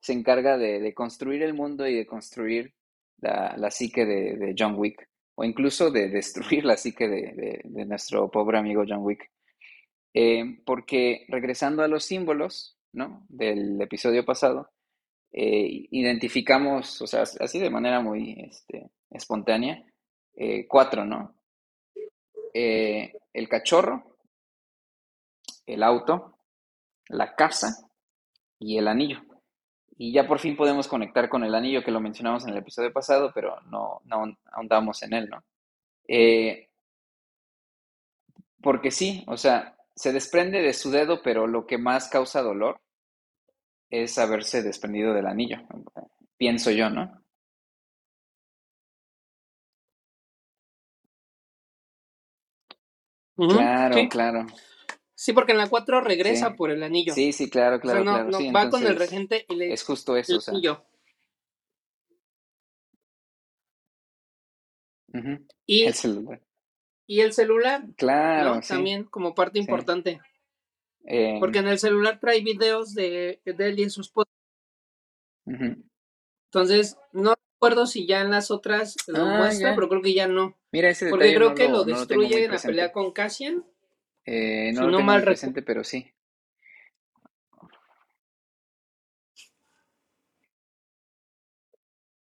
se 0.00 0.12
encarga 0.12 0.56
de, 0.56 0.94
construir 0.94 1.42
el 1.42 1.54
mundo 1.54 1.88
y 1.88 1.94
de 1.96 2.06
construir 2.06 2.72
la, 3.18 3.70
psique 3.70 4.06
de, 4.06 4.54
John 4.56 4.76
Wick, 4.78 5.08
o 5.34 5.42
incluso 5.44 5.90
de 5.90 6.08
destruir 6.08 6.64
la 6.64 6.76
psique 6.76 7.08
de, 7.08 7.84
nuestro 7.86 8.30
pobre 8.30 8.58
amigo 8.58 8.84
John 8.88 9.02
Wick. 9.02 9.28
Eh, 10.14 10.60
porque 10.64 11.24
regresando 11.28 11.82
a 11.82 11.88
los 11.88 12.04
símbolos, 12.04 12.78
¿no? 12.92 13.26
Del 13.28 13.80
episodio 13.80 14.24
pasado, 14.24 14.70
eh, 15.32 15.86
identificamos, 15.90 17.02
o 17.02 17.06
sea, 17.06 17.22
así 17.22 17.58
de 17.58 17.70
manera 17.70 18.00
muy 18.00 18.36
este, 18.50 18.90
espontánea, 19.10 19.84
eh, 20.36 20.66
cuatro, 20.68 21.04
¿no? 21.04 21.34
El 22.52 23.48
cachorro, 23.48 24.16
el 25.66 25.82
auto, 25.84 26.39
la 27.10 27.34
casa 27.34 27.88
y 28.58 28.78
el 28.78 28.88
anillo. 28.88 29.20
Y 29.96 30.12
ya 30.12 30.26
por 30.26 30.38
fin 30.38 30.56
podemos 30.56 30.88
conectar 30.88 31.28
con 31.28 31.44
el 31.44 31.54
anillo 31.54 31.84
que 31.84 31.90
lo 31.90 32.00
mencionamos 32.00 32.44
en 32.44 32.50
el 32.50 32.58
episodio 32.58 32.92
pasado, 32.92 33.32
pero 33.34 33.60
no, 33.66 34.00
no 34.04 34.34
ahondamos 34.52 35.02
en 35.02 35.12
él, 35.14 35.28
¿no? 35.28 35.44
porque 38.62 38.90
sí, 38.90 39.24
o 39.28 39.36
sea, 39.36 39.76
se 39.94 40.12
desprende 40.12 40.60
de 40.60 40.72
su 40.72 40.90
dedo, 40.90 41.22
pero 41.22 41.46
lo 41.46 41.66
que 41.66 41.78
más 41.78 42.08
causa 42.08 42.42
dolor 42.42 42.80
es 43.90 44.18
haberse 44.18 44.62
desprendido 44.62 45.14
del 45.14 45.26
anillo, 45.26 45.58
pienso 46.36 46.70
yo, 46.70 46.90
¿no? 46.90 47.20
claro, 53.48 54.08
claro. 54.10 54.46
Sí, 55.20 55.34
porque 55.34 55.52
en 55.52 55.58
la 55.58 55.68
4 55.68 56.00
regresa 56.00 56.54
por 56.54 56.70
el 56.70 56.82
anillo. 56.82 57.12
Sí, 57.12 57.34
sí, 57.34 57.50
claro, 57.50 57.78
claro, 57.78 58.04
claro. 58.04 58.30
va 58.56 58.70
con 58.70 58.86
el 58.86 58.96
regente 58.96 59.44
y 59.50 59.54
le 59.54 59.70
Es 59.70 59.82
justo 59.82 60.16
eso, 60.16 60.38
o 60.38 60.40
sea. 60.40 60.54
y, 65.66 65.82
el 65.82 65.92
celular. 65.92 66.40
Y 67.06 67.20
el 67.20 67.34
celular. 67.34 67.84
Claro, 67.98 68.62
También 68.66 69.04
como 69.04 69.34
parte 69.34 69.58
importante. 69.58 70.22
Porque 71.38 71.58
en 71.58 71.68
el 71.68 71.78
celular 71.78 72.18
trae 72.18 72.40
videos 72.40 72.94
de, 72.94 73.42
de 73.44 73.68
él 73.68 73.78
y 73.78 73.90
sus 73.90 74.10
Entonces, 76.46 76.96
no 77.12 77.34
recuerdo 77.56 77.84
si 77.84 78.06
ya 78.06 78.22
en 78.22 78.30
las 78.30 78.50
otras 78.50 78.96
lo 79.06 79.26
ah, 79.26 79.36
muestra, 79.36 79.74
pero 79.74 79.90
creo 79.90 80.00
que 80.00 80.14
ya 80.14 80.28
no. 80.28 80.56
Mira 80.72 80.88
ese 80.88 81.10
Porque 81.10 81.34
creo 81.34 81.54
que 81.54 81.68
lo, 81.68 81.84
destruye 81.84 82.46
en 82.46 82.52
la 82.52 82.58
pelea 82.58 82.90
con 82.90 83.12
Cassian. 83.12 83.66
Eh, 84.24 84.72
no 84.74 84.82
lo 84.82 84.98
tengo 84.98 85.02
mal 85.02 85.22
presente, 85.24 85.62
pero 85.62 85.84
sí. 85.84 86.12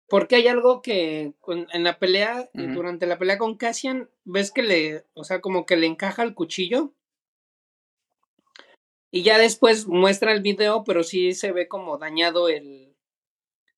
Porque 0.08 0.36
hay 0.36 0.48
algo 0.48 0.80
que 0.80 1.34
en 1.46 1.84
la 1.84 1.98
pelea, 1.98 2.48
durante 2.54 3.06
la 3.06 3.18
pelea 3.18 3.36
con 3.36 3.56
Cassian, 3.56 4.08
ves 4.24 4.50
que 4.50 4.62
le, 4.62 5.04
o 5.12 5.22
sea, 5.22 5.42
como 5.42 5.66
que 5.66 5.76
le 5.76 5.86
encaja 5.86 6.22
el 6.22 6.34
cuchillo 6.34 6.94
y 9.10 9.22
ya 9.22 9.38
después 9.38 9.86
muestra 9.86 10.32
el 10.32 10.42
video, 10.42 10.84
pero 10.84 11.02
sí 11.02 11.32
se 11.32 11.52
ve 11.52 11.68
como 11.68 11.98
dañado 11.98 12.48
el. 12.48 12.87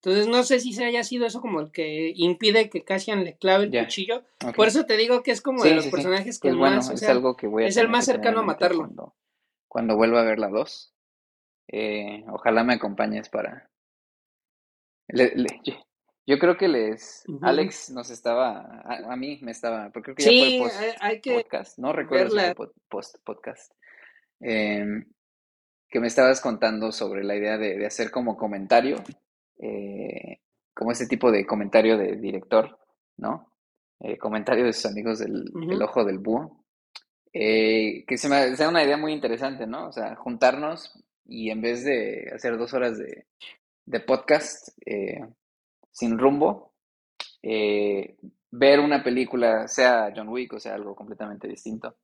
Entonces 0.03 0.27
no 0.27 0.43
sé 0.43 0.59
si 0.59 0.73
se 0.73 0.83
haya 0.83 1.03
sido 1.03 1.27
eso 1.27 1.41
como 1.41 1.59
el 1.59 1.71
que 1.71 2.11
impide 2.15 2.71
que 2.71 2.83
Cassian 2.83 3.23
le 3.23 3.37
clave 3.37 3.65
el 3.65 3.83
cuchillo. 3.83 4.23
Por 4.55 4.67
eso 4.67 4.85
te 4.85 4.97
digo 4.97 5.21
que 5.21 5.29
es 5.29 5.41
como 5.41 5.63
de 5.63 5.75
los 5.75 5.87
personajes 5.87 6.39
que 6.39 6.51
más. 6.53 6.89
es 6.89 7.03
algo 7.03 7.37
que 7.37 7.45
voy 7.45 7.65
a 7.65 7.67
Es 7.67 7.77
el 7.77 7.87
más 7.87 8.05
cercano 8.05 8.39
a 8.39 8.43
matarlo. 8.43 9.13
Cuando, 9.67 9.95
vuelva 9.95 10.21
a 10.21 10.25
ver 10.25 10.39
la 10.39 10.49
2. 10.49 10.93
Eh, 11.67 12.25
ojalá 12.29 12.63
me 12.63 12.73
acompañes 12.73 13.29
para. 13.29 13.69
yo, 15.07 16.39
creo 16.39 16.57
que 16.57 16.67
les. 16.67 17.23
Alex 17.43 17.91
nos 17.91 18.09
estaba. 18.09 18.81
A, 18.83 19.15
mí 19.15 19.37
me 19.43 19.51
estaba. 19.51 19.91
Porque 19.91 20.15
creo 20.15 20.15
que 20.15 20.57
ya 20.57 20.63
fue 20.63 20.67
post, 20.67 20.97
hay 20.99 21.21
que 21.21 21.35
podcast. 21.35 21.77
No 21.77 21.93
recuerdo 21.93 22.39
si 22.39 22.53
fue 22.55 22.67
post 22.89 23.15
podcast. 23.23 23.71
Eh, 24.39 24.83
que 25.91 25.99
me 25.99 26.07
estabas 26.07 26.41
contando 26.41 26.91
sobre 26.91 27.23
la 27.23 27.35
idea 27.35 27.57
de, 27.57 27.85
hacer 27.85 28.09
como 28.09 28.37
comentario, 28.37 29.03
eh, 29.61 30.39
como 30.73 30.91
ese 30.91 31.07
tipo 31.07 31.31
de 31.31 31.45
comentario 31.45 31.97
de 31.97 32.17
director, 32.17 32.77
¿no? 33.17 33.53
Eh, 33.99 34.17
comentario 34.17 34.65
de 34.65 34.73
sus 34.73 34.87
amigos 34.87 35.19
del, 35.19 35.51
ojo 35.81 36.03
del 36.03 36.19
búho. 36.19 36.65
Eh, 37.33 38.03
que 38.05 38.17
se 38.17 38.27
me 38.27 38.55
sea 38.57 38.67
una 38.67 38.83
idea 38.83 38.97
muy 38.97 39.13
interesante, 39.13 39.65
¿no? 39.65 39.87
O 39.87 39.91
sea, 39.91 40.15
juntarnos 40.15 41.01
y 41.25 41.49
en 41.49 41.61
vez 41.61 41.85
de 41.85 42.31
hacer 42.33 42.57
dos 42.57 42.73
horas 42.73 42.97
de, 42.97 43.27
de 43.85 43.99
podcast 44.01 44.69
sin 45.91 46.17
rumbo, 46.17 46.73
ver 47.41 48.79
una 48.79 49.03
película, 49.03 49.67
sea 49.67 50.11
John 50.15 50.29
Wick 50.29 50.53
o 50.53 50.59
sea 50.59 50.75
algo 50.75 50.95
completamente 50.95 51.47
distinto, 51.47 51.95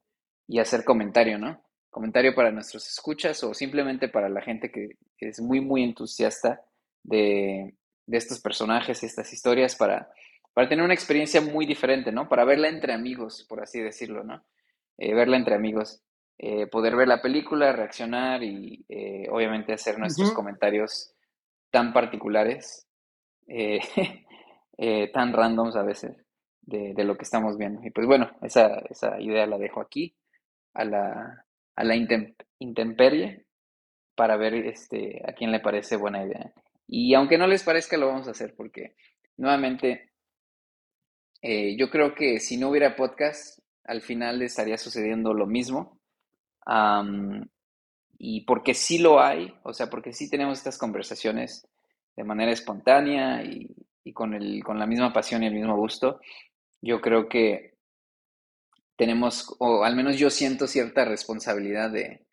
y 0.47 0.59
hacer 0.59 0.85
comentario, 0.85 1.37
¿no? 1.37 1.67
comentario 1.97 2.35
para 2.35 2.51
nuestros 2.51 2.87
escuchas 2.87 3.43
o 3.43 3.55
simplemente 3.55 4.07
para 4.07 4.29
la 4.29 4.41
gente 4.41 4.71
que, 4.71 4.97
es 5.17 5.41
muy, 5.41 5.61
muy 5.61 5.83
entusiasta 5.83 6.61
de, 7.07 7.75
estos 8.07 8.41
personajes 8.41 9.03
y 9.03 9.07
estas 9.07 9.33
historias 9.33 9.75
para, 9.77 10.09
para 10.53 10.69
tener 10.69 10.85
una 10.85 10.95
experiencia 10.95 11.41
muy 11.41 11.65
diferente, 11.67 12.11
¿no? 12.11 12.29
Para 12.29 12.45
verla 12.45 12.69
entre 12.69 12.93
amigos, 12.93 13.45
por 13.49 13.61
así 13.63 13.81
decirlo, 13.81 14.23
¿no? 14.25 14.43
eh, 14.99 15.15
verla 15.15 15.37
entre 15.37 15.55
amigos, 15.55 16.03
eh, 16.39 16.67
poder 16.67 16.95
ver 16.97 17.09
la 17.09 17.21
película, 17.21 17.73
reaccionar 17.73 18.43
y 18.43 18.85
eh, 18.89 19.27
obviamente 19.31 19.73
hacer 19.73 19.99
nuestros 19.99 20.31
comentarios 20.31 21.13
tan 21.71 21.93
particulares, 21.93 22.87
eh, 23.47 25.11
tan 25.13 25.33
randoms 25.33 25.77
a 25.77 25.83
veces 25.83 26.17
de, 26.61 26.93
de 26.95 27.05
lo 27.05 27.17
que 27.17 27.23
estamos 27.23 27.57
viendo. 27.57 27.81
Y 27.85 27.91
pues 27.91 28.07
bueno, 28.07 28.31
esa, 28.43 28.79
esa 28.89 29.19
idea 29.21 29.47
la 29.47 29.59
dejo 29.59 29.81
aquí 29.81 30.15
a 30.75 30.85
la, 30.85 31.45
a 31.75 31.85
la 31.85 31.95
intem- 31.95 32.35
intemperie 32.59 33.45
para 34.15 34.37
ver 34.37 34.55
este, 34.55 35.21
a 35.27 35.33
quién 35.33 35.51
le 35.51 35.61
parece 35.61 35.97
buena 35.97 36.23
idea. 36.25 36.53
Y 36.87 37.13
aunque 37.13 37.37
no 37.37 37.47
les 37.47 37.63
parezca, 37.63 37.97
lo 37.97 38.07
vamos 38.07 38.27
a 38.27 38.31
hacer 38.31 38.55
porque 38.55 38.95
nuevamente 39.37 40.11
eh, 41.41 41.75
yo 41.77 41.89
creo 41.89 42.15
que 42.15 42.39
si 42.39 42.57
no 42.57 42.69
hubiera 42.69 42.95
podcast, 42.95 43.59
al 43.83 44.01
final 44.01 44.41
estaría 44.41 44.77
sucediendo 44.77 45.33
lo 45.33 45.45
mismo. 45.45 45.99
Am, 46.65 47.47
y 48.17 48.41
porque 48.41 48.73
sí 48.73 48.97
lo 48.99 49.21
hay, 49.21 49.53
o 49.63 49.73
sea, 49.73 49.89
porque 49.89 50.13
sí 50.13 50.29
tenemos 50.29 50.57
estas 50.57 50.77
conversaciones 50.77 51.67
de 52.15 52.23
manera 52.23 52.51
espontánea 52.51 53.43
y, 53.43 53.67
y 54.03 54.13
con 54.13 54.33
el, 54.33 54.63
con 54.63 54.79
la 54.79 54.87
misma 54.87 55.13
pasión 55.13 55.43
y 55.43 55.47
el 55.47 55.53
mismo 55.53 55.75
gusto, 55.75 56.19
yo 56.81 56.99
creo 56.99 57.29
que 57.29 57.75
tenemos, 58.95 59.55
o 59.59 59.83
al 59.83 59.95
menos 59.95 60.17
yo 60.17 60.29
siento 60.29 60.67
cierta 60.67 61.05
responsabilidad 61.05 61.91
de, 61.91 62.25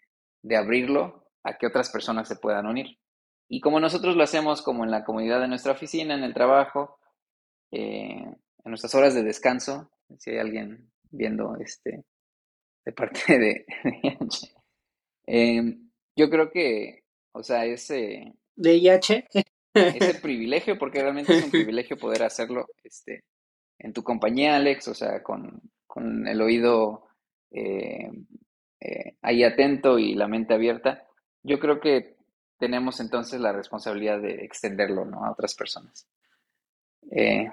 de 0.43 0.57
abrirlo 0.57 1.29
a 1.43 1.59
que 1.59 1.67
otras 1.67 1.91
personas 1.91 2.27
se 2.27 2.37
puedan 2.37 2.67
unir. 2.67 2.99
Y 3.55 3.61
como 3.61 3.79
nosotros 3.79 4.17
lo 4.17 4.25
hacemos 4.25 4.63
como 4.63 4.83
en 4.83 4.91
la 4.91 5.05
comunidad 5.05 5.41
de 5.41 5.47
nuestra 5.47 5.71
oficina, 5.71 6.17
en 6.17 6.25
el 6.25 6.35
trabajo, 6.35 6.99
eh, 7.71 8.25
en 8.25 8.37
nuestras 8.65 8.93
horas 8.97 9.15
de 9.15 9.23
descanso, 9.23 9.93
si 10.19 10.31
hay 10.31 10.39
alguien 10.39 10.91
viendo 11.13 11.55
este 11.61 12.03
de 12.85 12.93
parte 12.93 13.21
de, 13.39 13.65
de 13.85 14.19
eh, 15.29 15.79
yo 16.17 16.29
creo 16.31 16.51
que, 16.51 17.05
o 17.31 17.45
sea, 17.45 17.65
ese, 17.65 18.35
De 18.57 18.75
IH. 18.75 19.25
ese 19.73 20.15
privilegio, 20.21 20.77
porque 20.77 21.01
realmente 21.01 21.39
es 21.39 21.45
un 21.45 21.51
privilegio 21.53 21.97
poder 21.97 22.25
hacerlo 22.25 22.67
este, 22.83 23.23
en 23.79 23.93
tu 23.93 24.03
compañía, 24.03 24.57
Alex, 24.57 24.89
o 24.89 24.95
sea, 24.95 25.23
con, 25.23 25.63
con 25.87 26.27
el 26.27 26.43
oído 26.43 27.07
eh, 27.53 28.11
eh, 28.81 29.15
ahí 29.23 29.45
atento 29.45 30.01
y 30.01 30.17
la 30.17 30.27
mente 30.27 30.55
abierta, 30.55 31.07
yo 31.45 31.61
creo 31.61 31.79
que 31.79 32.17
tenemos 32.59 33.01
entonces 33.01 33.41
la 33.41 33.53
responsabilidad 33.53 34.21
de 34.21 34.45
extenderlo, 34.45 35.05
¿no? 35.05 35.25
a 35.25 35.33
otras 35.33 35.55
personas. 35.55 36.07
Eh, 37.11 37.49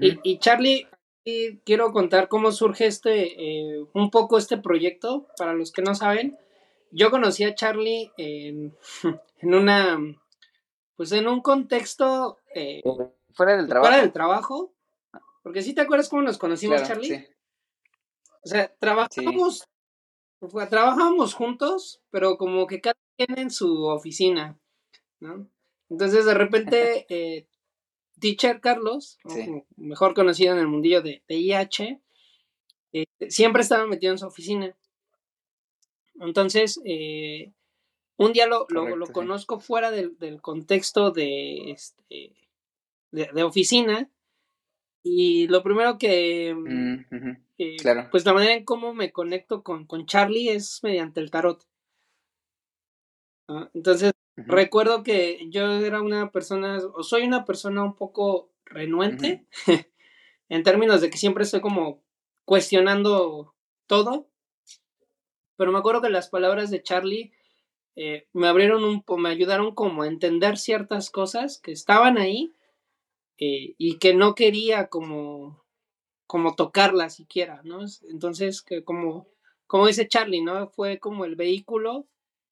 Y, 0.00 0.18
y 0.22 0.38
Charlie, 0.38 0.86
y 1.24 1.58
quiero 1.60 1.92
contar 1.92 2.28
cómo 2.28 2.52
surge 2.52 2.86
este, 2.86 3.42
eh, 3.42 3.86
un 3.94 4.10
poco 4.10 4.36
este 4.36 4.58
proyecto, 4.58 5.26
para 5.38 5.54
los 5.54 5.72
que 5.72 5.80
no 5.82 5.94
saben. 5.94 6.36
Yo 6.90 7.10
conocí 7.10 7.44
a 7.44 7.54
Charlie 7.54 8.12
en, 8.18 8.76
en 9.38 9.54
una, 9.54 9.98
pues 10.94 11.12
en 11.12 11.26
un 11.26 11.40
contexto 11.40 12.38
eh, 12.54 12.82
Fuera 13.32 13.56
del 13.56 13.66
trabajo. 13.68 13.86
fuera 13.88 14.02
del 14.02 14.12
trabajo, 14.12 14.74
porque 15.42 15.62
si 15.62 15.72
te 15.74 15.80
acuerdas 15.80 16.08
cómo 16.10 16.20
nos 16.22 16.36
conocimos, 16.38 16.80
Claro, 16.82 16.94
Charlie. 16.94 17.08
sí. 17.20 17.26
O 18.44 18.48
sea, 18.48 18.70
trabajábamos, 18.78 19.60
fue- 19.60 19.68
trabajábamos 20.70 21.34
juntos, 21.34 22.00
pero 22.10 22.36
como 22.38 22.66
que 22.66 22.80
cada 22.80 22.96
quien 23.16 23.38
en 23.38 23.50
su 23.50 23.84
oficina, 23.84 24.58
¿no? 25.20 25.48
Entonces, 25.90 26.24
de 26.26 26.34
repente, 26.34 27.06
eh, 27.08 27.46
Teacher 28.20 28.60
Carlos, 28.60 29.18
mejor 29.76 30.14
conocido 30.14 30.52
en 30.54 30.60
el 30.60 30.68
mundillo 30.68 31.02
de, 31.02 31.22
de 31.28 31.34
IH, 31.36 32.00
eh, 32.92 33.04
siempre 33.28 33.62
estaba 33.62 33.86
metido 33.86 34.12
en 34.12 34.18
su 34.18 34.26
oficina. 34.26 34.76
Entonces, 36.20 36.80
eh, 36.84 37.52
un 38.16 38.32
día 38.32 38.46
lo, 38.46 38.60
lo- 38.60 38.66
Correcto, 38.80 38.96
lo 38.96 39.06
sí. 39.06 39.12
conozco 39.12 39.60
fuera 39.60 39.90
del, 39.90 40.18
del 40.18 40.40
contexto 40.42 41.10
de, 41.12 41.70
este, 41.70 42.32
de, 43.12 43.30
de 43.32 43.42
oficina. 43.44 44.10
Y 45.04 45.46
lo 45.46 45.62
primero 45.62 45.96
que, 45.96 46.54
Mm, 46.54 47.04
ujú, 47.16 47.36
eh, 47.58 47.76
claro. 47.76 48.08
pues 48.10 48.24
la 48.24 48.32
manera 48.32 48.54
en 48.54 48.64
cómo 48.64 48.94
me 48.94 49.12
conecto 49.12 49.62
con, 49.62 49.86
con 49.86 50.06
Charlie 50.06 50.50
es 50.50 50.80
mediante 50.82 51.20
el 51.20 51.30
tarot. 51.30 51.62
¿no? 53.48 53.70
Entonces, 53.74 54.12
recuerdo 54.36 55.02
que 55.02 55.46
yo 55.50 55.72
era 55.84 56.00
una 56.02 56.30
persona, 56.30 56.78
o 56.94 57.02
soy 57.02 57.22
una 57.22 57.44
persona 57.44 57.82
un 57.82 57.94
poco 57.96 58.52
renuente, 58.64 59.46
en 60.48 60.62
términos 60.62 61.00
de 61.00 61.10
que 61.10 61.18
siempre 61.18 61.44
estoy 61.44 61.60
como 61.60 62.02
cuestionando 62.44 63.54
todo. 63.86 64.28
Pero 65.56 65.72
me 65.72 65.78
acuerdo 65.78 66.02
que 66.02 66.10
las 66.10 66.28
palabras 66.28 66.70
de 66.70 66.82
Charlie 66.82 67.32
eh, 67.96 68.28
me 68.32 68.46
abrieron 68.46 68.84
un 68.84 69.02
po- 69.02 69.18
me 69.18 69.28
ayudaron 69.30 69.74
como 69.74 70.02
a 70.02 70.06
entender 70.06 70.56
ciertas 70.56 71.10
cosas 71.10 71.58
que 71.60 71.72
estaban 71.72 72.16
ahí 72.16 72.54
eh, 73.38 73.74
y 73.76 73.98
que 73.98 74.14
no 74.14 74.34
quería 74.36 74.88
como 74.88 75.64
como 76.28 76.54
tocarlas 76.54 77.14
siquiera, 77.14 77.62
¿no? 77.64 77.80
Entonces, 78.10 78.60
que 78.60 78.84
como, 78.84 79.26
como 79.66 79.86
dice 79.86 80.06
Charlie, 80.06 80.42
¿no? 80.42 80.68
Fue 80.68 80.98
como 80.98 81.24
el 81.24 81.36
vehículo 81.36 82.06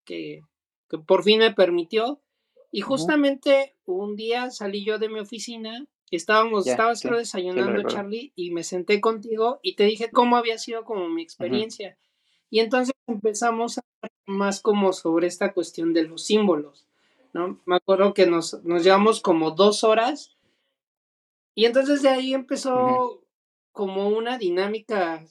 que, 0.05 0.41
que 0.89 0.99
por 0.99 1.23
fin 1.23 1.41
me 1.41 1.53
permitió. 1.53 2.21
Y 2.73 2.81
justamente 2.81 3.77
un 3.85 4.17
día 4.17 4.51
salí 4.51 4.83
yo 4.83 4.99
de 4.99 5.11
mi 5.11 5.21
oficina, 5.21 5.87
estábamos, 6.11 6.65
Ya, 6.65 6.73
estabas 6.73 7.01
sí, 7.01 7.07
creo 7.07 7.19
desayunando. 7.19 7.83
Charlie, 7.87 8.33
y 8.35 8.51
me 8.51 8.65
senté 8.65 8.99
contigo 9.01 9.61
y 9.63 9.77
te 9.77 9.85
dije 9.85 10.11
cómo 10.11 10.39
había 10.39 10.57
sido 10.57 10.85
como 10.85 11.11
mi 11.11 11.23
experiencia. 11.23 11.99
Y 12.49 12.61
entonces 12.61 12.95
empezamos 13.07 13.77
a 13.77 13.83
hablar 14.01 14.13
más 14.25 14.63
como 14.63 14.95
sobre 14.95 15.27
esta 15.27 15.53
cuestión 15.53 15.93
de 15.93 16.05
los 16.05 16.25
símbolos, 16.25 16.87
¿no? 17.35 17.61
Me 17.67 17.77
acuerdo 17.77 18.15
que 18.15 18.25
nos, 18.25 18.65
nos 18.65 18.85
llevamos 18.85 19.21
como 19.21 19.51
dos 19.51 19.85
horas 19.85 20.35
y 21.55 21.67
entonces 21.67 22.01
de 22.01 22.09
ahí 22.09 22.33
empezó 22.33 23.26
como 23.77 24.09
una 24.09 24.39
dinámica 24.39 25.23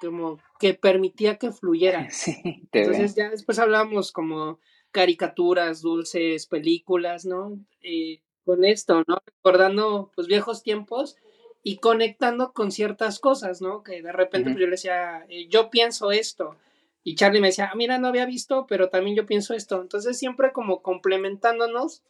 como 0.00 0.40
que 0.58 0.72
permitía 0.74 1.36
que 1.38 1.52
fluyera. 1.52 2.08
Sí. 2.10 2.34
Entonces 2.72 3.14
ya 3.14 3.30
después 3.30 3.58
hablábamos 3.60 4.10
como 4.10 4.58
caricaturas, 4.90 5.80
dulces, 5.82 6.46
películas, 6.46 7.24
¿no? 7.24 7.58
Eh, 7.82 8.20
con 8.44 8.64
esto, 8.64 9.04
¿no? 9.06 9.18
Recordando 9.24 10.10
pues 10.16 10.26
viejos 10.26 10.62
tiempos 10.62 11.16
y 11.62 11.76
conectando 11.76 12.52
con 12.52 12.72
ciertas 12.72 13.20
cosas, 13.20 13.60
¿no? 13.60 13.82
Que 13.84 14.02
de 14.02 14.12
repente 14.12 14.48
Ujú. 14.50 14.54
pues, 14.54 14.60
yo 14.60 14.66
le 14.66 14.70
decía, 14.72 15.26
eh, 15.28 15.46
yo 15.48 15.70
pienso 15.70 16.10
esto. 16.10 16.56
Y 17.04 17.14
Charlie 17.16 17.40
me 17.40 17.48
decía, 17.48 17.68
"Ah, 17.70 17.76
mira, 17.76 17.98
no 17.98 18.08
había 18.08 18.26
visto, 18.26 18.66
pero 18.66 18.88
también 18.88 19.14
yo 19.14 19.26
pienso 19.26 19.54
esto. 19.54 19.80
Entonces 19.80 20.18
siempre 20.18 20.52
como 20.52 20.80
complementándonos. 20.82 22.02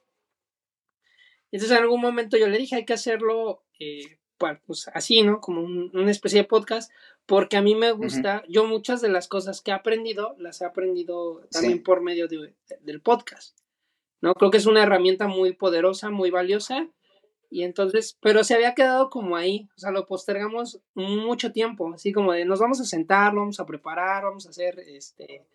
Entonces 1.50 1.76
en 1.76 1.82
algún 1.82 2.00
momento 2.00 2.36
yo 2.38 2.46
le 2.46 2.58
dije, 2.58 2.76
hay 2.76 2.84
que 2.84 2.94
hacerlo 2.94 3.64
eh, 3.80 4.18
pues 4.38 4.88
así, 4.94 5.22
¿no? 5.22 5.40
Como 5.40 5.62
un- 5.62 5.90
una 5.94 6.10
especie 6.10 6.40
de 6.42 6.48
podcast, 6.48 6.90
porque 7.26 7.56
a 7.56 7.62
mí 7.62 7.74
me 7.74 7.92
gusta, 7.92 8.42
yo 8.48 8.64
muchas 8.66 9.00
de 9.00 9.08
las 9.08 9.28
cosas 9.28 9.60
que 9.62 9.70
he 9.70 9.74
aprendido, 9.74 10.34
las 10.38 10.60
he 10.60 10.64
aprendido 10.66 11.42
también 11.50 11.74
Sí. 11.74 11.80
por 11.80 12.00
medio 12.02 12.28
de- 12.28 12.54
del 12.80 13.00
podcast, 13.00 13.56
¿no? 14.20 14.34
Creo 14.34 14.50
que 14.50 14.58
es 14.58 14.66
una 14.66 14.82
herramienta 14.82 15.26
muy 15.28 15.52
poderosa, 15.52 16.10
muy 16.10 16.30
valiosa, 16.30 16.88
y 17.50 17.62
entonces, 17.62 18.18
pero 18.20 18.42
se 18.42 18.54
había 18.54 18.74
quedado 18.74 19.08
como 19.10 19.36
ahí, 19.36 19.68
o 19.76 19.78
sea, 19.78 19.92
lo 19.92 20.06
postergamos 20.06 20.80
mucho 20.94 21.52
tiempo, 21.52 21.92
así 21.94 22.12
como 22.12 22.32
de 22.32 22.44
nos 22.44 22.58
vamos 22.58 22.80
a 22.80 22.84
sentar, 22.84 23.32
lo 23.32 23.40
vamos 23.40 23.60
a 23.60 23.66
preparar, 23.66 24.24
vamos 24.24 24.46
a 24.46 24.50
hacer, 24.50 24.80
este, 24.80 25.46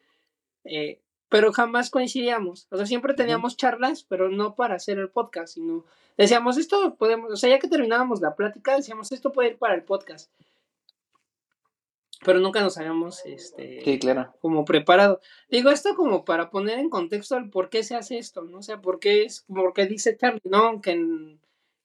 eh, 0.63 1.01
pero 1.29 1.53
jamás 1.53 1.89
coincidíamos, 1.89 2.67
o 2.71 2.77
sea, 2.77 2.85
siempre 2.85 3.13
teníamos 3.13 3.55
charlas, 3.55 4.03
pero 4.03 4.29
no 4.29 4.55
para 4.55 4.75
hacer 4.75 4.97
el 4.97 5.09
podcast, 5.09 5.53
sino 5.53 5.85
decíamos, 6.17 6.57
esto 6.57 6.95
podemos, 6.95 7.31
o 7.31 7.35
sea, 7.37 7.49
ya 7.49 7.59
que 7.59 7.67
terminábamos 7.67 8.19
la 8.19 8.35
plática, 8.35 8.75
decíamos, 8.75 9.11
esto 9.11 9.31
puede 9.31 9.51
ir 9.51 9.57
para 9.57 9.75
el 9.75 9.83
podcast, 9.83 10.31
pero 12.25 12.39
nunca 12.39 12.61
nos 12.61 12.77
habíamos, 12.77 13.25
este, 13.25 13.81
Sí, 13.83 13.99
claro. 13.99 14.33
como 14.41 14.65
preparado. 14.65 15.21
Digo 15.49 15.69
esto 15.69 15.95
como 15.95 16.25
para 16.25 16.49
poner 16.49 16.79
en 16.79 16.89
contexto 16.89 17.37
el 17.37 17.49
por 17.49 17.69
qué 17.69 17.83
se 17.83 17.95
hace 17.95 18.17
esto, 18.17 18.41
¿no? 18.41 18.57
O 18.57 18.61
sea, 18.61 18.81
por 18.81 18.99
qué 18.99 19.23
es, 19.23 19.45
porque 19.47 19.85
dice 19.85 20.17
Charlie, 20.17 20.41
¿no? 20.43 20.81
Que 20.81 21.37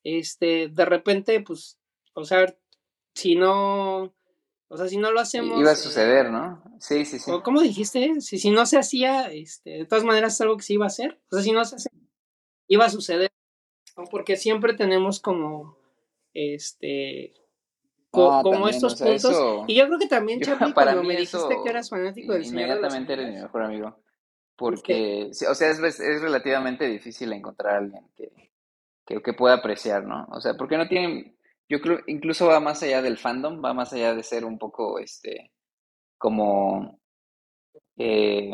este, 0.02 0.68
de 0.68 0.84
repente, 0.84 1.40
pues, 1.40 1.78
o 2.14 2.24
sea, 2.24 2.52
si 3.14 3.36
no, 3.36 4.12
o 4.68 4.76
sea, 4.76 4.88
si 4.88 4.96
no 4.96 5.12
lo 5.12 5.20
hacemos. 5.20 5.58
Iba 5.60 5.70
a 5.70 5.74
eh, 5.74 5.76
suceder, 5.76 6.30
¿no? 6.30 6.62
Sí, 6.80 7.04
sí, 7.04 7.18
sí. 7.18 7.30
o 7.30 7.42
¿Cómo 7.42 7.60
dijiste? 7.62 8.20
Si, 8.20 8.38
si 8.38 8.50
no 8.50 8.66
se 8.66 8.78
hacía, 8.78 9.30
este, 9.32 9.70
de 9.70 9.84
todas 9.86 10.04
maneras 10.04 10.34
es 10.34 10.40
algo 10.40 10.56
que 10.56 10.62
se 10.64 10.74
iba 10.74 10.84
a 10.84 10.88
hacer. 10.88 11.20
O 11.30 11.34
sea, 11.36 11.42
si 11.44 11.52
no 11.52 11.64
se 11.64 11.76
hace, 11.76 11.90
iba 12.68 12.84
a 12.86 12.90
suceder. 12.90 13.30
¿no? 13.96 14.04
Porque 14.10 14.36
siempre 14.36 14.74
tenemos 14.74 15.20
como, 15.20 15.76
este, 16.32 17.34
co- 18.10 18.30
No, 18.30 18.42
como 18.42 18.50
también, 18.54 18.74
estos 18.74 18.94
o 18.94 18.96
sea, 18.96 19.06
puntos. 19.06 19.30
eso- 19.30 19.64
Y 19.68 19.76
yo 19.76 19.86
creo 19.86 19.98
que 19.98 20.08
también, 20.08 20.40
Yo- 20.40 20.46
Charlie, 20.46 20.72
para 20.74 20.92
cuando 20.92 21.04
me 21.08 21.16
dijiste 21.16 21.56
que 21.62 21.70
eras 21.70 21.88
fanático 21.90 22.32
del 22.32 22.42
de 22.42 22.48
Inmediatamente 22.48 23.12
eres 23.12 23.28
mi 23.34 23.40
mejor 23.40 23.62
amigo. 23.62 23.98
Porque, 24.56 25.30
sí, 25.32 25.46
o 25.46 25.54
sea, 25.54 25.70
es, 25.70 25.80
es 25.80 26.20
relativamente 26.22 26.86
difícil 26.86 27.32
encontrar 27.32 27.74
a 27.74 27.78
alguien 27.78 28.06
que, 28.16 28.52
que, 29.04 29.20
que 29.20 29.32
pueda 29.32 29.54
apreciar, 29.56 30.04
¿no? 30.04 30.26
O 30.30 30.40
sea, 30.40 30.54
porque 30.54 30.76
no 30.78 30.86
tienen, 30.86 31.36
yo 31.74 31.80
creo 31.80 31.98
incluso 32.06 32.46
va 32.46 32.60
más 32.60 32.82
allá 32.82 33.02
del 33.02 33.18
fandom, 33.18 33.62
va 33.64 33.74
más 33.74 33.92
allá 33.92 34.14
de 34.14 34.22
ser 34.22 34.44
un 34.44 34.58
poco, 34.58 35.00
este, 35.00 35.50
como, 36.18 37.00
eh, 37.96 38.52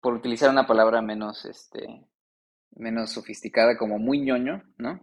por 0.00 0.14
utilizar 0.14 0.50
una 0.50 0.66
palabra 0.66 1.02
menos, 1.02 1.44
este, 1.44 2.06
menos 2.76 3.10
sofisticada, 3.10 3.76
como 3.76 3.98
muy 3.98 4.20
ñoño, 4.20 4.62
¿no? 4.78 5.00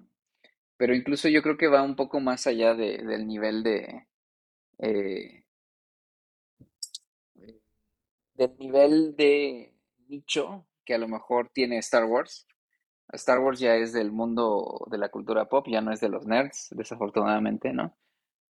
Pero 0.77 0.95
incluso 0.95 1.27
yo 1.27 1.41
creo 1.41 1.57
que 1.57 1.67
va 1.67 1.83
un 1.83 1.97
poco 1.97 2.21
más 2.21 2.47
allá 2.47 2.75
de, 2.75 2.99
del 2.99 3.27
nivel 3.27 3.61
de, 3.63 4.07
eh, 4.79 5.43
del 8.35 8.57
nivel 8.57 9.15
de 9.17 9.73
nicho 10.07 10.65
que 10.85 10.93
a 10.93 10.97
lo 10.97 11.09
mejor 11.09 11.49
tiene 11.49 11.77
Star 11.79 12.05
Wars. 12.05 12.47
Star 13.13 13.39
Wars 13.39 13.59
ya 13.59 13.75
es 13.75 13.93
del 13.93 14.11
mundo 14.11 14.85
de 14.89 14.97
la 14.97 15.09
cultura 15.09 15.45
pop, 15.45 15.67
ya 15.69 15.81
no 15.81 15.91
es 15.91 16.01
de 16.01 16.09
los 16.09 16.25
nerds, 16.25 16.69
desafortunadamente, 16.71 17.71
¿no? 17.73 17.95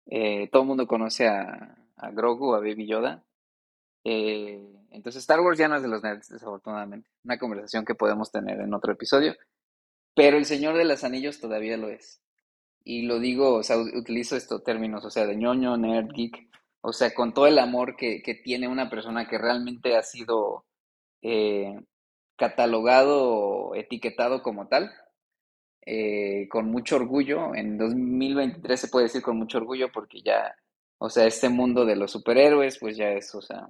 Eh, 0.07 0.49
todo 0.51 0.63
el 0.63 0.67
mundo 0.67 0.87
conoce 0.87 1.27
a, 1.27 1.77
a, 1.95 2.11
Grogu, 2.11 2.53
a 2.53 2.59
Baby 2.59 2.87
Yoda. 2.87 3.23
Eh, 4.03 4.61
entonces 4.89 5.21
Star 5.21 5.39
Wars 5.39 5.57
ya 5.57 5.67
no 5.67 5.75
es 5.75 5.81
de 5.81 5.87
los 5.87 6.03
nerds, 6.03 6.29
desafortunadamente. 6.29 7.09
Una 7.23 7.37
conversación 7.37 7.85
que 7.85 7.95
podemos 7.95 8.31
tener 8.31 8.59
en 8.59 8.73
otro 8.73 8.91
episodio. 8.91 9.35
Pero 10.15 10.37
El 10.37 10.45
Señor 10.45 10.75
de 10.75 10.85
los 10.85 11.03
Anillos 11.03 11.39
todavía 11.39 11.77
lo 11.77 11.89
es. 11.89 12.21
Y 12.83 13.03
lo 13.03 13.19
digo, 13.19 13.55
o 13.55 13.63
sea, 13.63 13.77
utilizo 13.77 14.35
estos 14.35 14.63
términos, 14.63 15.05
o 15.05 15.09
sea, 15.09 15.25
de 15.25 15.35
ñoño, 15.35 15.77
nerd, 15.77 16.09
geek, 16.13 16.49
o 16.81 16.91
sea, 16.93 17.13
con 17.13 17.33
todo 17.33 17.47
el 17.47 17.59
amor 17.59 17.95
que, 17.95 18.21
que 18.23 18.35
tiene 18.35 18.67
una 18.67 18.89
persona 18.89 19.27
que 19.27 19.37
realmente 19.37 19.95
ha 19.95 20.01
sido 20.01 20.65
eh, 21.21 21.79
catalogado, 22.35 23.75
etiquetado 23.75 24.41
como 24.41 24.67
tal, 24.67 24.91
eh, 25.85 26.47
con 26.49 26.69
mucho 26.71 26.95
orgullo. 26.95 27.55
En 27.55 27.77
2023 27.77 28.79
se 28.79 28.87
puede 28.87 29.05
decir 29.05 29.21
con 29.21 29.37
mucho 29.37 29.57
orgullo 29.57 29.91
porque 29.91 30.21
ya, 30.21 30.55
o 30.97 31.09
sea, 31.09 31.25
este 31.25 31.49
mundo 31.49 31.85
de 31.85 31.95
los 31.95 32.11
superhéroes, 32.11 32.77
pues 32.79 32.97
ya 32.97 33.11
es, 33.11 33.33
o 33.35 33.41
sea, 33.41 33.67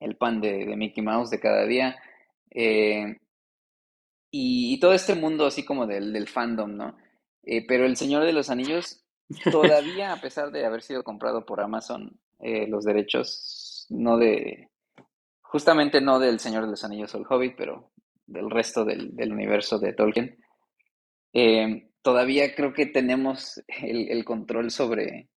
el 0.00 0.16
pan 0.16 0.40
de, 0.40 0.76
Mickey 0.76 1.02
Mouse 1.02 1.30
de 1.30 1.40
cada 1.40 1.66
día. 1.66 1.96
Eh, 2.50 3.16
y, 4.30 4.80
todo 4.80 4.94
este 4.94 5.14
mundo 5.14 5.46
así 5.46 5.64
como 5.64 5.86
del, 5.86 6.28
fandom, 6.28 6.76
¿no? 6.76 6.96
Eh, 7.42 7.66
pero 7.66 7.86
El 7.86 7.96
Señor 7.96 8.24
de 8.24 8.32
los 8.32 8.50
Anillos, 8.50 9.04
todavía, 9.50 10.12
a 10.12 10.20
pesar 10.20 10.50
de 10.50 10.64
haber 10.66 10.82
sido 10.82 11.04
comprado 11.04 11.44
por 11.44 11.60
Amazon, 11.60 12.18
los 12.40 12.84
derechos, 12.84 13.86
no 13.88 14.18
de, 14.18 14.71
justamente 15.52 16.00
no 16.00 16.18
del 16.18 16.38
Señor 16.38 16.64
de 16.64 16.70
los 16.70 16.82
Anillos 16.82 17.14
o 17.14 17.18
el 17.18 17.26
Hobbit, 17.28 17.54
pero 17.58 17.92
del 18.26 18.50
resto 18.50 18.86
del, 18.86 19.14
del 19.14 19.34
universo 19.34 19.78
de 19.78 19.92
Tolkien, 19.92 20.38
eh, 21.34 21.90
todavía 22.00 22.54
creo 22.54 22.72
que 22.72 22.86
tenemos 22.86 23.62
el, 23.68 24.08
el, 24.08 24.24
control 24.24 24.70
sobre, 24.70 25.28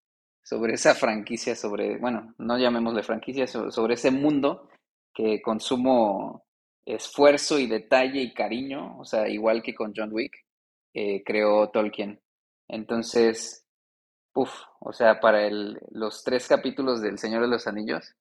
sobre 0.42 0.76
esa 0.76 0.96
franquicia, 0.96 1.54
sobre, 1.54 1.98
bueno, 1.98 2.34
no 2.38 2.58
llamémosle 2.58 3.04
franquicia, 3.04 3.46
sobre, 3.46 3.96
ese 3.96 4.10
mundo 4.10 4.70
que 5.14 5.42
consumo 5.42 6.46
esfuerzo 6.86 7.60
y 7.60 7.68
detalle 7.68 8.22
y 8.22 8.34
cariño, 8.34 8.98
o 8.98 9.04
sea, 9.04 9.28
igual 9.28 9.62
que 9.62 9.76
con 9.76 9.92
John 9.94 10.14
Wick, 10.14 10.34
eh, 10.94 11.24
creó 11.26 11.72
Tolkien. 11.72 12.22
Entonces, 12.70 13.66
uff, 14.34 14.54
o 14.80 14.94
sea, 14.94 15.20
para 15.20 15.46
el, 15.46 15.78
los 15.92 16.24
tres 16.24 16.48
capítulos 16.48 17.02
del 17.02 17.20
Señor 17.20 17.42
de 17.42 17.50
los 17.50 17.68
Anillos, 17.68 18.16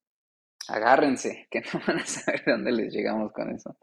agárrense, 0.67 1.47
que 1.51 1.61
no 1.61 1.81
van 1.87 1.99
a 1.99 2.05
saber 2.05 2.43
dónde 2.45 2.71
les 2.71 2.93
llegamos 2.93 3.31
con 3.31 3.51
eso. 3.51 3.75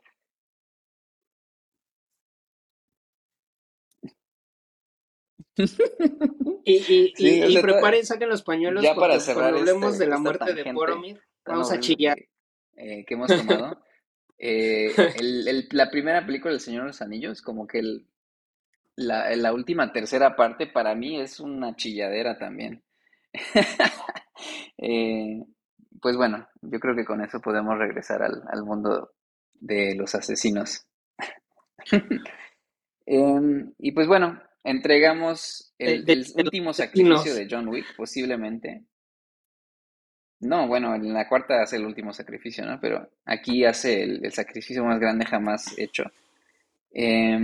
y, 6.65 6.75
y, 6.75 7.13
sí, 7.15 7.15
y, 7.19 7.59
y 7.59 7.59
preparen, 7.61 8.07
saquen 8.07 8.29
los 8.29 8.43
pañuelos 8.43 8.83
ya 8.83 8.95
para 8.95 9.21
cerrar 9.21 9.53
cuando 9.53 9.59
hablemos 9.61 9.93
este, 9.93 10.05
de 10.05 10.11
la 10.11 10.19
muerte 10.19 10.55
de 10.55 10.73
Boromir, 10.73 11.21
vamos 11.45 11.71
a 11.71 11.79
chillar. 11.81 12.17
Que, 12.17 12.29
eh, 12.77 13.05
que 13.07 13.15
hemos 13.15 13.29
tomado. 13.29 13.83
eh, 14.39 14.93
el, 15.19 15.49
el, 15.49 15.69
la 15.73 15.91
primera 15.91 16.25
película 16.25 16.53
del 16.53 16.61
Señor 16.61 16.83
de 16.83 16.87
los 16.89 17.03
Anillos, 17.03 17.43
como 17.43 17.67
que 17.67 17.81
el, 17.81 18.07
la, 18.97 19.35
la, 19.37 19.53
última 19.53 19.93
tercera 19.93 20.37
parte 20.37 20.67
para 20.67 20.95
mí 20.95 21.21
es 21.21 21.39
una 21.39 21.77
chilladera 21.77 22.39
también. 22.39 22.83
eh, 24.79 25.43
pues 26.01 26.17
bueno, 26.17 26.47
yo 26.63 26.81
creo 26.81 26.95
que 26.97 27.05
con 27.05 27.23
eso 27.23 27.41
podemos 27.41 27.79
regresar 27.79 28.23
al, 28.23 28.43
al 28.49 28.65
mundo 28.65 29.13
de 29.55 29.95
los 29.95 30.15
asesinos. 30.15 30.87
eh, 33.07 33.65
y 33.79 33.93
pues 33.93 34.07
bueno, 34.07 34.41
entregamos 34.65 35.75
el, 35.79 36.05
De- 36.05 36.15
de- 36.15 36.21
el 36.21 36.33
de 36.35 36.43
último 36.45 36.73
sacrificio 36.73 37.35
de 37.35 37.49
John 37.51 37.69
Wick, 37.69 37.95
posiblemente. 37.97 38.85
No, 40.41 40.67
bueno, 40.67 40.95
en 40.95 41.15
la 41.15 41.27
cuarta 41.27 41.63
hace 41.63 41.77
el 41.77 41.87
último 41.87 42.13
sacrificio, 42.13 42.67
¿no? 42.67 42.79
Pero 42.81 43.09
aquí 43.25 43.65
hace 43.65 44.03
el, 44.03 44.25
el 44.25 44.33
sacrificio 44.33 44.85
más 44.85 45.01
grande 45.01 45.25
jamás 45.25 45.73
hecho. 45.79 46.05
Eh, 46.93 47.39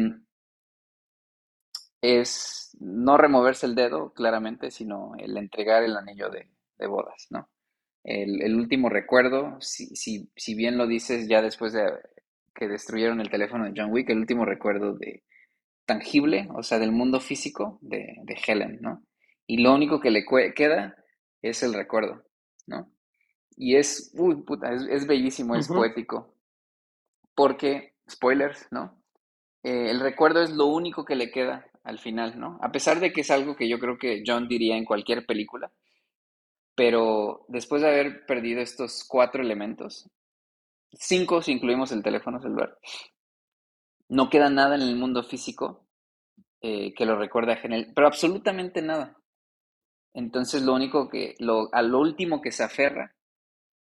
es 2.01 2.77
no 2.81 3.17
removerse 3.17 3.67
el 3.67 3.75
dedo, 3.75 4.13
claramente, 4.13 4.71
sino 4.71 5.13
el 5.19 5.37
entregar 5.37 5.83
el 5.85 5.97
anillo 5.97 6.29
de, 6.31 6.49
de 6.79 6.87
bodas, 6.87 7.27
¿no? 7.31 7.49
El, 8.11 8.41
el 8.41 8.57
último 8.57 8.89
recuerdo, 8.89 9.59
si, 9.61 9.95
si, 9.95 10.31
si 10.35 10.55
bien 10.55 10.79
lo 10.79 10.87
dices 10.87 11.29
ya 11.29 11.43
después 11.43 11.75
de 11.75 11.83
que 12.55 12.67
destruyeron 12.67 13.21
el 13.21 13.29
teléfono 13.29 13.67
de 13.67 13.75
John 13.77 13.93
Wick, 13.93 14.09
el 14.09 14.21
último 14.21 14.47
recuerdo 14.47 14.95
de 14.95 15.25
tangible, 15.85 16.49
o 16.55 16.63
sea, 16.63 16.79
del 16.79 16.91
mundo 16.91 17.21
físico 17.21 17.79
de, 17.83 18.17
de 18.23 18.39
Helen, 18.47 18.79
¿no? 18.81 19.05
Y 19.47 19.59
lo 19.59 19.75
único 19.75 20.01
que 20.01 20.11
le 20.11 20.25
queda 20.25 20.97
es 21.43 21.63
el 21.63 21.75
recuerdo, 21.75 22.23
¿no? 22.67 22.91
Y 23.59 23.77
es, 23.77 24.11
uy, 24.15 24.37
puta, 24.37 24.73
es, 24.73 24.87
es 24.89 25.07
bellísimo, 25.07 25.55
es 25.55 25.69
poético, 25.69 26.35
porque, 27.35 27.93
spoilers, 28.11 28.69
¿no? 28.71 29.03
Eh, 29.63 29.91
el 29.91 30.01
recuerdo 30.01 30.41
es 30.41 30.51
lo 30.51 30.65
único 30.65 31.05
que 31.05 31.15
le 31.15 31.31
queda 31.31 31.67
al 31.85 31.99
final, 31.99 32.41
¿no? 32.41 32.59
A 32.63 32.73
pesar 32.73 33.01
de 33.01 33.13
que 33.13 33.21
es 33.21 33.31
algo 33.31 33.55
que 33.55 33.69
yo 33.69 33.79
creo 33.79 33.99
que 33.99 34.23
John 34.27 34.49
diría 34.49 34.79
en 34.79 34.87
cualquier 34.87 35.27
película, 35.27 35.71
pero 36.79 37.45
después 37.49 37.83
de 37.83 37.89
haber 37.89 38.25
perdido 38.25 38.61
estos 38.61 39.03
cuatro 39.03 39.43
elementos, 39.43 40.09
cinco 40.93 41.43
si 41.43 41.51
incluimos 41.51 41.91
el 41.91 42.05
teléfono 42.05 42.41
celular, 42.41 42.79
no 44.09 44.31
queda 44.31 44.49
nada 44.49 44.77
en 44.77 44.83
el 44.83 44.95
mundo 44.95 45.25
físico 45.25 45.89
eh, 46.61 46.95
que 46.95 47.05
lo 47.05 47.19
recuerde 47.19 47.55
a 47.55 47.61
Helen, 47.61 47.93
pero 47.97 48.07
absolutamente 48.07 48.81
nada. 48.81 49.19
Entonces 50.15 50.63
lo 50.63 50.73
único 50.73 51.09
que, 51.09 51.35
lo, 51.41 51.69
a 51.75 51.83
último 51.83 52.41
que 52.41 52.53
se 52.53 52.63
aferra 52.63 53.13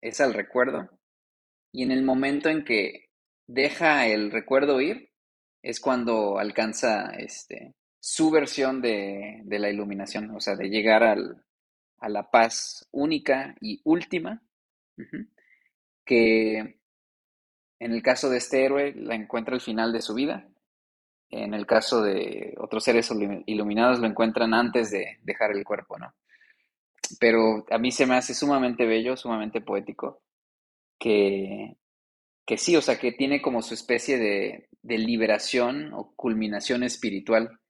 es 0.00 0.20
al 0.20 0.34
recuerdo 0.34 0.90
y 1.72 1.84
en 1.84 1.92
el 1.92 2.02
momento 2.02 2.48
en 2.48 2.64
que 2.64 3.10
deja 3.46 4.08
el 4.08 4.32
recuerdo 4.32 4.80
ir 4.80 5.12
es 5.62 5.78
cuando 5.78 6.40
alcanza 6.40 7.12
este, 7.16 7.76
su 8.00 8.32
versión 8.32 8.82
de, 8.82 9.42
de 9.44 9.58
la 9.60 9.70
iluminación, 9.70 10.34
o 10.34 10.40
sea, 10.40 10.56
de 10.56 10.68
llegar 10.68 11.04
al, 11.04 11.44
a 12.00 12.08
la 12.08 12.30
paz 12.30 12.88
única 12.92 13.54
y 13.60 13.80
última, 13.84 14.42
que 16.04 16.78
en 17.80 17.92
el 17.92 18.02
caso 18.02 18.28
de 18.30 18.38
este 18.38 18.64
héroe 18.64 18.94
la 18.96 19.14
encuentra 19.14 19.54
al 19.54 19.60
final 19.60 19.92
de 19.92 20.02
su 20.02 20.14
vida, 20.14 20.48
en 21.30 21.54
el 21.54 21.66
caso 21.66 22.02
de 22.02 22.54
otros 22.58 22.84
seres 22.84 23.10
ilu- 23.10 23.42
iluminados 23.46 24.00
lo 24.00 24.06
encuentran 24.06 24.54
antes 24.54 24.90
de 24.90 25.18
dejar 25.22 25.52
el 25.52 25.64
cuerpo, 25.64 25.98
¿no? 25.98 26.14
Pero 27.20 27.64
a 27.70 27.78
mí 27.78 27.90
se 27.90 28.06
me 28.06 28.16
hace 28.16 28.34
sumamente 28.34 28.86
bello, 28.86 29.16
sumamente 29.16 29.60
poético, 29.60 30.22
que, 30.98 31.76
que 32.46 32.58
sí, 32.58 32.76
o 32.76 32.82
sea, 32.82 32.98
que 32.98 33.12
tiene 33.12 33.42
como 33.42 33.62
su 33.62 33.74
especie 33.74 34.18
de, 34.18 34.68
de 34.82 34.98
liberación 34.98 35.92
o 35.94 36.14
culminación 36.16 36.82
espiritual, 36.82 37.60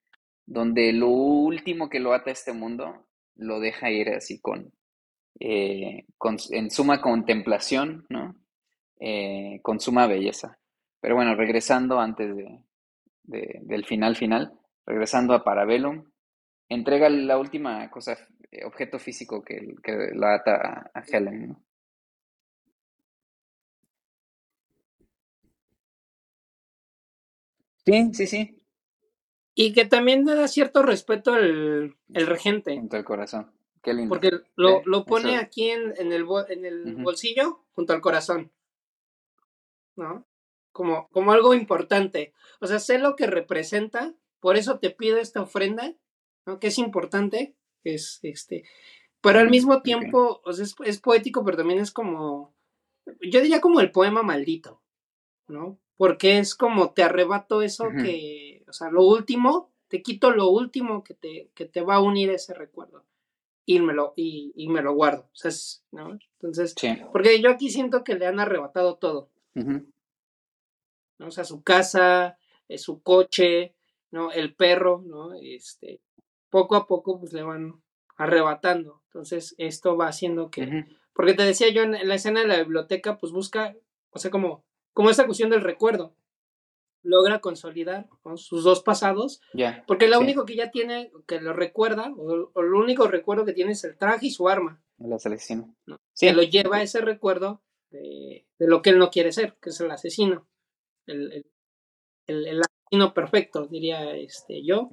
donde 0.46 0.92
lo 0.92 1.08
último 1.08 1.88
que 1.88 2.00
lo 2.00 2.14
ata 2.14 2.30
a 2.30 2.34
este 2.34 2.52
mundo 2.52 3.07
lo 3.38 3.60
deja 3.60 3.90
ir 3.90 4.10
así 4.10 4.40
con, 4.40 4.72
eh, 5.40 6.06
con 6.18 6.38
en 6.50 6.70
suma 6.70 7.00
contemplación, 7.00 8.06
¿no? 8.10 8.36
Eh, 9.00 9.60
con 9.62 9.80
suma 9.80 10.06
belleza. 10.06 10.58
Pero 11.00 11.16
bueno, 11.16 11.34
regresando 11.36 12.00
antes 12.00 12.36
de, 12.36 12.60
de- 13.24 13.60
del 13.64 13.86
final 13.86 14.16
final, 14.16 14.52
regresando 14.86 15.34
a 15.34 15.44
Parabellum, 15.44 16.04
entrega 16.68 17.08
la 17.10 17.38
última 17.38 17.90
cosa, 17.90 18.18
eh, 18.52 18.64
objeto 18.64 18.98
físico 18.98 19.42
que, 19.44 19.74
que 19.82 20.12
la 20.14 20.36
ata 20.36 20.56
a, 20.94 21.00
a 21.00 21.04
Helen, 21.06 21.48
¿no? 21.50 21.62
Sí, 27.84 28.10
sí, 28.14 28.26
sí, 28.26 28.62
Y 29.60 29.72
que 29.72 29.84
también 29.84 30.24
le 30.24 30.36
da 30.36 30.46
cierto 30.46 30.82
respeto 30.82 31.36
el, 31.36 31.96
el 32.14 32.26
regente, 32.28 32.76
junto 32.76 32.96
al 32.96 33.04
corazón. 33.04 33.50
Qué 33.82 33.92
lindo. 33.92 34.08
porque 34.08 34.30
lo, 34.54 34.78
Sí, 34.78 34.82
lo 34.84 35.04
pone 35.04 35.34
eso. 35.34 35.42
aquí 35.42 35.70
en, 35.70 35.94
en 35.96 36.12
el, 36.12 36.24
en 36.48 36.64
el 36.64 36.94
bolsillo 37.02 37.64
junto 37.72 37.92
al 37.92 38.00
corazón, 38.00 38.52
¿no? 39.96 40.28
Como, 40.70 41.08
como 41.08 41.32
algo 41.32 41.54
importante. 41.54 42.32
O 42.60 42.68
sea, 42.68 42.78
sé 42.78 43.00
lo 43.00 43.16
que 43.16 43.26
representa, 43.26 44.14
por 44.38 44.56
eso 44.56 44.78
te 44.78 44.90
pido 44.90 45.18
esta 45.18 45.42
ofrenda, 45.42 45.92
¿no? 46.46 46.60
Que 46.60 46.68
es 46.68 46.78
importante, 46.78 47.56
es 47.82 48.20
este, 48.22 48.62
pero 49.20 49.40
al 49.40 49.50
mismo 49.50 49.82
tiempo, 49.82 50.40
o 50.44 50.52
sea, 50.52 50.66
es, 50.66 50.76
es 50.84 51.00
poético, 51.00 51.44
pero 51.44 51.56
también 51.56 51.80
es 51.80 51.90
como, 51.90 52.54
yo 53.20 53.40
diría 53.40 53.60
como 53.60 53.80
el 53.80 53.90
poema 53.90 54.22
maldito, 54.22 54.80
¿no? 55.48 55.80
Porque 55.98 56.38
es 56.38 56.54
como 56.54 56.92
te 56.92 57.02
arrebato 57.02 57.60
eso 57.60 57.84
que, 58.02 58.64
o 58.68 58.72
sea, 58.72 58.88
lo 58.90 59.02
último, 59.04 59.70
te 59.88 60.00
quito 60.02 60.30
lo 60.30 60.48
último 60.48 61.04
que 61.04 61.12
te, 61.12 61.50
que 61.54 61.66
te 61.66 61.82
va 61.82 61.96
a 61.96 62.00
unir 62.00 62.30
ese 62.30 62.54
recuerdo 62.54 63.04
y 63.66 63.80
me 63.80 63.92
lo, 63.92 64.14
y, 64.16 64.52
y 64.56 64.68
me 64.68 64.80
lo 64.80 64.94
guardo, 64.94 65.24
o 65.24 65.36
sea, 65.36 65.50
es- 65.50 65.84
¿no? 65.92 66.18
Entonces, 66.40 66.74
Sí. 66.78 66.96
porque 67.12 67.40
yo 67.42 67.50
aquí 67.50 67.68
siento 67.68 68.02
que 68.04 68.14
le 68.14 68.26
han 68.26 68.40
arrebatado 68.40 68.94
todo. 68.96 69.28
¿no? 71.18 71.26
O 71.26 71.30
sea, 71.30 71.44
su 71.44 71.62
casa, 71.62 72.38
eh, 72.68 72.78
su 72.78 73.02
coche, 73.02 73.74
¿no? 74.10 74.30
El 74.30 74.54
perro, 74.54 75.02
¿no? 75.04 75.34
Este, 75.34 76.00
poco 76.48 76.76
a 76.76 76.86
poco 76.86 77.18
pues 77.18 77.32
le 77.32 77.42
van 77.42 77.82
arrebatando. 78.16 79.02
Entonces, 79.06 79.54
esto 79.58 79.96
va 79.96 80.06
haciendo 80.08 80.50
que, 80.50 80.84
porque 81.12 81.34
te 81.34 81.42
decía 81.42 81.70
yo 81.70 81.82
en, 81.82 81.94
en 81.96 82.08
la 82.08 82.14
escena 82.14 82.40
de 82.40 82.46
la 82.46 82.58
biblioteca, 82.58 83.18
pues 83.18 83.32
busca, 83.32 83.74
o 84.10 84.18
sea, 84.18 84.30
como, 84.30 84.64
como 84.98 85.10
esa 85.10 85.26
cuestión 85.26 85.48
del 85.50 85.60
recuerdo, 85.60 86.16
logra 87.04 87.40
consolidar 87.40 88.08
sus 88.34 88.64
dos 88.64 88.82
pasados, 88.82 89.40
Ya. 89.54 89.84
porque 89.86 90.08
lo 90.08 90.16
Sí. 90.18 90.24
único 90.24 90.44
que 90.44 90.56
ya 90.56 90.72
tiene, 90.72 91.12
que 91.28 91.40
lo 91.40 91.52
recuerda, 91.52 92.12
o, 92.16 92.50
o 92.52 92.62
lo 92.62 92.80
único 92.80 93.06
recuerdo 93.06 93.44
que 93.44 93.52
tiene 93.52 93.70
es 93.70 93.84
el 93.84 93.96
traje 93.96 94.26
y 94.26 94.30
su 94.32 94.48
arma, 94.48 94.82
El 94.98 95.12
asesino. 95.12 95.76
¿no? 95.86 95.98
Sí. 96.14 96.26
que 96.26 96.32
lo 96.32 96.42
lleva 96.42 96.78
a 96.78 96.82
ese 96.82 97.00
recuerdo 97.00 97.62
de, 97.90 98.48
de 98.58 98.66
lo 98.66 98.82
que 98.82 98.90
él 98.90 98.98
no 98.98 99.08
quiere 99.10 99.30
ser, 99.30 99.56
que 99.62 99.70
es 99.70 99.80
el 99.80 99.88
asesino, 99.92 100.48
el, 101.06 101.32
el, 101.32 101.46
el- 102.26 102.46
el 102.48 102.60
asesino 102.62 103.14
perfecto, 103.14 103.66
diría 103.68 104.16
este, 104.16 104.64
yo. 104.64 104.90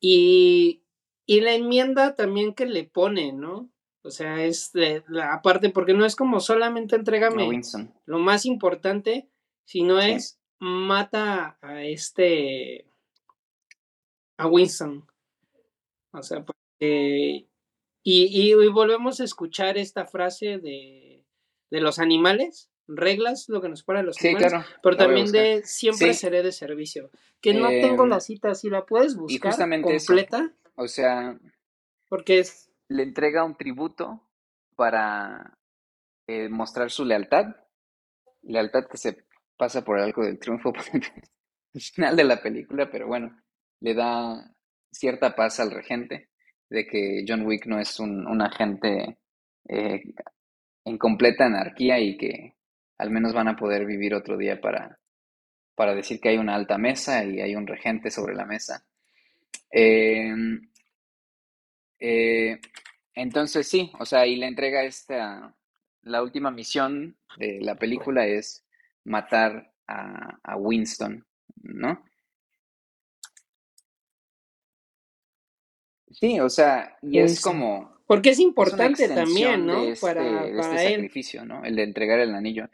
Y, 0.00 0.84
y 1.24 1.40
la 1.40 1.54
enmienda 1.54 2.14
también 2.14 2.54
que 2.54 2.66
le 2.66 2.84
pone, 2.84 3.32
¿no? 3.32 3.70
O 4.08 4.10
sea, 4.10 4.42
es 4.42 4.72
de 4.72 5.04
la 5.08 5.34
aparte, 5.34 5.68
porque 5.70 5.92
no 5.94 6.04
es 6.06 6.16
como 6.16 6.40
solamente 6.40 6.96
entrégame 6.96 7.46
Winston. 7.46 7.92
lo 8.06 8.18
más 8.18 8.46
importante, 8.46 9.28
sino 9.66 10.00
Sí. 10.00 10.10
es 10.12 10.40
mata 10.58 11.58
a 11.60 11.84
este 11.84 12.90
a 14.38 14.46
Winston. 14.46 15.06
O 16.12 16.22
sea, 16.22 16.44
porque 16.44 17.46
y, 18.02 18.24
y, 18.24 18.52
y 18.54 18.68
volvemos 18.68 19.20
a 19.20 19.24
escuchar 19.24 19.76
esta 19.76 20.06
frase 20.06 20.58
de, 20.58 21.26
de 21.70 21.80
los 21.80 21.98
animales, 21.98 22.70
reglas, 22.86 23.44
lo 23.48 23.60
que 23.60 23.68
nos 23.68 23.82
para 23.82 24.02
los 24.02 24.16
Sí, 24.16 24.28
animales, 24.28 24.52
claro. 24.52 24.66
pero 24.82 24.96
también 24.96 25.30
de 25.30 25.62
siempre 25.64 26.14
Sí. 26.14 26.20
seré 26.20 26.42
de 26.42 26.52
servicio. 26.52 27.10
Que 27.42 27.52
no 27.52 27.68
Eh, 27.68 27.82
tengo 27.82 28.06
la 28.06 28.20
cita, 28.20 28.54
si 28.54 28.70
la 28.70 28.86
puedes 28.86 29.16
buscar 29.16 29.54
completa, 29.82 30.54
O 30.76 30.88
sea, 30.88 31.38
porque 32.08 32.38
es 32.38 32.67
le 32.88 33.02
entrega 33.02 33.44
un 33.44 33.56
tributo 33.56 34.28
para 34.76 35.58
eh, 36.26 36.48
mostrar 36.48 36.90
su 36.90 37.04
lealtad. 37.04 37.46
Lealtad 38.42 38.86
que 38.86 38.96
se 38.96 39.24
pasa 39.56 39.84
por 39.84 39.98
el 39.98 40.04
arco 40.04 40.24
del 40.24 40.38
triunfo 40.38 40.72
al 41.74 41.80
final 41.80 42.16
de 42.16 42.24
la 42.24 42.40
película, 42.40 42.90
pero 42.90 43.06
bueno, 43.06 43.36
le 43.80 43.94
da 43.94 44.54
cierta 44.90 45.34
paz 45.34 45.60
al 45.60 45.70
regente 45.70 46.30
de 46.70 46.86
que 46.86 47.24
John 47.26 47.46
Wick 47.46 47.66
no 47.66 47.78
es 47.78 47.98
un, 47.98 48.40
agente 48.40 49.18
eh, 49.68 50.02
en 50.84 50.98
completa 50.98 51.46
anarquía 51.46 51.98
y 51.98 52.16
que 52.16 52.54
al 52.98 53.10
menos 53.10 53.32
van 53.32 53.48
a 53.48 53.56
poder 53.56 53.84
vivir 53.84 54.14
otro 54.14 54.36
día 54.36 54.60
para, 54.60 54.98
para 55.74 55.94
decir 55.94 56.20
que 56.20 56.30
hay 56.30 56.38
una 56.38 56.54
alta 56.54 56.78
mesa 56.78 57.24
y 57.24 57.40
hay 57.40 57.54
un 57.54 57.66
regente 57.66 58.10
sobre 58.10 58.34
la 58.34 58.44
mesa. 58.44 58.84
Eh, 59.70 60.32
eh, 62.00 62.60
entonces 63.14 63.68
sí, 63.68 63.92
o 63.98 64.06
sea, 64.06 64.26
y 64.26 64.36
le 64.36 64.46
entrega 64.46 64.84
esta, 64.84 65.54
la 66.02 66.22
última 66.22 66.50
misión 66.50 67.18
de 67.36 67.60
la 67.60 67.76
película 67.76 68.26
es 68.26 68.64
matar 69.04 69.72
a, 69.86 70.38
a 70.42 70.56
Winston, 70.56 71.26
¿no? 71.62 72.04
Sí, 76.10 76.40
o 76.40 76.48
sea, 76.48 76.96
y 77.02 77.18
es 77.18 77.44
Winston. 77.44 77.52
como 77.52 77.98
porque 78.08 78.30
es 78.30 78.38
importante 78.40 79.06
también, 79.10 79.66
¿no? 79.66 79.84
de 79.84 79.90
este, 79.90 80.06
para 80.06 80.46
de 80.46 80.58
este 80.60 80.62
para 80.62 80.84
él. 80.84 80.92
sacrificio, 80.92 81.44
¿no? 81.44 81.62
El 81.64 81.76
de 81.76 81.82
entregar 81.82 82.18
el 82.20 82.34
anillo. 82.34 82.70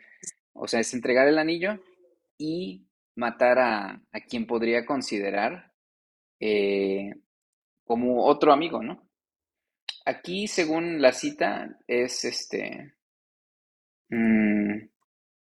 O 0.53 0.69
sea, 0.69 0.79
es 0.79 0.95
entregar 0.95 1.27
el 1.27 1.39
anillo 1.39 1.81
y 2.39 2.87
matar 3.17 3.59
a, 3.59 4.03
a 4.13 4.21
quien 4.21 4.47
podría 4.47 4.87
considerar 4.87 5.73
eh, 6.39 7.15
como 7.85 8.25
otro 8.27 8.53
amigo, 8.53 8.83
¿no? 8.83 9.04
Aquí, 10.07 10.49
según 10.49 11.03
la 11.03 11.13
cita, 11.13 11.79
es 11.87 12.25
este. 12.25 12.95
mm, 14.09 14.79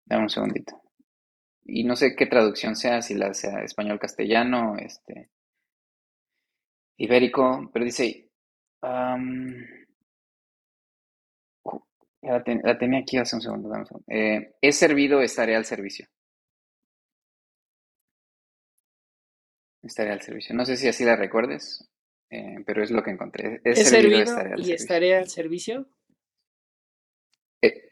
dame 0.06 0.23
un 0.23 0.30
segundito. 0.30 0.82
Y 1.65 1.84
no 1.86 1.95
sé 1.95 2.15
qué 2.15 2.28
traducción 2.28 2.76
sea, 2.76 3.02
si 3.02 3.15
la 3.15 3.34
sea 3.34 3.64
español-castellano, 3.64 4.78
este. 4.78 5.30
Ibérico, 7.06 7.69
pero 7.73 7.84
dice. 7.84 8.30
ya 12.23 12.32
la, 12.32 12.44
ten- 12.44 12.61
la 12.64 12.78
tenía 12.80 12.99
aquí 12.99 13.18
hace 13.18 13.36
un 13.36 13.41
segundo, 13.44 13.69
dame 13.69 13.82
un 13.82 13.86
segundo. 13.88 14.06
Eh, 14.07 14.56
he 14.61 14.72
servido, 14.72 15.22
estaré 15.22 15.56
al 15.56 15.65
servicio. 15.65 16.07
Estaré 19.84 20.10
al 20.11 20.23
servicio. 20.23 20.56
No 20.56 20.65
sé 20.65 20.76
si 20.76 20.88
así 20.88 21.06
la 21.06 21.15
recuerdes, 21.15 21.88
eh, 22.31 22.55
pero 22.65 22.83
es 22.83 22.89
lo 22.91 23.03
que 23.03 23.11
encontré. 23.11 23.61
He 23.63 23.71
He 23.71 23.75
servido, 23.75 23.91
servido 24.17 24.19
estaré 24.23 24.53
al 24.53 24.59
y 24.59 24.63
servicio. 24.63 24.75
estaré 24.75 25.15
al 25.17 25.27
servicio. 25.29 25.85
Eh, 27.61 27.91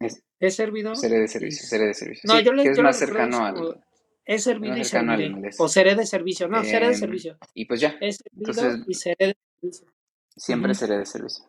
es- 0.00 0.22
He 0.38 0.50
servido. 0.50 0.94
seré 0.94 1.18
de 1.20 1.28
servicio, 1.28 1.66
seré 1.66 1.86
de 1.86 1.94
servicio. 1.94 2.22
No, 2.28 2.38
Sí, 2.38 2.44
yo 2.44 2.52
le 2.52 2.62
que 2.62 2.70
es 2.70 2.76
yo 2.76 2.82
más 2.82 2.98
cercano 2.98 3.44
al. 3.44 3.82
He 4.28 4.38
servido 4.40 4.76
y 4.76 4.84
serviré. 4.84 5.50
O 5.58 5.68
seré 5.68 5.94
de 5.94 6.04
servicio. 6.06 6.48
No, 6.48 6.64
seré 6.64 6.86
de 6.88 6.92
Em, 6.94 6.98
servicio. 6.98 7.38
y 7.54 7.64
pues 7.64 7.80
ya, 7.80 7.96
He 8.00 8.12
servido 8.12 8.50
entonces 8.50 8.84
y 8.88 8.94
seré 8.94 9.26
de 9.28 9.36
servicio. 9.60 9.88
siempre 10.36 10.74
seré 10.74 10.98
de 10.98 11.06
servicio. 11.06 11.44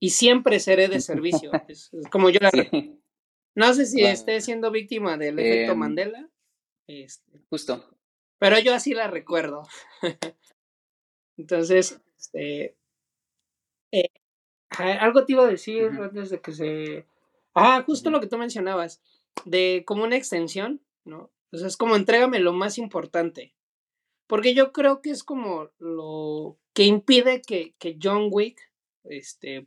Y 0.00 0.10
siempre 0.10 0.60
seré 0.60 0.88
de 0.88 1.00
servicio. 1.00 1.50
Es, 1.68 1.92
es 1.94 2.06
como 2.10 2.28
yo 2.28 2.38
la 2.42 2.50
Sí, 2.50 3.00
No 3.54 3.72
sé 3.72 3.86
si 3.86 4.04
esté 4.04 4.40
siendo 4.42 4.70
víctima 4.70 5.16
del 5.16 5.38
efecto 5.38 5.72
Em, 5.72 5.78
Mandela. 5.78 6.28
Este, 6.86 7.40
justo. 7.48 7.84
pero 8.38 8.58
yo 8.58 8.74
así 8.74 8.94
la 8.94 9.08
recuerdo. 9.08 9.62
Entonces, 11.36 12.00
este, 12.18 12.76
eh, 13.92 14.10
algo 14.78 15.24
te 15.24 15.32
iba 15.32 15.44
a 15.44 15.48
decir 15.50 15.84
antes 16.00 16.30
de 16.30 16.40
que 16.40 16.52
se... 16.52 17.06
Ah, 17.54 17.82
justo 17.86 18.10
lo 18.10 18.20
que 18.20 18.26
tú 18.26 18.36
mencionabas, 18.38 19.00
de 19.44 19.84
como 19.86 20.04
una 20.04 20.16
extensión, 20.16 20.80
¿no? 21.04 21.30
O 21.52 21.56
sea, 21.56 21.68
es 21.68 21.76
como 21.76 21.94
entrégame 21.96 22.40
lo 22.40 22.52
más 22.52 22.78
importante. 22.78 23.54
Porque 24.26 24.54
yo 24.54 24.72
creo 24.72 25.00
que 25.02 25.10
es 25.10 25.22
como 25.22 25.70
lo 25.78 26.58
que 26.72 26.84
impide 26.84 27.42
que, 27.42 27.74
que 27.78 27.96
John 28.02 28.28
Wick, 28.32 28.58
este, 29.04 29.66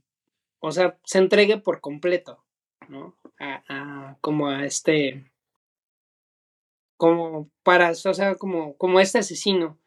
o 0.60 0.72
sea, 0.72 0.99
se 1.06 1.19
entregue 1.19 1.57
por 1.60 1.80
completo, 1.80 2.44
¿no? 2.89 3.15
A, 3.39 3.64
a- 3.69 4.18
como 4.19 4.49
a 4.49 4.65
este, 4.65 5.31
como 6.97 7.49
para, 7.63 7.91
o 7.91 7.95
sea, 7.95 8.35
como, 8.35 8.75
como 8.77 8.99
este 8.99 9.19
asesino. 9.19 9.77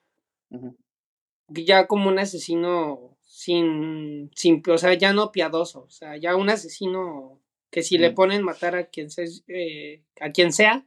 Ya 1.48 1.86
como 1.86 2.08
un 2.08 2.18
asesino 2.18 3.16
sin, 3.20 4.30
sin, 4.34 4.62
o 4.68 4.78
sea, 4.78 4.94
ya 4.94 5.12
no 5.12 5.32
piadoso, 5.32 5.82
o 5.82 5.90
sea, 5.90 6.16
ya 6.16 6.36
un 6.36 6.50
asesino 6.50 7.40
que 7.70 7.82
si 7.82 7.98
le 7.98 8.10
ponen 8.10 8.42
matar 8.42 8.74
a 8.74 8.86
quien 8.86 9.10
sea, 9.10 9.24
eh, 9.48 10.02
a 10.20 10.30
quien 10.32 10.52
sea, 10.52 10.86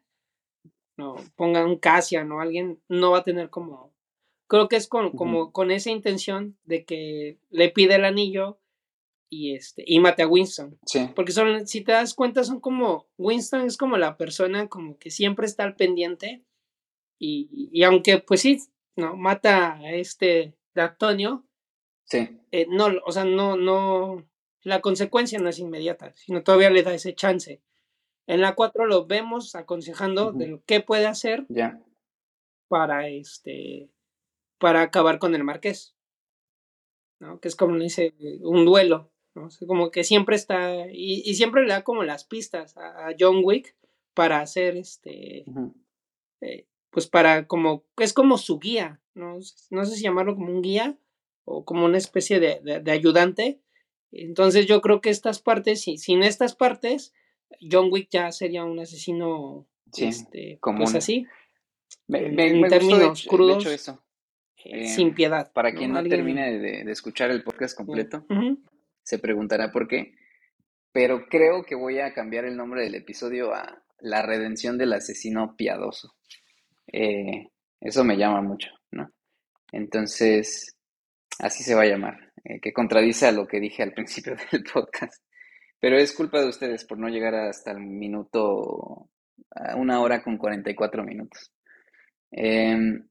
no, 0.97 1.15
pongan 1.35 1.65
un 1.65 1.77
Cassian 1.77 2.31
o 2.31 2.41
alguien, 2.41 2.81
no 2.89 3.11
va 3.11 3.19
a 3.19 3.23
tener 3.23 3.49
como, 3.49 3.93
creo 4.47 4.67
que 4.67 4.75
es 4.75 4.87
con, 4.87 5.11
como 5.11 5.51
con 5.51 5.71
esa 5.71 5.91
intención 5.91 6.57
de 6.65 6.83
que 6.83 7.37
le 7.49 7.69
pide 7.69 7.95
el 7.95 8.05
anillo 8.05 8.59
y 9.29 9.55
este, 9.55 9.83
y 9.85 9.99
mate 9.99 10.23
a 10.23 10.27
Winston. 10.27 10.77
Sí, 10.85 11.09
Porque 11.15 11.31
son, 11.31 11.67
si 11.67 11.81
te 11.83 11.91
das 11.93 12.13
cuenta, 12.13 12.43
son 12.43 12.59
como, 12.59 13.07
Winston 13.17 13.61
es 13.61 13.77
como 13.77 13.97
la 13.97 14.17
persona 14.17 14.67
como 14.69 14.97
que 14.99 15.09
siempre 15.11 15.45
está 15.47 15.63
al 15.63 15.75
pendiente 15.75 16.43
y, 17.19 17.69
y 17.71 17.83
aunque 17.83 18.19
pues 18.19 18.41
sí, 18.41 18.59
no, 18.95 19.15
mata 19.15 19.75
a 19.75 19.91
este 19.93 20.55
D'Antonio, 20.75 21.45
sí. 22.05 22.39
eh, 22.51 22.67
no, 22.69 22.87
o 23.05 23.11
sea, 23.11 23.25
no, 23.25 23.55
no, 23.57 24.27
la 24.63 24.81
consecuencia 24.81 25.39
no 25.39 25.49
es 25.49 25.59
inmediata, 25.59 26.13
sino 26.13 26.43
todavía 26.43 26.69
le 26.69 26.83
da 26.83 26.93
ese 26.93 27.15
chance. 27.15 27.61
En 28.27 28.41
la 28.41 28.55
4 28.55 28.85
lo 28.85 29.05
vemos 29.05 29.55
aconsejando 29.55 30.31
de 30.31 30.47
lo 30.47 30.63
que 30.65 30.79
puede 30.81 31.07
hacer 31.07 31.45
Ya. 31.49 31.81
para 32.67 33.07
este, 33.09 33.89
para 34.59 34.81
acabar 34.81 35.19
con 35.19 35.35
el 35.35 35.43
marqués, 35.43 35.95
¿no? 37.19 37.39
Que 37.39 37.47
es 37.49 37.55
como 37.55 37.75
le 37.75 37.85
dice, 37.85 38.13
un 38.41 38.65
duelo, 38.65 39.11
¿no? 39.35 39.45
O 39.45 39.49
sea, 39.49 39.67
como 39.67 39.91
que 39.91 40.03
siempre 40.03 40.35
está, 40.35 40.87
y, 40.91 41.23
y 41.25 41.35
siempre 41.35 41.63
le 41.63 41.69
da 41.69 41.83
como 41.83 42.03
las 42.03 42.23
pistas 42.23 42.77
a, 42.77 43.07
a 43.07 43.15
John 43.19 43.41
Wick 43.43 43.75
para 44.13 44.41
hacer 44.41 44.77
este, 44.77 45.45
eh, 46.41 46.65
pues 46.89 47.07
para 47.07 47.47
como, 47.47 47.83
es 47.97 48.13
como 48.13 48.37
su 48.37 48.59
guía, 48.59 49.01
¿no? 49.15 49.39
No 49.71 49.85
sé 49.85 49.95
si 49.95 50.03
llamarlo 50.03 50.35
como 50.35 50.51
un 50.51 50.61
guía 50.61 50.97
o 51.45 51.65
como 51.65 51.85
una 51.85 51.97
especie 51.97 52.39
de, 52.39 52.81
de, 52.81 52.91
ayudante. 52.91 53.59
Entonces 54.11 54.67
yo 54.67 54.81
creo 54.81 55.01
que 55.01 55.09
estas 55.09 55.39
partes, 55.39 55.81
sin 55.81 56.23
estas 56.23 56.55
partes, 56.55 57.13
John 57.59 57.89
Wick 57.91 58.09
ya 58.11 58.31
sería 58.31 58.63
un 58.63 58.79
asesino 58.79 59.67
este, 59.97 60.57
como 60.59 60.79
pues 60.79 60.95
así. 60.95 61.25
en 62.07 62.67
términos 62.67 63.25
crudos. 63.27 63.65
eso. 63.65 63.99
Eh, 64.65 64.87
sin 64.87 65.13
piedad. 65.13 65.51
Para 65.51 65.73
quien 65.73 65.91
no 65.91 66.03
termine 66.03 66.57
de, 66.57 66.91
escuchar 66.91 67.31
el 67.31 67.43
podcast 67.43 67.75
completo, 67.75 68.25
se 69.03 69.19
preguntará 69.19 69.71
por 69.71 69.87
qué. 69.87 70.15
Pero 70.91 71.25
creo 71.27 71.63
que 71.63 71.75
voy 71.75 71.99
a 71.99 72.13
cambiar 72.13 72.45
el 72.45 72.55
nombre 72.55 72.83
del 72.83 72.95
episodio 72.95 73.53
a 73.53 73.83
La 73.99 74.21
redención 74.21 74.77
del 74.77 74.93
asesino 74.93 75.55
piadoso. 75.55 76.13
Eh, 76.91 77.49
eso 77.79 78.03
me 78.03 78.17
llama 78.17 78.41
mucho, 78.41 78.69
¿no? 78.91 79.09
Entonces, 79.71 80.77
así 81.39 81.63
se 81.63 81.75
va 81.75 81.83
a 81.83 81.87
llamar, 81.87 82.31
eh, 82.43 82.59
que 82.61 82.73
contradice 82.73 83.27
a 83.27 83.31
lo 83.31 83.47
que 83.47 83.59
dije 83.59 83.83
al 83.83 83.93
principio 83.93 84.35
del 84.51 84.63
podcast. 84.63 85.23
Pero 85.79 85.97
es 85.97 86.13
culpa 86.13 86.39
de 86.41 86.47
ustedes 86.47 86.85
por 86.85 86.97
no 86.97 87.09
llegar 87.09 87.35
hasta 87.35 87.71
el 87.71 87.79
minuto, 87.79 89.09
una 89.75 89.99
hora 89.99 90.23
con 90.23 90.37
44 90.37 91.03
minutos. 91.03 91.51
Em, 92.31 93.07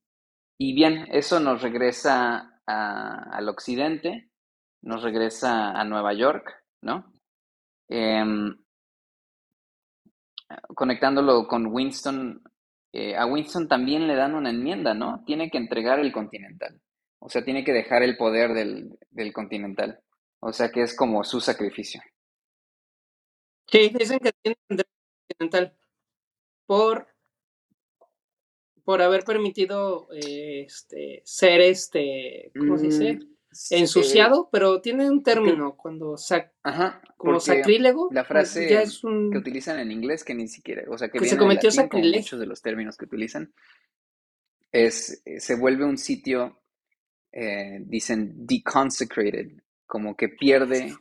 y 0.58 0.74
bien, 0.74 1.06
eso 1.12 1.38
nos 1.38 1.62
regresa 1.62 2.60
al 2.66 3.48
occidente, 3.48 4.30
nos 4.82 5.02
regresa 5.02 5.70
a 5.70 5.84
Nueva 5.84 6.12
York, 6.12 6.52
¿no? 6.82 7.12
Em, 7.88 8.56
conectándolo 10.74 11.46
con 11.46 11.66
Winston, 11.66 12.42
eh, 12.92 13.16
a 13.16 13.26
Winston 13.26 13.68
también 13.68 14.06
le 14.06 14.14
dan 14.14 14.34
una 14.34 14.50
enmienda, 14.50 14.94
¿no? 14.94 15.22
Tiene 15.24 15.50
que 15.50 15.58
entregar 15.58 15.98
el 15.98 16.12
Continental. 16.12 16.80
O 17.18 17.28
sea, 17.28 17.44
tiene 17.44 17.64
que 17.64 17.72
dejar 17.72 18.02
el 18.02 18.16
poder 18.16 18.52
del, 18.52 18.98
del 19.10 19.32
Continental. 19.32 20.00
O 20.40 20.52
sea, 20.52 20.70
que 20.70 20.82
es 20.82 20.96
como 20.96 21.22
su 21.24 21.40
sacrificio. 21.40 22.02
Sí, 23.66 23.90
dicen 23.96 24.18
que 24.18 24.32
tiene 24.42 24.56
Continental 24.68 25.76
por 26.66 27.06
por 28.84 29.00
haber 29.00 29.24
permitido 29.24 30.08
este 30.10 31.22
ser 31.24 31.60
este 31.60 32.50
¿cómo 32.58 32.76
se 32.76 32.86
dice? 32.86 33.18
Mm, 33.52 33.74
ensuciado, 33.74 34.48
pero 34.50 34.80
tiene 34.80 35.10
un 35.10 35.22
término 35.22 35.76
cuando 35.76 36.16
sac 36.16 36.52
como 37.16 37.38
sacrílego. 37.38 38.08
La 38.10 38.24
frase 38.24 38.66
que 38.66 39.38
utilizan 39.38 39.78
en 39.78 39.92
inglés 39.92 40.24
que 40.24 40.34
ni 40.34 40.48
siquiera, 40.48 40.84
o 40.88 40.96
sea, 40.96 41.08
que, 41.08 41.20
se 41.26 41.36
cometió 41.36 41.70
sacrilegio. 41.70 42.20
Muchos 42.20 42.40
de 42.40 42.46
los 42.46 42.62
términos 42.62 42.96
que 42.96 43.04
utilizan 43.04 43.52
es 44.70 45.22
se 45.38 45.54
vuelve 45.56 45.84
un 45.84 45.98
sitio 45.98 46.62
eh, 47.30 47.78
dicen 47.84 48.46
deconsecrated, 48.46 49.62
como 49.86 50.16
que 50.16 50.28
pierde 50.28 50.94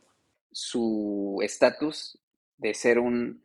su 0.51 1.39
estatus 1.41 2.19
de 2.57 2.73
ser 2.73 2.99
un 2.99 3.43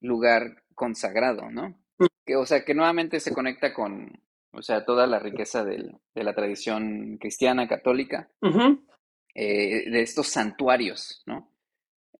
lugar 0.00 0.62
consagrado, 0.74 1.50
¿no? 1.50 1.70
Mm. 1.98 2.06
Que, 2.24 2.36
o 2.36 2.46
sea, 2.46 2.64
que 2.64 2.74
nuevamente 2.74 3.20
se 3.20 3.32
conecta 3.32 3.74
con, 3.74 4.20
o 4.56 4.62
sea, 4.62 4.84
toda 4.84 5.06
la 5.06 5.18
riqueza 5.18 5.64
de 5.64 5.98
la 6.14 6.34
tradición 6.34 7.18
cristiana, 7.18 7.68
católica, 7.68 8.30
eh, 9.34 9.90
de 9.90 10.00
estos 10.00 10.28
santuarios, 10.28 11.22
¿no? 11.26 11.52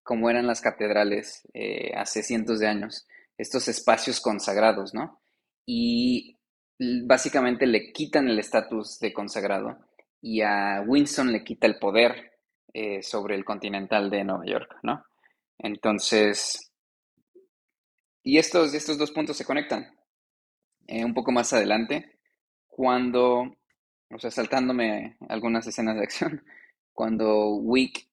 Como 0.03 0.29
eran 0.29 0.47
las 0.47 0.61
catedrales 0.61 1.49
eh, 1.55 1.93
hace 1.97 2.23
cientos 2.23 2.59
de 2.61 2.69
años, 2.69 3.07
estos 3.39 3.69
espacios 3.69 4.21
consagrados, 4.21 4.93
¿no? 4.93 5.23
Y 5.65 6.39
básicamente 6.79 7.67
le 7.67 7.91
quitan 7.93 8.29
el 8.29 8.39
estatus 8.39 8.99
de 9.01 9.13
consagrado 9.13 9.79
y 10.21 10.43
a 10.43 10.85
Winston 10.87 11.33
le 11.33 11.43
quita 11.43 11.67
el 11.67 11.79
poder 11.79 12.33
eh, 12.75 13.03
sobre 13.03 13.35
el 13.35 13.45
continental 13.45 14.11
de 14.11 14.25
Nueva 14.25 14.45
York, 14.45 14.77
¿no? 14.83 15.05
Entonces, 15.59 16.71
y 18.23 18.37
estos, 18.37 18.75
estos 18.75 18.99
dos 18.99 19.11
puntos 19.11 19.37
se 19.37 19.47
conectan. 19.47 19.97
Eh, 20.87 21.05
un 21.05 21.15
poco 21.15 21.33
más 21.33 21.53
adelante, 21.53 22.16
cuando, 22.77 23.57
o 24.11 24.19
sea, 24.19 24.31
saltándome 24.31 25.17
algunas 25.31 25.67
escenas 25.67 25.97
de 25.97 26.03
acción, 26.03 26.45
cuando 26.93 27.55
Wick 27.55 28.07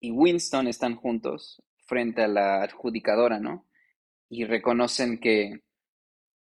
y 0.00 0.10
Winston 0.10 0.68
están 0.68 0.96
juntos 0.96 1.62
frente 1.86 2.20
a 2.20 2.28
la 2.28 2.62
adjudicadora, 2.62 3.40
¿no? 3.40 3.66
Y 4.28 4.44
reconocen 4.44 5.18
que 5.18 5.62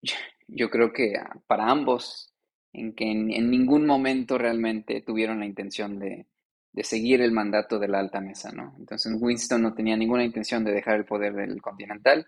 yo 0.48 0.70
creo 0.70 0.90
que 0.94 1.12
para 1.46 1.68
ambos, 1.68 2.32
en 2.72 2.94
que 2.94 3.10
en, 3.10 3.50
ningún 3.50 3.84
momento 3.84 4.38
realmente 4.38 5.02
tuvieron 5.02 5.40
la 5.40 5.46
intención 5.46 5.98
de, 5.98 6.28
de 6.72 6.82
seguir 6.82 7.20
el 7.20 7.32
mandato 7.32 7.78
de 7.78 7.88
la 7.88 7.98
alta 7.98 8.22
mesa, 8.22 8.52
¿no? 8.52 8.74
Entonces 8.78 9.12
Winston 9.20 9.60
no 9.60 9.74
tenía 9.74 9.98
ninguna 9.98 10.24
intención 10.24 10.64
de 10.64 10.72
dejar 10.72 10.96
el 10.96 11.04
poder 11.04 11.34
del 11.34 11.60
Continental 11.60 12.26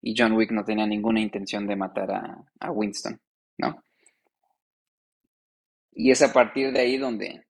y 0.00 0.16
John 0.18 0.32
Wick 0.32 0.50
no 0.50 0.64
tenía 0.64 0.86
ninguna 0.86 1.20
intención 1.20 1.68
de 1.68 1.76
matar 1.76 2.10
a, 2.58 2.70
Winston, 2.72 3.20
¿no? 3.58 3.84
Y 5.92 6.10
es 6.10 6.22
a 6.22 6.32
partir 6.32 6.72
de 6.72 6.80
ahí 6.80 6.96
donde, 6.96 7.46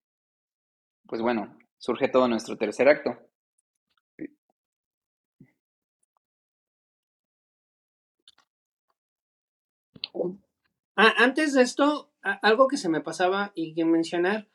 pues 1.06 1.22
bueno, 1.22 1.56
surge 1.78 2.08
todo 2.08 2.28
nuestro 2.28 2.56
tercer 2.56 2.88
acto. 2.88 3.16
Ah, 10.96 11.14
antes 11.18 11.54
de 11.54 11.62
esto, 11.62 12.10
algo 12.22 12.68
que 12.68 12.76
se 12.76 12.88
me 12.88 13.00
pasaba 13.00 13.52
y 13.54 13.74
que 13.74 13.84
mencionar, 13.84 14.48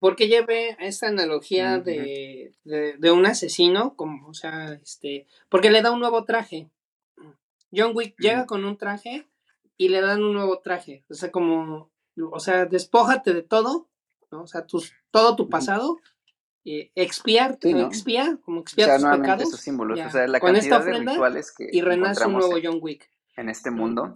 porque 0.00 0.28
llevé 0.28 0.76
esta 0.80 1.08
analogía 1.08 1.78
de, 1.78 2.52
de, 2.64 3.10
un 3.10 3.24
asesino, 3.24 3.96
como, 3.96 4.28
o 4.28 4.34
sea, 4.34 4.74
este, 4.74 5.26
porque 5.48 5.70
le 5.70 5.80
da 5.80 5.90
un 5.90 6.00
nuevo 6.00 6.24
traje. 6.24 6.68
John 7.74 7.92
Wick 7.94 8.16
llega 8.18 8.46
con 8.46 8.64
un 8.64 8.76
traje 8.76 9.26
y 9.76 9.88
le 9.88 10.00
dan 10.00 10.22
un 10.22 10.34
nuevo 10.34 10.60
traje. 10.60 11.04
O 11.08 11.14
sea, 11.14 11.30
como, 11.30 11.90
o 12.30 12.40
sea, 12.40 12.66
despójate 12.66 13.34
de 13.34 13.42
todo, 13.42 13.88
¿no? 14.30 14.42
O 14.42 14.46
sea, 14.46 14.66
tus, 14.66 14.92
todo 15.10 15.36
tu 15.36 15.48
pasado, 15.48 15.98
eh, 16.64 16.90
expiar, 16.94 17.58
¿no? 17.62 17.86
expía, 17.86 18.38
como 18.44 18.60
expiar 18.60 19.00
tus 19.00 19.18
pecados. 19.18 19.50
símbolos, 19.60 20.00
o 20.00 20.10
sea, 20.10 20.26
la 20.26 20.40
con 20.40 20.56
esta 20.56 20.78
ofrenda 20.78 21.16
que 21.56 21.68
y 21.72 21.80
renace 21.80 22.26
un 22.26 22.34
nuevo 22.34 22.56
John 22.62 22.78
Wick. 22.80 23.10
En 23.36 23.48
este 23.48 23.70
mundo. 23.70 24.12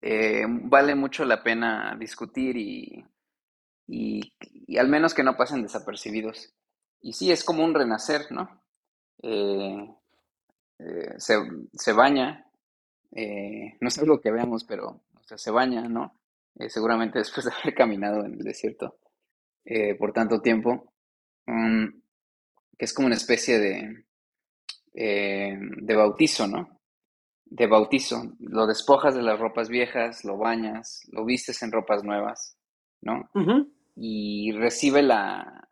Eh, 0.00 0.44
vale 0.46 0.94
mucho 0.94 1.24
la 1.24 1.42
pena 1.42 1.96
discutir 1.98 2.56
y, 2.56 3.04
y, 3.88 4.32
y, 4.40 4.78
al 4.78 4.88
menos 4.88 5.14
que 5.14 5.24
no 5.24 5.36
pasen 5.36 5.62
desapercibidos. 5.62 6.54
Y 7.00 7.12
sí, 7.12 7.32
es 7.32 7.42
como 7.42 7.64
un 7.64 7.74
renacer, 7.74 8.30
¿no? 8.30 8.62
Eh, 9.22 9.94
eh, 10.78 11.14
se, 11.18 11.92
baña, 11.92 12.46
eh, 13.12 13.76
no 13.80 13.90
sé 13.90 14.04
lo 14.04 14.20
que 14.20 14.30
veamos, 14.30 14.64
pero 14.64 15.00
se 15.24 15.50
baña, 15.50 15.88
¿no? 15.88 16.14
Eh, 16.58 16.68
seguramente 16.68 17.18
después 17.20 17.46
de 17.46 17.52
haber 17.52 17.74
caminado 17.74 18.24
en 18.24 18.34
el 18.34 18.38
desierto 18.40 18.98
por 19.98 20.12
tanto 20.12 20.40
tiempo, 20.40 20.92
mm, 21.46 21.86
que 22.78 22.84
es 22.84 22.94
como 22.94 23.06
una 23.06 23.16
especie 23.16 23.58
de, 23.58 24.04
de 24.92 25.96
bautizo, 25.96 26.46
¿no? 26.46 26.80
De 27.46 27.66
bautizo, 27.66 28.36
lo 28.38 28.68
despojas 28.68 29.16
de 29.16 29.22
las 29.22 29.40
ropas 29.40 29.68
viejas, 29.68 30.24
lo 30.24 30.38
bañas, 30.38 31.00
lo 31.10 31.24
vistes 31.24 31.64
en 31.64 31.72
ropas 31.72 32.04
nuevas, 32.04 32.56
¿no? 33.00 33.28
Y 33.96 34.52
recibe 34.52 35.02
la, 35.02 35.68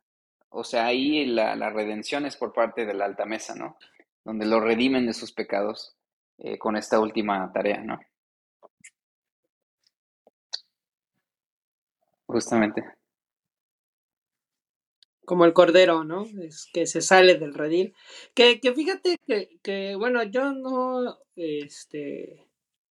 o 0.48 0.64
sea, 0.64 0.86
ahí 0.86 1.26
la, 1.26 1.54
la 1.54 1.70
redención 1.70 2.26
es 2.26 2.36
por 2.36 2.52
parte 2.52 2.84
de 2.84 2.94
la 2.94 3.04
alta 3.04 3.26
mesa, 3.26 3.54
¿no? 3.54 3.76
donde 4.24 4.46
lo 4.46 4.60
redimen 4.60 5.06
de 5.06 5.12
sus 5.12 5.32
pecados 5.32 5.96
eh, 6.38 6.58
con 6.58 6.76
esta 6.76 6.98
última 6.98 7.52
tarea, 7.52 7.82
¿no? 7.82 8.00
Justamente. 12.34 12.82
Como 15.24 15.44
el 15.44 15.52
cordero, 15.52 16.02
¿no? 16.02 16.26
Es 16.42 16.68
que 16.72 16.84
se 16.88 17.00
sale 17.00 17.36
del 17.36 17.54
redil. 17.54 17.94
Que, 18.34 18.58
que 18.58 18.74
fíjate 18.74 19.18
que, 19.24 19.60
que, 19.62 19.94
bueno, 19.94 20.20
yo 20.24 20.52
no, 20.52 21.16
este, 21.36 22.48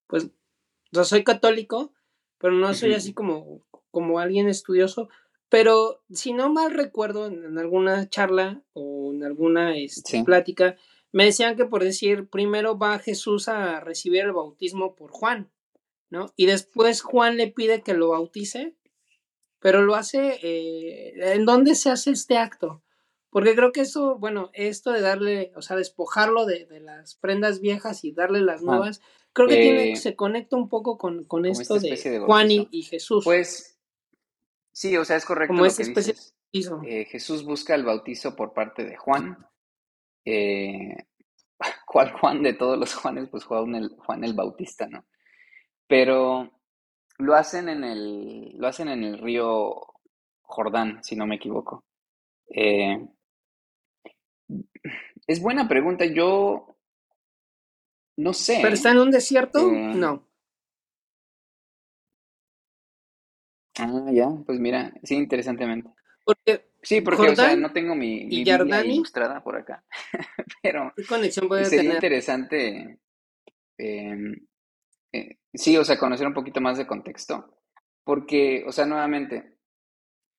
pues, 0.07 0.30
yo 0.94 1.03
soy 1.03 1.26
católico, 1.26 1.94
pero 2.38 2.53
no 2.53 2.74
soy 2.74 2.94
así 2.94 3.14
como, 3.14 3.65
como 3.91 4.20
alguien 4.20 4.48
estudioso. 4.48 5.10
Pero 5.49 6.02
si 6.10 6.32
no 6.32 6.49
mal 6.49 6.72
recuerdo, 6.72 7.28
en, 7.28 7.57
alguna 7.57 8.10
charla 8.10 8.64
o 8.72 9.11
en 9.11 9.26
alguna 9.26 9.76
este, 9.76 10.24
plática, 10.24 10.78
me 11.11 11.26
decían 11.26 11.57
que 11.57 11.65
por 11.65 11.84
decir, 11.84 12.30
primero 12.30 12.78
va 12.78 12.98
Jesús 12.98 13.49
a 13.49 13.82
recibir 13.82 14.22
el 14.22 14.32
bautismo 14.32 14.95
por 14.95 15.11
Juan, 15.11 15.52
¿no? 16.10 16.28
Y 16.38 16.45
después 16.45 17.02
Juan 17.02 17.36
le 17.36 17.52
pide 17.52 17.82
que 17.82 17.94
lo 17.94 18.07
bautice, 18.07 18.78
pero 19.64 19.81
lo 19.81 19.95
hace, 19.95 20.40
eh, 20.44 21.14
¿en 21.35 21.45
dónde 21.45 21.76
se 21.76 21.90
hace 21.90 22.11
este 22.11 22.38
acto? 22.38 22.84
Porque 23.30 23.56
creo 23.56 23.72
que 23.72 23.80
eso, 23.80 24.18
bueno, 24.19 24.52
esto 24.52 24.91
de 24.91 24.99
darle, 24.99 25.53
o 25.56 25.61
sea, 25.61 25.77
despojarlo 25.77 26.45
de, 26.45 26.68
las 26.81 27.15
prendas 27.15 27.61
viejas 27.61 28.03
y 28.03 28.11
darle 28.11 28.41
las 28.41 28.61
nuevas, 28.61 29.02
Creo 29.31 29.48
que 29.48 29.56
tiene, 29.56 29.94
Eh, 29.94 29.95
se 29.95 30.15
conecta 30.18 30.57
un 30.57 30.68
poco 30.68 30.98
con, 30.98 31.23
con 31.23 31.45
esto 31.45 31.80
de, 31.80 31.95
de 31.95 32.19
Juan 32.19 32.52
y, 32.52 32.84
Jesús. 32.84 33.23
Pues 33.23 33.80
sí, 34.73 34.95
o 34.98 35.06
sea, 35.06 35.15
es 35.15 35.26
correcto 35.26 35.53
como 35.53 35.61
lo 35.61 35.68
esa 35.68 35.77
que 35.77 35.90
especie 35.90 36.14
dices. 36.14 36.35
de 36.53 36.69
bautizo. 36.69 36.81
Eh, 36.85 37.06
Jesús 37.06 37.44
busca 37.45 37.73
el 37.73 37.84
bautizo 37.84 38.35
por 38.35 38.53
parte 38.53 38.84
de 38.84 38.98
Juan. 38.98 39.48
¿cuál 41.88 42.11
Juan 42.19 42.44
de 42.44 42.53
todos 42.53 42.77
los 42.77 42.94
Juanes? 42.94 43.30
Pues 43.30 43.45
Juan 43.45 43.73
el, 43.76 43.95
Juan 43.98 44.26
el 44.26 44.34
Bautista, 44.34 44.88
¿no? 44.88 45.06
Pero 45.88 46.52
lo 47.18 47.35
hacen 47.35 47.69
en 47.69 47.84
el, 47.84 48.57
lo 48.57 48.68
hacen 48.68 48.88
en 48.90 49.03
el 49.03 49.18
río 49.19 49.76
Jordán, 50.44 51.03
si 51.03 51.15
no 51.15 51.26
me 51.27 51.35
equivoco. 51.35 51.85
Eh, 52.49 52.98
es 55.27 55.41
buena 55.41 55.68
pregunta. 55.68 56.06
Yo 56.06 56.68
no 58.18 58.34
sé. 58.34 58.60
Pero 58.61 58.73
está 58.73 58.91
en 58.91 58.98
un 58.99 59.11
desierto, 59.11 59.60
Eh, 59.60 59.94
no. 59.95 60.27
Ah, 63.80 64.10
ya, 64.11 64.30
pues 64.45 64.60
mira, 64.60 64.94
sí, 65.03 65.15
interesantemente. 65.15 65.90
Porque, 66.26 66.69
Sí, 66.81 67.02
porque, 67.02 67.30
o 67.30 67.35
sea, 67.35 67.48
Jordán 67.48 67.61
no 67.61 67.72
tengo 67.72 67.95
mi, 67.95 68.18
y 68.30 68.45
mi 68.45 68.45
Jordani? 68.52 68.90
ilustrada 68.90 69.41
por 69.44 69.56
acá, 69.56 69.84
pero 70.61 70.94
¿qué 70.95 71.06
conexión 71.06 71.48
puede 71.48 71.69
sería 71.69 71.72
tener? 71.72 71.94
interesante, 71.94 72.99
eh, 73.77 74.18
eh, 75.14 75.38
sí, 75.53 75.77
o 75.77 75.84
sea, 75.84 75.97
conocer 75.99 76.27
un 76.27 76.34
poquito 76.34 76.61
más 76.61 76.77
de 76.77 76.88
contexto, 76.88 77.57
porque, 78.03 78.63
o 78.67 78.71
sea, 78.71 78.85
nuevamente, 78.85 79.57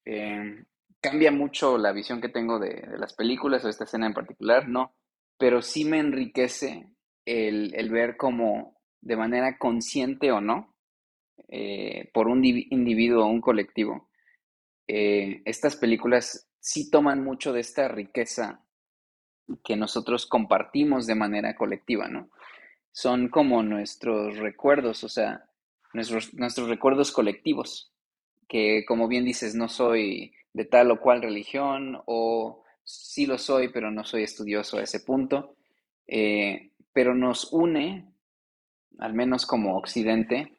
eh, 0.05 0.65
cambia 1.01 1.31
mucho 1.33 1.79
la 1.79 1.93
visión 1.93 2.21
que 2.21 2.29
tengo 2.29 2.59
de, 2.59 2.87
las 2.99 3.15
películas 3.15 3.65
o 3.65 3.69
esta 3.69 3.85
escena 3.85 4.07
en 4.07 4.15
particular, 4.15 4.69
no, 4.69 4.95
pero 5.39 5.63
sí 5.63 5.85
me 5.85 5.99
enriquece 5.99 6.89
el, 7.25 7.75
el 7.75 7.91
ver 7.91 8.17
cómo, 8.17 8.79
de 9.01 9.17
manera 9.17 9.59
consciente 9.59 10.33
o 10.33 10.41
no, 10.41 10.75
eh, 11.49 12.11
por 12.15 12.29
un 12.29 12.43
divi- 12.43 12.69
individuo 12.71 13.25
o 13.25 13.29
un 13.31 13.41
colectivo, 13.41 14.09
eh, 14.89 15.43
estas 15.45 15.77
películas 15.77 16.49
sí 16.61 16.91
toman 16.91 17.25
mucho 17.25 17.53
de 17.53 17.61
esta 17.61 17.89
riqueza 17.89 18.65
que 19.65 19.77
nosotros 19.77 20.27
compartimos 20.27 21.07
de 21.07 21.15
manera 21.15 21.55
colectiva, 21.57 22.09
¿no? 22.09 22.31
Son 22.95 23.29
como 23.29 23.65
nuestros 23.65 24.37
recuerdos, 24.37 25.03
o 25.03 25.09
sea, 25.09 25.45
nuestros, 25.93 26.33
nuestros 26.35 26.69
recuerdos 26.69 27.11
colectivos, 27.11 27.93
que 28.49 28.85
como 28.87 29.09
bien 29.09 29.25
dices, 29.25 29.57
no 29.57 29.69
soy 29.69 30.33
de 30.53 30.65
tal 30.65 30.93
o 30.93 31.01
cual 31.01 31.21
religión, 31.21 32.01
o 32.07 32.63
sí 32.85 33.27
lo 33.27 33.37
soy, 33.37 33.71
pero 33.73 33.91
no 33.91 34.05
soy 34.05 34.23
estudioso 34.23 34.79
a 34.79 34.85
ese 34.85 35.01
punto, 35.01 35.57
eh, 36.07 36.71
pero 36.93 37.17
nos 37.17 37.53
une, 37.53 38.13
al 39.01 39.13
menos 39.13 39.45
como 39.45 39.77
occidente, 39.77 40.57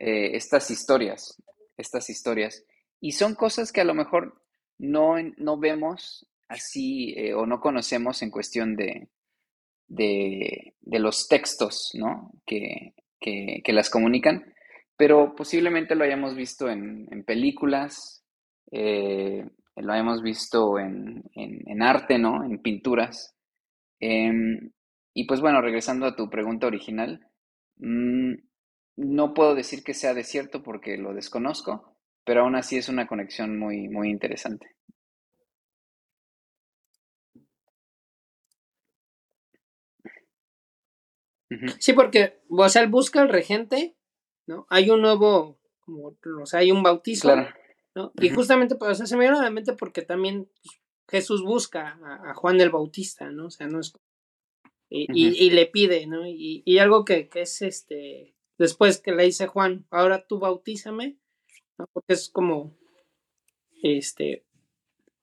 eh, 0.00 0.32
estas 0.34 0.68
historias, 0.72 1.40
estas 1.76 2.10
historias. 2.10 2.64
Y 3.00 3.12
son 3.12 3.36
cosas 3.36 3.70
que 3.70 3.80
a 3.80 3.84
lo 3.84 3.94
mejor 3.94 4.42
no, 4.78 5.14
no 5.36 5.56
vemos 5.56 6.26
así 6.48 7.14
eh, 7.16 7.32
o 7.32 7.46
no 7.46 7.60
conocemos 7.60 8.22
en 8.22 8.32
cuestión 8.32 8.74
de, 8.74 9.08
de, 9.88 10.74
de 10.80 10.98
los 10.98 11.28
textos, 11.28 11.90
¿no? 11.94 12.30
Que, 12.46 12.94
que, 13.20 13.60
que 13.64 13.72
las 13.72 13.90
comunican, 13.90 14.44
pero 14.96 15.34
posiblemente 15.34 15.94
lo 15.94 16.04
hayamos 16.04 16.34
visto 16.34 16.68
en, 16.70 17.06
en 17.10 17.24
películas, 17.24 18.24
eh, 18.70 19.44
lo 19.76 19.92
hayamos 19.92 20.22
visto 20.22 20.78
en, 20.78 21.22
en, 21.34 21.82
arte, 21.82 22.18
¿no? 22.18 22.44
En 22.44 22.60
pinturas. 22.62 23.34
Em, 24.00 24.70
y 25.14 25.26
pues 25.26 25.40
bueno, 25.40 25.60
regresando 25.60 26.06
a 26.06 26.16
tu 26.16 26.30
pregunta 26.30 26.66
original, 26.66 27.20
mm, 27.76 28.34
no 28.96 29.34
puedo 29.34 29.54
decir 29.54 29.84
que 29.84 29.94
sea 29.94 30.14
desierto 30.14 30.62
porque 30.62 30.96
lo 30.96 31.12
desconozco, 31.12 31.96
pero 32.24 32.42
aún 32.42 32.56
así 32.56 32.78
es 32.78 32.88
una 32.88 33.06
conexión 33.06 33.58
muy, 33.58 33.88
muy 33.88 34.08
interesante. 34.10 34.75
Sí, 41.78 41.92
porque, 41.92 42.40
o 42.48 42.68
sea, 42.68 42.82
él 42.82 42.88
busca 42.88 43.20
al 43.22 43.28
regente, 43.28 43.96
¿no? 44.46 44.66
Hay 44.68 44.90
un 44.90 45.00
nuevo, 45.02 45.58
como, 45.80 46.16
o 46.42 46.46
sea, 46.46 46.60
hay 46.60 46.72
un 46.72 46.82
bautizo, 46.82 47.28
Claro. 47.28 47.48
¿no? 47.94 48.12
Y 48.20 48.30
justamente, 48.30 48.74
pues, 48.74 48.90
o 48.92 48.94
sea, 48.94 49.06
se 49.06 49.16
me 49.16 49.24
viene 49.24 49.38
a 49.38 49.42
la 49.42 49.50
mente 49.50 49.72
porque 49.74 50.02
también 50.02 50.50
pues, 50.62 50.80
Jesús 51.08 51.42
busca 51.42 51.98
a, 52.02 52.30
a 52.30 52.34
Juan 52.34 52.60
el 52.60 52.70
Bautista, 52.70 53.30
¿no? 53.30 53.46
O 53.46 53.50
sea, 53.50 53.68
no 53.68 53.80
es... 53.80 53.92
Y, 54.88 55.06
y- 55.12 55.50
le 55.50 55.66
pide, 55.66 56.06
¿no? 56.06 56.26
Y, 56.26 56.62
y 56.64 56.78
algo 56.78 57.04
que, 57.04 57.28
que 57.28 57.42
es, 57.42 57.60
este, 57.62 58.36
después 58.56 59.00
que 59.00 59.12
le 59.12 59.24
dice 59.24 59.48
Juan, 59.48 59.84
ahora 59.90 60.26
tú 60.26 60.38
bautízame, 60.38 61.18
¿no? 61.76 61.86
Porque 61.92 62.12
es 62.12 62.28
como, 62.30 62.76
este, 63.82 64.44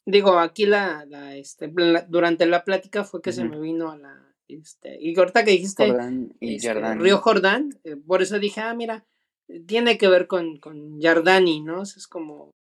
digo, 0.05 0.37
aquí 0.39 0.65
la, 0.65 1.05
la, 1.05 1.35
este, 1.37 1.71
la- 1.75 2.01
durante 2.01 2.45
la 2.45 2.63
plática 2.65 3.03
fue 3.05 3.21
que 3.21 3.31
se 3.31 3.45
me 3.45 3.59
vino 3.59 3.89
a 3.91 3.97
la, 3.97 4.22
este, 4.47 4.97
y 4.99 5.17
ahorita 5.17 5.43
que 5.45 5.51
dijiste 5.51 5.87
Jordán 5.87 6.33
y 6.39 6.55
este, 6.55 6.67
Jordán. 6.73 6.99
Río 6.99 7.17
Jordán, 7.19 7.79
eh, 7.83 7.95
por 7.95 8.21
eso 8.21 8.39
dije, 8.39 8.61
ah, 8.61 8.73
mira, 8.73 9.05
eh, 9.47 9.59
tiene 9.61 9.97
que 9.97 10.07
ver 10.07 10.27
con, 10.27 10.57
con 10.57 11.01
Jardani, 11.01 11.61
¿no? 11.61 11.83
Es 11.83 12.07
como 12.07 12.51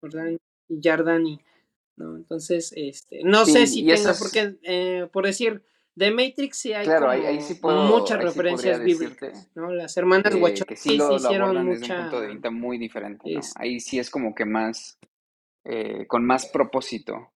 Jordán 0.00 0.38
y 0.68 0.80
Jardani, 0.82 1.40
¿no? 1.96 2.16
Entonces, 2.16 2.72
este, 2.76 3.22
no 3.24 3.44
Sí, 3.44 3.52
sé 3.52 3.66
si 3.66 3.80
tenga, 3.82 3.94
esas- 3.94 4.18
porque, 4.18 4.56
eh, 4.62 5.08
por 5.12 5.26
decir, 5.26 5.62
de 5.94 6.10
Matrix 6.10 6.58
sí 6.58 6.72
hay 6.74 6.84
Claro, 6.84 7.08
ahí, 7.08 7.24
ahí 7.24 7.40
sí 7.40 7.54
puedo, 7.54 7.84
muchas 7.84 8.18
ahí 8.18 8.24
referencias 8.26 8.82
bíblicas, 8.82 9.50
¿no? 9.54 9.70
Las 9.72 9.96
hermanas 9.96 10.34
Wachowski 10.34 10.64
que 10.66 10.76
sí 10.76 10.96
lo, 10.96 11.08
lo 11.08 11.16
hicieron 11.16 11.48
abordan 11.48 11.66
desde 11.70 11.84
un 11.86 11.90
mucha, 11.90 11.96
punto 11.96 12.20
de 12.20 12.28
vista 12.28 12.50
muy 12.50 12.78
diferente, 12.78 13.30
¿no? 13.32 13.40
es- 13.40 13.54
Ahí 13.56 13.80
sí 13.80 13.98
es 13.98 14.10
como 14.10 14.34
que 14.34 14.44
más, 14.44 14.98
eh, 15.64 16.06
con 16.06 16.24
más 16.26 16.46
propósito, 16.46 17.32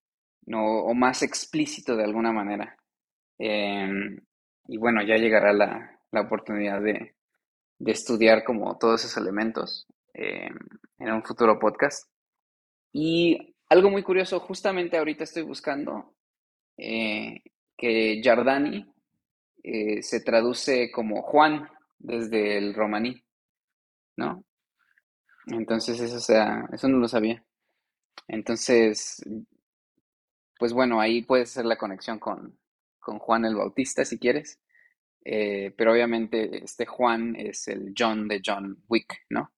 ¿no? 0.47 0.83
O 0.83 0.93
más 0.95 1.23
explícito 1.23 1.97
de 1.97 2.05
alguna 2.05 2.33
manera. 2.33 2.77
Em, 3.43 4.21
y 4.69 4.77
bueno, 4.77 5.03
ya 5.03 5.17
llegará 5.17 5.55
la, 5.55 5.99
la 6.13 6.21
oportunidad 6.21 6.83
de, 6.83 7.15
de 7.79 7.93
estudiar 7.93 8.45
como 8.45 8.77
todos 8.77 9.03
esos 9.03 9.17
elementos 9.17 9.87
em, 10.13 10.55
en 10.99 11.11
un 11.11 11.25
futuro 11.25 11.59
podcast. 11.59 12.07
Y 12.93 13.57
algo 13.71 13.89
muy 13.89 14.03
curioso, 14.03 14.39
justamente 14.41 14.99
ahorita 14.99 15.25
estoy 15.25 15.43
buscando 15.43 16.15
eh, 16.77 17.43
que 17.79 18.21
Giardani 18.23 18.85
eh, 19.63 20.03
se 20.03 20.21
traduce 20.21 20.91
como 20.91 21.23
Juan 21.23 21.67
desde 21.99 22.59
el 22.59 22.75
romaní, 22.75 23.25
¿no? 24.17 24.45
Entonces 25.47 25.99
eso, 25.99 26.21
sea, 26.21 26.69
eso 26.73 26.89
no 26.89 26.99
lo 26.99 27.09
sabía. 27.09 27.43
Entonces, 28.29 29.25
pues 30.59 30.75
bueno, 30.75 31.01
ahí 31.01 31.23
puedes 31.23 31.51
hacer 31.51 31.65
la 31.65 31.79
conexión 31.79 32.19
con, 32.19 32.61
con 33.01 33.19
Juan 33.19 33.45
el 33.45 33.57
Bautista 33.57 34.05
si 34.05 34.19
quieres. 34.19 34.61
Eh, 35.25 35.73
pero 35.77 35.93
obviamente 35.93 36.65
este 36.65 36.87
Juan 36.87 37.37
es 37.37 37.69
el 37.69 37.93
John 37.97 38.29
de 38.29 38.41
John 38.45 38.83
Wick, 38.89 39.25
¿no? 39.31 39.53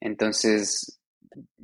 Entonces, 0.00 1.00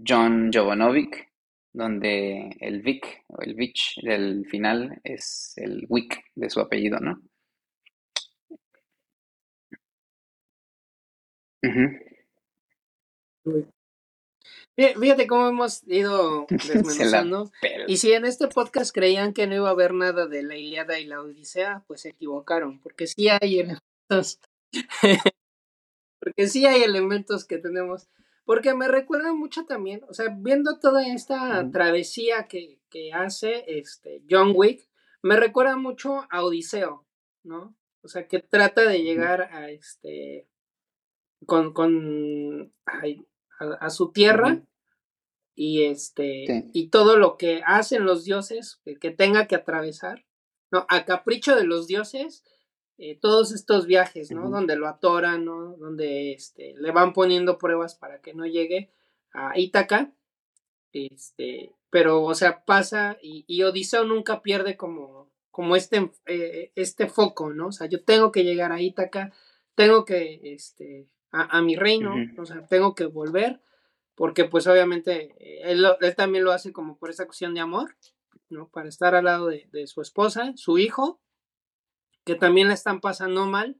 John 0.06 0.50
Jovanovic, 0.52 1.30
donde 1.72 2.50
el 2.60 2.82
Vic 2.82 3.24
o 3.28 3.42
el 3.42 3.54
Vich 3.54 4.00
del 4.02 4.46
final 4.46 5.00
es 5.04 5.54
el 5.56 5.86
Wick 5.88 6.24
de 6.34 6.50
su 6.50 6.60
apellido, 6.60 6.98
¿no? 7.00 7.20
Fíjate 14.76 15.26
cómo 15.28 15.48
hemos 15.48 15.82
ido 15.86 16.46
desmenuzando. 16.50 17.52
Y 17.86 17.98
si 17.98 18.12
en 18.12 18.24
este 18.24 18.48
podcast 18.48 18.92
creían 18.92 19.32
que 19.32 19.46
no 19.46 19.54
iba 19.54 19.68
a 19.68 19.72
haber 19.72 19.94
nada 19.94 20.26
de 20.26 20.42
la 20.42 20.56
Ilíada 20.56 20.98
y 20.98 21.06
la 21.06 21.20
Odisea, 21.20 21.84
pues 21.86 22.02
se 22.02 22.10
equivocaron, 22.10 22.80
porque 22.80 23.06
sí 23.06 23.28
hay 23.28 23.60
elementos, 23.60 24.40
porque 26.20 26.48
sí 26.48 26.66
hay 26.66 26.82
elementos 26.82 27.44
que 27.44 27.58
tenemos, 27.58 28.08
porque 28.44 28.74
me 28.74 28.88
recuerda 28.88 29.32
mucho 29.32 29.64
también, 29.64 30.02
o 30.08 30.14
sea, 30.14 30.34
viendo 30.36 30.80
toda 30.80 31.06
esta 31.06 31.70
travesía 31.70 32.48
que, 32.48 32.80
que 32.90 33.12
hace 33.12 33.64
este 33.66 34.22
John 34.28 34.52
Wick, 34.54 34.88
me 35.22 35.36
recuerda 35.36 35.76
mucho 35.76 36.26
a 36.30 36.44
Odiseo, 36.44 37.06
¿no? 37.44 37.76
O 38.02 38.08
sea, 38.08 38.26
que 38.26 38.40
trata 38.40 38.82
de 38.82 39.02
llegar 39.02 39.42
a 39.52 39.70
este 39.70 40.46
con, 41.46 41.72
con 41.72 42.72
ay, 42.84 43.24
a, 43.60 43.64
a 43.86 43.90
su 43.90 44.12
tierra 44.12 44.62
y 45.54 45.84
este 45.84 46.44
Sí. 46.46 46.70
y 46.72 46.88
todo 46.88 47.16
lo 47.16 47.36
que 47.36 47.62
hacen 47.64 48.04
los 48.04 48.24
dioses 48.24 48.80
que, 48.84 49.10
tenga 49.10 49.46
que 49.46 49.54
atravesar 49.54 50.24
no 50.70 50.86
a 50.88 51.04
capricho 51.04 51.54
de 51.56 51.64
los 51.64 51.86
dioses 51.86 52.44
eh, 52.98 53.18
todos 53.20 53.52
estos 53.52 53.86
viajes 53.86 54.30
no 54.30 54.50
donde 54.50 54.76
lo 54.76 54.88
atoran 54.88 55.44
no 55.44 55.76
donde 55.76 56.32
este 56.32 56.74
le 56.76 56.90
van 56.90 57.12
poniendo 57.12 57.58
pruebas 57.58 57.94
para 57.94 58.20
que 58.20 58.34
no 58.34 58.46
llegue 58.46 58.90
a 59.32 59.58
Ítaca 59.58 60.12
este 60.92 61.72
pero 61.90 62.22
o 62.22 62.34
sea 62.34 62.64
pasa 62.64 63.16
y, 63.22 63.44
y 63.46 63.62
Odiseo 63.62 64.04
nunca 64.04 64.42
pierde 64.42 64.76
como 64.76 65.30
como 65.50 65.76
este 65.76 66.10
eh, 66.26 66.72
este 66.74 67.06
foco 67.06 67.50
no 67.52 67.68
o 67.68 67.72
sea 67.72 67.86
yo 67.86 68.02
tengo 68.02 68.32
que 68.32 68.42
llegar 68.42 68.72
a 68.72 68.80
Ítaca 68.80 69.32
tengo 69.74 70.04
que, 70.04 70.40
este, 70.42 71.08
a, 71.34 71.62
mi 71.62 71.76
reino, 71.76 72.14
o 72.38 72.46
sea, 72.46 72.66
tengo 72.66 72.94
que 72.94 73.06
volver, 73.06 73.60
porque 74.14 74.44
pues 74.44 74.66
obviamente 74.66 75.34
eh, 75.38 75.62
él, 75.64 75.84
él, 76.00 76.14
también 76.14 76.44
lo 76.44 76.52
hace 76.52 76.72
como 76.72 76.96
por 76.96 77.10
esa 77.10 77.26
cuestión 77.26 77.54
de 77.54 77.60
amor, 77.60 77.96
¿no? 78.48 78.68
Para 78.68 78.88
estar 78.88 79.14
al 79.14 79.24
lado 79.24 79.48
de, 79.48 79.68
de 79.72 79.86
su 79.86 80.00
esposa, 80.00 80.52
su 80.56 80.78
hijo, 80.78 81.20
que 82.24 82.34
también 82.36 82.68
la 82.68 82.74
están 82.74 83.00
pasando 83.00 83.46
mal, 83.46 83.76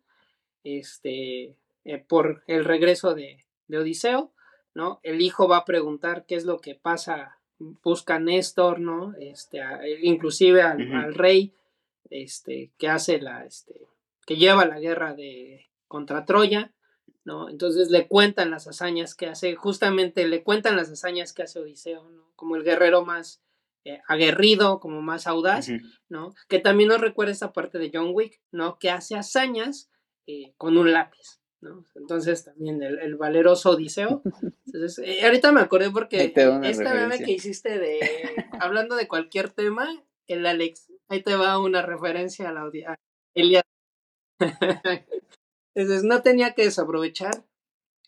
este, 0.65 1.57
eh, 1.85 1.99
por 1.99 2.43
el 2.47 2.65
regreso 2.65 3.15
de, 3.15 3.45
de, 3.69 3.79
Odiseo, 3.79 4.33
¿no? 4.75 5.01
El 5.03 5.21
hijo 5.21 5.49
va 5.49 5.59
a 5.59 5.65
preguntar 5.65 6.25
qué 6.27 6.35
es 6.35 6.45
lo 6.45 6.61
que 6.61 6.75
pasa, 6.75 7.39
busca 7.59 8.17
a 8.17 8.19
Néstor, 8.21 8.81
¿no? 8.81 9.15
Este, 9.21 9.61
inclusive 10.03 10.63
al, 10.63 11.15
rey, 11.15 11.55
este, 12.11 12.73
que 12.79 12.89
hace 12.89 13.21
la, 13.21 13.45
este, 13.45 13.89
que 14.27 14.37
lleva 14.37 14.65
la 14.65 14.81
guerra 14.81 15.15
de, 15.15 15.71
contra 15.87 16.25
Troya, 16.25 16.73
¿no? 17.25 17.49
Entonces 17.49 17.91
le 17.91 18.07
cuentan 18.07 18.51
las 18.51 18.69
hazañas 18.69 19.15
que 19.15 19.27
hace, 19.27 19.55
justamente 19.55 20.27
le 20.27 20.43
cuentan 20.43 20.77
las 20.77 20.91
hazañas 20.91 21.33
que 21.33 21.43
hace 21.43 21.59
Odiseo, 21.59 22.09
¿no? 22.11 22.31
Como 22.37 22.57
el 22.57 22.65
guerrero 22.65 23.05
más 23.05 23.43
eh, 23.85 24.01
aguerrido, 24.09 24.81
como 24.81 25.03
más 25.03 25.27
audaz, 25.27 25.69
¿no? 26.09 26.35
Que 26.49 26.59
también 26.59 26.89
nos 26.89 27.01
recuerda 27.01 27.33
esta 27.33 27.53
parte 27.53 27.79
de 27.79 27.91
John 27.93 28.11
Wick, 28.13 28.41
¿no? 28.51 28.79
Que 28.79 28.91
hace 28.91 29.17
hazañas 29.17 29.91
eh, 30.27 30.55
con 30.57 30.79
un 30.79 30.93
lápiz, 30.93 31.41
¿no? 31.61 31.85
Entonces 31.95 32.45
también 32.45 32.83
el, 32.83 33.17
valeroso 33.17 33.71
Odiseo. 33.71 34.23
Entonces, 34.67 34.99
eh, 35.05 35.25
ahorita 35.25 35.53
me 35.53 35.61
acordé 35.61 35.91
porque 35.91 36.33
esta 36.63 36.95
meme 36.95 37.19
que 37.19 37.33
hiciste 37.33 37.79
de 37.79 38.01
hablando 38.61 38.97
de 38.97 39.09
cualquier 39.09 39.51
tema, 39.51 39.89
el 40.27 40.47
Alex, 40.47 40.91
ahí 41.09 41.23
te 41.23 41.37
va 41.37 41.59
una 41.59 41.83
referencia 41.83 42.49
a 42.49 42.53
la 42.53 42.63
a 42.63 42.97
Entonces 45.75 46.05
no 46.05 46.23
tenía 46.23 46.55
que 46.55 46.65
desaprovechar. 46.65 47.45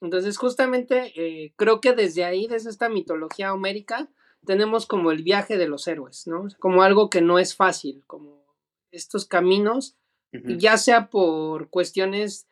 Entonces 0.00 0.36
justamente 0.36 1.52
creo 1.56 1.80
que 1.80 1.92
desde 1.92 2.24
ahí, 2.24 2.46
desde 2.46 2.70
esta 2.70 2.88
mitología 2.88 3.52
homérica, 3.52 4.10
tenemos 4.46 4.86
como 4.86 5.10
el 5.10 5.22
viaje 5.22 5.58
de 5.58 5.68
los 5.68 5.86
héroes, 5.88 6.26
¿no? 6.26 6.48
Como 6.58 6.82
algo 6.82 7.10
que 7.10 7.20
no 7.20 7.38
es 7.38 7.54
fácil, 7.54 8.04
como 8.06 8.46
estos 8.90 9.26
caminos, 9.26 9.96
ya 10.32 10.76
sea 10.78 11.08
por 11.08 11.68
cuestiones, 11.70 12.46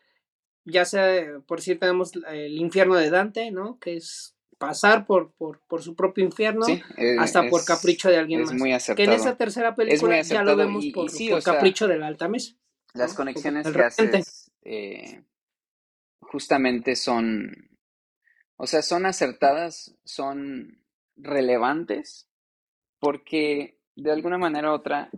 ya 0.64 0.84
sea, 0.84 1.40
por 1.46 1.60
si 1.60 1.74
tenemos 1.76 2.12
el 2.30 2.58
infierno 2.58 2.96
de 2.96 3.10
Dante, 3.10 3.50
¿no? 3.50 3.78
Que 3.78 3.96
es 3.96 4.34
pasar 4.58 5.06
por, 5.06 5.32
por, 5.32 5.60
por 5.66 5.82
su 5.82 5.94
propio 5.94 6.24
infierno, 6.24 6.66
eh, 6.68 7.16
hasta 7.18 7.48
por 7.48 7.64
capricho 7.64 8.08
de 8.08 8.16
alguien 8.16 8.40
es 8.40 8.50
más. 8.50 8.58
Muy 8.58 8.72
acertado. 8.72 8.96
Que 8.96 9.04
en 9.04 9.20
esa 9.20 9.36
tercera 9.36 9.74
película 9.74 10.20
ya 10.22 10.42
lo 10.42 10.56
vemos 10.56 10.84
por, 10.94 11.10
capricho 11.42 11.86
de 11.88 11.98
la 11.98 12.06
alta 12.06 12.28
mesa. 12.28 12.54
Las 12.94 13.14
conexiones 13.14 13.66
que 13.68 13.82
haces 13.82 14.43
eh, 14.64 15.22
justamente 16.20 16.96
son, 16.96 17.70
o 18.56 18.66
sea, 18.66 18.82
son 18.82 19.06
acertadas, 19.06 19.96
son 20.04 20.82
relevantes 21.16 22.28
porque 22.98 23.78
de 23.94 24.10
alguna 24.10 24.38
manera 24.38 24.70
u 24.70 24.74
otra 24.74 25.10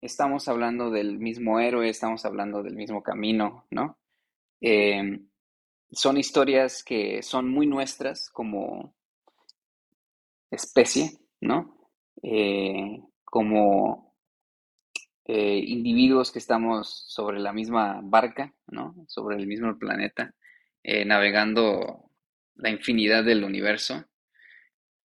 estamos 0.00 0.48
hablando 0.48 0.90
del 0.90 1.18
mismo 1.18 1.60
héroe, 1.60 1.88
estamos 1.88 2.24
hablando 2.24 2.62
del 2.62 2.74
mismo 2.74 3.02
camino, 3.02 3.66
¿no? 3.70 3.98
Em, 4.60 5.28
son 5.90 6.16
historias 6.16 6.82
que 6.82 7.22
son 7.22 7.48
muy 7.50 7.66
nuestras 7.66 8.28
como 8.30 8.94
especie, 10.50 11.18
¿no? 11.40 11.90
Eh, 12.22 13.02
como 13.24 14.03
eh, 15.26 15.62
individuos 15.66 16.30
que 16.30 16.38
estamos 16.38 17.04
sobre 17.08 17.40
la 17.40 17.52
misma 17.52 18.00
barca, 18.02 18.54
¿no? 18.68 18.94
Sobre 19.08 19.36
el 19.36 19.46
mismo 19.46 19.78
planeta, 19.78 20.34
eh, 20.82 21.04
navegando 21.04 22.10
la 22.56 22.70
infinidad 22.70 23.24
del 23.24 23.44
universo. 23.44 24.04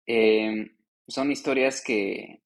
Em, 0.05 0.75
son 1.07 1.31
historias 1.31 1.83
que, 1.83 2.41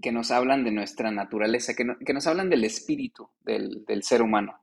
que, 0.00 0.12
nos 0.12 0.30
hablan 0.30 0.64
de 0.64 0.72
nuestra 0.72 1.10
naturaleza, 1.10 1.74
que, 1.74 1.84
que 2.04 2.12
nos 2.14 2.26
hablan 2.26 2.50
del 2.50 2.64
espíritu 2.64 3.30
del, 3.40 3.84
del 3.84 4.02
ser 4.02 4.22
humano, 4.22 4.62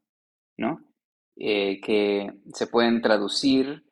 ¿no? 0.57 0.89
Eh, 1.37 1.79
que 1.79 2.33
se 2.53 2.67
pueden 2.67 3.01
traducir, 3.01 3.85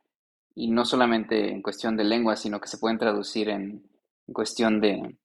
y 0.53 0.69
no 0.69 0.85
solamente 0.85 1.49
en 1.51 1.61
cuestión 1.61 1.95
de 1.95 2.03
lengua, 2.03 2.35
sino 2.35 2.59
que 2.59 2.67
se 2.67 2.79
pueden 2.79 2.97
traducir 2.97 3.47
en, 3.47 3.87
cuestión 4.33 4.81
de, 4.81 5.15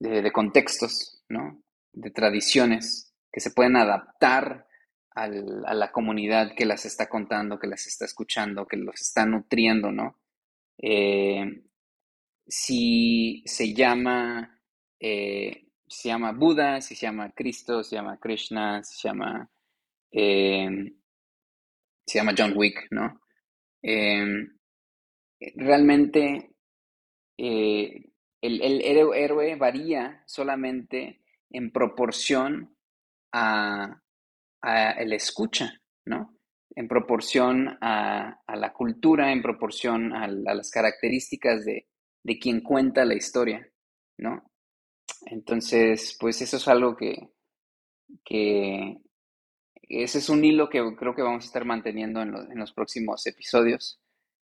de, 0.00 0.32
contextos, 0.32 1.15
¿no? 1.28 1.62
De 1.92 2.10
tradiciones, 2.10 3.14
que 3.32 3.40
se 3.40 3.50
pueden 3.50 3.76
adaptar 3.76 4.66
a 5.16 5.28
la 5.28 5.92
comunidad 5.92 6.54
que 6.54 6.66
las 6.66 6.84
está 6.84 7.08
contando, 7.08 7.58
que 7.58 7.66
las 7.66 7.86
está 7.86 8.04
escuchando, 8.04 8.66
que 8.66 8.76
los 8.76 9.00
está 9.00 9.24
nutriendo, 9.24 9.90
¿no? 9.90 10.18
Eh, 10.78 11.62
si 12.46 13.42
se 13.46 13.72
llama, 13.72 14.60
eh, 15.00 15.68
se 15.88 16.08
llama 16.10 16.32
Buda, 16.32 16.82
si 16.82 16.94
se 16.94 17.06
llama 17.06 17.32
Cristo, 17.32 17.82
se 17.82 17.96
llama 17.96 18.18
Krishna, 18.18 18.82
se 18.84 19.08
llama, 19.08 19.50
eh, 20.12 20.92
se 22.06 22.18
llama 22.18 22.34
John 22.36 22.52
Wick, 22.54 22.86
¿no? 22.90 23.20
realmente 25.54 26.50
el, 28.46 28.62
el, 28.62 28.80
héroe 29.14 29.56
varía 29.56 30.22
solamente 30.26 31.20
en 31.50 31.70
proporción 31.72 32.76
a, 33.32 34.02
a 34.62 34.90
el 34.92 35.12
escucha, 35.12 35.80
¿no? 36.04 36.36
en 36.76 36.88
proporción 36.88 37.78
a, 37.80 38.38
la 38.54 38.72
cultura, 38.72 39.32
en 39.32 39.42
proporción 39.42 40.12
a, 40.12 40.28
las 40.28 40.70
características 40.70 41.64
de, 41.64 41.88
quien 42.38 42.60
cuenta 42.60 43.04
la 43.04 43.14
historia, 43.14 43.66
¿no? 44.18 44.50
Entonces, 45.24 46.16
pues 46.20 46.42
eso 46.42 46.58
es 46.58 46.68
algo 46.68 46.96
que, 46.96 47.30
que 48.24 48.98
ese 49.82 50.18
es 50.18 50.28
un 50.28 50.44
hilo 50.44 50.68
que 50.68 50.82
creo 50.96 51.14
que 51.14 51.22
vamos 51.22 51.44
a 51.44 51.46
estar 51.46 51.64
manteniendo 51.64 52.20
en, 52.20 52.58
los, 52.58 52.72
próximos 52.72 53.26
episodios 53.26 54.00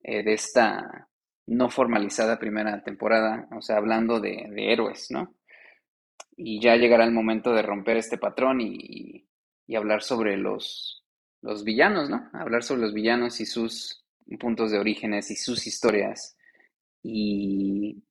eh, 0.04 0.24
de 0.24 0.34
esta 0.34 1.08
no 1.50 1.70
formalizada 1.70 2.40
primera 2.40 2.84
temporada, 2.84 3.48
o 3.52 3.62
sea, 3.62 3.78
hablando 3.78 4.20
de, 4.20 4.50
héroes, 4.56 5.12
¿no? 5.12 5.36
Y 6.36 6.62
ya 6.62 6.76
llegará 6.78 7.04
el 7.04 7.12
momento 7.12 7.54
de 7.54 7.62
romper 7.62 7.98
este 7.98 8.18
patrón 8.18 8.62
y 8.62 9.26
hablar 9.76 10.02
sobre 10.02 10.38
los, 10.38 11.00
los 11.42 11.64
villanos, 11.64 12.10
¿no? 12.10 12.30
Hablar 12.34 12.64
sobre 12.64 12.82
los 12.82 12.94
villanos 12.94 13.40
y 13.40 13.46
sus 13.46 14.06
puntos 14.40 14.72
de 14.72 14.80
orígenes 14.80 15.32
y 15.32 15.36
sus 15.36 15.66
historias. 15.68 16.38
Y, 17.02 18.04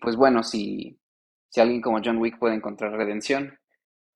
pues 0.00 0.16
bueno, 0.16 0.42
si, 0.42 0.98
si, 1.48 1.60
alguien 1.60 1.80
como 1.80 2.00
John 2.04 2.18
Wick 2.18 2.38
puede 2.38 2.54
encontrar 2.54 2.92
redención, 2.92 3.58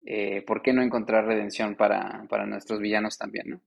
eh, 0.04 0.42
¿por 0.42 0.62
qué 0.62 0.72
no 0.72 0.82
encontrar 0.82 1.26
redención 1.26 1.76
para, 1.76 2.26
nuestros 2.46 2.80
villanos 2.80 3.18
también, 3.18 3.50
¿no? 3.50 3.60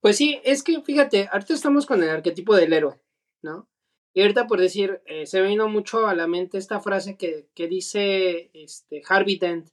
Pues 0.00 0.16
sí, 0.16 0.40
es 0.44 0.62
que 0.62 0.80
fíjate, 0.82 1.28
ahorita 1.32 1.54
estamos 1.54 1.86
con 1.86 2.02
el 2.02 2.10
arquetipo 2.10 2.54
del 2.54 2.72
héroe, 2.72 3.00
¿no? 3.42 3.68
Y 4.14 4.22
ahorita 4.22 4.46
por 4.46 4.60
decir, 4.60 5.02
eh, 5.04 5.26
se 5.26 5.40
me 5.40 5.48
vino 5.48 5.68
mucho 5.68 6.06
a 6.06 6.14
la 6.14 6.26
mente 6.26 6.58
esta 6.58 6.80
frase 6.80 7.16
que, 7.16 7.48
dice 7.68 8.50
este, 8.54 9.02
Harvey 9.06 9.36
Dent, 9.36 9.68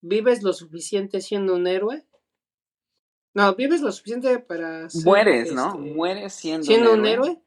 ¿vives 0.00 0.42
lo 0.42 0.52
suficiente 0.52 1.20
siendo 1.20 1.54
un 1.54 1.66
héroe? 1.66 2.06
No, 3.34 3.54
¿vives 3.56 3.80
lo 3.80 3.92
suficiente 3.92 4.38
para 4.38 4.88
ser, 4.88 5.04
Mueres, 5.04 5.52
¿no? 5.52 5.74
Este, 5.74 5.94
Mueres 5.94 6.32
siendo, 6.34 6.64
siendo 6.64 6.94
un 6.94 7.06
héroe. 7.06 7.42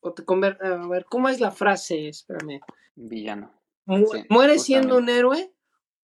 O 0.00 0.12
te 0.12 0.24
a 0.26 0.88
ver, 0.88 1.04
¿cómo 1.04 1.28
es 1.28 1.40
la 1.40 1.52
frase? 1.52 2.08
Espérame. 2.08 2.60
Villano. 2.96 3.52
¿Mueres 4.28 4.64
siendo 4.64 4.98
un 4.98 5.08
héroe 5.08 5.52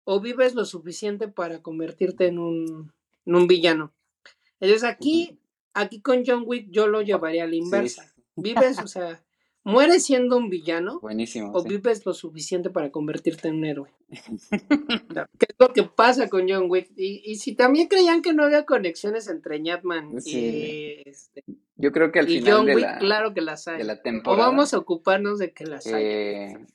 o 0.05 0.19
vives 0.19 0.55
lo 0.55 0.65
suficiente 0.65 1.27
para 1.27 1.61
convertirte 1.61 2.27
en 2.27 2.39
un, 2.39 2.93
en 3.25 3.35
un 3.35 3.47
villano? 3.47 3.93
Entonces 4.59 4.83
aquí, 4.87 5.39
aquí 5.73 6.01
con 6.01 6.23
John 6.25 6.43
Wick 6.45 6.67
yo 6.71 6.87
lo 6.87 7.01
llevaría 7.01 7.43
a 7.43 7.47
la 7.47 7.55
inversa 7.55 8.13
vives, 8.35 8.79
o 8.79 8.87
sea, 8.87 9.21
mueres 9.63 10.05
siendo 10.05 10.37
un 10.37 10.49
villano. 10.49 10.99
Buenísimo. 10.99 11.51
O 11.53 11.63
vives 11.63 12.05
lo 12.05 12.13
suficiente 12.13 12.69
para 12.69 12.91
convertirte 12.91 13.47
en 13.47 13.55
un 13.55 13.65
héroe. 13.65 13.89
¿Qué 14.09 15.45
es 15.47 15.55
lo 15.59 15.73
que 15.73 15.83
pasa 15.83 16.29
con 16.29 16.47
John 16.49 16.69
Wick? 16.69 16.91
Y, 16.95 17.35
si 17.35 17.55
también 17.55 17.87
creían 17.87 18.21
que 18.21 18.33
no 18.33 18.43
había 18.43 18.65
conexiones 18.65 19.27
entre 19.27 19.59
Ñatman 19.59 20.17
y 20.25 21.01
este, 21.05 21.43
Yo 21.75 21.91
creo 21.91 22.11
que 22.11 22.19
al 22.19 22.27
final 22.27 22.53
John 22.53 22.65
de 22.65 22.75
Wick, 22.75 22.85
la, 22.85 22.97
claro 22.99 23.33
que 23.33 23.41
las 23.41 23.67
hay. 23.67 23.77
De 23.79 23.83
la 23.83 24.01
temporada, 24.01 24.47
o 24.47 24.51
vamos 24.51 24.73
a 24.73 24.77
ocuparnos 24.77 25.39
de 25.39 25.51
que 25.51 25.65
las 25.65 25.85
hay. 25.87 26.03
Eh, 26.03 26.65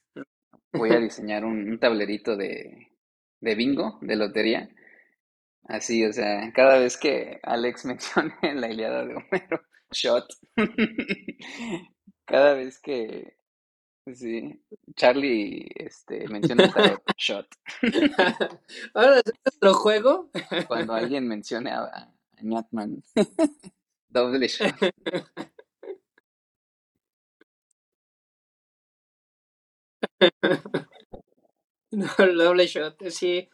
voy 0.73 0.91
a 0.91 0.99
diseñar 0.99 1.45
un, 1.45 1.79
tablerito 1.79 2.37
de, 2.37 2.88
de 3.41 3.55
bingo, 3.55 3.99
de 4.03 4.17
lotería. 4.17 4.69
Así, 5.65 6.05
o 6.05 6.13
sea, 6.13 6.53
cada 6.55 6.79
vez 6.79 6.97
que 6.97 7.41
Alex 7.43 7.85
mencione 7.87 8.35
la 8.55 8.71
Iliada 8.71 9.07
de 9.07 9.17
Homero, 9.17 9.63
shot. 9.93 10.27
Cada 12.27 12.53
vez 12.55 12.79
que, 12.79 13.39
Sí, 14.15 14.61
Charlie 14.97 15.69
este, 15.77 16.29
menciona 16.29 16.65
el 16.65 16.73
tarot 16.73 17.03
shot. 17.19 17.47
Ahora 18.95 19.19
es 19.19 19.33
nuestro 19.45 19.75
juego. 19.75 20.31
Cuando 20.67 20.95
alguien 20.95 21.29
mencione 21.29 21.71
a, 21.71 21.85
a 21.85 22.15
Ñatman, 22.43 23.03
doble 24.09 24.49
shot. 24.49 24.75
No, 31.93 32.07
el 32.19 32.37
doble 32.37 32.67
shot, 32.67 33.03
sí. 33.09 33.49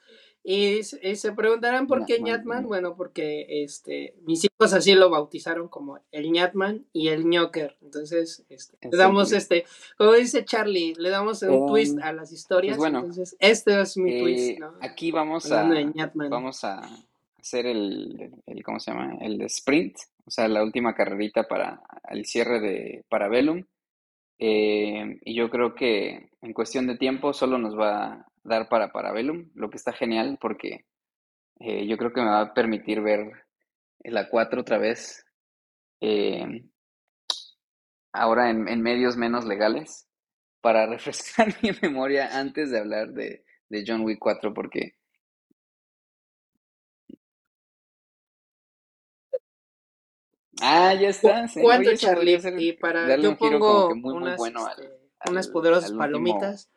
Y, 0.46 0.80
y 0.80 1.16
se 1.16 1.32
preguntarán 1.32 1.86
por 1.86 2.04
qué 2.04 2.20
Ñatman. 2.20 2.66
Bueno, 2.66 2.96
porque 2.96 3.46
este, 3.48 4.14
mis 4.26 4.44
hijos 4.44 4.74
así 4.74 4.94
lo 4.94 5.08
bautizaron 5.08 5.68
como 5.68 6.00
el 6.12 6.30
Ñatman 6.30 6.84
y 6.92 7.08
el 7.08 7.24
ñoker. 7.26 7.78
Entonces, 7.80 8.44
este, 8.50 8.76
le 8.90 8.96
damos 8.98 9.32
este, 9.32 9.64
como 9.96 10.12
dice 10.12 10.44
Charlie, 10.44 10.94
le 10.98 11.08
damos 11.08 11.42
un 11.42 11.50
Um, 11.50 11.68
twist 11.68 11.98
a 12.02 12.12
las 12.12 12.30
historias. 12.30 12.76
pues 12.76 12.90
bueno, 12.90 12.98
entonces, 12.98 13.36
este 13.38 13.80
es 13.80 13.96
mi 13.96 14.12
Eh, 14.12 14.20
twist, 14.20 14.58
¿no? 14.58 14.74
aquí 14.82 15.10
vamos 15.12 15.50
a, 15.50 15.62
Hablando 15.62 16.02
vamos 16.28 16.62
a 16.64 16.90
hacer 17.38 17.64
el, 17.66 18.30
el, 18.46 18.62
¿cómo 18.62 18.80
se 18.80 18.90
llama? 18.90 19.16
El 19.22 19.40
sprint, 19.42 19.96
o 20.26 20.30
sea, 20.30 20.46
la 20.48 20.62
última 20.62 20.94
carrerita 20.94 21.44
para 21.48 21.80
el 22.10 22.26
cierre 22.26 22.60
de 22.60 23.04
Parabellum. 23.08 23.64
Eh, 24.38 25.18
y 25.22 25.34
yo 25.34 25.48
creo 25.50 25.74
que 25.74 26.30
en 26.42 26.52
cuestión 26.52 26.86
de 26.86 26.96
tiempo 26.96 27.32
solo 27.32 27.58
nos 27.58 27.78
va 27.78 28.04
a 28.04 28.26
dar 28.42 28.68
para 28.68 28.92
Parabellum, 28.92 29.50
lo 29.54 29.70
que 29.70 29.76
está 29.76 29.92
genial 29.92 30.38
porque 30.40 30.86
eh, 31.60 31.86
yo 31.86 31.96
creo 31.96 32.12
que 32.12 32.20
me 32.20 32.28
va 32.28 32.40
a 32.40 32.54
permitir 32.54 33.00
ver 33.00 33.30
la 34.00 34.28
4 34.28 34.60
otra 34.60 34.78
vez, 34.78 35.24
eh, 36.00 36.64
ahora 38.12 38.50
en, 38.50 38.68
en 38.68 38.82
medios 38.82 39.16
menos 39.16 39.44
legales, 39.44 40.08
para 40.60 40.86
refrescar 40.88 41.54
mi 41.62 41.70
memoria 41.82 42.38
antes 42.38 42.70
de 42.70 42.78
hablar 42.78 43.12
de, 43.12 43.44
de 43.68 43.84
John 43.86 44.02
Wick 44.02 44.18
4, 44.18 44.52
porque 44.52 44.94
Ah, 50.60 50.94
ya 50.94 51.08
está. 51.08 51.48
sí. 51.48 51.60
¿Cuánto, 51.62 51.94
Charlie? 51.96 52.40
ser 52.40 52.60
Y 52.60 52.72
para, 52.74 53.08
darle 53.08 53.24
yo 53.24 53.30
un 53.30 53.36
giro 53.36 53.58
como 53.58 53.66
pongo 53.66 53.88
que 53.88 53.94
muy, 53.94 54.14
muy 54.14 54.22
unas, 54.22 54.38
bueno 54.38 54.66
al, 54.66 54.70
este, 54.80 55.30
unas 55.30 55.46
al- 55.46 55.52
poderosas 55.52 55.84
al 55.90 55.96
último, 55.96 55.98
palomitas. 55.98 56.70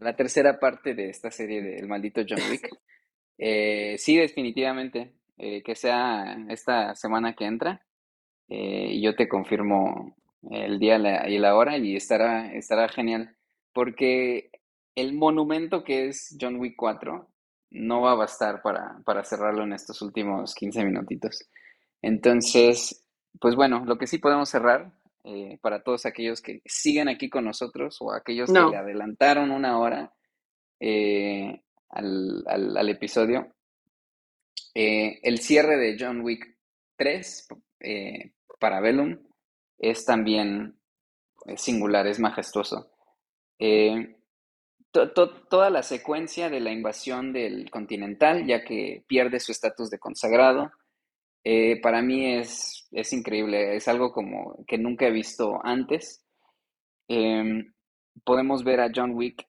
la 0.00 0.16
tercera 0.16 0.58
parte 0.58 0.94
de 0.94 1.10
esta 1.10 1.30
serie 1.30 1.62
de 1.62 1.78
El 1.78 1.88
maldito 1.88 2.22
John 2.28 2.40
Wick. 2.50 2.68
Eh, 3.36 3.96
sí, 3.98 4.16
definitivamente, 4.16 5.12
eh, 5.38 5.62
que 5.64 5.74
sea 5.74 6.36
esta 6.50 6.94
semana 6.94 7.34
que 7.34 7.46
entra, 7.46 7.84
eh, 8.48 8.88
y 8.92 9.02
yo 9.02 9.16
te 9.16 9.28
confirmo 9.28 10.16
el 10.50 10.78
día 10.78 10.98
la- 10.98 11.28
y 11.28 11.38
la 11.38 11.56
hora 11.56 11.76
y 11.78 11.96
estará, 11.96 12.52
estará 12.54 12.88
genial, 12.88 13.36
porque 13.72 14.50
el 14.94 15.14
monumento 15.14 15.82
que 15.84 16.08
es 16.08 16.36
John 16.40 16.56
Wick 16.60 16.74
4 16.76 17.28
no 17.70 18.02
va 18.02 18.12
a 18.12 18.16
bastar 18.16 18.62
para, 18.62 19.00
para 19.04 19.24
cerrarlo 19.24 19.64
en 19.64 19.72
estos 19.72 20.00
últimos 20.02 20.54
15 20.54 20.84
minutitos. 20.84 21.48
Entonces, 22.02 23.03
pues 23.40 23.54
bueno, 23.56 23.84
lo 23.84 23.98
que 23.98 24.06
sí 24.06 24.18
podemos 24.18 24.48
cerrar, 24.48 24.92
eh, 25.24 25.58
para 25.62 25.82
todos 25.82 26.04
aquellos 26.06 26.40
que 26.42 26.60
siguen 26.66 27.08
aquí 27.08 27.28
con 27.30 27.44
nosotros 27.44 27.96
o 28.00 28.12
aquellos 28.12 28.50
que 28.66 28.72
le 28.72 28.76
adelantaron 28.76 29.50
una 29.50 29.78
hora 29.78 30.12
eh, 30.80 31.62
al, 31.90 32.44
al- 32.46 32.76
al 32.76 32.88
episodio, 32.88 33.54
eh, 34.74 35.20
el 35.22 35.38
cierre 35.38 35.76
de 35.76 35.96
John 35.98 36.20
Wick 36.22 36.56
3 36.96 37.48
eh, 37.80 38.32
para 38.58 38.80
Bellum 38.80 39.18
es 39.78 40.04
también 40.04 40.78
singular, 41.56 42.06
es 42.06 42.18
majestuoso. 42.20 42.90
To- 44.92 45.12
to- 45.12 45.46
toda 45.48 45.70
la 45.70 45.82
secuencia 45.82 46.48
de 46.50 46.60
la 46.60 46.70
invasión 46.70 47.32
del 47.32 47.68
Continental, 47.70 48.46
ya 48.46 48.64
que 48.64 49.04
pierde 49.08 49.40
su 49.40 49.50
estatus 49.52 49.90
de 49.90 49.98
consagrado, 49.98 50.70
eh, 51.44 51.80
para 51.82 52.02
mí 52.02 52.26
es, 52.36 52.88
es 52.92 53.12
increíble, 53.12 53.76
es 53.76 53.88
algo 53.88 54.12
como 54.12 54.64
que 54.66 54.78
nunca 54.78 55.06
he 55.06 55.10
visto 55.12 55.60
antes. 55.64 56.24
Em, 57.08 57.72
podemos 58.24 58.64
ver 58.64 58.80
a 58.80 58.90
John 58.94 59.12
Wick 59.14 59.46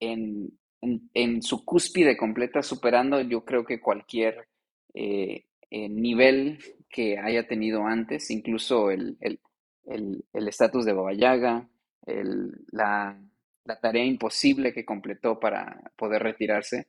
en, 0.00 0.50
en- 0.80 1.10
en 1.14 1.42
su 1.42 1.64
cúspide 1.64 2.16
completa, 2.16 2.62
superando 2.62 3.20
yo 3.22 3.44
creo 3.44 3.64
que 3.64 3.80
cualquier 3.80 4.48
eh, 4.94 5.44
eh, 5.70 5.88
nivel 5.88 6.58
que 6.90 7.18
haya 7.18 7.46
tenido 7.46 7.86
antes, 7.86 8.30
incluso 8.30 8.90
el 8.90 9.16
el- 9.20 9.40
el- 9.86 10.24
el 10.32 10.48
estatus 10.48 10.84
de 10.84 10.92
Baba 10.92 11.12
Yaga, 11.14 11.68
el- 12.06 12.52
la, 12.72 13.20
la 13.64 13.80
tarea 13.80 14.04
imposible 14.04 14.72
que 14.72 14.84
completó 14.84 15.38
para 15.40 15.92
poder 15.96 16.22
retirarse. 16.22 16.88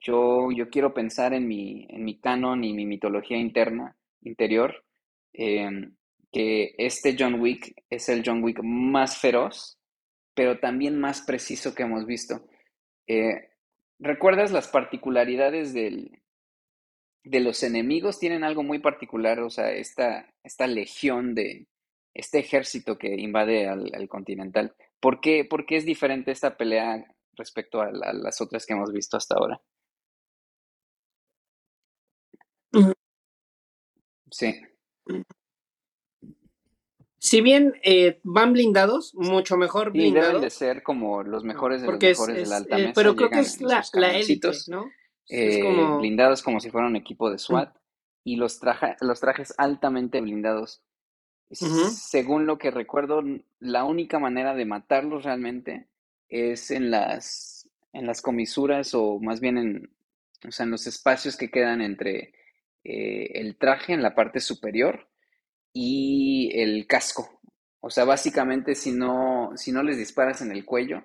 Yo, 0.00 0.50
yo 0.52 0.70
quiero 0.70 0.94
pensar 0.94 1.34
en 1.34 1.48
mi, 1.48 1.86
en 1.90 2.04
mi 2.04 2.18
canon 2.20 2.64
y 2.64 2.72
mi 2.72 2.86
mitología 2.86 3.36
interna, 3.36 3.96
interior, 4.22 4.84
em, 5.32 5.96
que 6.32 6.74
este 6.78 7.16
John 7.18 7.40
Wick 7.40 7.84
es 7.90 8.08
el 8.08 8.22
John 8.24 8.42
Wick 8.42 8.60
más 8.62 9.18
feroz, 9.18 9.78
pero 10.34 10.60
también 10.60 11.00
más 11.00 11.22
preciso 11.22 11.74
que 11.74 11.82
hemos 11.82 12.06
visto. 12.06 12.46
Eh, 13.08 13.50
¿recuerdas 13.98 14.52
las 14.52 14.68
particularidades 14.68 15.74
del, 15.74 16.22
de 17.24 17.40
los 17.40 17.62
enemigos? 17.62 18.20
Tienen 18.20 18.44
algo 18.44 18.62
muy 18.62 18.78
particular, 18.78 19.40
o 19.40 19.50
sea, 19.50 19.72
esta, 19.72 20.32
esta 20.44 20.66
legión 20.66 21.34
de, 21.34 21.66
este 22.18 22.40
ejército 22.40 22.98
que 22.98 23.14
invade 23.14 23.68
al, 23.68 23.90
al 23.94 24.08
Continental. 24.08 24.74
¿Por 25.00 25.20
qué, 25.20 25.44
por 25.44 25.66
qué 25.66 25.76
es 25.76 25.84
diferente 25.84 26.32
esta 26.32 26.56
pelea 26.56 27.04
respecto 27.34 27.80
a 27.80 27.92
las 27.92 28.40
otras 28.40 28.66
que 28.66 28.72
hemos 28.74 28.92
visto 28.92 29.16
hasta 29.16 29.36
ahora? 29.36 29.60
Ujú. 32.72 32.92
Sí, 34.38 34.54
Si 37.18 37.40
bien 37.40 37.74
eh, 37.82 38.20
van 38.22 38.52
blindados, 38.52 39.12
mucho 39.16 39.56
mejor 39.56 39.90
sí, 39.92 39.98
deben 39.98 40.14
de 40.14 40.20
blindados, 40.20 40.54
ser 40.54 40.84
como 40.84 41.24
los 41.24 41.42
mejores 41.42 41.80
de 41.80 41.88
los 41.88 41.94
porque 41.94 42.10
es, 42.10 42.18
mejores 42.20 42.36
de 42.36 42.46
la 42.46 42.56
alta 42.58 42.78
eh, 42.78 42.92
pero 42.94 43.16
creo 43.16 43.30
que 43.30 43.40
es 43.40 43.60
la, 43.60 43.84
la 43.94 44.16
élite, 44.16 44.52
¿no? 44.68 44.84
Es 45.26 45.56
eh, 45.56 45.60
como, 45.60 45.98
blindados 45.98 46.42
como 46.42 46.60
si 46.60 46.70
fueran 46.70 46.90
un 46.90 46.96
equipo 46.96 47.30
de 47.30 47.38
SWAT 47.38 47.76
y 48.22 48.36
los, 48.36 48.60
traja- 48.60 48.96
los 49.00 49.18
trajes 49.18 49.52
altamente 49.58 50.20
blindados. 50.20 50.82
Según 51.50 52.46
lo 52.46 52.58
que 52.58 52.70
recuerdo, 52.70 53.22
la 53.58 53.84
única 53.84 54.20
manera 54.20 54.54
de 54.54 54.64
matarlos 54.66 55.24
realmente 55.24 55.88
es 56.28 56.70
en 56.70 56.90
las, 56.92 57.68
en 57.92 58.06
las 58.06 58.22
comisuras 58.22 58.94
o 58.94 59.18
más 59.18 59.40
bien 59.40 59.58
en, 59.58 59.90
o 60.46 60.52
sea, 60.52 60.64
en 60.64 60.70
los 60.70 60.86
espacios 60.86 61.36
que 61.36 61.50
quedan 61.50 61.80
entre 61.80 62.32
eh, 62.90 63.32
el 63.40 63.58
traje 63.58 63.92
en 63.92 64.02
la 64.02 64.14
parte 64.14 64.40
superior 64.40 65.10
y 65.74 66.50
el 66.54 66.86
casco. 66.86 67.42
O 67.80 67.90
sea, 67.90 68.04
básicamente 68.04 68.74
si 68.74 68.92
no, 68.92 69.50
si 69.56 69.72
no 69.72 69.82
les 69.82 69.98
disparas 69.98 70.40
en 70.40 70.52
el 70.52 70.64
cuello, 70.64 71.04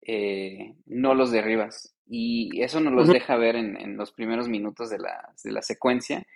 eh, 0.00 0.74
no 0.86 1.14
los 1.14 1.30
derribas. 1.30 1.94
Y 2.06 2.62
eso 2.62 2.80
nos 2.80 2.94
los 2.94 3.08
deja 3.08 3.36
ver 3.36 3.56
en, 3.56 3.76
en 3.76 3.98
los 3.98 4.12
primeros 4.12 4.48
minutos 4.48 4.88
de 4.88 5.00
la, 5.00 5.34
de 5.44 5.52
la 5.52 5.60
secuencia, 5.60 6.26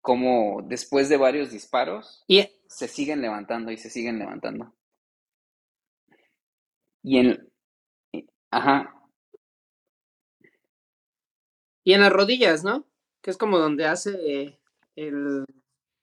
como 0.00 0.62
después 0.62 1.10
de 1.10 1.18
varios 1.18 1.50
disparos 1.50 2.24
y, 2.26 2.48
se 2.68 2.88
siguen 2.88 3.20
levantando 3.20 3.70
y 3.70 3.76
se 3.76 3.90
siguen 3.90 4.18
levantando. 4.18 4.74
Y 7.02 7.18
en, 7.18 7.52
ajá, 8.50 8.94
y 11.84 11.92
en 11.92 12.00
las 12.00 12.12
rodillas, 12.12 12.64
¿no? 12.64 12.86
Que 13.22 13.30
es 13.30 13.36
como 13.36 13.58
donde 13.58 13.86
hace 13.86 14.10
eh, 14.42 14.58
el... 14.96 15.44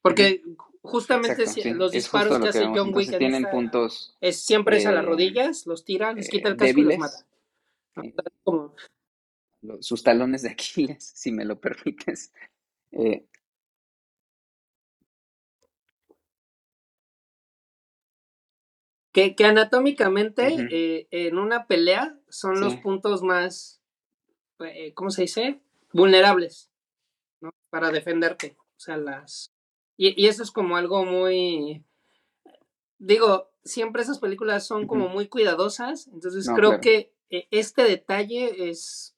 Porque 0.01 0.41
justamente 0.81 1.43
exacto, 1.43 1.61
sí, 1.61 1.73
los 1.73 1.91
disparos 1.91 2.39
lo 2.39 2.43
que 2.43 2.49
hace. 2.49 2.65
John 2.73 2.93
Wick 2.95 3.09
tienen 3.09 3.43
esta- 3.43 3.51
puntos 3.51 4.17
es 4.21 4.41
siempre 4.41 4.77
es 4.77 4.85
a 4.85 4.91
las 4.91 5.03
eh, 5.03 5.07
rodillas, 5.07 5.67
los 5.67 5.85
tira, 5.85 6.13
les 6.13 6.29
quita 6.29 6.49
eh, 6.49 6.51
el 6.51 6.57
casco 6.57 6.79
y 6.81 6.83
los 6.83 6.97
débiles, 6.97 6.99
mata. 6.99 7.25
eh, 8.03 8.13
Como, 8.43 8.73
sus 9.81 10.03
talones 10.03 10.41
de 10.43 10.49
Aquiles, 10.49 11.03
si 11.15 11.31
me 11.31 11.45
lo 11.45 11.59
permites. 11.59 12.31
Eh, 12.91 13.25
que, 19.11 19.35
que 19.35 19.45
anatómicamente 19.45 20.47
ujú, 20.47 20.61
eh, 20.71 21.07
en 21.11 21.37
una 21.37 21.67
pelea 21.67 22.17
son 22.29 22.61
los 22.61 22.73
sí, 22.73 22.79
puntos 22.81 23.23
más, 23.23 23.81
eh, 24.59 24.93
¿cómo 24.93 25.09
se 25.11 25.23
dice? 25.23 25.61
Vulnerables. 25.93 26.68
Para 27.69 27.91
defenderte. 27.91 28.57
O 28.59 28.79
sea, 28.79 28.97
las... 28.97 29.51
Y, 29.97 30.21
y 30.21 30.27
eso 30.27 30.43
es 30.43 30.51
como 30.51 30.77
algo 30.77 31.05
muy... 31.05 31.83
Digo, 32.97 33.51
siempre 33.63 34.01
esas 34.01 34.19
películas 34.19 34.65
son 34.67 34.87
como 34.87 35.07
muy 35.09 35.27
cuidadosas, 35.27 36.07
entonces 36.07 36.47
No, 36.47 36.55
creo 36.55 36.69
claro. 36.69 36.81
que 36.81 37.13
eh, 37.29 37.47
este 37.51 37.83
detalle 37.83 38.69
es... 38.69 39.15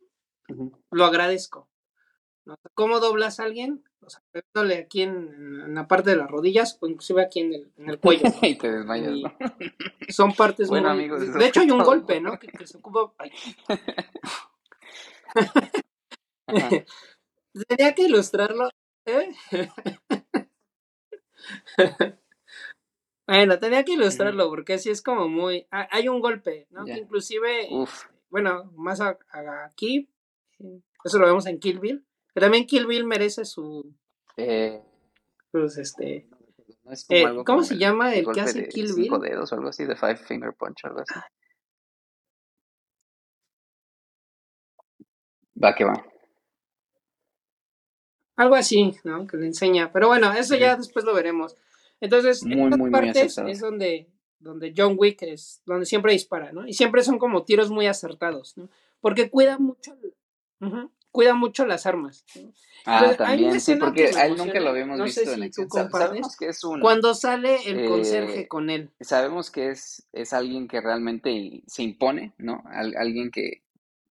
Lo 0.91 1.05
agradezco. 1.05 1.69
¿no? 2.45 2.55
¿Cómo 2.73 2.99
doblas 2.99 3.39
a 3.39 3.43
alguien? 3.43 3.83
o 4.03 4.09
sea, 4.09 4.23
pegándole 4.31 4.77
aquí 4.79 5.03
en, 5.03 5.13
en 5.63 5.75
la 5.75 5.87
parte 5.87 6.09
de 6.09 6.15
las 6.15 6.27
rodillas 6.29 6.77
o 6.81 6.87
inclusive 6.87 7.21
aquí 7.21 7.41
en 7.41 7.53
el, 7.53 7.71
en 7.77 7.89
el 7.91 7.99
cuello. 7.99 8.23
¿no? 8.41 8.47
y 8.47 8.57
te 8.57 8.71
desmayas, 8.71 9.11
Y 9.13 9.23
¿no? 9.23 9.31
son 10.09 10.33
partes 10.33 10.69
Bueno, 10.69 10.89
muy... 10.89 10.97
amigos, 11.03 11.33
de 11.33 11.47
hecho, 11.47 11.61
hay 11.61 11.69
un 11.69 11.83
golpe, 11.83 12.19
¿no? 12.19 12.39
Que, 12.39 12.47
que 12.47 12.65
se 12.65 12.79
ocupa... 12.79 13.13
Tenía 17.67 17.93
que 17.93 18.03
ilustrarlo. 18.03 18.69
¿eh? 19.05 19.31
bueno, 23.27 23.59
tenía 23.59 23.83
que 23.83 23.93
ilustrarlo 23.93 24.49
porque 24.49 24.73
así 24.73 24.89
es 24.89 25.01
como 25.01 25.27
muy... 25.27 25.67
ha- 25.71 25.87
Hay 25.91 26.07
un 26.07 26.19
golpe, 26.21 26.67
¿no? 26.69 26.85
Que 26.85 26.97
inclusive, 26.99 27.67
Uf, 27.71 28.05
bueno, 28.29 28.71
más 28.75 29.01
a- 29.01 29.17
a- 29.31 29.65
aquí, 29.65 30.09
eh, 30.59 30.81
eso 31.03 31.19
lo 31.19 31.25
vemos 31.27 31.45
en 31.47 31.59
Kill 31.59 31.79
Bill, 31.79 32.05
pero 32.33 32.45
también 32.45 32.65
Kill 32.67 32.87
Bill 32.87 33.05
merece 33.05 33.45
su, 33.45 33.93
eh, 34.37 34.81
pues, 35.51 35.77
este... 35.77 36.27
no 36.83 36.91
es 36.91 37.05
eh, 37.09 37.23
¿Cómo 37.23 37.43
como 37.43 37.63
se 37.63 37.77
llama 37.77 38.09
el 38.13 38.19
que 38.19 38.25
golpe 38.25 38.41
hace 38.41 38.61
de 38.61 38.69
Kill 38.69 38.87
cinco 38.89 39.19
Bill? 39.19 39.31
dedos 39.31 39.51
o 39.51 39.55
algo 39.55 39.69
así, 39.69 39.85
de 39.85 39.95
Five 39.95 40.17
Finger 40.17 40.53
Punch, 40.53 40.85
algo 40.85 41.01
así. 41.01 41.19
Va 45.63 45.75
que 45.75 45.83
va. 45.85 45.93
Algo 48.41 48.55
así, 48.55 48.95
¿no? 49.03 49.27
Que 49.27 49.37
le 49.37 49.45
enseña. 49.45 49.91
Pero 49.93 50.07
bueno, 50.07 50.33
eso 50.33 50.55
ya 50.55 50.75
después 50.75 51.05
lo 51.05 51.13
veremos. 51.13 51.55
Entonces, 51.99 52.43
Muy, 52.43 52.63
estas 52.63 52.79
muy, 52.79 52.89
partes 52.89 53.37
es 53.37 53.59
donde, 53.59 54.07
donde 54.39 54.73
John 54.75 54.95
Wick 54.97 55.21
es, 55.21 55.61
donde 55.67 55.85
siempre 55.85 56.13
dispara, 56.13 56.51
¿no? 56.51 56.67
Y 56.67 56.73
siempre 56.73 57.03
son 57.03 57.19
como 57.19 57.43
tiros 57.43 57.69
muy 57.69 57.85
acertados, 57.85 58.57
¿no? 58.57 58.67
Porque 58.99 59.29
cuida 59.29 59.59
mucho, 59.59 59.95
ujú, 60.59 60.89
cuida 61.11 61.35
mucho 61.35 61.67
las 61.67 61.85
armas. 61.85 62.25
¿no? 62.35 62.51
Ah, 62.85 62.95
Entonces, 62.95 63.17
también, 63.17 63.59
sí, 63.61 63.75
porque 63.75 64.05
a 64.15 64.25
él 64.25 64.37
nunca 64.37 64.59
lo 64.59 64.69
habíamos 64.71 64.97
no 64.97 65.07
sé 65.07 65.21
visto 65.21 65.35
en 65.35 65.53
si 65.53 65.61
tú. 65.67 65.69
Sabemos 65.91 66.35
que 66.35 66.47
es 66.47 66.63
un, 66.63 66.79
Cuando 66.81 67.13
sale 67.13 67.57
el 67.69 67.81
eh, 67.81 67.85
conserje 67.85 68.47
con 68.47 68.71
él. 68.71 68.89
sabemos 69.01 69.51
que 69.51 69.69
es, 69.69 70.07
es 70.13 70.33
alguien 70.33 70.67
que 70.67 70.81
realmente 70.81 71.61
se 71.67 71.83
impone, 71.83 72.33
¿no? 72.39 72.63
Al- 72.65 72.95
alguien 72.97 73.29
que, 73.29 73.61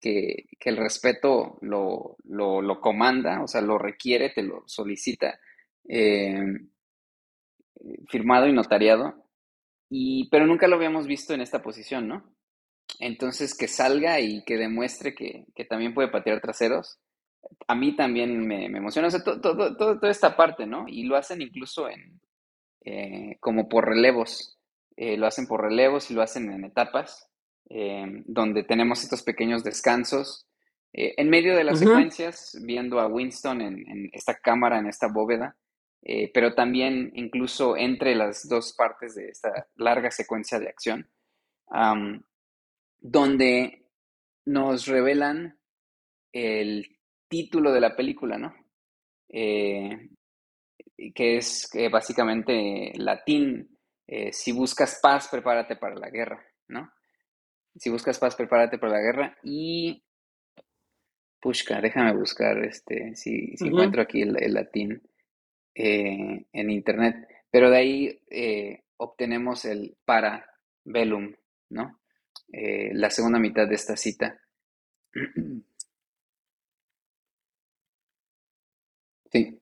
que, 0.02 0.46
que 0.60 0.70
el 0.70 0.78
respeto 0.78 1.58
lo, 1.62 2.18
lo, 2.26 2.62
lo 2.62 2.82
comanda, 2.82 3.44
o 3.44 3.48
sea, 3.48 3.62
lo 3.62 3.78
requiere, 3.78 4.32
te 4.32 4.44
lo 4.44 4.64
solicita, 4.68 5.40
eh, 5.88 6.44
firmado 8.10 8.48
y 8.48 8.54
notariado, 8.54 9.26
y, 9.90 10.30
pero 10.30 10.46
nunca 10.46 10.68
lo 10.68 10.76
habíamos 10.76 11.08
visto 11.08 11.34
en 11.34 11.42
esta 11.42 11.62
posición, 11.62 12.08
¿no? 12.08 12.36
Entonces, 13.00 13.56
que 13.58 13.68
salga 13.68 14.20
y 14.20 14.44
que 14.44 14.58
demuestre 14.58 15.16
que, 15.16 15.46
que 15.56 15.66
también 15.66 15.94
puede 15.94 16.10
patear 16.10 16.42
traseros, 16.42 17.00
a 17.68 17.76
mí 17.76 17.96
también 17.96 18.46
me, 18.48 18.66
emociona, 18.66 19.08
o 19.08 19.12
sea, 19.12 19.24
to- 19.24 19.42
to- 19.42 19.58
to- 19.58 19.76
to- 19.78 20.00
toda 20.00 20.12
esta 20.12 20.36
parte, 20.38 20.66
¿no? 20.68 20.86
Y 20.88 21.04
lo 21.04 21.16
hacen 21.18 21.42
incluso 21.42 21.90
en, 21.90 22.22
eh, 22.86 23.38
como 23.40 23.70
por 23.70 23.86
relevos, 23.88 24.60
eh, 24.98 25.18
lo 25.18 25.28
hacen 25.28 25.48
por 25.48 25.62
relevos 25.62 26.12
y 26.12 26.14
lo 26.14 26.22
hacen 26.22 26.52
en 26.52 26.66
etapas, 26.66 27.30
eh, 27.70 28.06
donde 28.26 28.64
tenemos 28.64 29.04
estos 29.04 29.24
pequeños 29.24 29.64
descansos. 29.64 30.48
eh, 30.94 31.14
en 31.18 31.30
medio 31.30 31.56
de 31.56 31.64
las 31.64 31.80
secuencias, 31.80 32.58
viendo 32.64 33.00
a 33.00 33.08
Winston 33.08 33.62
en, 33.62 33.90
en 33.90 34.10
esta 34.12 34.36
cámara, 34.36 34.80
en 34.80 34.88
esta 34.88 35.08
bóveda, 35.08 35.56
eh, 36.04 36.32
pero 36.34 36.54
también 36.54 37.12
incluso 37.16 37.78
entre 37.78 38.16
las 38.16 38.48
dos 38.50 38.74
partes 38.74 39.16
de 39.16 39.30
esta 39.30 39.68
larga 39.76 40.12
secuencia 40.12 40.60
de 40.60 40.68
acción, 40.68 41.10
donde 43.00 43.88
nos 44.46 44.88
revelan 44.88 45.58
el 46.34 46.98
título 47.30 47.72
de 47.72 47.80
la 47.80 47.96
película, 47.96 48.38
¿no? 48.38 48.54
Eh, 49.30 50.10
que 51.16 51.38
es 51.38 51.70
básicamente 51.92 52.92
latín, 52.96 53.78
si 54.32 54.52
buscas 54.52 55.00
paz, 55.02 55.30
prepárate 55.30 55.78
para 55.78 55.96
la 55.96 56.10
guerra, 56.10 56.44
¿no? 56.68 56.92
Si 57.76 57.90
buscas 57.90 58.20
paz, 58.20 58.36
prepárate 58.36 58.78
para 58.78 58.94
la 58.94 59.02
guerra. 59.02 59.38
Y, 59.44 60.04
pushka, 61.42 61.82
déjame 61.82 62.14
buscar 62.14 62.64
este, 62.64 63.16
si, 63.16 63.56
si 63.58 63.68
encuentro 63.68 64.02
aquí 64.02 64.22
el, 64.22 64.42
el 64.42 64.54
latín 64.54 65.02
eh, 65.76 66.46
en 66.52 66.70
internet. 66.70 67.28
Pero 67.50 67.70
de 67.70 67.78
ahí 67.78 68.22
eh, 68.30 68.84
obtenemos 68.98 69.66
el 69.66 69.98
para 70.06 70.46
velum, 70.86 71.36
¿no? 71.70 72.00
Eh, 72.54 72.92
la 72.94 73.10
segunda 73.10 73.40
mitad 73.40 73.68
de 73.68 73.76
esta 73.76 73.98
cita. 73.98 74.40
Sí, 79.34 79.62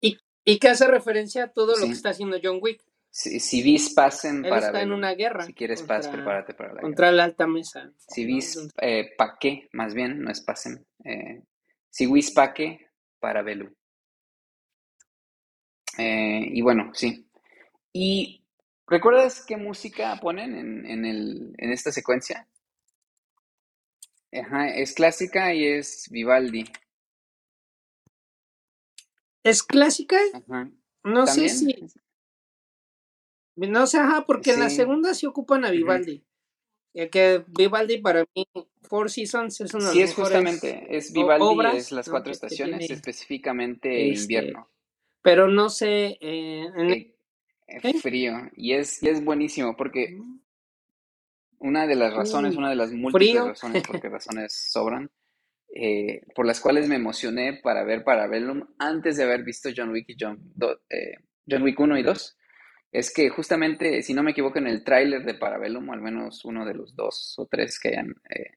Y, 0.00 0.18
y 0.44 0.58
que 0.60 0.68
hace 0.68 0.86
referencia 0.86 1.42
a 1.42 1.52
todo 1.52 1.76
lo 1.76 1.86
que 1.86 1.92
está 1.92 2.10
haciendo 2.10 2.38
John 2.40 2.60
Wick. 2.62 2.80
Si, 3.18 3.40
si 3.40 3.62
vis 3.62 3.94
pacem 3.94 4.44
Él 4.44 4.50
para 4.50 4.66
está 4.66 4.80
en 4.80 4.92
una 4.92 5.12
guerra 5.12 5.44
Si 5.44 5.52
quieres 5.52 5.82
paz, 5.82 6.06
contra- 6.06 6.12
prepárate 6.12 6.54
para 6.54 6.68
la 6.68 6.74
guerra. 6.74 6.82
Contra 6.82 7.10
la 7.10 7.24
alta 7.24 7.48
mesa. 7.48 7.90
Si 7.96 8.22
¿no? 8.22 8.28
vis 8.28 8.68
eh, 8.80 9.10
paque, 9.18 9.68
más 9.72 9.92
bien, 9.92 10.22
no 10.22 10.30
es 10.30 10.40
pacem. 10.40 10.84
Eh, 11.04 11.42
si 11.90 12.06
vis 12.06 12.30
paque 12.30 12.86
para 13.18 13.42
velum. 13.42 13.74
Eh, 15.98 16.46
y 16.52 16.62
bueno, 16.62 16.92
sí. 16.94 17.28
¿Y 17.92 18.44
recuerdas 18.86 19.44
qué 19.44 19.56
música 19.56 20.16
ponen 20.20 20.54
en, 20.54 20.86
en, 20.86 21.04
el, 21.04 21.54
en 21.58 21.72
esta 21.72 21.90
secuencia? 21.90 22.46
Ajá, 24.32 24.68
es 24.68 24.94
clásica 24.94 25.52
y 25.54 25.66
es 25.66 26.06
Vivaldi. 26.08 26.70
Es 29.42 29.64
clásica, 29.64 30.18
Ajá. 30.34 30.70
no 31.02 31.26
sé 31.26 31.48
si. 31.48 31.74
No 33.66 33.86
sé, 33.86 33.98
ajá, 33.98 34.24
porque 34.26 34.52
en 34.52 34.60
la 34.60 34.70
Sí. 34.70 34.76
segunda 34.76 35.14
sí 35.14 35.26
ocupan 35.26 35.64
a. 35.64 35.70
Vivaldi. 35.70 36.24
Ya 36.94 37.08
que 37.10 37.44
Vivaldi 37.48 37.98
para 37.98 38.24
mí, 38.34 38.44
Four 38.82 39.10
Seasons 39.10 39.60
es 39.60 39.74
uno 39.74 39.86
de 39.86 39.92
Sí, 39.92 40.00
los 40.00 40.10
es 40.10 40.16
justamente, 40.16 40.86
es 40.96 41.12
Vivaldi, 41.12 41.44
obras, 41.44 41.74
es 41.76 41.92
las 41.92 42.08
cuatro 42.08 42.32
estaciones, 42.32 42.78
tiene, 42.80 42.94
específicamente 42.94 44.10
este, 44.10 44.22
invierno. 44.22 44.70
Pero 45.22 45.48
no 45.48 45.68
sé, 45.70 46.16
eh, 46.20 46.66
en- 46.76 46.90
Eh, 46.90 47.14
eh, 47.66 47.98
frío. 48.00 48.32
Y 48.56 48.72
es, 48.72 49.02
y 49.02 49.08
es 49.08 49.22
buenísimo 49.24 49.76
porque 49.76 50.16
una 51.58 51.86
de 51.86 51.96
las 51.96 52.14
razones, 52.14 52.52
Uy, 52.52 52.58
una 52.58 52.70
de 52.70 52.76
las 52.76 52.92
múltiples 52.92 53.30
frío. 53.30 53.46
razones, 53.48 53.82
porque 53.86 54.08
razones 54.08 54.52
sobran, 54.72 55.10
eh, 55.74 56.22
por 56.34 56.46
las 56.46 56.60
cuales 56.60 56.88
me 56.88 56.96
emocioné 56.96 57.60
para 57.62 57.84
ver 57.84 58.04
Parabellum 58.04 58.62
antes 58.78 59.16
de 59.16 59.24
haber 59.24 59.42
visto 59.44 59.68
John 59.76 59.90
Wick 59.90 60.08
y 60.08 60.16
John, 60.18 60.38
do- 60.54 60.80
eh, 60.88 61.16
John 61.48 61.62
Wick 61.62 61.78
1 61.78 61.98
y 61.98 62.02
2, 62.02 62.36
es 62.92 63.12
que 63.12 63.28
justamente, 63.30 64.02
si 64.02 64.14
no 64.14 64.22
me 64.22 64.32
equivoco, 64.32 64.58
en 64.58 64.66
el 64.66 64.84
tráiler 64.84 65.24
de 65.24 65.34
Parabellum, 65.34 65.90
al 65.90 66.00
menos 66.00 66.44
uno 66.44 66.64
de 66.64 66.74
los 66.74 66.94
dos 66.96 67.34
o 67.38 67.46
tres 67.46 67.78
que 67.78 67.88
hayan 67.90 68.14
eh, 68.30 68.52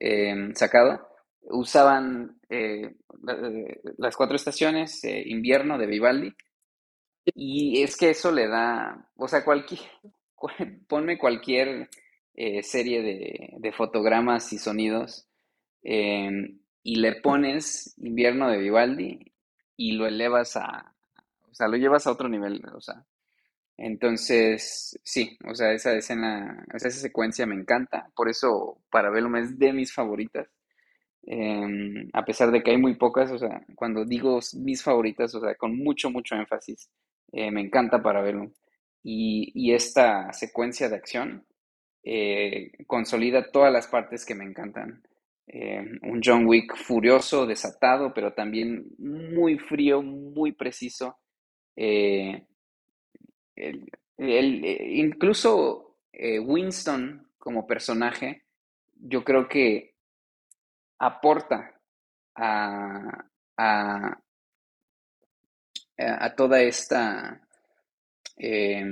eh, 0.00 0.50
sacado, 0.54 1.08
usaban 1.42 2.40
eh, 2.50 2.94
eh, 3.28 3.80
las 3.98 4.16
cuatro 4.16 4.36
estaciones, 4.36 5.02
invierno 5.04 5.78
de 5.78 5.86
Vivaldi, 5.86 6.34
y 7.34 7.82
es 7.82 7.96
que 7.96 8.10
eso 8.10 8.32
le 8.32 8.48
da, 8.48 9.10
o 9.16 9.28
sea, 9.28 9.44
cualquier, 9.44 9.80
cual- 10.34 10.80
ponme 10.88 11.18
cualquier 11.18 11.88
serie 12.62 13.02
de, 13.02 13.50
de 13.58 13.72
fotogramas 13.72 14.52
y 14.52 14.58
sonidos 14.58 15.26
eh, 15.82 16.30
y 16.84 16.96
le 16.96 17.20
pones 17.20 17.94
invierno 17.98 18.48
de 18.50 18.58
Vivaldi 18.58 19.32
y 19.76 19.92
lo 19.92 20.06
elevas 20.06 20.56
a, 20.56 20.94
o 21.50 21.54
sea, 21.54 21.68
lo 21.68 21.76
llevas 21.76 22.06
a 22.06 22.12
otro 22.12 22.28
nivel, 22.28 22.62
o 22.74 22.80
sea. 22.80 23.04
Entonces, 23.78 24.98
sí, 25.04 25.38
o 25.48 25.54
sea, 25.54 25.72
esa 25.72 25.94
escena, 25.94 26.66
o 26.74 26.78
sea, 26.78 26.88
esa 26.90 27.00
secuencia 27.00 27.46
me 27.46 27.54
encanta, 27.54 28.10
por 28.16 28.28
eso 28.28 28.80
Parabellum 28.90 29.36
es 29.36 29.58
de 29.58 29.72
mis 29.72 29.92
favoritas. 29.94 30.48
Em, 31.24 32.08
a 32.12 32.24
pesar 32.24 32.50
de 32.50 32.62
que 32.62 32.72
hay 32.72 32.78
muy 32.78 32.96
pocas, 32.96 33.30
o 33.32 33.38
sea, 33.38 33.62
cuando 33.76 34.04
digo 34.04 34.40
mis 34.54 34.82
favoritas, 34.82 35.34
o 35.34 35.40
sea, 35.40 35.54
con 35.56 35.76
mucho, 35.78 36.10
mucho 36.10 36.34
énfasis, 36.36 36.90
eh, 37.32 37.50
me 37.52 37.60
encanta 37.62 38.02
Parabellum. 38.02 38.52
Y, 39.02 39.52
y 39.54 39.72
esta 39.74 40.32
secuencia 40.32 40.88
de 40.88 40.96
acción 40.96 41.46
eh, 42.04 42.72
consolida 42.86 43.50
todas 43.52 43.72
las 43.72 43.86
partes 43.86 44.24
que 44.24 44.34
me 44.34 44.44
encantan. 44.44 45.02
Eh, 45.46 45.82
un 46.02 46.20
John 46.24 46.46
Wick 46.46 46.76
furioso, 46.76 47.46
desatado, 47.46 48.12
pero 48.14 48.34
también 48.34 48.86
muy 48.98 49.58
frío, 49.58 50.02
muy 50.02 50.52
preciso. 50.52 51.18
Eh, 51.76 52.46
el- 53.58 53.90
el- 54.18 54.64
eh, 54.64 54.88
incluso 54.96 55.96
eh, 56.12 56.38
Winston 56.40 57.28
como 57.38 57.66
personaje, 57.66 58.44
yo 58.96 59.24
creo 59.24 59.48
que 59.48 59.94
aporta 60.98 61.58
a, 62.36 63.24
a, 63.56 64.18
a 65.98 66.34
toda 66.34 66.60
esta, 66.62 67.40
eh, 68.36 68.84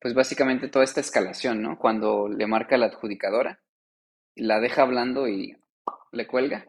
pues 0.00 0.14
básicamente 0.14 0.68
toda 0.68 0.84
esta 0.84 1.00
escalación, 1.00 1.62
¿no? 1.62 1.78
Cuando 1.78 2.28
le 2.28 2.46
marca 2.46 2.76
la 2.78 2.86
adjudicadora, 2.86 3.60
la 4.36 4.60
deja 4.60 4.82
hablando 4.82 5.28
y 5.28 5.56
le 6.12 6.26
cuelga. 6.26 6.66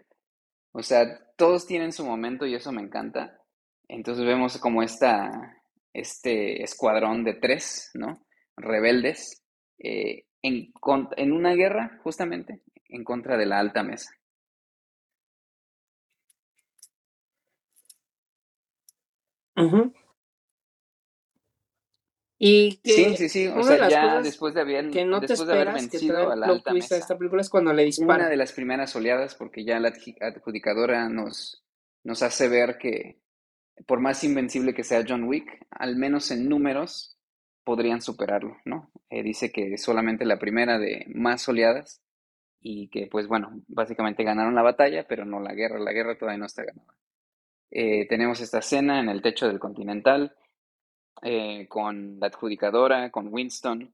O 0.73 0.84
sea, 0.84 1.19
todos 1.38 1.68
tienen 1.68 1.93
su 1.93 2.06
momento 2.06 2.45
y 2.45 2.56
eso 2.56 2.72
me 2.72 2.81
encanta. 2.84 3.39
Entonces 3.88 4.26
vemos 4.26 4.57
como 4.60 4.84
esta, 4.84 5.57
este 5.99 6.63
escuadrón 6.63 7.23
de 7.23 7.34
tres, 7.34 7.91
¿no? 7.93 8.26
Rebeldes 8.57 9.43
eh, 9.80 10.26
en, 10.41 10.72
en 11.17 11.31
una 11.31 11.53
guerra, 11.53 11.99
justamente, 12.03 12.61
en 12.89 13.03
contra 13.03 13.38
de 13.38 13.45
la 13.45 13.59
alta 13.59 13.84
mesa. 13.84 14.11
Y 22.38 22.77
que 22.84 22.91
sí, 22.91 23.15
sí, 23.15 23.30
sí, 23.30 23.47
o 23.47 23.63
sea, 23.63 23.88
ya 23.88 24.22
después 24.22 24.53
de 24.53 24.61
haber, 24.61 24.89
que 24.89 25.05
no 25.05 25.22
después 25.22 25.39
te 25.39 25.45
de 25.45 25.53
haber 25.53 25.73
vencido 25.73 26.31
a 26.31 26.35
la 26.35 26.47
alta 26.47 26.73
mesa, 26.73 26.97
esta 26.97 27.17
película 27.17 27.41
es 27.41 27.49
cuando 27.49 27.72
le 27.72 27.85
dispara. 27.85 28.23
una 28.23 28.30
de 28.30 28.35
las 28.35 28.51
primeras 28.51 28.93
oleadas, 28.95 29.35
porque 29.35 29.63
ya 29.63 29.80
la 29.80 29.93
adjudicadora 30.19 31.07
nos, 31.07 31.63
nos 32.03 32.22
hace 32.22 32.49
ver 32.49 32.77
que 32.77 33.22
por 33.85 33.99
más 33.99 34.23
invencible 34.23 34.73
que 34.73 34.84
sea 34.84 35.03
John 35.07 35.26
Wick, 35.26 35.65
al 35.69 35.95
menos 35.95 36.31
en 36.31 36.47
números 36.47 37.18
podrían 37.64 38.02
superarlo, 38.02 38.57
¿no? 38.64 38.91
Eh, 39.10 39.23
dice 39.23 39.52
que 39.52 39.77
solamente 39.77 40.26
la 40.26 40.39
primera 40.39 40.80
de 40.80 41.06
más 41.14 41.47
oleadas 41.49 42.02
y 42.61 42.88
que, 42.89 43.07
pues 43.07 43.27
bueno, 43.27 43.61
básicamente 43.68 44.23
ganaron 44.23 44.56
la 44.56 44.61
batalla, 44.61 45.06
pero 45.07 45.26
no 45.26 45.39
la 45.39 45.53
guerra, 45.53 45.80
la 45.80 45.91
guerra 45.91 46.18
todavía 46.18 46.39
no 46.39 46.45
está 46.45 46.64
ganada. 46.64 46.95
Eh, 47.72 48.07
tenemos 48.07 48.39
esta 48.39 48.60
escena 48.60 48.99
en 48.99 49.10
el 49.10 49.22
techo 49.22 49.47
del 49.47 49.60
Continental 49.60 50.35
eh, 51.22 51.68
con 51.68 52.19
la 52.19 52.27
adjudicadora, 52.27 53.11
con 53.11 53.34
Winston, 53.34 53.93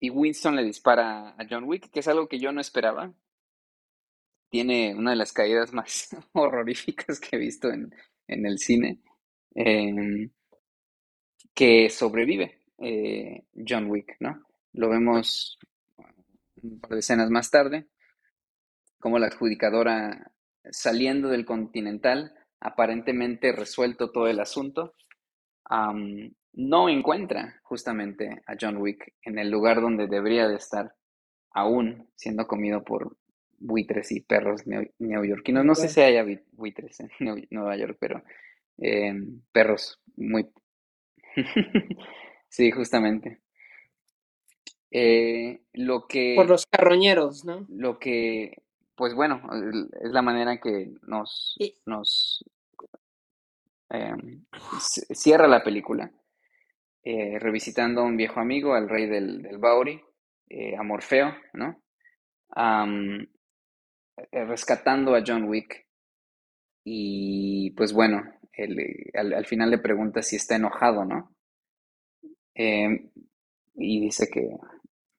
y 0.00 0.10
Winston 0.10 0.54
le 0.54 0.62
dispara 0.62 1.30
a 1.30 1.46
John 1.48 1.64
Wick, 1.64 1.90
que 1.90 2.00
es 2.00 2.08
algo 2.08 2.28
que 2.28 2.38
yo 2.38 2.52
no 2.52 2.60
esperaba. 2.60 3.12
Tiene 4.50 4.94
una 4.94 5.10
de 5.10 5.16
las 5.16 5.32
caídas 5.32 5.72
más 5.74 6.16
horroríficas 6.32 7.20
que 7.20 7.36
he 7.36 7.38
visto 7.38 7.70
en, 7.70 7.92
el 8.26 8.58
cine, 8.58 9.00
em, 9.54 10.30
que 11.54 11.88
sobrevive 11.90 12.62
eh, 12.78 13.44
John 13.66 13.90
Wick, 13.90 14.16
¿no? 14.20 14.44
Lo 14.74 14.88
vemos 14.88 15.58
un 16.62 16.80
par 16.80 16.90
de 16.90 16.98
escenas 16.98 17.30
más 17.30 17.50
tarde, 17.50 17.86
como 18.98 19.18
la 19.18 19.28
adjudicadora 19.28 20.32
saliendo 20.70 21.28
del 21.28 21.44
Continental, 21.44 22.34
aparentemente 22.60 23.52
resuelto 23.52 24.10
todo 24.10 24.26
el 24.28 24.40
asunto, 24.40 24.94
no 26.52 26.88
encuentra 26.88 27.60
justamente 27.62 28.42
a 28.46 28.54
John 28.60 28.78
Wick 28.78 29.14
en 29.22 29.38
el 29.38 29.50
lugar 29.50 29.80
donde 29.80 30.06
debería 30.06 30.48
de 30.48 30.56
estar, 30.56 30.94
aún 31.50 32.10
siendo 32.16 32.46
comido 32.46 32.82
por 32.84 33.16
buitres 33.58 34.12
y 34.12 34.20
perros 34.20 34.62
neoyorquinos. 34.98 35.64
No 35.64 35.74
sé 35.74 35.88
si 35.88 36.00
haya 36.00 36.24
buitres 36.52 37.00
en 37.00 37.10
Nueva 37.50 37.76
York, 37.76 37.96
pero 38.00 38.22
em, 38.78 39.40
perros 39.52 40.00
muy... 40.16 40.48
sí, 42.48 42.70
justamente. 42.70 43.40
Eh, 44.90 45.60
lo 45.74 46.06
que... 46.06 46.34
Por 46.36 46.48
los 46.48 46.66
carroñeros, 46.66 47.44
¿no? 47.44 47.66
Lo 47.68 47.98
que, 47.98 48.62
pues 48.94 49.14
bueno, 49.14 49.42
es 50.00 50.10
la 50.10 50.22
manera 50.22 50.58
que 50.58 50.92
nos, 51.02 51.56
nos 51.84 52.44
Em, 53.90 54.44
cierra 55.14 55.48
la 55.48 55.62
película 55.62 56.10
eh, 57.02 57.38
revisitando 57.38 58.02
a 58.02 58.04
un 58.04 58.16
viejo 58.16 58.38
amigo, 58.40 58.74
al 58.74 58.88
rey 58.88 59.06
del, 59.06 59.42
del 59.42 59.58
Bauri, 59.58 60.00
eh, 60.48 60.76
a 60.76 60.82
Morfeo, 60.82 61.34
¿no? 61.54 61.82
Rescatando 64.32 65.14
a 65.14 65.22
John 65.26 65.44
Wick. 65.44 65.86
Y 66.84 67.70
pues 67.72 67.92
bueno, 67.92 68.22
al, 69.14 69.46
final 69.46 69.70
le 69.70 69.78
pregunta 69.78 70.22
si 70.22 70.36
está 70.36 70.56
enojado, 70.56 71.04
¿no? 71.04 71.34
Em, 72.54 73.10
y 73.74 74.00
dice 74.00 74.28
que, 74.32 74.48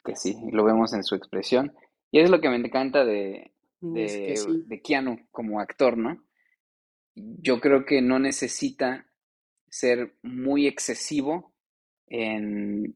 que, 0.03 0.15
sí, 0.15 0.35
lo 0.51 0.63
vemos 0.63 0.93
en 0.93 1.03
su 1.03 1.15
expresión. 1.15 1.73
Y 2.11 2.19
es 2.19 2.29
lo 2.29 2.41
que 2.41 2.49
me 2.49 2.57
encanta 2.57 3.05
de, 3.05 3.51
de, 3.81 4.35
de 4.65 4.81
Keanu 4.81 5.27
como 5.31 5.59
actor, 5.59 5.97
¿no? 5.97 6.23
yo 7.15 7.59
creo 7.59 7.85
que 7.85 8.01
no 8.01 8.19
necesita 8.19 9.07
ser 9.69 10.15
muy 10.23 10.67
excesivo 10.67 11.53
en, 12.07 12.95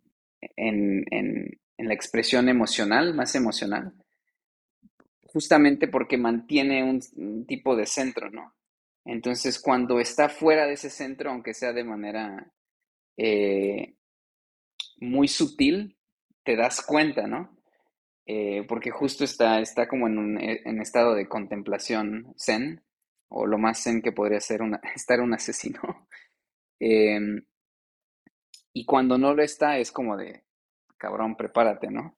la 1.78 1.94
expresión 1.94 2.48
emocional, 2.48 3.14
más 3.14 3.36
emocional, 3.36 3.94
justamente 5.34 5.88
porque 5.88 6.18
mantiene 6.18 6.84
un, 6.84 7.46
tipo 7.46 7.76
de 7.76 7.88
centro, 7.88 8.30
¿no? 8.30 8.54
Entonces, 9.04 9.60
cuando 9.60 10.00
está 10.00 10.30
fuera 10.30 10.66
de 10.66 10.74
ese 10.74 10.90
centro, 10.90 11.32
aunque 11.32 11.54
sea 11.54 11.74
de 11.74 11.84
manera 11.84 12.54
eh, 13.18 13.96
muy 14.98 15.28
sutil, 15.28 15.98
te 16.44 16.56
das 16.56 16.86
cuenta, 16.86 17.28
¿no? 17.28 17.58
Eh, 18.26 18.64
porque 18.70 18.92
justo 18.92 19.26
está, 19.26 19.60
está 19.60 19.88
como 19.88 20.08
en 20.08 20.18
un 20.18 20.40
en 20.40 20.82
estado 20.82 21.14
de 21.16 21.28
contemplación 21.28 22.34
zen, 22.38 22.82
o 23.28 23.48
lo 23.48 23.58
más 23.58 23.84
zen 23.84 24.02
que 24.02 24.14
podría 24.14 24.40
ser 24.40 24.62
estar 24.96 25.20
un 25.20 25.34
asesino. 25.34 25.82
Em, 26.86 27.46
y 28.74 28.84
cuando 28.86 29.18
no 29.18 29.34
lo 29.34 29.42
está, 29.42 29.78
es 29.78 29.90
como 29.90 30.18
de, 30.18 30.44
cabrón, 30.98 31.38
prepárate, 31.38 31.90
¿no? 31.90 32.18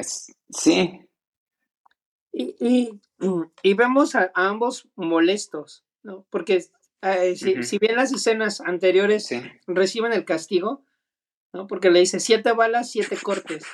Sí. 0.00 1.00
Y, 2.32 3.00
y, 3.62 3.74
vemos 3.74 4.14
a, 4.14 4.30
ambos 4.34 4.88
molestos, 4.94 5.84
¿no? 6.02 6.26
Porque 6.28 6.66
eh, 7.02 7.36
si, 7.36 7.78
bien 7.78 7.96
las 7.96 8.12
escenas 8.12 8.60
anteriores 8.60 9.30
reciben 9.66 10.12
el 10.12 10.24
castigo, 10.24 10.84
¿no? 11.52 11.66
Porque 11.66 11.90
le 11.90 12.00
dice 12.00 12.20
siete 12.20 12.52
balas, 12.52 12.90
siete 12.90 13.16
cortes 13.22 13.64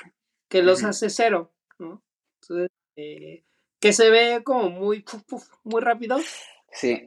que 0.47 0.63
los 0.63 0.83
hace 0.83 1.09
cero, 1.09 1.51
¿no? 1.79 2.03
Entonces, 2.41 2.69
eh, 2.95 3.43
que 3.79 3.91
se 3.91 4.09
ve 4.09 4.43
como 4.43 4.69
muy, 4.69 5.03
muy 5.63 5.81
rápido. 5.81 6.17
Sí. 6.71 7.05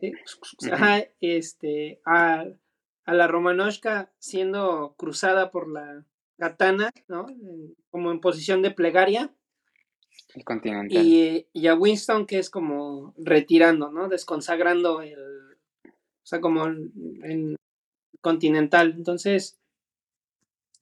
Ajá, 0.71 1.05
este, 1.21 2.01
a, 2.05 2.47
la 3.07 3.27
Romanoshka 3.29 4.13
siendo 4.19 4.95
cruzada 4.99 5.51
por 5.51 5.71
la 5.71 6.05
katana, 6.39 6.91
¿no? 7.09 7.27
como 7.91 8.11
en 8.11 8.21
posición 8.21 8.63
de 8.63 8.71
plegaria. 8.71 9.35
El 10.35 10.45
continental. 10.45 11.05
Y, 11.05 11.47
y, 11.53 11.67
a 11.67 11.75
Winston 11.75 12.27
que 12.27 12.39
es 12.39 12.51
como 12.51 13.15
retirando, 13.17 13.91
¿no? 13.91 14.09
Desconsagrando 14.09 15.01
el, 15.01 15.19
o 15.85 16.27
sea, 16.27 16.41
como 16.41 16.67
en 16.67 17.57
continental. 18.21 18.95
Entonces, 18.97 19.59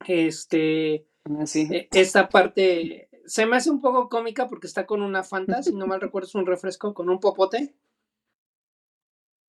este, 0.06 1.06
Ah, 1.26 1.44
e, 1.54 1.88
esta 1.92 2.28
parte 2.28 3.08
se 3.24 3.46
me 3.46 3.56
hace 3.56 3.70
un 3.70 3.80
poco 3.80 4.10
cómica 4.10 4.46
porque 4.46 4.66
está 4.66 4.84
con 4.84 5.00
una 5.00 5.22
Fanta, 5.22 5.62
si 5.62 5.72
no 5.72 5.86
mal 5.86 6.00
recuerdo 6.00 6.28
es 6.28 6.34
un 6.34 6.46
refresco 6.46 6.92
con 6.92 7.08
un 7.08 7.18
popote. 7.18 7.74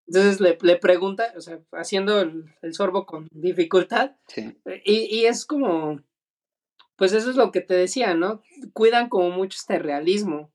Entonces 0.06 0.40
le, 0.40 0.58
le 0.60 0.76
pregunta, 0.76 1.32
o 1.36 1.40
sea, 1.40 1.60
haciendo 1.72 2.20
el, 2.20 2.74
sorbo 2.74 3.06
con 3.06 3.28
dificultad. 3.32 4.16
Y, 4.84 5.24
es 5.24 5.46
como, 5.46 6.00
pues 6.96 7.12
eso 7.12 7.30
es 7.30 7.36
lo 7.36 7.52
que 7.52 7.60
te 7.60 7.74
decía, 7.74 8.14
¿no? 8.14 8.42
Cuidan 8.72 9.08
como 9.08 9.30
mucho 9.30 9.56
este 9.58 9.78
realismo, 9.78 10.52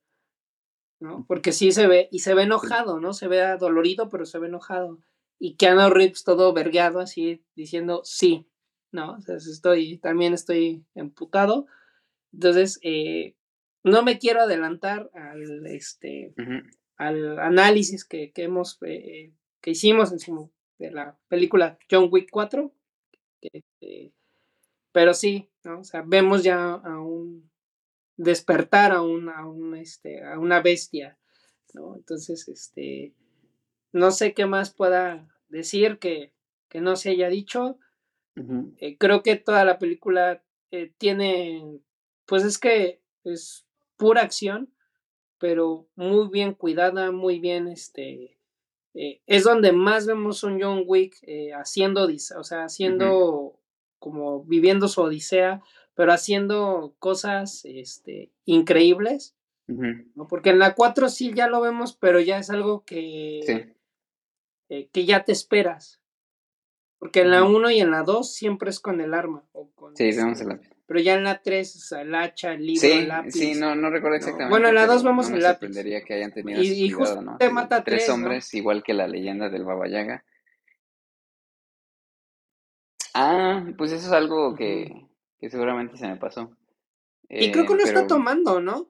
¿no? 0.99 1.25
Porque 1.27 1.51
sí 1.51 1.71
se 1.71 1.87
ve, 1.87 2.09
y 2.11 2.19
se 2.19 2.33
ve 2.33 2.43
enojado, 2.43 2.99
¿no? 2.99 3.13
Se 3.13 3.27
ve 3.27 3.41
dolorido, 3.57 4.09
pero 4.09 4.25
se 4.25 4.37
ve 4.39 4.47
enojado. 4.47 4.99
Y 5.39 5.55
Keanu 5.55 5.89
Reeves 5.89 6.23
todo 6.23 6.53
vergueado, 6.53 6.99
así, 6.99 7.43
diciendo, 7.55 8.01
sí, 8.03 8.47
¿no? 8.91 9.13
O 9.13 9.21
sea, 9.21 9.35
estoy, 9.35 9.97
también 9.97 10.33
estoy 10.33 10.85
emputado. 10.93 11.65
Entonces, 12.33 12.79
eh, 12.83 13.35
no 13.83 14.03
me 14.03 14.19
quiero 14.19 14.41
adelantar 14.41 15.09
al, 15.13 15.65
este, 15.67 16.33
al 16.97 17.39
análisis 17.39 18.05
que, 18.05 18.31
que 18.31 18.43
hemos, 18.43 18.77
eh, 18.85 19.33
que 19.61 19.71
hicimos 19.71 20.11
en 20.11 20.19
su, 20.19 20.51
de 20.77 20.91
la 20.91 21.17
película 21.27 21.77
John 21.89 22.09
Wick 22.11 22.29
4. 22.31 22.71
Eh, 23.81 24.11
pero 24.91 25.13
sí, 25.13 25.49
¿no? 25.63 25.79
O 25.79 25.83
sea, 25.83 26.03
vemos 26.05 26.43
ya 26.43 26.73
a 26.73 26.99
un 26.99 27.49
despertar 28.17 28.91
a 28.91 29.01
un, 29.01 29.29
a 29.29 29.47
un, 29.47 29.75
este, 29.75 30.23
a 30.23 30.37
una 30.39 30.61
bestia, 30.61 31.17
¿no? 31.73 31.95
Entonces, 31.95 32.47
este, 32.49 33.13
no 33.93 34.11
sé 34.11 34.33
qué 34.33 34.45
más 34.45 34.73
pueda 34.73 35.27
decir 35.47 35.99
que, 35.99 36.33
que 36.67 36.81
no 36.81 36.95
se 36.95 37.11
haya 37.11 37.29
dicho. 37.29 37.79
Eh, 38.77 38.97
creo 38.97 39.21
que 39.21 39.35
toda 39.35 39.65
la 39.65 39.79
película 39.79 40.41
eh, 40.71 40.93
tiene, 40.97 41.81
pues 42.25 42.45
es 42.45 42.57
que 42.57 43.01
es 43.25 43.65
pura 43.97 44.21
acción, 44.21 44.73
pero 45.39 45.87
muy 45.95 46.29
bien 46.29 46.53
cuidada, 46.53 47.11
muy 47.11 47.39
bien, 47.39 47.67
este, 47.67 48.38
eh, 48.93 49.21
es 49.27 49.43
donde 49.43 49.71
más 49.71 50.05
vemos 50.07 50.43
un 50.43 50.61
John 50.61 50.83
Wick 50.85 51.15
haciendo, 51.55 52.05
o 52.37 52.43
sea, 52.43 52.63
haciendo 52.65 53.59
como 53.99 54.43
viviendo 54.43 54.87
su 54.87 55.01
odisea, 55.01 55.61
pero 55.93 56.13
haciendo 56.13 56.95
cosas 56.99 57.65
este, 57.65 58.31
increíbles. 58.45 59.35
Porque 60.29 60.49
en 60.49 60.57
la 60.59 60.73
4 60.73 61.09
sí 61.09 61.31
ya 61.35 61.47
lo 61.47 61.61
vemos, 61.61 61.93
pero 61.95 62.19
ya 62.19 62.39
es 62.39 62.49
algo 62.49 62.83
que, 62.85 63.41
Sí. 63.45 63.73
eh, 64.69 64.89
que 64.91 65.05
ya 65.05 65.23
te 65.25 65.31
esperas. 65.31 66.01
Porque 66.97 67.21
en 67.21 67.29
la 67.31 67.43
Ujú. 67.43 67.57
1 67.57 67.71
y 67.71 67.79
en 67.79 67.91
la 67.91 68.01
2 68.03 68.33
siempre 68.33 68.71
es 68.71 68.79
con 68.79 68.99
el 68.99 69.13
arma. 69.13 69.45
O 69.51 69.69
con, 69.75 69.95
Sí, 69.95 70.09
este, 70.09 70.23
vemos 70.23 70.41
el 70.41 70.47
lápiz. 70.47 70.69
Pero 70.89 71.01
ya 71.01 71.13
en 71.13 71.23
la 71.23 71.39
3, 71.39 71.75
o 71.75 71.79
sea, 71.81 72.01
el 72.01 72.15
hacha, 72.15 72.51
el 72.53 72.65
libro, 72.65 72.81
Sí, 72.81 72.91
el 72.93 73.07
lápiz. 73.09 73.31
sí, 73.31 73.53
no, 73.53 73.75
no 73.75 73.91
recuerdo 73.91 74.15
¿no? 74.15 74.17
exactamente. 74.17 74.49
Bueno, 74.49 74.69
en 74.69 74.73
la 74.75 74.81
pero 74.81 74.93
2 74.93 75.03
vemos 75.03 75.29
no 75.29 75.35
el 75.35 75.43
lápiz. 75.43 75.67
que 76.07 76.13
hayan 76.15 76.31
tenido 76.33 76.59
Y- 76.63 76.85
y 76.85 76.89
cuidado, 76.91 77.17
justo 77.17 77.31
¿no? 77.31 77.37
te 77.37 77.49
mata 77.51 77.83
tres 77.83 77.97
tres, 78.05 78.07
¿no? 78.09 78.15
hombres, 78.15 78.51
igual 78.55 78.81
que 78.81 78.95
la 78.95 79.07
leyenda 79.07 79.49
del 79.49 79.65
Baba 79.65 79.87
Yaga. 79.87 80.25
Ah, 83.13 83.63
pues 83.77 83.91
eso 83.91 84.07
es 84.07 84.11
algo 84.13 84.55
que, 84.55 85.05
que 85.39 85.51
seguramente 85.51 85.95
se 85.95 86.07
me 86.07 86.15
pasó. 86.15 86.57
Y 87.29 87.51
creo 87.51 87.67
que 87.67 87.73
Eh, 87.73 87.77
lo 87.77 87.83
está 87.83 87.93
pero- 87.99 88.07
tomando, 88.07 88.59
¿no? 88.59 88.89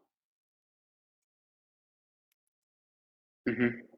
Ujú, 3.45 3.89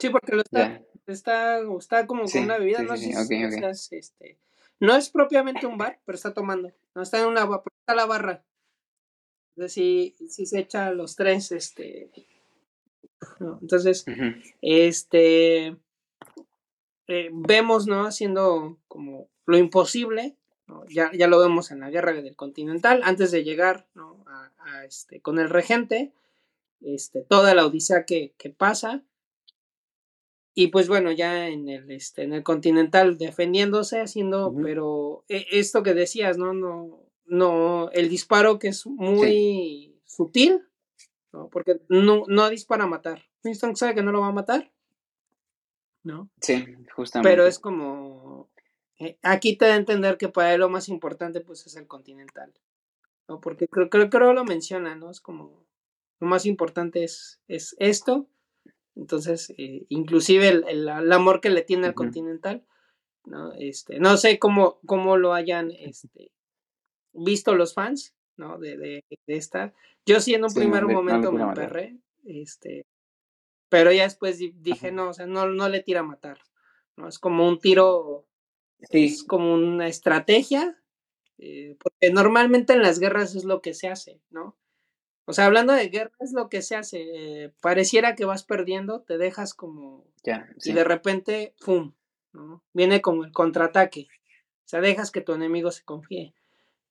Sí, 0.00 0.10
porque 0.10 0.34
lo 0.34 0.42
está, 0.42 0.80
está, 1.06 1.58
está 1.78 2.06
como 2.08 2.26
Sí, 2.26 2.38
con 2.38 2.46
una 2.46 2.58
bebida, 2.58 2.78
sí, 2.80 2.84
no 2.86 2.96
sé 2.96 3.02
sí, 3.04 3.12
si 3.12 3.46
ok, 3.46 3.52
ok. 3.52 3.58
seas, 3.60 3.92
este, 3.92 4.38
no 4.80 4.96
es 4.96 5.10
propiamente 5.10 5.66
un 5.66 5.78
bar, 5.78 6.00
pero 6.04 6.16
está 6.16 6.32
tomando, 6.34 6.72
no 6.94 7.02
está 7.02 7.20
en 7.20 7.26
una 7.26 7.44
ba- 7.44 7.62
está 7.80 7.94
la 7.94 8.06
barra. 8.06 8.44
Entonces 9.56 9.72
sí, 9.72 10.16
sí 10.28 10.46
se 10.46 10.60
echa 10.60 10.92
los 10.92 11.16
tres, 11.16 11.50
este, 11.52 12.10
¿no? 13.40 13.58
entonces, 13.60 14.04
este, 14.62 15.76
eh, 17.08 17.30
vemos, 17.32 17.86
¿no? 17.86 18.06
Haciendo 18.06 18.78
como 18.86 19.28
lo 19.46 19.58
imposible, 19.58 20.36
¿no? 20.66 20.84
Ya, 20.88 21.10
ya 21.12 21.26
lo 21.26 21.40
vemos 21.40 21.70
en 21.70 21.80
la 21.80 21.90
guerra 21.90 22.12
del 22.12 22.36
Continental, 22.36 23.00
antes 23.02 23.30
de 23.30 23.42
llegar, 23.44 23.88
¿no? 23.94 24.24
A, 24.28 24.52
a, 24.58 24.84
este, 24.84 25.20
con 25.20 25.38
el 25.38 25.48
regente, 25.50 26.12
este, 26.80 27.22
toda 27.22 27.54
la 27.54 27.66
odisea 27.66 28.04
que, 28.04 28.34
que 28.38 28.50
pasa. 28.50 29.02
Y 30.60 30.72
pues 30.72 30.88
bueno, 30.88 31.12
ya 31.12 31.46
en 31.46 31.68
el, 31.68 31.88
este, 31.92 32.24
en 32.24 32.32
el 32.32 32.42
Continental 32.42 33.16
defendiéndose, 33.16 34.00
haciendo, 34.00 34.52
pero 34.60 35.24
eh, 35.28 35.46
esto 35.52 35.84
que 35.84 35.94
decías, 35.94 36.36
¿no? 36.36 36.52
No, 36.52 36.98
no, 37.26 37.92
el 37.92 38.08
disparo 38.08 38.58
que 38.58 38.66
es 38.66 38.84
muy 38.84 39.96
sutil, 40.04 40.66
¿no? 41.32 41.48
Porque 41.48 41.80
no, 41.88 42.24
no 42.26 42.50
dispara 42.50 42.82
a 42.82 42.88
matar. 42.88 43.22
Winston 43.44 43.76
sabe 43.76 43.94
que 43.94 44.02
no 44.02 44.10
lo 44.10 44.22
va 44.22 44.26
a 44.26 44.32
matar, 44.32 44.72
¿no? 46.02 46.28
Sí, 46.40 46.66
justamente. 46.92 47.30
Pero 47.30 47.46
es 47.46 47.60
como, 47.60 48.50
eh, 48.98 49.16
aquí 49.22 49.56
te 49.56 49.66
da 49.66 49.74
a 49.74 49.76
entender 49.76 50.18
que 50.18 50.28
para 50.28 50.52
él 50.54 50.58
lo 50.58 50.68
más 50.68 50.88
importante 50.88 51.40
pues 51.40 51.64
es 51.68 51.76
el 51.76 51.86
Continental, 51.86 52.52
¿no? 53.28 53.40
Porque 53.40 53.68
creo, 53.68 53.88
creo, 53.90 54.10
creo 54.10 54.32
lo 54.32 54.44
menciona, 54.44 54.96
¿no? 54.96 55.08
Es 55.08 55.20
como, 55.20 55.64
lo 56.18 56.26
más 56.26 56.46
importante 56.46 57.04
es, 57.04 57.40
es 57.46 57.76
esto, 57.78 58.26
entonces, 58.98 59.54
eh, 59.58 59.86
inclusive 59.90 60.48
el, 60.48 60.64
el- 60.68 60.88
el 60.88 61.12
amor 61.12 61.40
que 61.42 61.50
le 61.50 61.62
tiene 61.62 61.88
al. 61.88 61.94
Continental, 61.94 62.66
¿no? 63.26 63.52
Este, 63.54 64.00
no 64.00 64.16
sé 64.18 64.38
cómo, 64.38 64.80
cómo 64.86 65.16
lo 65.18 65.34
hayan 65.34 65.70
este, 65.72 66.32
visto 67.12 67.54
los 67.54 67.74
fans, 67.74 68.14
¿no? 68.36 68.58
De, 68.58 68.76
de, 68.78 69.04
de 69.26 69.36
esta. 69.36 69.74
Yo 70.06 70.20
sí 70.20 70.34
en 70.34 70.44
un 70.44 70.50
Sí, 70.50 70.60
primer 70.60 70.86
momento 70.86 71.32
me 71.32 71.42
emperré, 71.42 71.98
este, 72.24 72.86
pero 73.68 73.92
ya 73.92 74.04
después 74.04 74.38
di- 74.38 74.54
dije, 74.56 74.92
no, 74.92 75.10
o 75.10 75.12
sea, 75.12 75.26
no, 75.26 75.46
no 75.48 75.68
le 75.68 75.82
tira 75.82 76.00
a 76.00 76.04
matar, 76.04 76.38
¿no? 76.96 77.08
Es 77.08 77.18
como 77.18 77.46
un 77.48 77.58
tiro, 77.60 78.26
Sí, 78.90 79.04
es 79.06 79.24
como 79.24 79.54
una 79.54 79.88
estrategia, 79.88 80.80
eh, 81.38 81.76
porque 81.80 82.12
normalmente 82.12 82.72
en 82.74 82.82
las 82.82 83.00
guerras 83.00 83.34
es 83.36 83.44
lo 83.44 83.62
que 83.62 83.74
se 83.74 83.88
hace, 83.88 84.20
¿no? 84.30 84.56
O 85.28 85.34
sea, 85.34 85.44
hablando 85.44 85.74
de 85.74 85.90
guerra 85.90 86.12
es 86.20 86.32
lo 86.32 86.48
que 86.48 86.62
se 86.62 86.74
hace, 86.74 87.02
eh, 87.02 87.52
pareciera 87.60 88.14
que 88.14 88.24
vas 88.24 88.44
perdiendo, 88.44 89.02
te 89.02 89.18
dejas 89.18 89.52
como, 89.52 90.06
ya, 90.24 90.48
y 90.64 90.72
de 90.72 90.84
repente, 90.84 91.54
¡pum! 91.62 91.92
¿no? 92.32 92.64
Viene 92.72 93.02
como 93.02 93.24
el 93.24 93.30
contraataque, 93.30 94.08
o 94.10 94.68
sea, 94.68 94.80
dejas 94.80 95.10
que 95.10 95.20
tu 95.20 95.34
enemigo 95.34 95.70
se 95.70 95.84
confíe. 95.84 96.32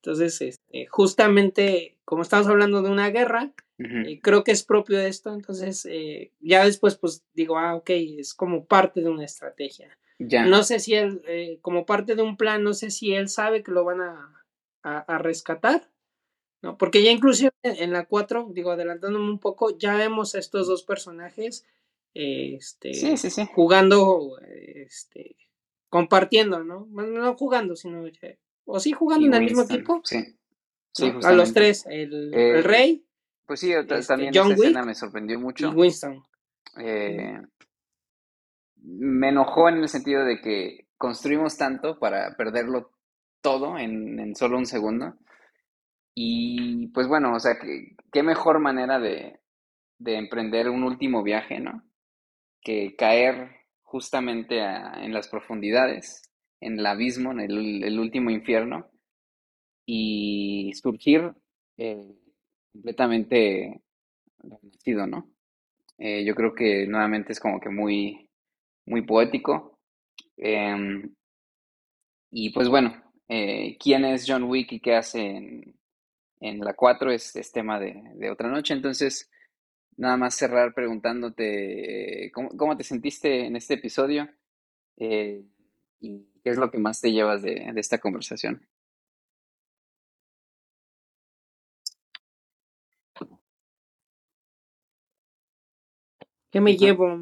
Entonces, 0.03 0.39
este, 0.41 0.85
justamente, 0.85 1.97
como 2.05 2.21
estamos 2.21 2.45
hablando 2.45 2.83
de 2.83 2.91
una 2.91 3.09
guerra, 3.09 3.53
eh, 3.79 4.19
creo 4.21 4.43
que 4.43 4.51
es 4.51 4.63
propio 4.63 4.99
de 4.99 5.07
esto, 5.07 5.33
entonces 5.33 5.87
eh, 5.89 6.31
ya 6.39 6.63
después 6.63 6.95
pues 6.95 7.23
digo, 7.33 7.57
ah, 7.57 7.73
ok, 7.73 7.89
es 7.89 8.35
como 8.35 8.65
parte 8.65 9.01
de 9.01 9.09
una 9.09 9.25
estrategia. 9.25 9.97
Ya. 10.19 10.45
No 10.45 10.61
sé 10.61 10.77
si 10.77 10.93
él, 10.93 11.59
como 11.63 11.87
parte 11.87 12.13
de 12.13 12.21
un 12.21 12.37
plan, 12.37 12.61
no 12.61 12.73
sé 12.73 12.91
si 12.91 13.15
él 13.15 13.29
sabe 13.29 13.63
que 13.63 13.71
lo 13.71 13.83
van 13.83 14.01
a, 14.01 14.43
a, 14.83 14.99
a 14.99 15.17
rescatar, 15.17 15.89
¿no? 16.61 16.77
Porque 16.77 17.03
ya 17.03 17.11
inclusive 17.11 17.51
en, 17.63 17.91
la 17.91 18.05
4, 18.05 18.49
digo, 18.51 18.71
adelantándome 18.71 19.29
un 19.29 19.39
poco, 19.39 19.77
ya 19.77 19.95
vemos 19.95 20.35
a 20.35 20.39
estos 20.39 20.67
dos 20.67 20.83
personajes 20.83 21.65
eh, 22.13 22.55
este, 22.55 22.93
Sí, 22.93 23.17
sí, 23.17 23.29
sí. 23.29 23.47
jugando, 23.53 24.39
eh, 24.41 24.85
este, 24.87 25.35
compartiendo, 25.89 26.63
¿no? 26.63 26.85
Bueno, 26.89 27.19
no 27.21 27.35
jugando, 27.35 27.75
sino, 27.75 28.05
eh, 28.07 28.39
o 28.65 28.79
sí 28.79 28.91
jugando 28.91 29.25
Y 29.25 29.27
en 29.27 29.33
el 29.35 29.43
mismo 29.43 29.63
equipo, 29.63 30.01
Sí. 30.03 30.17
¿no? 30.17 30.23
Sí, 30.93 31.13
a 31.23 31.31
los 31.31 31.53
tres, 31.53 31.85
el, 31.87 32.33
Eh, 32.33 32.57
el 32.57 32.63
rey 32.63 33.05
Pues 33.45 33.59
sí, 33.59 33.71
este, 33.71 34.01
también 34.01 34.31
John 34.33 34.51
esa 34.51 34.55
escena 34.55 34.79
Wick 34.79 34.87
me 34.87 34.95
sorprendió 34.95 35.37
y 35.37 35.41
mucho. 35.41 35.69
Winston. 35.69 36.23
Eh, 36.79 37.39
me 38.81 39.29
enojó 39.29 39.69
en 39.69 39.77
el 39.77 39.89
sentido 39.89 40.25
de 40.25 40.41
que 40.41 40.87
construimos 40.97 41.55
tanto 41.57 41.99
para 41.99 42.35
perderlo 42.35 42.91
todo 43.41 43.77
en, 43.77 44.19
en 44.19 44.35
solo 44.35 44.57
un 44.57 44.65
segundo. 44.65 45.15
Y 46.19 46.87
pues 46.87 47.07
bueno, 47.07 47.35
o 47.35 47.39
sea, 47.39 47.59
que, 47.59 47.95
qué 48.11 48.23
mejor 48.23 48.59
manera 48.59 48.99
de, 48.99 49.39
de 49.99 50.17
emprender 50.17 50.69
un 50.69 50.83
último 50.83 51.23
viaje, 51.23 51.59
¿no? 51.59 51.83
Que 52.61 52.95
caer 52.97 53.51
justamente 53.83 54.61
a- 54.61 54.93
en 55.03 55.13
las 55.13 55.27
profundidades, 55.29 56.23
en 56.61 56.79
el 56.79 56.85
abismo, 56.87 57.31
en 57.31 57.41
el, 57.41 57.83
el 57.83 57.99
último 57.99 58.31
infierno, 58.31 58.87
y 59.85 60.71
surgir 60.75 61.33
eh, 61.77 62.15
completamente 62.73 63.81
renacido, 64.39 65.07
¿no? 65.07 65.29
Eh, 65.99 66.25
yo 66.25 66.35
creo 66.35 66.55
que 66.55 66.87
nuevamente 66.87 67.33
es 67.33 67.39
como 67.39 67.59
que 67.59 67.69
muy, 67.69 68.29
muy 68.87 69.03
poético. 69.03 69.79
Em, 70.37 71.13
y 72.31 72.49
pues 72.51 72.67
bueno, 72.69 72.93
eh, 73.27 73.77
quién 73.79 74.05
es 74.05 74.25
John 74.27 74.43
Wick 74.43 74.71
y 74.73 74.79
qué 74.79 74.95
hace 74.95 75.21
en, 75.37 75.76
en 76.39 76.59
la 76.59 76.73
4 76.73 77.11
es, 77.11 77.35
es 77.35 77.51
tema 77.51 77.79
de, 77.79 78.01
de 78.15 78.31
otra 78.31 78.49
noche. 78.49 78.73
Entonces, 78.73 79.29
nada 79.97 80.17
más 80.17 80.35
cerrar 80.35 80.73
preguntándote 80.73 82.25
eh, 82.27 82.31
¿cómo, 82.31 82.49
cómo 82.57 82.77
te 82.77 82.83
sentiste 82.83 83.45
en 83.45 83.55
este 83.55 83.75
episodio? 83.75 84.29
Eh, 84.97 85.43
y 85.99 86.25
qué 86.43 86.51
es 86.51 86.57
lo 86.57 86.71
que 86.71 86.77
más 86.79 87.01
te 87.01 87.11
llevas 87.11 87.41
de, 87.41 87.71
de 87.73 87.79
esta 87.79 87.99
conversación. 87.99 88.67
¿Qué 96.51 96.61
me 96.61 96.77
llevo? 96.77 97.19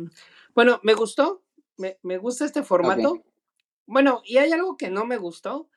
Bueno, 0.53 0.80
me 0.84 0.94
gustó, 0.94 1.44
me, 1.77 1.98
me 2.03 2.18
gusta 2.18 2.45
este 2.45 2.64
formato. 2.64 3.24
Bueno, 3.88 4.22
y 4.24 4.38
hay 4.38 4.52
algo 4.52 4.77
que 4.77 4.90
no 4.90 5.06
me 5.06 5.18
gustó. 5.18 5.69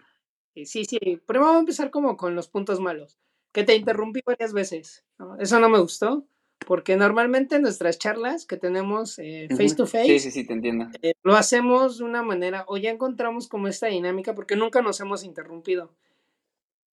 Eh, 0.54 0.66
sí, 0.66 0.84
sí, 0.84 0.98
primero 0.98 1.46
vamos 1.46 1.56
a 1.56 1.60
empezar 1.60 1.90
como 1.90 2.16
con 2.16 2.34
los 2.34 2.48
puntos 2.48 2.80
malos. 2.80 3.18
Que 3.52 3.64
te 3.64 3.74
interrumpí 3.76 4.20
varias 4.24 4.52
veces, 4.52 5.04
¿no? 5.18 5.36
Eso 5.38 5.58
no 5.60 5.68
me 5.68 5.78
gustó, 5.80 6.26
porque 6.66 6.96
normalmente 6.96 7.56
en 7.56 7.62
nuestras 7.62 7.98
charlas 7.98 8.46
que 8.46 8.56
tenemos 8.56 9.18
eh, 9.18 9.48
face 9.50 9.74
to 9.74 9.86
Sí, 9.86 9.96
face, 9.98 10.18
sí, 10.20 10.30
sí, 10.30 10.46
te 10.46 10.52
entiendo. 10.52 10.86
eh, 11.02 11.14
lo 11.22 11.34
hacemos 11.36 11.98
de 11.98 12.04
una 12.04 12.22
manera, 12.22 12.64
o 12.68 12.76
ya 12.76 12.90
encontramos 12.90 13.48
como 13.48 13.68
esta 13.68 13.86
dinámica, 13.86 14.34
porque 14.34 14.56
nunca 14.56 14.82
nos 14.82 15.00
hemos 15.00 15.24
interrumpido. 15.24 15.94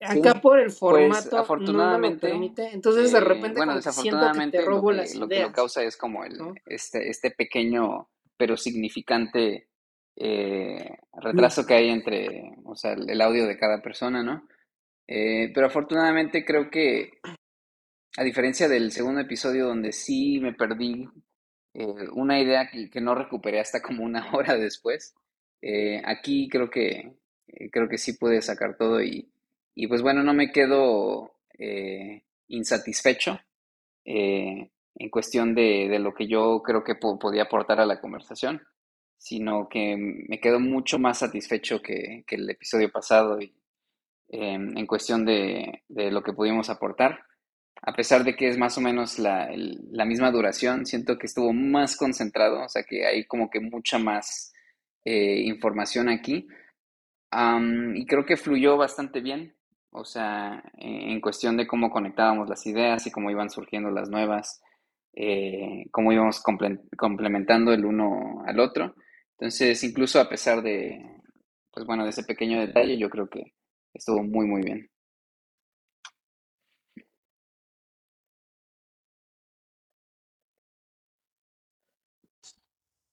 Sí, 0.01 0.19
Acá 0.19 0.41
por 0.41 0.59
el 0.59 0.65
pues 0.65 0.77
formato 0.77 1.07
no 1.13 1.31
me 1.31 1.37
lo 1.37 1.43
afortunadamente, 1.43 2.27
permite, 2.27 2.69
entonces 2.73 3.11
de 3.11 3.17
eh, 3.17 3.21
repente 3.21 3.55
bueno, 3.57 3.71
como 3.71 3.79
que 3.79 3.81
que 3.81 3.87
desafortunadamente 3.89 4.57
te 4.57 4.63
lo 4.65 4.71
robo 4.71 4.89
que, 4.91 4.95
las 4.97 5.15
lo 5.15 5.27
que 5.27 5.41
lo 5.41 5.51
causa 5.53 5.83
es 5.83 5.97
como 5.97 6.23
el, 6.25 6.37
¿no? 6.37 6.53
este, 6.65 7.09
este 7.09 7.31
pequeño 7.31 8.09
pero 8.37 8.57
significante 8.57 9.69
eh, 10.17 10.97
Mm. 11.13 11.21
retraso 11.21 11.65
que 11.65 11.73
hay 11.75 11.89
entre, 11.89 12.55
o 12.65 12.75
sea, 12.75 12.91
el 12.93 13.21
audio 13.21 13.47
de 13.47 13.57
cada 13.57 13.81
persona, 13.81 14.21
¿no? 14.21 14.47
Eh, 15.07 15.51
pero 15.53 15.67
afortunadamente 15.67 16.43
creo 16.45 16.69
que, 16.69 17.11
a 18.17 18.23
diferencia 18.23 18.67
del 18.67 18.91
segundo 18.91 19.21
episodio 19.21 19.67
donde 19.67 19.91
sí 19.91 20.39
me 20.39 20.53
perdí 20.53 21.07
eh, 21.73 22.07
una 22.13 22.39
idea 22.39 22.69
que, 22.69 22.89
que 22.89 23.01
no 23.01 23.15
recuperé 23.15 23.59
hasta 23.59 23.81
como 23.81 24.03
una 24.03 24.31
hora 24.33 24.55
después, 24.57 25.13
eh, 25.61 26.01
aquí 26.05 26.47
creo 26.49 26.69
que, 26.69 27.13
creo 27.71 27.89
que 27.89 27.97
sí 27.97 28.13
pude 28.13 28.41
sacar 28.41 28.77
todo 28.77 29.01
y, 29.03 29.29
y 29.75 29.87
pues 29.87 30.01
bueno, 30.01 30.23
no 30.23 30.33
me 30.33 30.51
quedo 30.51 31.31
insatisfecho 32.47 33.39
en 34.95 35.09
cuestión 35.09 35.53
de, 35.55 35.87
de 35.89 35.99
lo 35.99 36.13
que 36.13 36.27
yo 36.27 36.61
creo 36.63 36.83
que 36.83 36.95
po- 36.95 37.19
podía 37.19 37.43
aportar 37.43 37.79
a 37.79 37.85
la 37.85 37.99
conversación, 37.99 38.61
sino 39.17 39.67
que 39.69 39.95
me 39.97 40.39
quedo 40.39 40.59
mucho 40.59 40.99
más 40.99 41.19
satisfecho 41.19 41.81
que, 41.81 42.23
que 42.27 42.35
el 42.35 42.49
episodio 42.49 42.91
pasado 42.91 43.39
y, 43.41 43.53
em, 44.29 44.77
en 44.77 44.85
cuestión 44.87 45.25
de, 45.25 45.83
de 45.87 46.11
lo 46.11 46.23
que 46.23 46.33
pudimos 46.33 46.69
aportar. 46.69 47.19
A 47.81 47.93
pesar 47.93 48.23
de 48.23 48.35
que 48.35 48.47
es 48.47 48.57
más 48.57 48.77
o 48.77 48.81
menos 48.81 49.19
la, 49.19 49.49
la 49.91 50.05
misma 50.05 50.31
duración, 50.31 50.85
siento 50.85 51.17
que 51.17 51.27
estuvo 51.27 51.53
más 51.53 51.95
concentrado, 51.97 52.63
o 52.63 52.69
sea 52.69 52.83
que 52.83 53.05
hay 53.05 53.25
como 53.25 53.49
que 53.49 53.59
mucha 53.59 53.99
más 53.99 54.51
eh, 55.05 55.41
información 55.45 56.09
aquí. 56.09 56.47
Am, 57.31 57.95
y 57.95 58.05
creo 58.05 58.25
que 58.25 58.37
fluyó 58.37 58.77
bastante 58.77 59.19
bien, 59.21 59.55
o 59.91 60.05
sea, 60.05 60.63
en, 60.77 61.11
en 61.11 61.21
cuestión 61.21 61.57
de 61.57 61.67
cómo 61.67 61.89
conectábamos 61.89 62.47
las 62.49 62.65
ideas 62.65 63.05
y 63.07 63.11
cómo 63.11 63.29
iban 63.31 63.49
surgiendo 63.49 63.89
las 63.91 64.09
nuevas, 64.09 64.61
eh, 65.13 65.85
cómo 65.91 66.11
íbamos 66.13 66.41
comple- 66.43 66.81
complementando 66.97 67.73
el 67.73 67.85
uno 67.85 68.43
al 68.45 68.59
otro. 68.59 68.95
Entonces, 69.37 69.83
incluso 69.83 70.19
a 70.19 70.29
pesar 70.29 70.61
de, 70.61 71.03
pues 71.71 71.85
bueno, 71.85 72.03
de 72.03 72.11
ese 72.11 72.23
pequeño 72.23 72.59
detalle, 72.59 72.97
yo 72.97 73.09
creo 73.09 73.27
que 73.29 73.53
estuvo 73.95 74.21
muy, 74.23 74.45
muy 74.45 74.61
bien. 74.61 74.89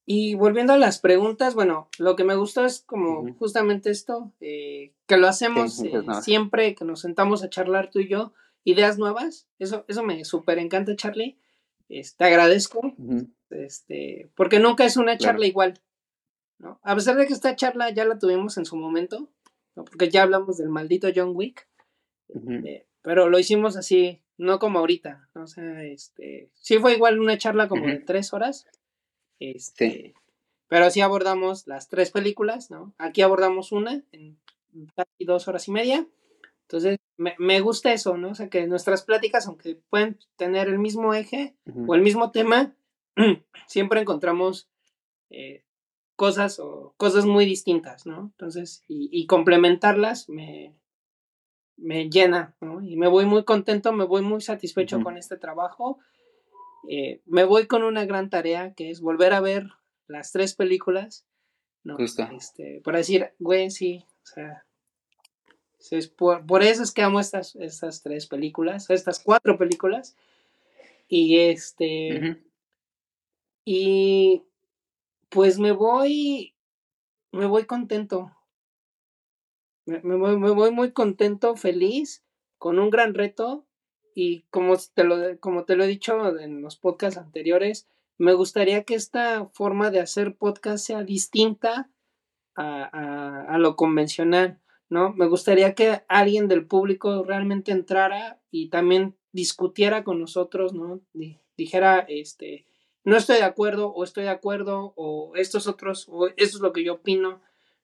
Y 0.05 0.35
volviendo 0.35 0.73
a 0.73 0.79
las 0.79 0.99
preguntas, 0.99 1.55
bueno, 1.55 1.89
lo 1.99 2.17
que 2.17 2.25
me 2.25 2.35
gustó 2.35 2.65
es 2.65 2.81
como 2.81 3.33
justamente 3.39 3.91
esto, 3.91 4.33
eh, 4.41 4.93
que 5.07 5.17
lo 5.17 5.29
hacemos 5.29 5.77
Sí, 5.77 5.89
eh, 5.89 6.03
siempre 6.23 6.75
que 6.75 6.85
nos 6.85 7.01
sentamos 7.01 7.43
a 7.45 7.49
charlar 7.51 7.89
tú 7.91 8.01
y 8.01 8.09
yo, 8.09 8.33
ideas 8.65 8.99
nuevas, 8.99 9.47
eso, 9.61 9.85
eso 9.87 10.03
me 10.03 10.25
súper 10.25 10.59
encanta, 10.59 10.97
Charlie, 10.97 11.39
Es- 11.89 12.17
te 12.17 12.25
agradezco, 12.25 12.81
este, 13.51 14.31
porque 14.35 14.59
nunca 14.59 14.85
es 14.85 14.97
una 14.97 15.17
Claro. 15.17 15.35
charla 15.35 15.47
igual, 15.47 15.81
¿no? 16.59 16.81
A 16.83 16.95
pesar 16.95 17.17
de 17.17 17.27
que 17.27 17.33
esta 17.35 17.55
charla 17.55 17.91
ya 17.91 18.05
la 18.05 18.19
tuvimos 18.19 18.57
en 18.59 18.65
su 18.65 18.77
momento, 18.77 19.29
¿no? 19.77 19.85
porque 19.85 20.09
ya 20.11 20.23
hablamos 20.23 20.59
del 20.59 20.69
maldito 20.69 21.09
John 21.15 21.33
Wick, 21.35 21.69
eh, 22.65 22.87
pero 23.03 23.29
lo 23.29 23.39
hicimos 23.39 23.77
así, 23.77 24.23
no 24.39 24.59
como 24.59 24.79
ahorita, 24.79 25.29
o 25.35 25.47
sea, 25.47 25.83
este, 25.85 26.51
sí 26.55 26.79
fue 26.79 26.95
igual 26.95 27.21
una 27.21 27.39
charla 27.39 27.69
como 27.69 27.87
de 27.87 27.99
tres 27.99 28.33
horas, 28.33 28.67
este, 29.39 29.91
Sí. 29.91 30.15
pero 30.69 30.87
así 30.87 31.01
abordamos 31.01 31.67
las 31.67 31.89
tres 31.89 32.11
películas, 32.11 32.71
¿no? 32.71 32.95
Aquí 32.99 33.23
abordamos 33.23 33.73
una 33.73 34.03
en 34.13 34.39
casi 34.97 35.25
dos 35.25 35.49
horas 35.49 35.69
y 35.69 35.73
media, 35.73 36.07
entonces 36.63 36.99
me, 37.19 37.35
me 37.39 37.61
gusta 37.61 37.93
eso, 37.93 38.17
¿no? 38.17 38.31
O 38.31 38.35
sea, 38.35 38.49
que 38.49 38.67
nuestras 38.67 39.03
pláticas, 39.03 39.47
aunque 39.47 39.77
pueden 39.91 40.19
tener 40.37 40.69
el 40.69 40.79
mismo 40.79 41.13
eje 41.13 41.55
o 41.87 41.95
el 41.95 42.01
mismo 42.01 42.31
tema, 42.31 42.75
siempre 43.67 44.01
encontramos 44.01 44.71
eh, 45.29 45.65
cosas 46.17 46.59
o 46.59 46.95
cosas 46.97 47.25
muy 47.25 47.45
distintas, 47.45 48.07
¿no? 48.07 48.33
Entonces, 48.33 48.85
y, 48.89 49.09
y 49.13 49.27
complementarlas 49.27 50.29
me, 50.29 50.75
me 51.77 52.09
llena, 52.09 52.55
¿no? 52.61 52.83
Y 52.83 52.97
me 52.97 53.09
voy 53.09 53.27
muy 53.27 53.45
contento, 53.45 53.93
me 53.93 54.05
voy 54.05 54.23
muy 54.23 54.41
satisfecho 54.41 55.03
con 55.03 55.17
este 55.17 55.37
trabajo. 55.37 55.99
Eh, 56.89 57.21
me 57.27 57.45
voy 57.45 57.67
con 57.67 57.83
una 57.83 58.05
gran 58.05 58.31
tarea 58.31 58.75
que 58.75 58.91
es 58.91 59.01
volver 59.01 59.33
a 59.33 59.41
ver 59.41 59.69
las 60.07 60.33
tres 60.33 60.55
películas, 60.55 61.27
¿no? 61.85 61.97
Justo. 61.97 62.29
Este, 62.37 62.81
para 62.85 62.99
decir, 62.99 63.33
güey, 63.39 63.71
sí, 63.71 64.05
o 64.23 64.27
sea, 64.27 64.65
es 65.91 66.09
por, 66.09 66.47
por 66.47 66.63
eso 66.63 66.83
es 66.83 66.93
que 66.93 67.03
amo 67.03 67.21
estas, 67.21 67.57
estas 67.57 68.03
tres 68.03 68.27
películas, 68.27 68.89
estas 68.91 69.19
cuatro 69.19 69.59
películas. 69.59 70.17
Y 71.09 71.39
este, 71.41 72.43
y 73.65 74.45
pues 75.33 75.59
me 75.59 75.73
voy, 75.73 76.55
me 77.33 77.47
voy 77.47 77.65
contento. 77.67 78.33
Me, 79.85 79.99
voy, 80.17 80.71
muy 80.71 80.93
contento, 80.93 81.57
feliz, 81.57 82.25
con 82.59 82.79
un 82.79 82.91
gran 82.91 83.15
reto. 83.15 83.67
Y 84.15 84.43
como 84.51 84.77
te 84.95 85.05
lo, 85.05 85.17
como 85.41 85.65
te 85.65 85.75
lo 85.75 85.85
he 85.85 85.89
dicho 85.89 86.39
en 86.39 86.61
los 86.63 86.77
podcasts 86.77 87.19
anteriores, 87.19 87.89
me 88.19 88.35
gustaría 88.35 88.85
que 88.85 88.95
esta 88.95 89.47
forma 89.55 89.91
de 89.91 90.01
hacer 90.01 90.37
podcast 90.37 90.85
sea 90.85 91.03
distinta 91.03 91.91
a, 92.55 92.85
a- 92.93 93.55
a 93.55 93.59
lo 93.59 93.77
convencional, 93.77 94.61
¿no? 94.91 95.13
Me 95.15 95.27
gustaría 95.27 95.75
que 95.75 96.03
alguien 96.09 96.49
del 96.49 96.67
público 96.67 97.25
realmente 97.25 97.73
entrara 97.73 98.41
y 98.51 98.69
también 98.71 99.17
discutiera 99.33 100.05
con 100.05 100.21
nosotros, 100.21 100.75
¿no? 100.75 101.01
Di- 101.15 101.41
dijera, 101.57 102.01
este, 102.09 102.67
no 103.05 103.17
estoy 103.17 103.37
de 103.37 103.45
acuerdo, 103.45 103.93
o 103.93 104.05
estoy 104.05 104.25
de 104.25 104.31
acuerdo, 104.31 104.93
o 104.97 105.33
estos 105.37 105.67
otros, 105.67 106.07
o 106.09 106.29
esto 106.29 106.57
es 106.57 106.61
lo 106.61 106.73
que 106.73 106.85
yo 106.85 106.95
opino, 106.95 107.41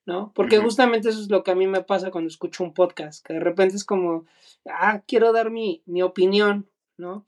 ¿no? 0.06 0.32
Porque 0.34 0.58
justamente 0.58 1.08
eso 1.08 1.20
es 1.20 1.30
lo 1.30 1.42
que 1.42 1.50
a 1.50 1.54
mí 1.54 1.66
me 1.66 1.82
pasa 1.82 2.10
cuando 2.10 2.28
escucho 2.28 2.64
un 2.64 2.72
podcast, 2.72 3.24
que 3.26 3.34
de 3.34 3.40
repente 3.40 3.76
es 3.76 3.84
como, 3.84 4.26
ah, 4.66 5.02
quiero 5.06 5.32
dar 5.32 5.50
mi, 5.50 5.82
mi 5.86 6.02
opinión, 6.02 6.70
¿no? 6.96 7.26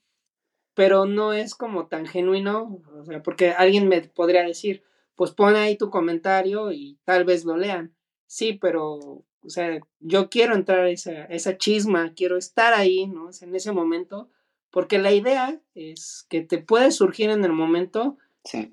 Pero 0.75 1.05
no 1.05 1.33
es 1.33 1.55
como 1.55 1.89
tan 1.89 2.07
genuino, 2.07 2.81
o 2.99 3.05
sea, 3.05 3.23
porque 3.23 3.51
alguien 3.51 3.89
me 3.89 4.01
podría 4.03 4.43
decir, 4.45 4.85
pues 5.17 5.33
pon 5.33 5.57
ahí 5.57 5.77
tu 5.77 5.91
comentario 5.91 6.73
y 6.73 6.99
tal 7.05 7.25
vez 7.25 7.45
lo 7.45 7.57
lean. 7.57 7.95
Sí, 8.27 8.55
pero, 8.55 8.95
o 8.95 9.49
sea, 9.49 9.81
yo 9.99 10.31
quiero 10.31 10.55
entrar 10.55 10.81
a 10.81 10.89
esa, 10.89 11.25
esa 11.25 11.59
chisma, 11.59 12.15
quiero 12.15 12.39
estar 12.39 12.73
ahí, 12.73 13.07
¿no? 13.09 13.27
O 13.27 13.33
sea, 13.33 13.49
en 13.49 13.57
ese 13.57 13.73
momento, 13.73 14.31
porque 14.71 14.99
la 14.99 15.13
idea 15.13 15.61
es 15.75 16.27
que 16.29 16.43
te 16.43 16.59
puede 16.59 16.93
surgir 16.93 17.31
en 17.31 17.45
el 17.45 17.53
momento, 17.53 18.19
Sí. 18.45 18.73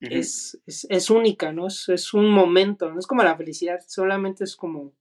Es, 0.00 0.60
es, 0.66 0.86
es 0.90 1.10
única, 1.10 1.52
¿no? 1.52 1.66
Es, 1.66 1.88
es 1.88 2.14
un 2.14 2.30
momento, 2.30 2.90
no 2.92 3.00
es 3.00 3.06
como 3.06 3.24
la 3.24 3.36
felicidad, 3.36 3.80
solamente 3.86 4.44
es 4.44 4.54
como 4.56 4.92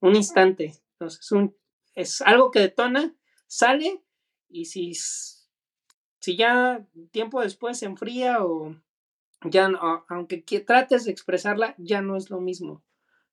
un 0.00 0.16
instante. 0.16 0.74
Entonces, 0.92 1.20
es, 1.20 1.32
un, 1.32 1.56
es 1.94 2.22
algo 2.22 2.50
que 2.52 2.60
detona, 2.60 3.14
sale, 3.48 4.02
y 4.48 4.66
si, 4.66 4.94
si 6.20 6.36
ya 6.36 6.86
tiempo 7.10 7.40
después 7.40 7.78
se 7.78 7.86
enfría 7.86 8.44
o 8.44 8.76
ya, 9.44 9.68
no- 9.68 10.04
aunque 10.08 10.38
trates 10.60 11.04
de 11.04 11.12
expresarla, 11.12 11.74
ya 11.78 12.02
no 12.02 12.16
es 12.16 12.30
lo 12.30 12.40
mismo. 12.40 12.82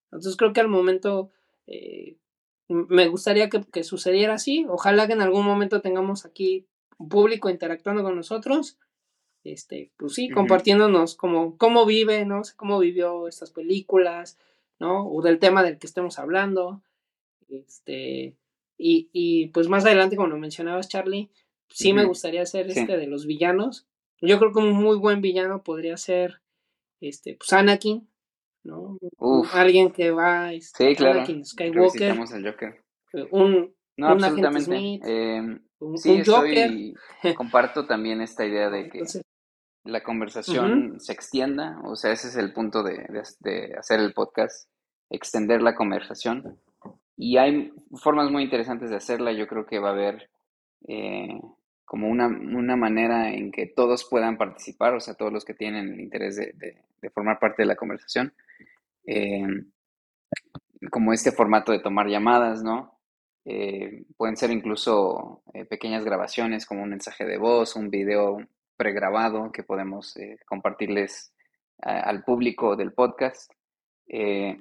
Entonces, 0.06 0.38
creo 0.38 0.54
que 0.54 0.62
al 0.62 0.70
momento 0.70 1.32
eh, 1.68 2.18
me 2.68 3.08
gustaría 3.08 3.50
que, 3.50 3.64
que 3.64 3.84
sucediera 3.84 4.34
así. 4.36 4.66
Ojalá 4.70 5.08
que 5.08 5.14
en 5.14 5.22
algún 5.22 5.46
momento 5.46 5.82
tengamos 5.82 6.26
aquí 6.26 6.66
un 6.98 7.10
público 7.10 7.50
interactuando 7.50 8.04
con 8.04 8.16
nosotros 8.16 8.78
este, 9.46 9.92
pues 9.98 10.14
sí, 10.14 10.30
compartiéndonos 10.30 11.16
cómo, 11.16 11.56
cómo 11.58 11.86
vive, 11.86 12.26
¿no? 12.26 12.42
Cómo 12.58 12.80
vivió 12.80 13.28
estas 13.28 13.52
películas, 13.52 14.40
¿no? 14.80 15.08
O 15.08 15.22
del 15.22 15.38
tema 15.38 15.62
del 15.64 15.78
que 15.78 15.86
estemos 15.88 16.18
hablando. 16.18 16.82
Este, 17.48 18.36
y, 18.78 19.10
y 19.14 19.48
pues 19.50 19.68
más 19.70 19.86
adelante, 19.86 20.16
como 20.16 20.30
lo 20.30 20.38
mencionabas, 20.38 20.90
Charlie, 20.90 21.30
sí 21.70 21.94
me 21.94 22.06
gustaría 22.06 22.42
hacer 22.42 22.72
Sí. 22.72 22.80
este 22.80 22.98
de 22.98 23.06
los 23.06 23.28
villanos. 23.28 23.86
Yo 24.20 24.40
creo 24.40 24.52
que 24.52 24.60
un 24.60 24.74
muy 24.74 24.98
buen 24.98 25.22
villano 25.22 25.62
podría 25.64 25.96
ser, 25.98 26.42
este, 27.00 27.36
pues 27.36 27.54
Anakin, 27.54 28.08
¿no? 28.66 28.98
Uf. 29.18 29.56
Alguien 29.56 29.92
que 29.92 30.12
va, 30.12 30.52
este, 30.54 30.90
Sí, 30.90 30.96
claro. 30.96 31.20
Anakin 31.20 31.46
Skywalker, 31.46 32.12
al 32.12 32.44
Joker. 32.46 32.84
eh, 33.14 33.28
un, 33.32 33.74
No, 33.98 34.08
un 34.08 34.12
absolutamente. 34.24 34.62
Smith, 34.66 35.04
un, 35.80 35.98
sí, 35.98 36.12
un 36.12 36.26
Joker. 36.26 36.58
estoy, 36.58 36.94
comparto 37.36 37.86
también 37.86 38.22
esta 38.22 38.46
idea 38.46 38.70
de 38.70 38.90
que 38.90 38.98
Entonces, 39.00 39.22
la 39.86 40.02
conversación 40.04 41.00
se 41.00 41.14
extienda, 41.14 41.80
o 41.84 41.96
sea, 41.96 42.12
ese 42.12 42.28
es 42.30 42.36
el 42.38 42.52
punto 42.54 42.82
de, 42.84 42.94
de- 43.10 43.24
de 43.40 43.76
hacer 43.78 44.00
el 44.00 44.14
podcast, 44.14 44.68
extender 45.12 45.62
la 45.62 45.76
conversación. 45.76 46.60
Y 47.18 47.38
hay 47.38 47.72
formas 48.02 48.30
muy 48.32 48.44
interesantes 48.44 48.90
de 48.90 48.96
hacerla, 48.98 49.32
yo 49.32 49.48
creo 49.48 49.66
que 49.66 49.80
va 49.80 49.90
a 49.90 49.94
haber 49.94 50.30
eh, 50.88 51.40
como 51.86 52.10
una, 52.10 52.28
una 52.28 52.76
manera 52.76 53.32
en 53.32 53.52
que 53.52 53.68
todos 53.68 54.08
puedan 54.10 54.38
participar, 54.38 54.96
o 54.96 55.00
sea, 55.00 55.14
todos 55.14 55.32
los 55.32 55.46
que 55.46 55.54
tienen 55.54 55.94
el 55.94 56.02
interés 56.02 56.36
de- 56.36 56.54
de 57.02 57.10
formar 57.12 57.38
parte 57.40 57.62
de 57.62 57.68
la 57.68 57.76
conversación. 57.76 58.34
Em, 59.06 59.72
como 60.92 61.14
este 61.14 61.32
formato 61.32 61.72
de 61.72 61.80
tomar 61.80 62.08
llamadas, 62.08 62.64
¿no? 62.64 63.00
Eh, 63.46 64.06
pueden 64.18 64.38
ser 64.38 64.52
incluso 64.52 65.44
eh, 65.54 65.66
pequeñas 65.66 66.04
grabaciones 66.04 66.66
como 66.66 66.84
un 66.84 66.90
mensaje 66.90 67.26
de 67.26 67.38
voz, 67.38 67.76
un 67.76 67.90
video 67.90 68.38
pregrabado 68.78 69.52
que 69.52 69.64
podemos 69.64 70.16
eh, 70.18 70.38
compartirles 70.46 71.32
al 71.78 72.24
público 72.24 72.76
del 72.76 72.94
podcast. 72.94 73.52
Eh, 74.08 74.60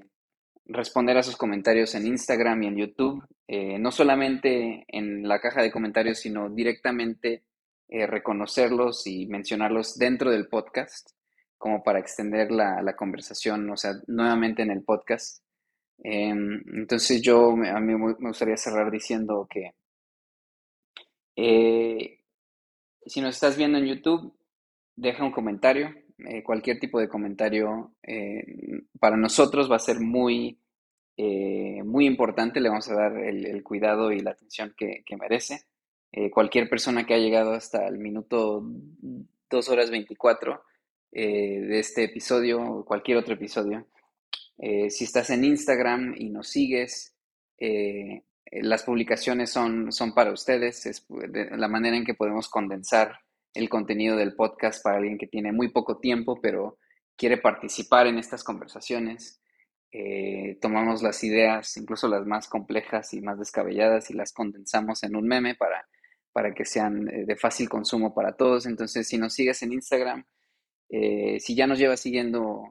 responder 0.67 1.17
a 1.19 1.23
sus 1.23 1.37
comentarios 1.37 1.95
en 1.95 2.07
Instagram 2.07 2.63
y 2.63 2.67
en 2.69 2.77
YouTube, 2.77 3.25
eh, 3.47 3.79
no 3.79 3.91
solamente 3.93 4.85
en 4.89 5.29
la 5.29 5.41
caja 5.41 5.63
de 5.63 5.71
comentarios, 5.71 6.19
sino 6.19 6.49
directamente 6.49 7.45
eh, 7.89 8.07
reconocerlos 8.07 9.07
y 9.07 9.27
mencionarlos 9.27 9.99
dentro 9.99 10.31
del 10.31 10.49
podcast, 10.49 11.11
como 11.59 11.83
para 11.83 11.99
extender 11.99 12.51
la, 12.51 12.83
la 12.83 12.97
conversación, 12.97 13.69
o 13.71 13.77
sea, 13.77 13.93
nuevamente 14.07 14.63
en 14.63 14.71
el 14.71 14.83
podcast. 14.83 15.43
Em, 16.03 16.63
entonces 16.75 17.23
yo, 17.23 17.51
a 17.53 17.81
mí 17.81 17.95
me 17.95 18.15
gustaría 18.29 18.57
cerrar 18.57 18.91
diciendo 18.91 19.47
que 19.49 19.75
eh, 21.37 22.21
si 23.07 23.21
nos 23.21 23.35
estás 23.35 23.57
viendo 23.57 23.79
en 23.79 23.87
YouTube, 23.87 24.35
deja 24.97 25.25
un 25.25 25.33
comentario. 25.33 25.95
eh, 26.19 26.43
cualquier 26.45 26.79
tipo 26.79 27.01
de 27.01 27.09
comentario 27.09 27.95
eh, 28.03 28.45
para 29.01 29.17
nosotros 29.17 29.71
va 29.71 29.77
a 29.77 29.79
ser 29.81 30.01
muy 30.01 30.59
muy 31.85 32.07
importante, 32.07 32.61
le 32.61 32.69
vamos 32.69 32.91
a 32.91 32.95
dar 32.95 33.17
el, 33.19 33.63
cuidado 33.63 34.11
y 34.11 34.21
la 34.21 34.33
atención 34.33 34.75
que, 34.77 35.05
merece. 35.17 35.65
Eh, 36.13 36.31
cualquier 36.31 36.69
persona 36.69 37.05
que 37.07 37.15
ha 37.15 37.19
llegado 37.19 37.53
hasta 37.53 37.87
el 37.87 37.99
minuto 37.99 38.63
2 39.51 39.69
horas 39.69 39.91
24 39.91 40.63
eh, 41.15 41.61
de 41.61 41.79
este 41.79 42.05
episodio 42.05 42.61
o 42.61 42.85
cualquier 42.85 43.19
otro 43.19 43.35
episodio, 43.35 43.87
si 44.57 45.05
estás 45.05 45.31
en 45.31 45.45
Instagram 45.45 46.15
y 46.17 46.31
nos 46.31 46.49
sigues, 46.49 47.17
las 48.53 48.83
publicaciones 48.85 49.51
son, 49.51 49.91
son 49.91 50.15
para 50.15 50.33
ustedes, 50.33 50.87
es 50.87 51.05
la 51.09 51.67
manera 51.67 51.97
en 51.97 52.05
que 52.05 52.15
podemos 52.15 52.49
condensar 52.49 53.19
el 53.55 53.69
contenido 53.69 54.17
del 54.17 54.35
podcast 54.35 54.83
para 54.83 54.99
alguien 54.99 55.17
que 55.17 55.29
tiene 55.29 55.53
muy 55.53 55.69
poco 55.69 55.99
tiempo, 55.99 56.41
pero 56.41 56.79
quiere 57.17 57.39
participar 57.39 58.07
en 58.07 58.19
estas 58.19 58.43
conversaciones. 58.43 59.41
Eh, 59.93 60.59
tomamos 60.61 61.03
las 61.03 61.23
ideas, 61.23 61.77
incluso 61.77 62.09
las 62.09 62.27
más 62.27 62.49
complejas 62.49 63.15
y 63.15 63.21
más 63.21 63.39
descabelladas, 63.39 64.11
y 64.11 64.15
las 64.15 64.33
condensamos 64.33 65.05
en 65.05 65.15
un 65.15 65.27
meme 65.29 65.55
para, 65.55 65.87
para 66.33 66.53
que 66.53 66.65
sean 66.65 67.09
eh, 67.09 67.25
de 67.25 67.37
fácil 67.37 67.69
consumo 67.69 68.13
para 68.13 68.33
todos. 68.37 68.67
Entonces, 68.67 69.07
si 69.07 69.19
nos 69.19 69.35
sigues 69.35 69.63
en 69.63 69.73
Instagram, 69.73 70.27
eh, 70.89 71.39
si 71.41 71.55
ya 71.55 71.67
nos 71.67 71.79
llevas 71.79 72.01
siguiendo 72.01 72.69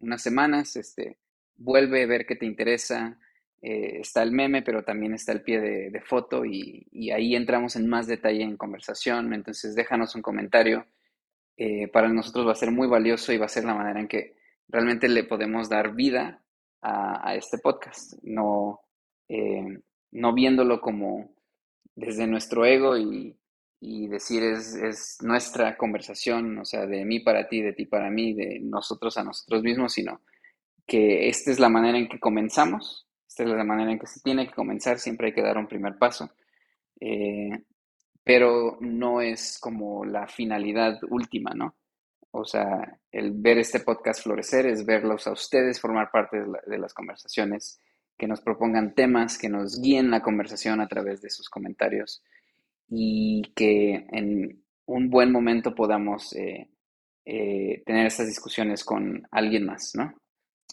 unas 0.00 0.22
semanas, 0.22 0.76
este, 0.76 1.18
vuelve 1.56 2.02
a 2.02 2.06
ver 2.06 2.26
qué 2.26 2.36
te 2.36 2.46
interesa. 2.46 3.18
está 3.60 4.22
el 4.22 4.32
meme, 4.32 4.62
pero 4.62 4.84
también 4.84 5.14
está 5.14 5.32
el 5.32 5.42
pie 5.42 5.60
de, 5.60 6.00
foto 6.00 6.44
y, 6.44 7.10
ahí 7.10 7.34
entramos 7.34 7.76
en 7.76 7.88
más 7.88 8.06
detalle 8.06 8.42
en 8.42 8.56
conversación. 8.56 9.34
Entonces, 9.34 9.74
déjanos 9.74 10.14
un 10.14 10.22
comentario. 10.22 10.86
para 11.92 12.08
nosotros 12.08 12.46
va 12.46 12.52
a 12.52 12.62
ser 12.62 12.70
muy 12.70 12.88
valioso 12.88 13.32
y 13.32 13.38
va 13.38 13.46
a 13.46 13.48
ser 13.48 13.64
la 13.64 13.74
manera 13.74 14.00
en 14.00 14.08
que 14.08 14.36
realmente 14.68 15.08
le 15.08 15.24
podemos 15.24 15.68
dar 15.68 15.94
vida 15.94 16.42
a, 16.82 17.34
este 17.34 17.58
podcast, 17.58 18.14
no, 18.22 18.80
eh, 19.28 19.80
no 20.12 20.32
viéndolo 20.32 20.80
como 20.80 21.34
desde 21.94 22.26
nuestro 22.26 22.64
ego 22.64 22.96
y, 22.96 23.36
decir 23.80 24.42
es, 24.42 25.18
nuestra 25.22 25.76
conversación, 25.76 26.58
o 26.58 26.64
sea, 26.64 26.86
de 26.86 27.04
mí 27.04 27.20
para 27.20 27.48
ti, 27.48 27.62
de 27.62 27.72
ti 27.72 27.86
para 27.86 28.10
mí, 28.10 28.34
de 28.34 28.58
nosotros 28.60 29.16
a 29.18 29.24
nosotros 29.24 29.62
mismos, 29.62 29.92
sino 29.92 30.20
que 30.86 31.28
esta 31.28 31.50
es 31.50 31.60
la 31.60 31.68
manera 31.68 31.98
en 31.98 32.08
que 32.08 32.18
comenzamos, 32.18 33.06
esta 33.26 33.44
es 33.44 33.50
la 33.50 33.64
manera 33.64 33.92
en 33.92 33.98
que 33.98 34.06
se 34.06 34.20
tiene 34.20 34.46
que 34.46 34.54
comenzar, 34.54 34.98
siempre 34.98 35.28
hay 35.28 35.34
que 35.34 35.42
dar 35.42 35.58
un 35.58 35.68
primer 35.68 35.96
paso, 35.98 36.30
eh, 37.00 37.50
pero 38.24 38.78
no 38.80 39.20
es 39.20 39.58
como 39.60 40.04
la 40.04 40.26
finalidad 40.26 40.98
última, 41.08 41.52
¿no? 41.54 41.76
O 42.30 42.44
sea, 42.44 42.98
el 43.10 43.32
ver 43.32 43.58
este 43.58 43.80
podcast 43.80 44.22
florecer 44.22 44.66
es 44.66 44.84
verlos 44.84 45.26
a 45.26 45.32
ustedes 45.32 45.80
formar 45.80 46.10
parte 46.10 46.38
de, 46.66 46.78
las 46.78 46.92
conversaciones, 46.92 47.80
que 48.18 48.26
nos 48.26 48.40
propongan 48.40 48.94
temas, 48.94 49.38
que 49.38 49.48
nos 49.48 49.80
guíen 49.80 50.10
la 50.10 50.20
conversación 50.20 50.80
a 50.80 50.88
través 50.88 51.22
de 51.22 51.30
sus 51.30 51.48
comentarios 51.48 52.22
y 52.88 53.42
que 53.54 54.06
en 54.10 54.62
un 54.86 55.10
buen 55.10 55.30
momento 55.30 55.74
podamos 55.74 56.34
eh, 56.34 56.68
eh, 57.24 57.82
tener 57.84 58.06
estas 58.06 58.26
discusiones 58.26 58.84
con 58.84 59.26
alguien 59.30 59.66
más, 59.66 59.94
¿no? 59.94 60.14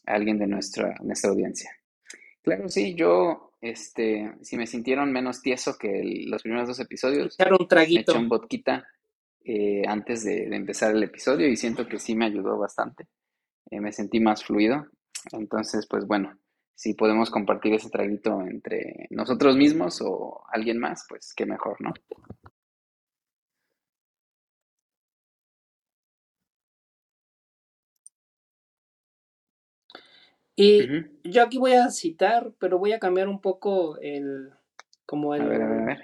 Alguien 0.06 0.40
de 0.40 0.48
nuestra, 0.48 0.96
nuestra 1.02 1.32
audiencia. 1.32 1.72
Claro, 2.42 2.70
sí, 2.70 2.94
yo, 2.96 3.52
este, 3.60 4.34
si 4.42 4.56
me 4.56 4.68
sintieron 4.68 5.12
menos 5.12 5.42
tieso 5.42 5.78
que 5.78 6.26
los 6.28 6.44
primeros 6.44 6.68
dos 6.68 6.80
episodios, 6.80 7.36
un 7.60 7.68
traguito. 7.68 8.14
me 8.14 8.18
eché 8.18 8.24
un 8.24 8.30
vodquita 8.30 8.88
eh, 9.44 9.84
antes 9.88 10.24
de, 10.24 10.44
empezar 10.56 10.96
el 10.96 11.04
episodio 11.04 11.48
y 11.48 11.58
siento 11.58 11.88
que 11.88 12.00
sí 12.00 12.16
me 12.16 12.26
ayudó 12.26 12.58
bastante. 12.58 13.08
Me 13.72 13.92
sentí 13.92 14.20
más 14.20 14.44
fluido. 14.46 14.88
Entonces, 15.32 15.88
pues 15.88 16.06
bueno, 16.06 16.38
si 16.76 16.94
podemos 16.94 17.30
compartir 17.30 17.74
ese 17.74 17.90
traguito 17.90 18.42
entre 18.42 19.08
nosotros 19.10 19.56
mismos 19.56 20.02
o 20.02 20.44
alguien 20.52 20.78
más, 20.78 21.06
pues 21.08 21.34
qué 21.36 21.46
mejor, 21.46 21.78
¿no? 21.82 21.94
Y 30.58 30.88
yo 31.24 31.44
aquí 31.44 31.58
voy 31.58 31.74
a 31.74 31.90
citar, 31.90 32.54
pero 32.60 32.80
voy 32.80 32.94
a 32.94 33.00
cambiar 33.00 33.28
un 33.28 33.42
poco 33.42 33.98
el 34.00 34.52
como 35.06 35.36
el 35.36 35.98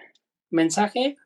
mensaje. 0.49 1.17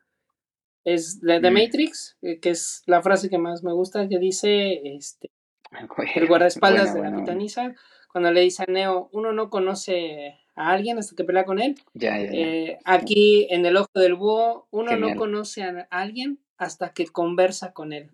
Es 0.84 1.20
de, 1.20 1.40
de 1.40 1.50
mm. 1.50 1.54
Matrix, 1.54 2.16
eh, 2.22 2.38
que 2.38 2.50
es 2.50 2.84
la 2.86 3.02
frase 3.02 3.28
que 3.28 3.38
más 3.38 3.64
me 3.64 3.72
gusta, 3.72 4.08
que 4.08 4.18
dice 4.20 4.80
este, 4.84 5.32
el 6.14 6.28
guardaespaldas 6.28 6.94
de 6.94 7.02
la 7.02 7.16
pitanisa, 7.16 7.74
cuando 8.16 8.32
le 8.32 8.40
dice 8.40 8.64
a 8.66 8.72
Neo, 8.72 9.10
uno 9.12 9.34
no 9.34 9.50
conoce 9.50 10.40
a 10.54 10.70
alguien 10.70 10.96
hasta 10.96 11.14
que 11.14 11.24
pelea 11.24 11.44
con 11.44 11.60
él. 11.60 11.74
Eh, 12.00 12.78
aquí 12.86 13.46
en 13.50 13.66
el 13.66 13.76
ojo 13.76 13.90
del 13.92 14.14
búho, 14.14 14.68
uno 14.70 14.96
no 14.96 15.14
conoce 15.16 15.62
a 15.62 15.86
alguien 15.90 16.40
hasta 16.56 16.94
que 16.94 17.08
conversa 17.08 17.74
con 17.74 17.92
él. 17.92 18.10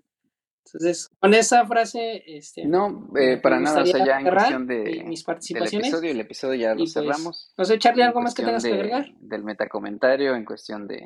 Entonces, 0.67 1.09
con 1.21 1.35
esa 1.35 1.65
frase, 1.67 2.25
este, 2.27 2.65
no, 2.65 3.11
eh, 3.17 3.37
para 3.37 3.61
nada, 3.61 3.85
o 3.85 3.87
sea, 3.87 4.05
ya 4.05 4.19
en 4.19 4.29
cuestión 4.29 4.67
de 4.67 5.05
mis 5.07 5.23
participaciones. 5.23 5.71
Del 5.71 5.81
episodio, 5.85 6.11
el 6.11 6.21
episodio 6.21 6.55
ya 6.57 6.71
lo 6.73 6.79
pues, 6.79 6.95
cerramos. 6.95 7.55
No 7.57 7.65
sé, 7.65 7.79
Charlie, 7.79 8.03
algo 8.03 8.21
más 8.21 8.35
que 8.35 8.43
tengas 8.43 8.65
que 8.65 8.73
agregar. 8.73 9.07
Del 9.21 9.45
metacomentario, 9.45 10.35
en 10.35 10.45
cuestión 10.45 10.89
de, 10.89 10.97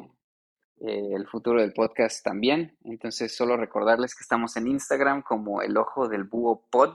eh, 0.81 1.11
el 1.15 1.27
futuro 1.27 1.61
del 1.61 1.75
podcast 1.75 2.25
también. 2.25 2.79
Entonces, 2.83 3.37
solo 3.37 3.59
recordarles 3.59 4.15
que 4.15 4.23
estamos 4.23 4.57
en 4.57 4.69
Instagram 4.69 5.21
como 5.21 5.61
el 5.61 5.77
ojo 5.77 6.09
del 6.09 6.25
búho 6.25 6.67
pod, 6.71 6.95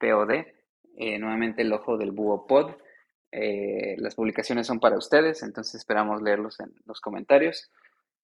POD. 0.00 0.57
Eh, 0.98 1.18
nuevamente 1.18 1.62
el 1.62 1.72
ojo 1.72 1.96
del 1.96 2.10
búho 2.10 2.46
pod. 2.46 2.72
Eh, 3.30 3.94
las 3.98 4.14
publicaciones 4.14 4.66
son 4.66 4.80
para 4.80 4.98
ustedes, 4.98 5.42
entonces 5.42 5.76
esperamos 5.76 6.22
leerlos 6.22 6.60
en 6.60 6.72
los 6.84 7.00
comentarios. 7.00 7.70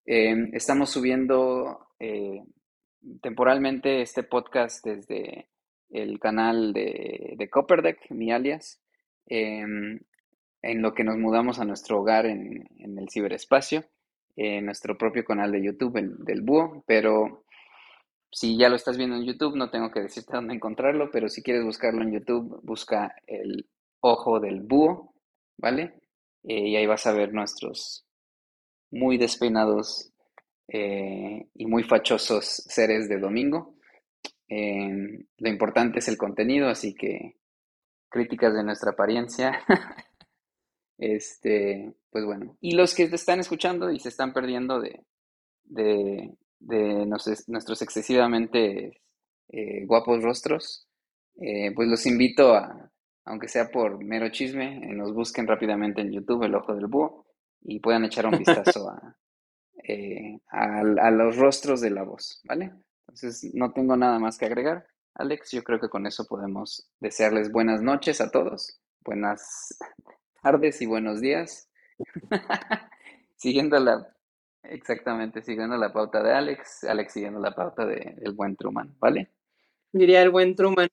estamos 0.05 0.91
subiendo 0.91 1.87
temporalmente 3.21 4.01
este 4.01 4.21
podcast 4.21 4.85
desde 4.85 5.49
el 5.89 6.19
canal 6.19 6.73
de, 6.73 7.33
de 7.37 7.49
Copperdeck, 7.49 8.11
mi 8.11 8.31
alias, 8.31 8.81
en 9.25 10.01
lo 10.61 10.93
que 10.93 11.03
nos 11.03 11.17
mudamos 11.17 11.59
a 11.59 11.65
nuestro 11.65 12.01
hogar 12.01 12.27
en, 12.27 12.67
en 12.77 12.99
el 12.99 13.09
ciberespacio 13.09 13.85
en 14.35 14.65
nuestro 14.65 14.97
propio 14.97 15.23
canal 15.23 15.51
de 15.51 15.63
YouTube 15.63 15.93
del 16.25 16.41
Búho, 16.41 16.83
pero 16.85 17.44
si 18.35 18.57
ya 18.57 18.67
lo 18.67 18.75
estás 18.75 18.97
viendo 18.97 19.15
en 19.15 19.23
YouTube, 19.23 19.55
no 19.55 19.69
tengo 19.69 19.91
que 19.91 20.01
decirte 20.01 20.35
dónde 20.35 20.53
encontrarlo, 20.53 21.09
pero 21.09 21.29
si 21.29 21.41
quieres 21.41 21.63
buscarlo 21.63 22.01
en 22.01 22.11
YouTube, 22.11 22.59
busca 22.63 23.15
el 23.27 23.69
ojo 24.01 24.41
del 24.41 24.59
búho, 24.59 25.13
¿vale? 25.57 26.01
Eh, 26.43 26.67
y 26.67 26.75
ahí 26.75 26.85
vas 26.85 27.07
a 27.07 27.13
ver 27.13 27.33
nuestros 27.33 28.05
muy 28.91 29.17
despeinados 29.17 30.11
eh, 30.67 31.47
y 31.53 31.65
muy 31.65 31.83
fachosos 31.83 32.45
seres 32.45 33.07
de 33.07 33.19
domingo. 33.19 33.77
Em, 34.49 35.25
lo 35.37 35.49
importante 35.49 35.99
es 35.99 36.09
el 36.09 36.17
contenido, 36.17 36.67
así 36.67 36.93
que 36.93 37.37
críticas 38.09 38.53
de 38.53 38.63
nuestra 38.65 38.91
apariencia 38.91 39.63
Este, 40.97 41.93
pues 42.09 42.25
bueno. 42.25 42.57
Y 42.61 42.75
los 42.75 42.95
que 42.95 43.07
te 43.07 43.15
están 43.15 43.39
escuchando 43.39 43.91
y 43.91 43.99
se 43.99 44.09
están 44.09 44.33
perdiendo 44.33 44.79
de, 44.79 45.05
de, 45.63 46.33
nuestros 46.67 47.81
excesivamente 47.81 49.01
eh, 49.49 49.85
guapos 49.85 50.23
rostros, 50.23 50.87
eh, 51.35 51.71
pues 51.75 51.87
los 51.87 52.05
invito 52.05 52.53
a, 52.53 52.91
aunque 53.25 53.47
sea 53.47 53.69
por 53.69 54.03
mero 54.03 54.29
chisme, 54.29 54.77
eh, 54.77 54.93
nos 54.93 55.13
busquen 55.13 55.47
rápidamente 55.47 56.01
en 56.01 56.11
YouTube 56.11 56.43
el 56.43 56.55
ojo 56.55 56.75
del 56.75 56.87
búho 56.87 57.25
y 57.61 57.79
puedan 57.79 58.05
echar 58.05 58.25
un 58.25 58.37
vistazo 58.37 58.89
a, 58.89 59.15
a, 60.49 61.11
los 61.11 61.37
rostros 61.37 61.81
de 61.81 61.91
la 61.91 62.03
voz, 62.03 62.41
¿vale? 62.43 62.71
Entonces 63.07 63.51
no 63.53 63.71
tengo 63.71 63.95
nada 63.95 64.19
más 64.19 64.37
que 64.37 64.45
agregar. 64.45 64.87
Alex, 65.13 65.51
yo 65.51 65.63
creo 65.63 65.79
que 65.79 65.89
con 65.89 66.05
eso 66.05 66.25
podemos 66.25 66.89
desearles 66.99 67.51
buenas 67.51 67.81
noches 67.81 68.19
a 68.19 68.31
todos, 68.31 68.79
buenas 69.03 69.77
tardes 70.41 70.81
y 70.81 70.85
buenos 70.85 71.21
días. 71.21 71.69
siguiendo 73.37 73.79
la, 73.79 74.14
exactamente, 74.69 75.41
siguiendo 75.41 75.77
la 75.77 75.91
pauta 75.93 76.21
de 76.21 76.33
Alex, 76.33 76.83
Alex 76.85 77.13
siguiendo 77.13 77.39
la 77.39 77.55
pauta 77.55 77.85
del 77.85 78.15
el 78.21 78.33
buen 78.33 78.55
Truman, 78.55 78.95
¿vale? 78.99 79.31
Diría 79.91 80.21
el 80.21 80.29
buen 80.29 80.55
Truman. 80.55 80.87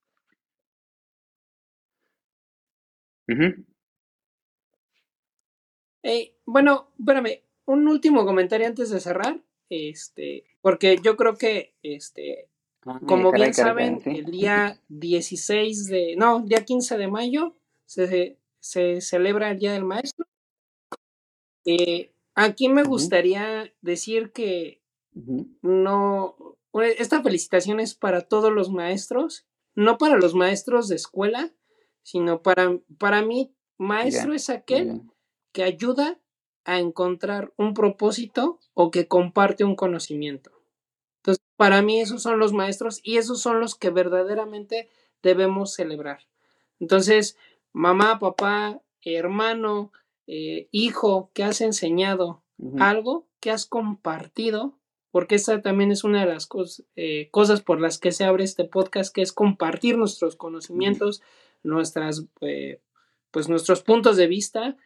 bueno, 6.44 6.89
espérame, 6.99 7.42
un 7.67 7.89
último 7.89 8.25
comentario 8.25 8.67
antes 8.67 8.91
de 8.91 9.01
cerrar, 9.01 9.41
este, 9.70 10.44
porque 10.60 10.99
yo 11.02 11.17
creo 11.17 11.36
que, 11.36 11.75
este, 11.83 12.49
ah, 12.86 13.01
como 13.07 13.33
bien 13.33 13.55
saben, 13.55 14.01
el 14.05 14.26
día 14.26 14.78
16 14.89 15.86
de, 15.86 16.15
no, 16.17 16.41
día 16.41 16.65
15 16.65 16.99
de 16.99 17.09
mayo 17.09 17.55
se, 17.86 18.36
se 18.60 19.01
celebra 19.01 19.51
el 19.51 19.59
Día 19.59 19.73
del 19.73 19.84
Maestro. 19.84 20.26
Eh, 21.65 22.12
aquí 22.35 22.69
me 22.69 22.85
gustaría 22.85 23.73
decir 23.81 24.33
que 24.33 24.83
no, 25.62 26.36
esta 26.75 27.23
felicitación 27.23 27.81
es 27.81 27.94
para 27.94 28.23
todos 28.23 28.52
los 28.52 28.70
maestros, 28.70 29.47
no 29.75 29.99
para 29.99 30.17
los 30.17 30.35
maestros 30.35 30.89
de 30.89 30.97
escuela, 30.97 31.52
sino 32.02 32.43
para, 32.43 32.78
para 32.99 33.23
mí, 33.23 33.55
maestro 33.78 34.35
es 34.35 34.51
aquel 34.51 35.02
que 35.52 35.62
ayuda 35.62 36.19
a 36.65 36.78
encontrar 36.78 37.52
un 37.57 37.75
propósito 37.75 38.59
o 38.75 38.91
que 38.91 39.09
comparte 39.09 39.65
un 39.65 39.77
conocimiento. 39.77 40.51
Entonces, 41.19 41.44
para 41.57 41.83
mí 41.83 42.01
esos 42.01 42.23
son 42.23 42.39
los 42.39 42.52
maestros 42.52 43.01
y 43.02 43.19
esos 43.19 43.41
son 43.41 43.61
los 43.61 43.75
que 43.75 43.91
verdaderamente 43.91 44.89
debemos 45.23 45.75
celebrar. 45.75 46.27
Entonces, 46.81 47.36
mamá, 47.73 48.19
papá, 48.19 48.81
hermano, 49.05 49.93
eh, 50.26 50.68
hijo, 50.70 51.31
que 51.34 51.44
has 51.44 51.60
enseñado 51.60 52.42
algo, 52.81 53.26
que 53.41 53.51
has 53.51 53.67
compartido, 53.67 54.78
porque 55.10 55.34
esta 55.34 55.60
también 55.62 55.91
es 55.91 56.05
una 56.05 56.20
de 56.25 56.33
las 56.33 56.49
cos- 56.49 56.84
eh, 56.97 57.28
cosas 57.31 57.60
por 57.60 57.81
las 57.81 57.99
que 57.99 58.12
se 58.12 58.25
abre 58.25 58.44
este 58.44 58.65
podcast, 58.65 59.15
que 59.15 59.23
es 59.23 59.33
compartir 59.33 59.99
nuestros 59.99 60.36
conocimientos, 60.36 61.23
nuestras, 61.62 62.26
eh, 62.41 62.81
pues 63.31 63.49
nuestros 63.49 63.83
puntos 63.83 64.17
de 64.17 64.26
vista. 64.26 64.76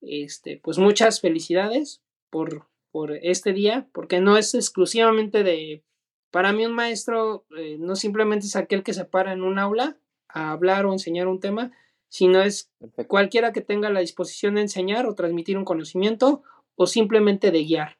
Este, 0.00 0.58
pues 0.62 0.78
muchas 0.78 1.20
felicidades 1.20 2.02
por, 2.30 2.66
por 2.90 3.12
este 3.12 3.52
día, 3.52 3.88
porque 3.92 4.20
no 4.20 4.36
es 4.36 4.54
exclusivamente 4.54 5.42
de, 5.44 5.84
para 6.30 6.52
mí 6.52 6.64
un 6.66 6.72
maestro 6.74 7.46
no 7.78 7.94
simplemente 7.96 8.46
es 8.46 8.56
aquel 8.56 8.82
que 8.82 8.94
se 8.94 9.04
para 9.04 9.32
en 9.32 9.42
un 9.42 9.58
aula 9.58 9.98
a 10.28 10.50
hablar 10.52 10.86
o 10.86 10.92
enseñar 10.92 11.28
un 11.28 11.40
tema, 11.40 11.72
sino 12.08 12.40
es 12.42 12.70
Perfecto. 12.78 13.08
cualquiera 13.08 13.52
que 13.52 13.60
tenga 13.60 13.90
la 13.90 14.00
disposición 14.00 14.54
de 14.54 14.62
enseñar 14.62 15.06
o 15.06 15.14
transmitir 15.14 15.58
un 15.58 15.64
conocimiento 15.64 16.42
o 16.74 16.86
simplemente 16.86 17.50
de 17.50 17.64
guiar, 17.64 17.98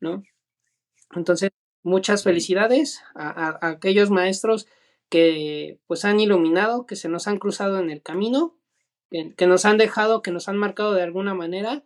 ¿no? 0.00 0.22
Entonces, 1.14 1.50
muchas 1.82 2.22
felicidades 2.22 3.02
a, 3.14 3.28
a- 3.28 3.58
a 3.60 3.68
aquellos 3.70 4.10
maestros 4.10 4.66
que 5.08 5.78
pues 5.86 6.04
han 6.04 6.20
iluminado, 6.20 6.86
que 6.86 6.94
se 6.96 7.08
nos 7.08 7.26
han 7.26 7.38
cruzado 7.38 7.80
en 7.80 7.90
el 7.90 8.02
camino, 8.02 8.56
que, 9.10 9.34
que 9.34 9.46
nos 9.46 9.64
han 9.64 9.76
dejado, 9.78 10.22
que 10.22 10.30
nos 10.30 10.48
han 10.48 10.56
marcado 10.56 10.94
de 10.94 11.02
alguna 11.02 11.34
manera 11.34 11.84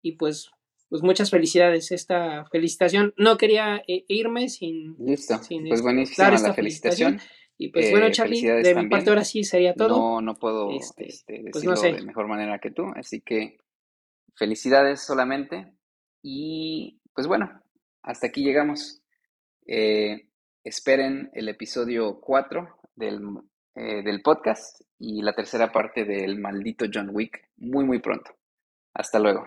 y 0.00 0.12
pues, 0.12 0.50
pues 0.88 1.02
muchas 1.02 1.30
felicidades. 1.30 1.92
Esta 1.92 2.46
felicitación, 2.46 3.12
no 3.18 3.36
quería 3.36 3.82
eh, 3.86 4.04
irme 4.08 4.48
sin, 4.48 4.96
Listo. 5.04 5.42
sin, 5.42 5.62
Pues 5.68 5.80
este, 5.80 5.82
buenísima 5.82 6.30
la 6.30 6.36
esta 6.36 6.54
felicitación. 6.54 7.20
Y 7.56 7.68
pues 7.68 7.86
Eh, 7.86 7.90
bueno, 7.90 8.10
Charlie, 8.10 8.36
felicidades 8.36 8.64
de 8.64 8.74
mi 8.82 8.88
parte 8.88 9.10
ahora 9.10 9.24
sí 9.24 9.44
sería 9.44 9.74
todo. 9.74 9.88
No, 9.88 10.20
no 10.20 10.34
puedo 10.34 10.70
Este, 10.70 11.06
este, 11.06 11.40
pues, 11.40 11.54
decirlo 11.54 11.70
no 11.72 11.76
sé. 11.76 11.92
de 11.92 12.02
mejor 12.02 12.26
manera 12.28 12.58
que 12.58 12.70
tú, 12.70 12.86
así 12.96 13.20
que 13.20 13.58
felicidades 14.36 15.00
solamente. 15.00 15.72
Y 16.22 17.00
pues 17.14 17.26
bueno, 17.26 17.62
hasta 18.02 18.26
aquí 18.26 18.42
llegamos. 18.42 19.02
Eh, 19.66 20.28
esperen 20.62 21.30
el 21.34 21.48
episodio 21.48 22.20
4 22.20 22.78
del, 22.96 23.20
eh, 23.74 24.02
del 24.02 24.22
podcast 24.22 24.80
y 24.98 25.22
la 25.22 25.34
tercera 25.34 25.70
parte 25.72 26.04
del 26.04 26.38
maldito 26.38 26.86
John 26.92 27.10
Wick 27.12 27.48
muy, 27.56 27.84
muy 27.84 28.00
pronto. 28.00 28.32
Hasta 28.94 29.18
luego. 29.18 29.46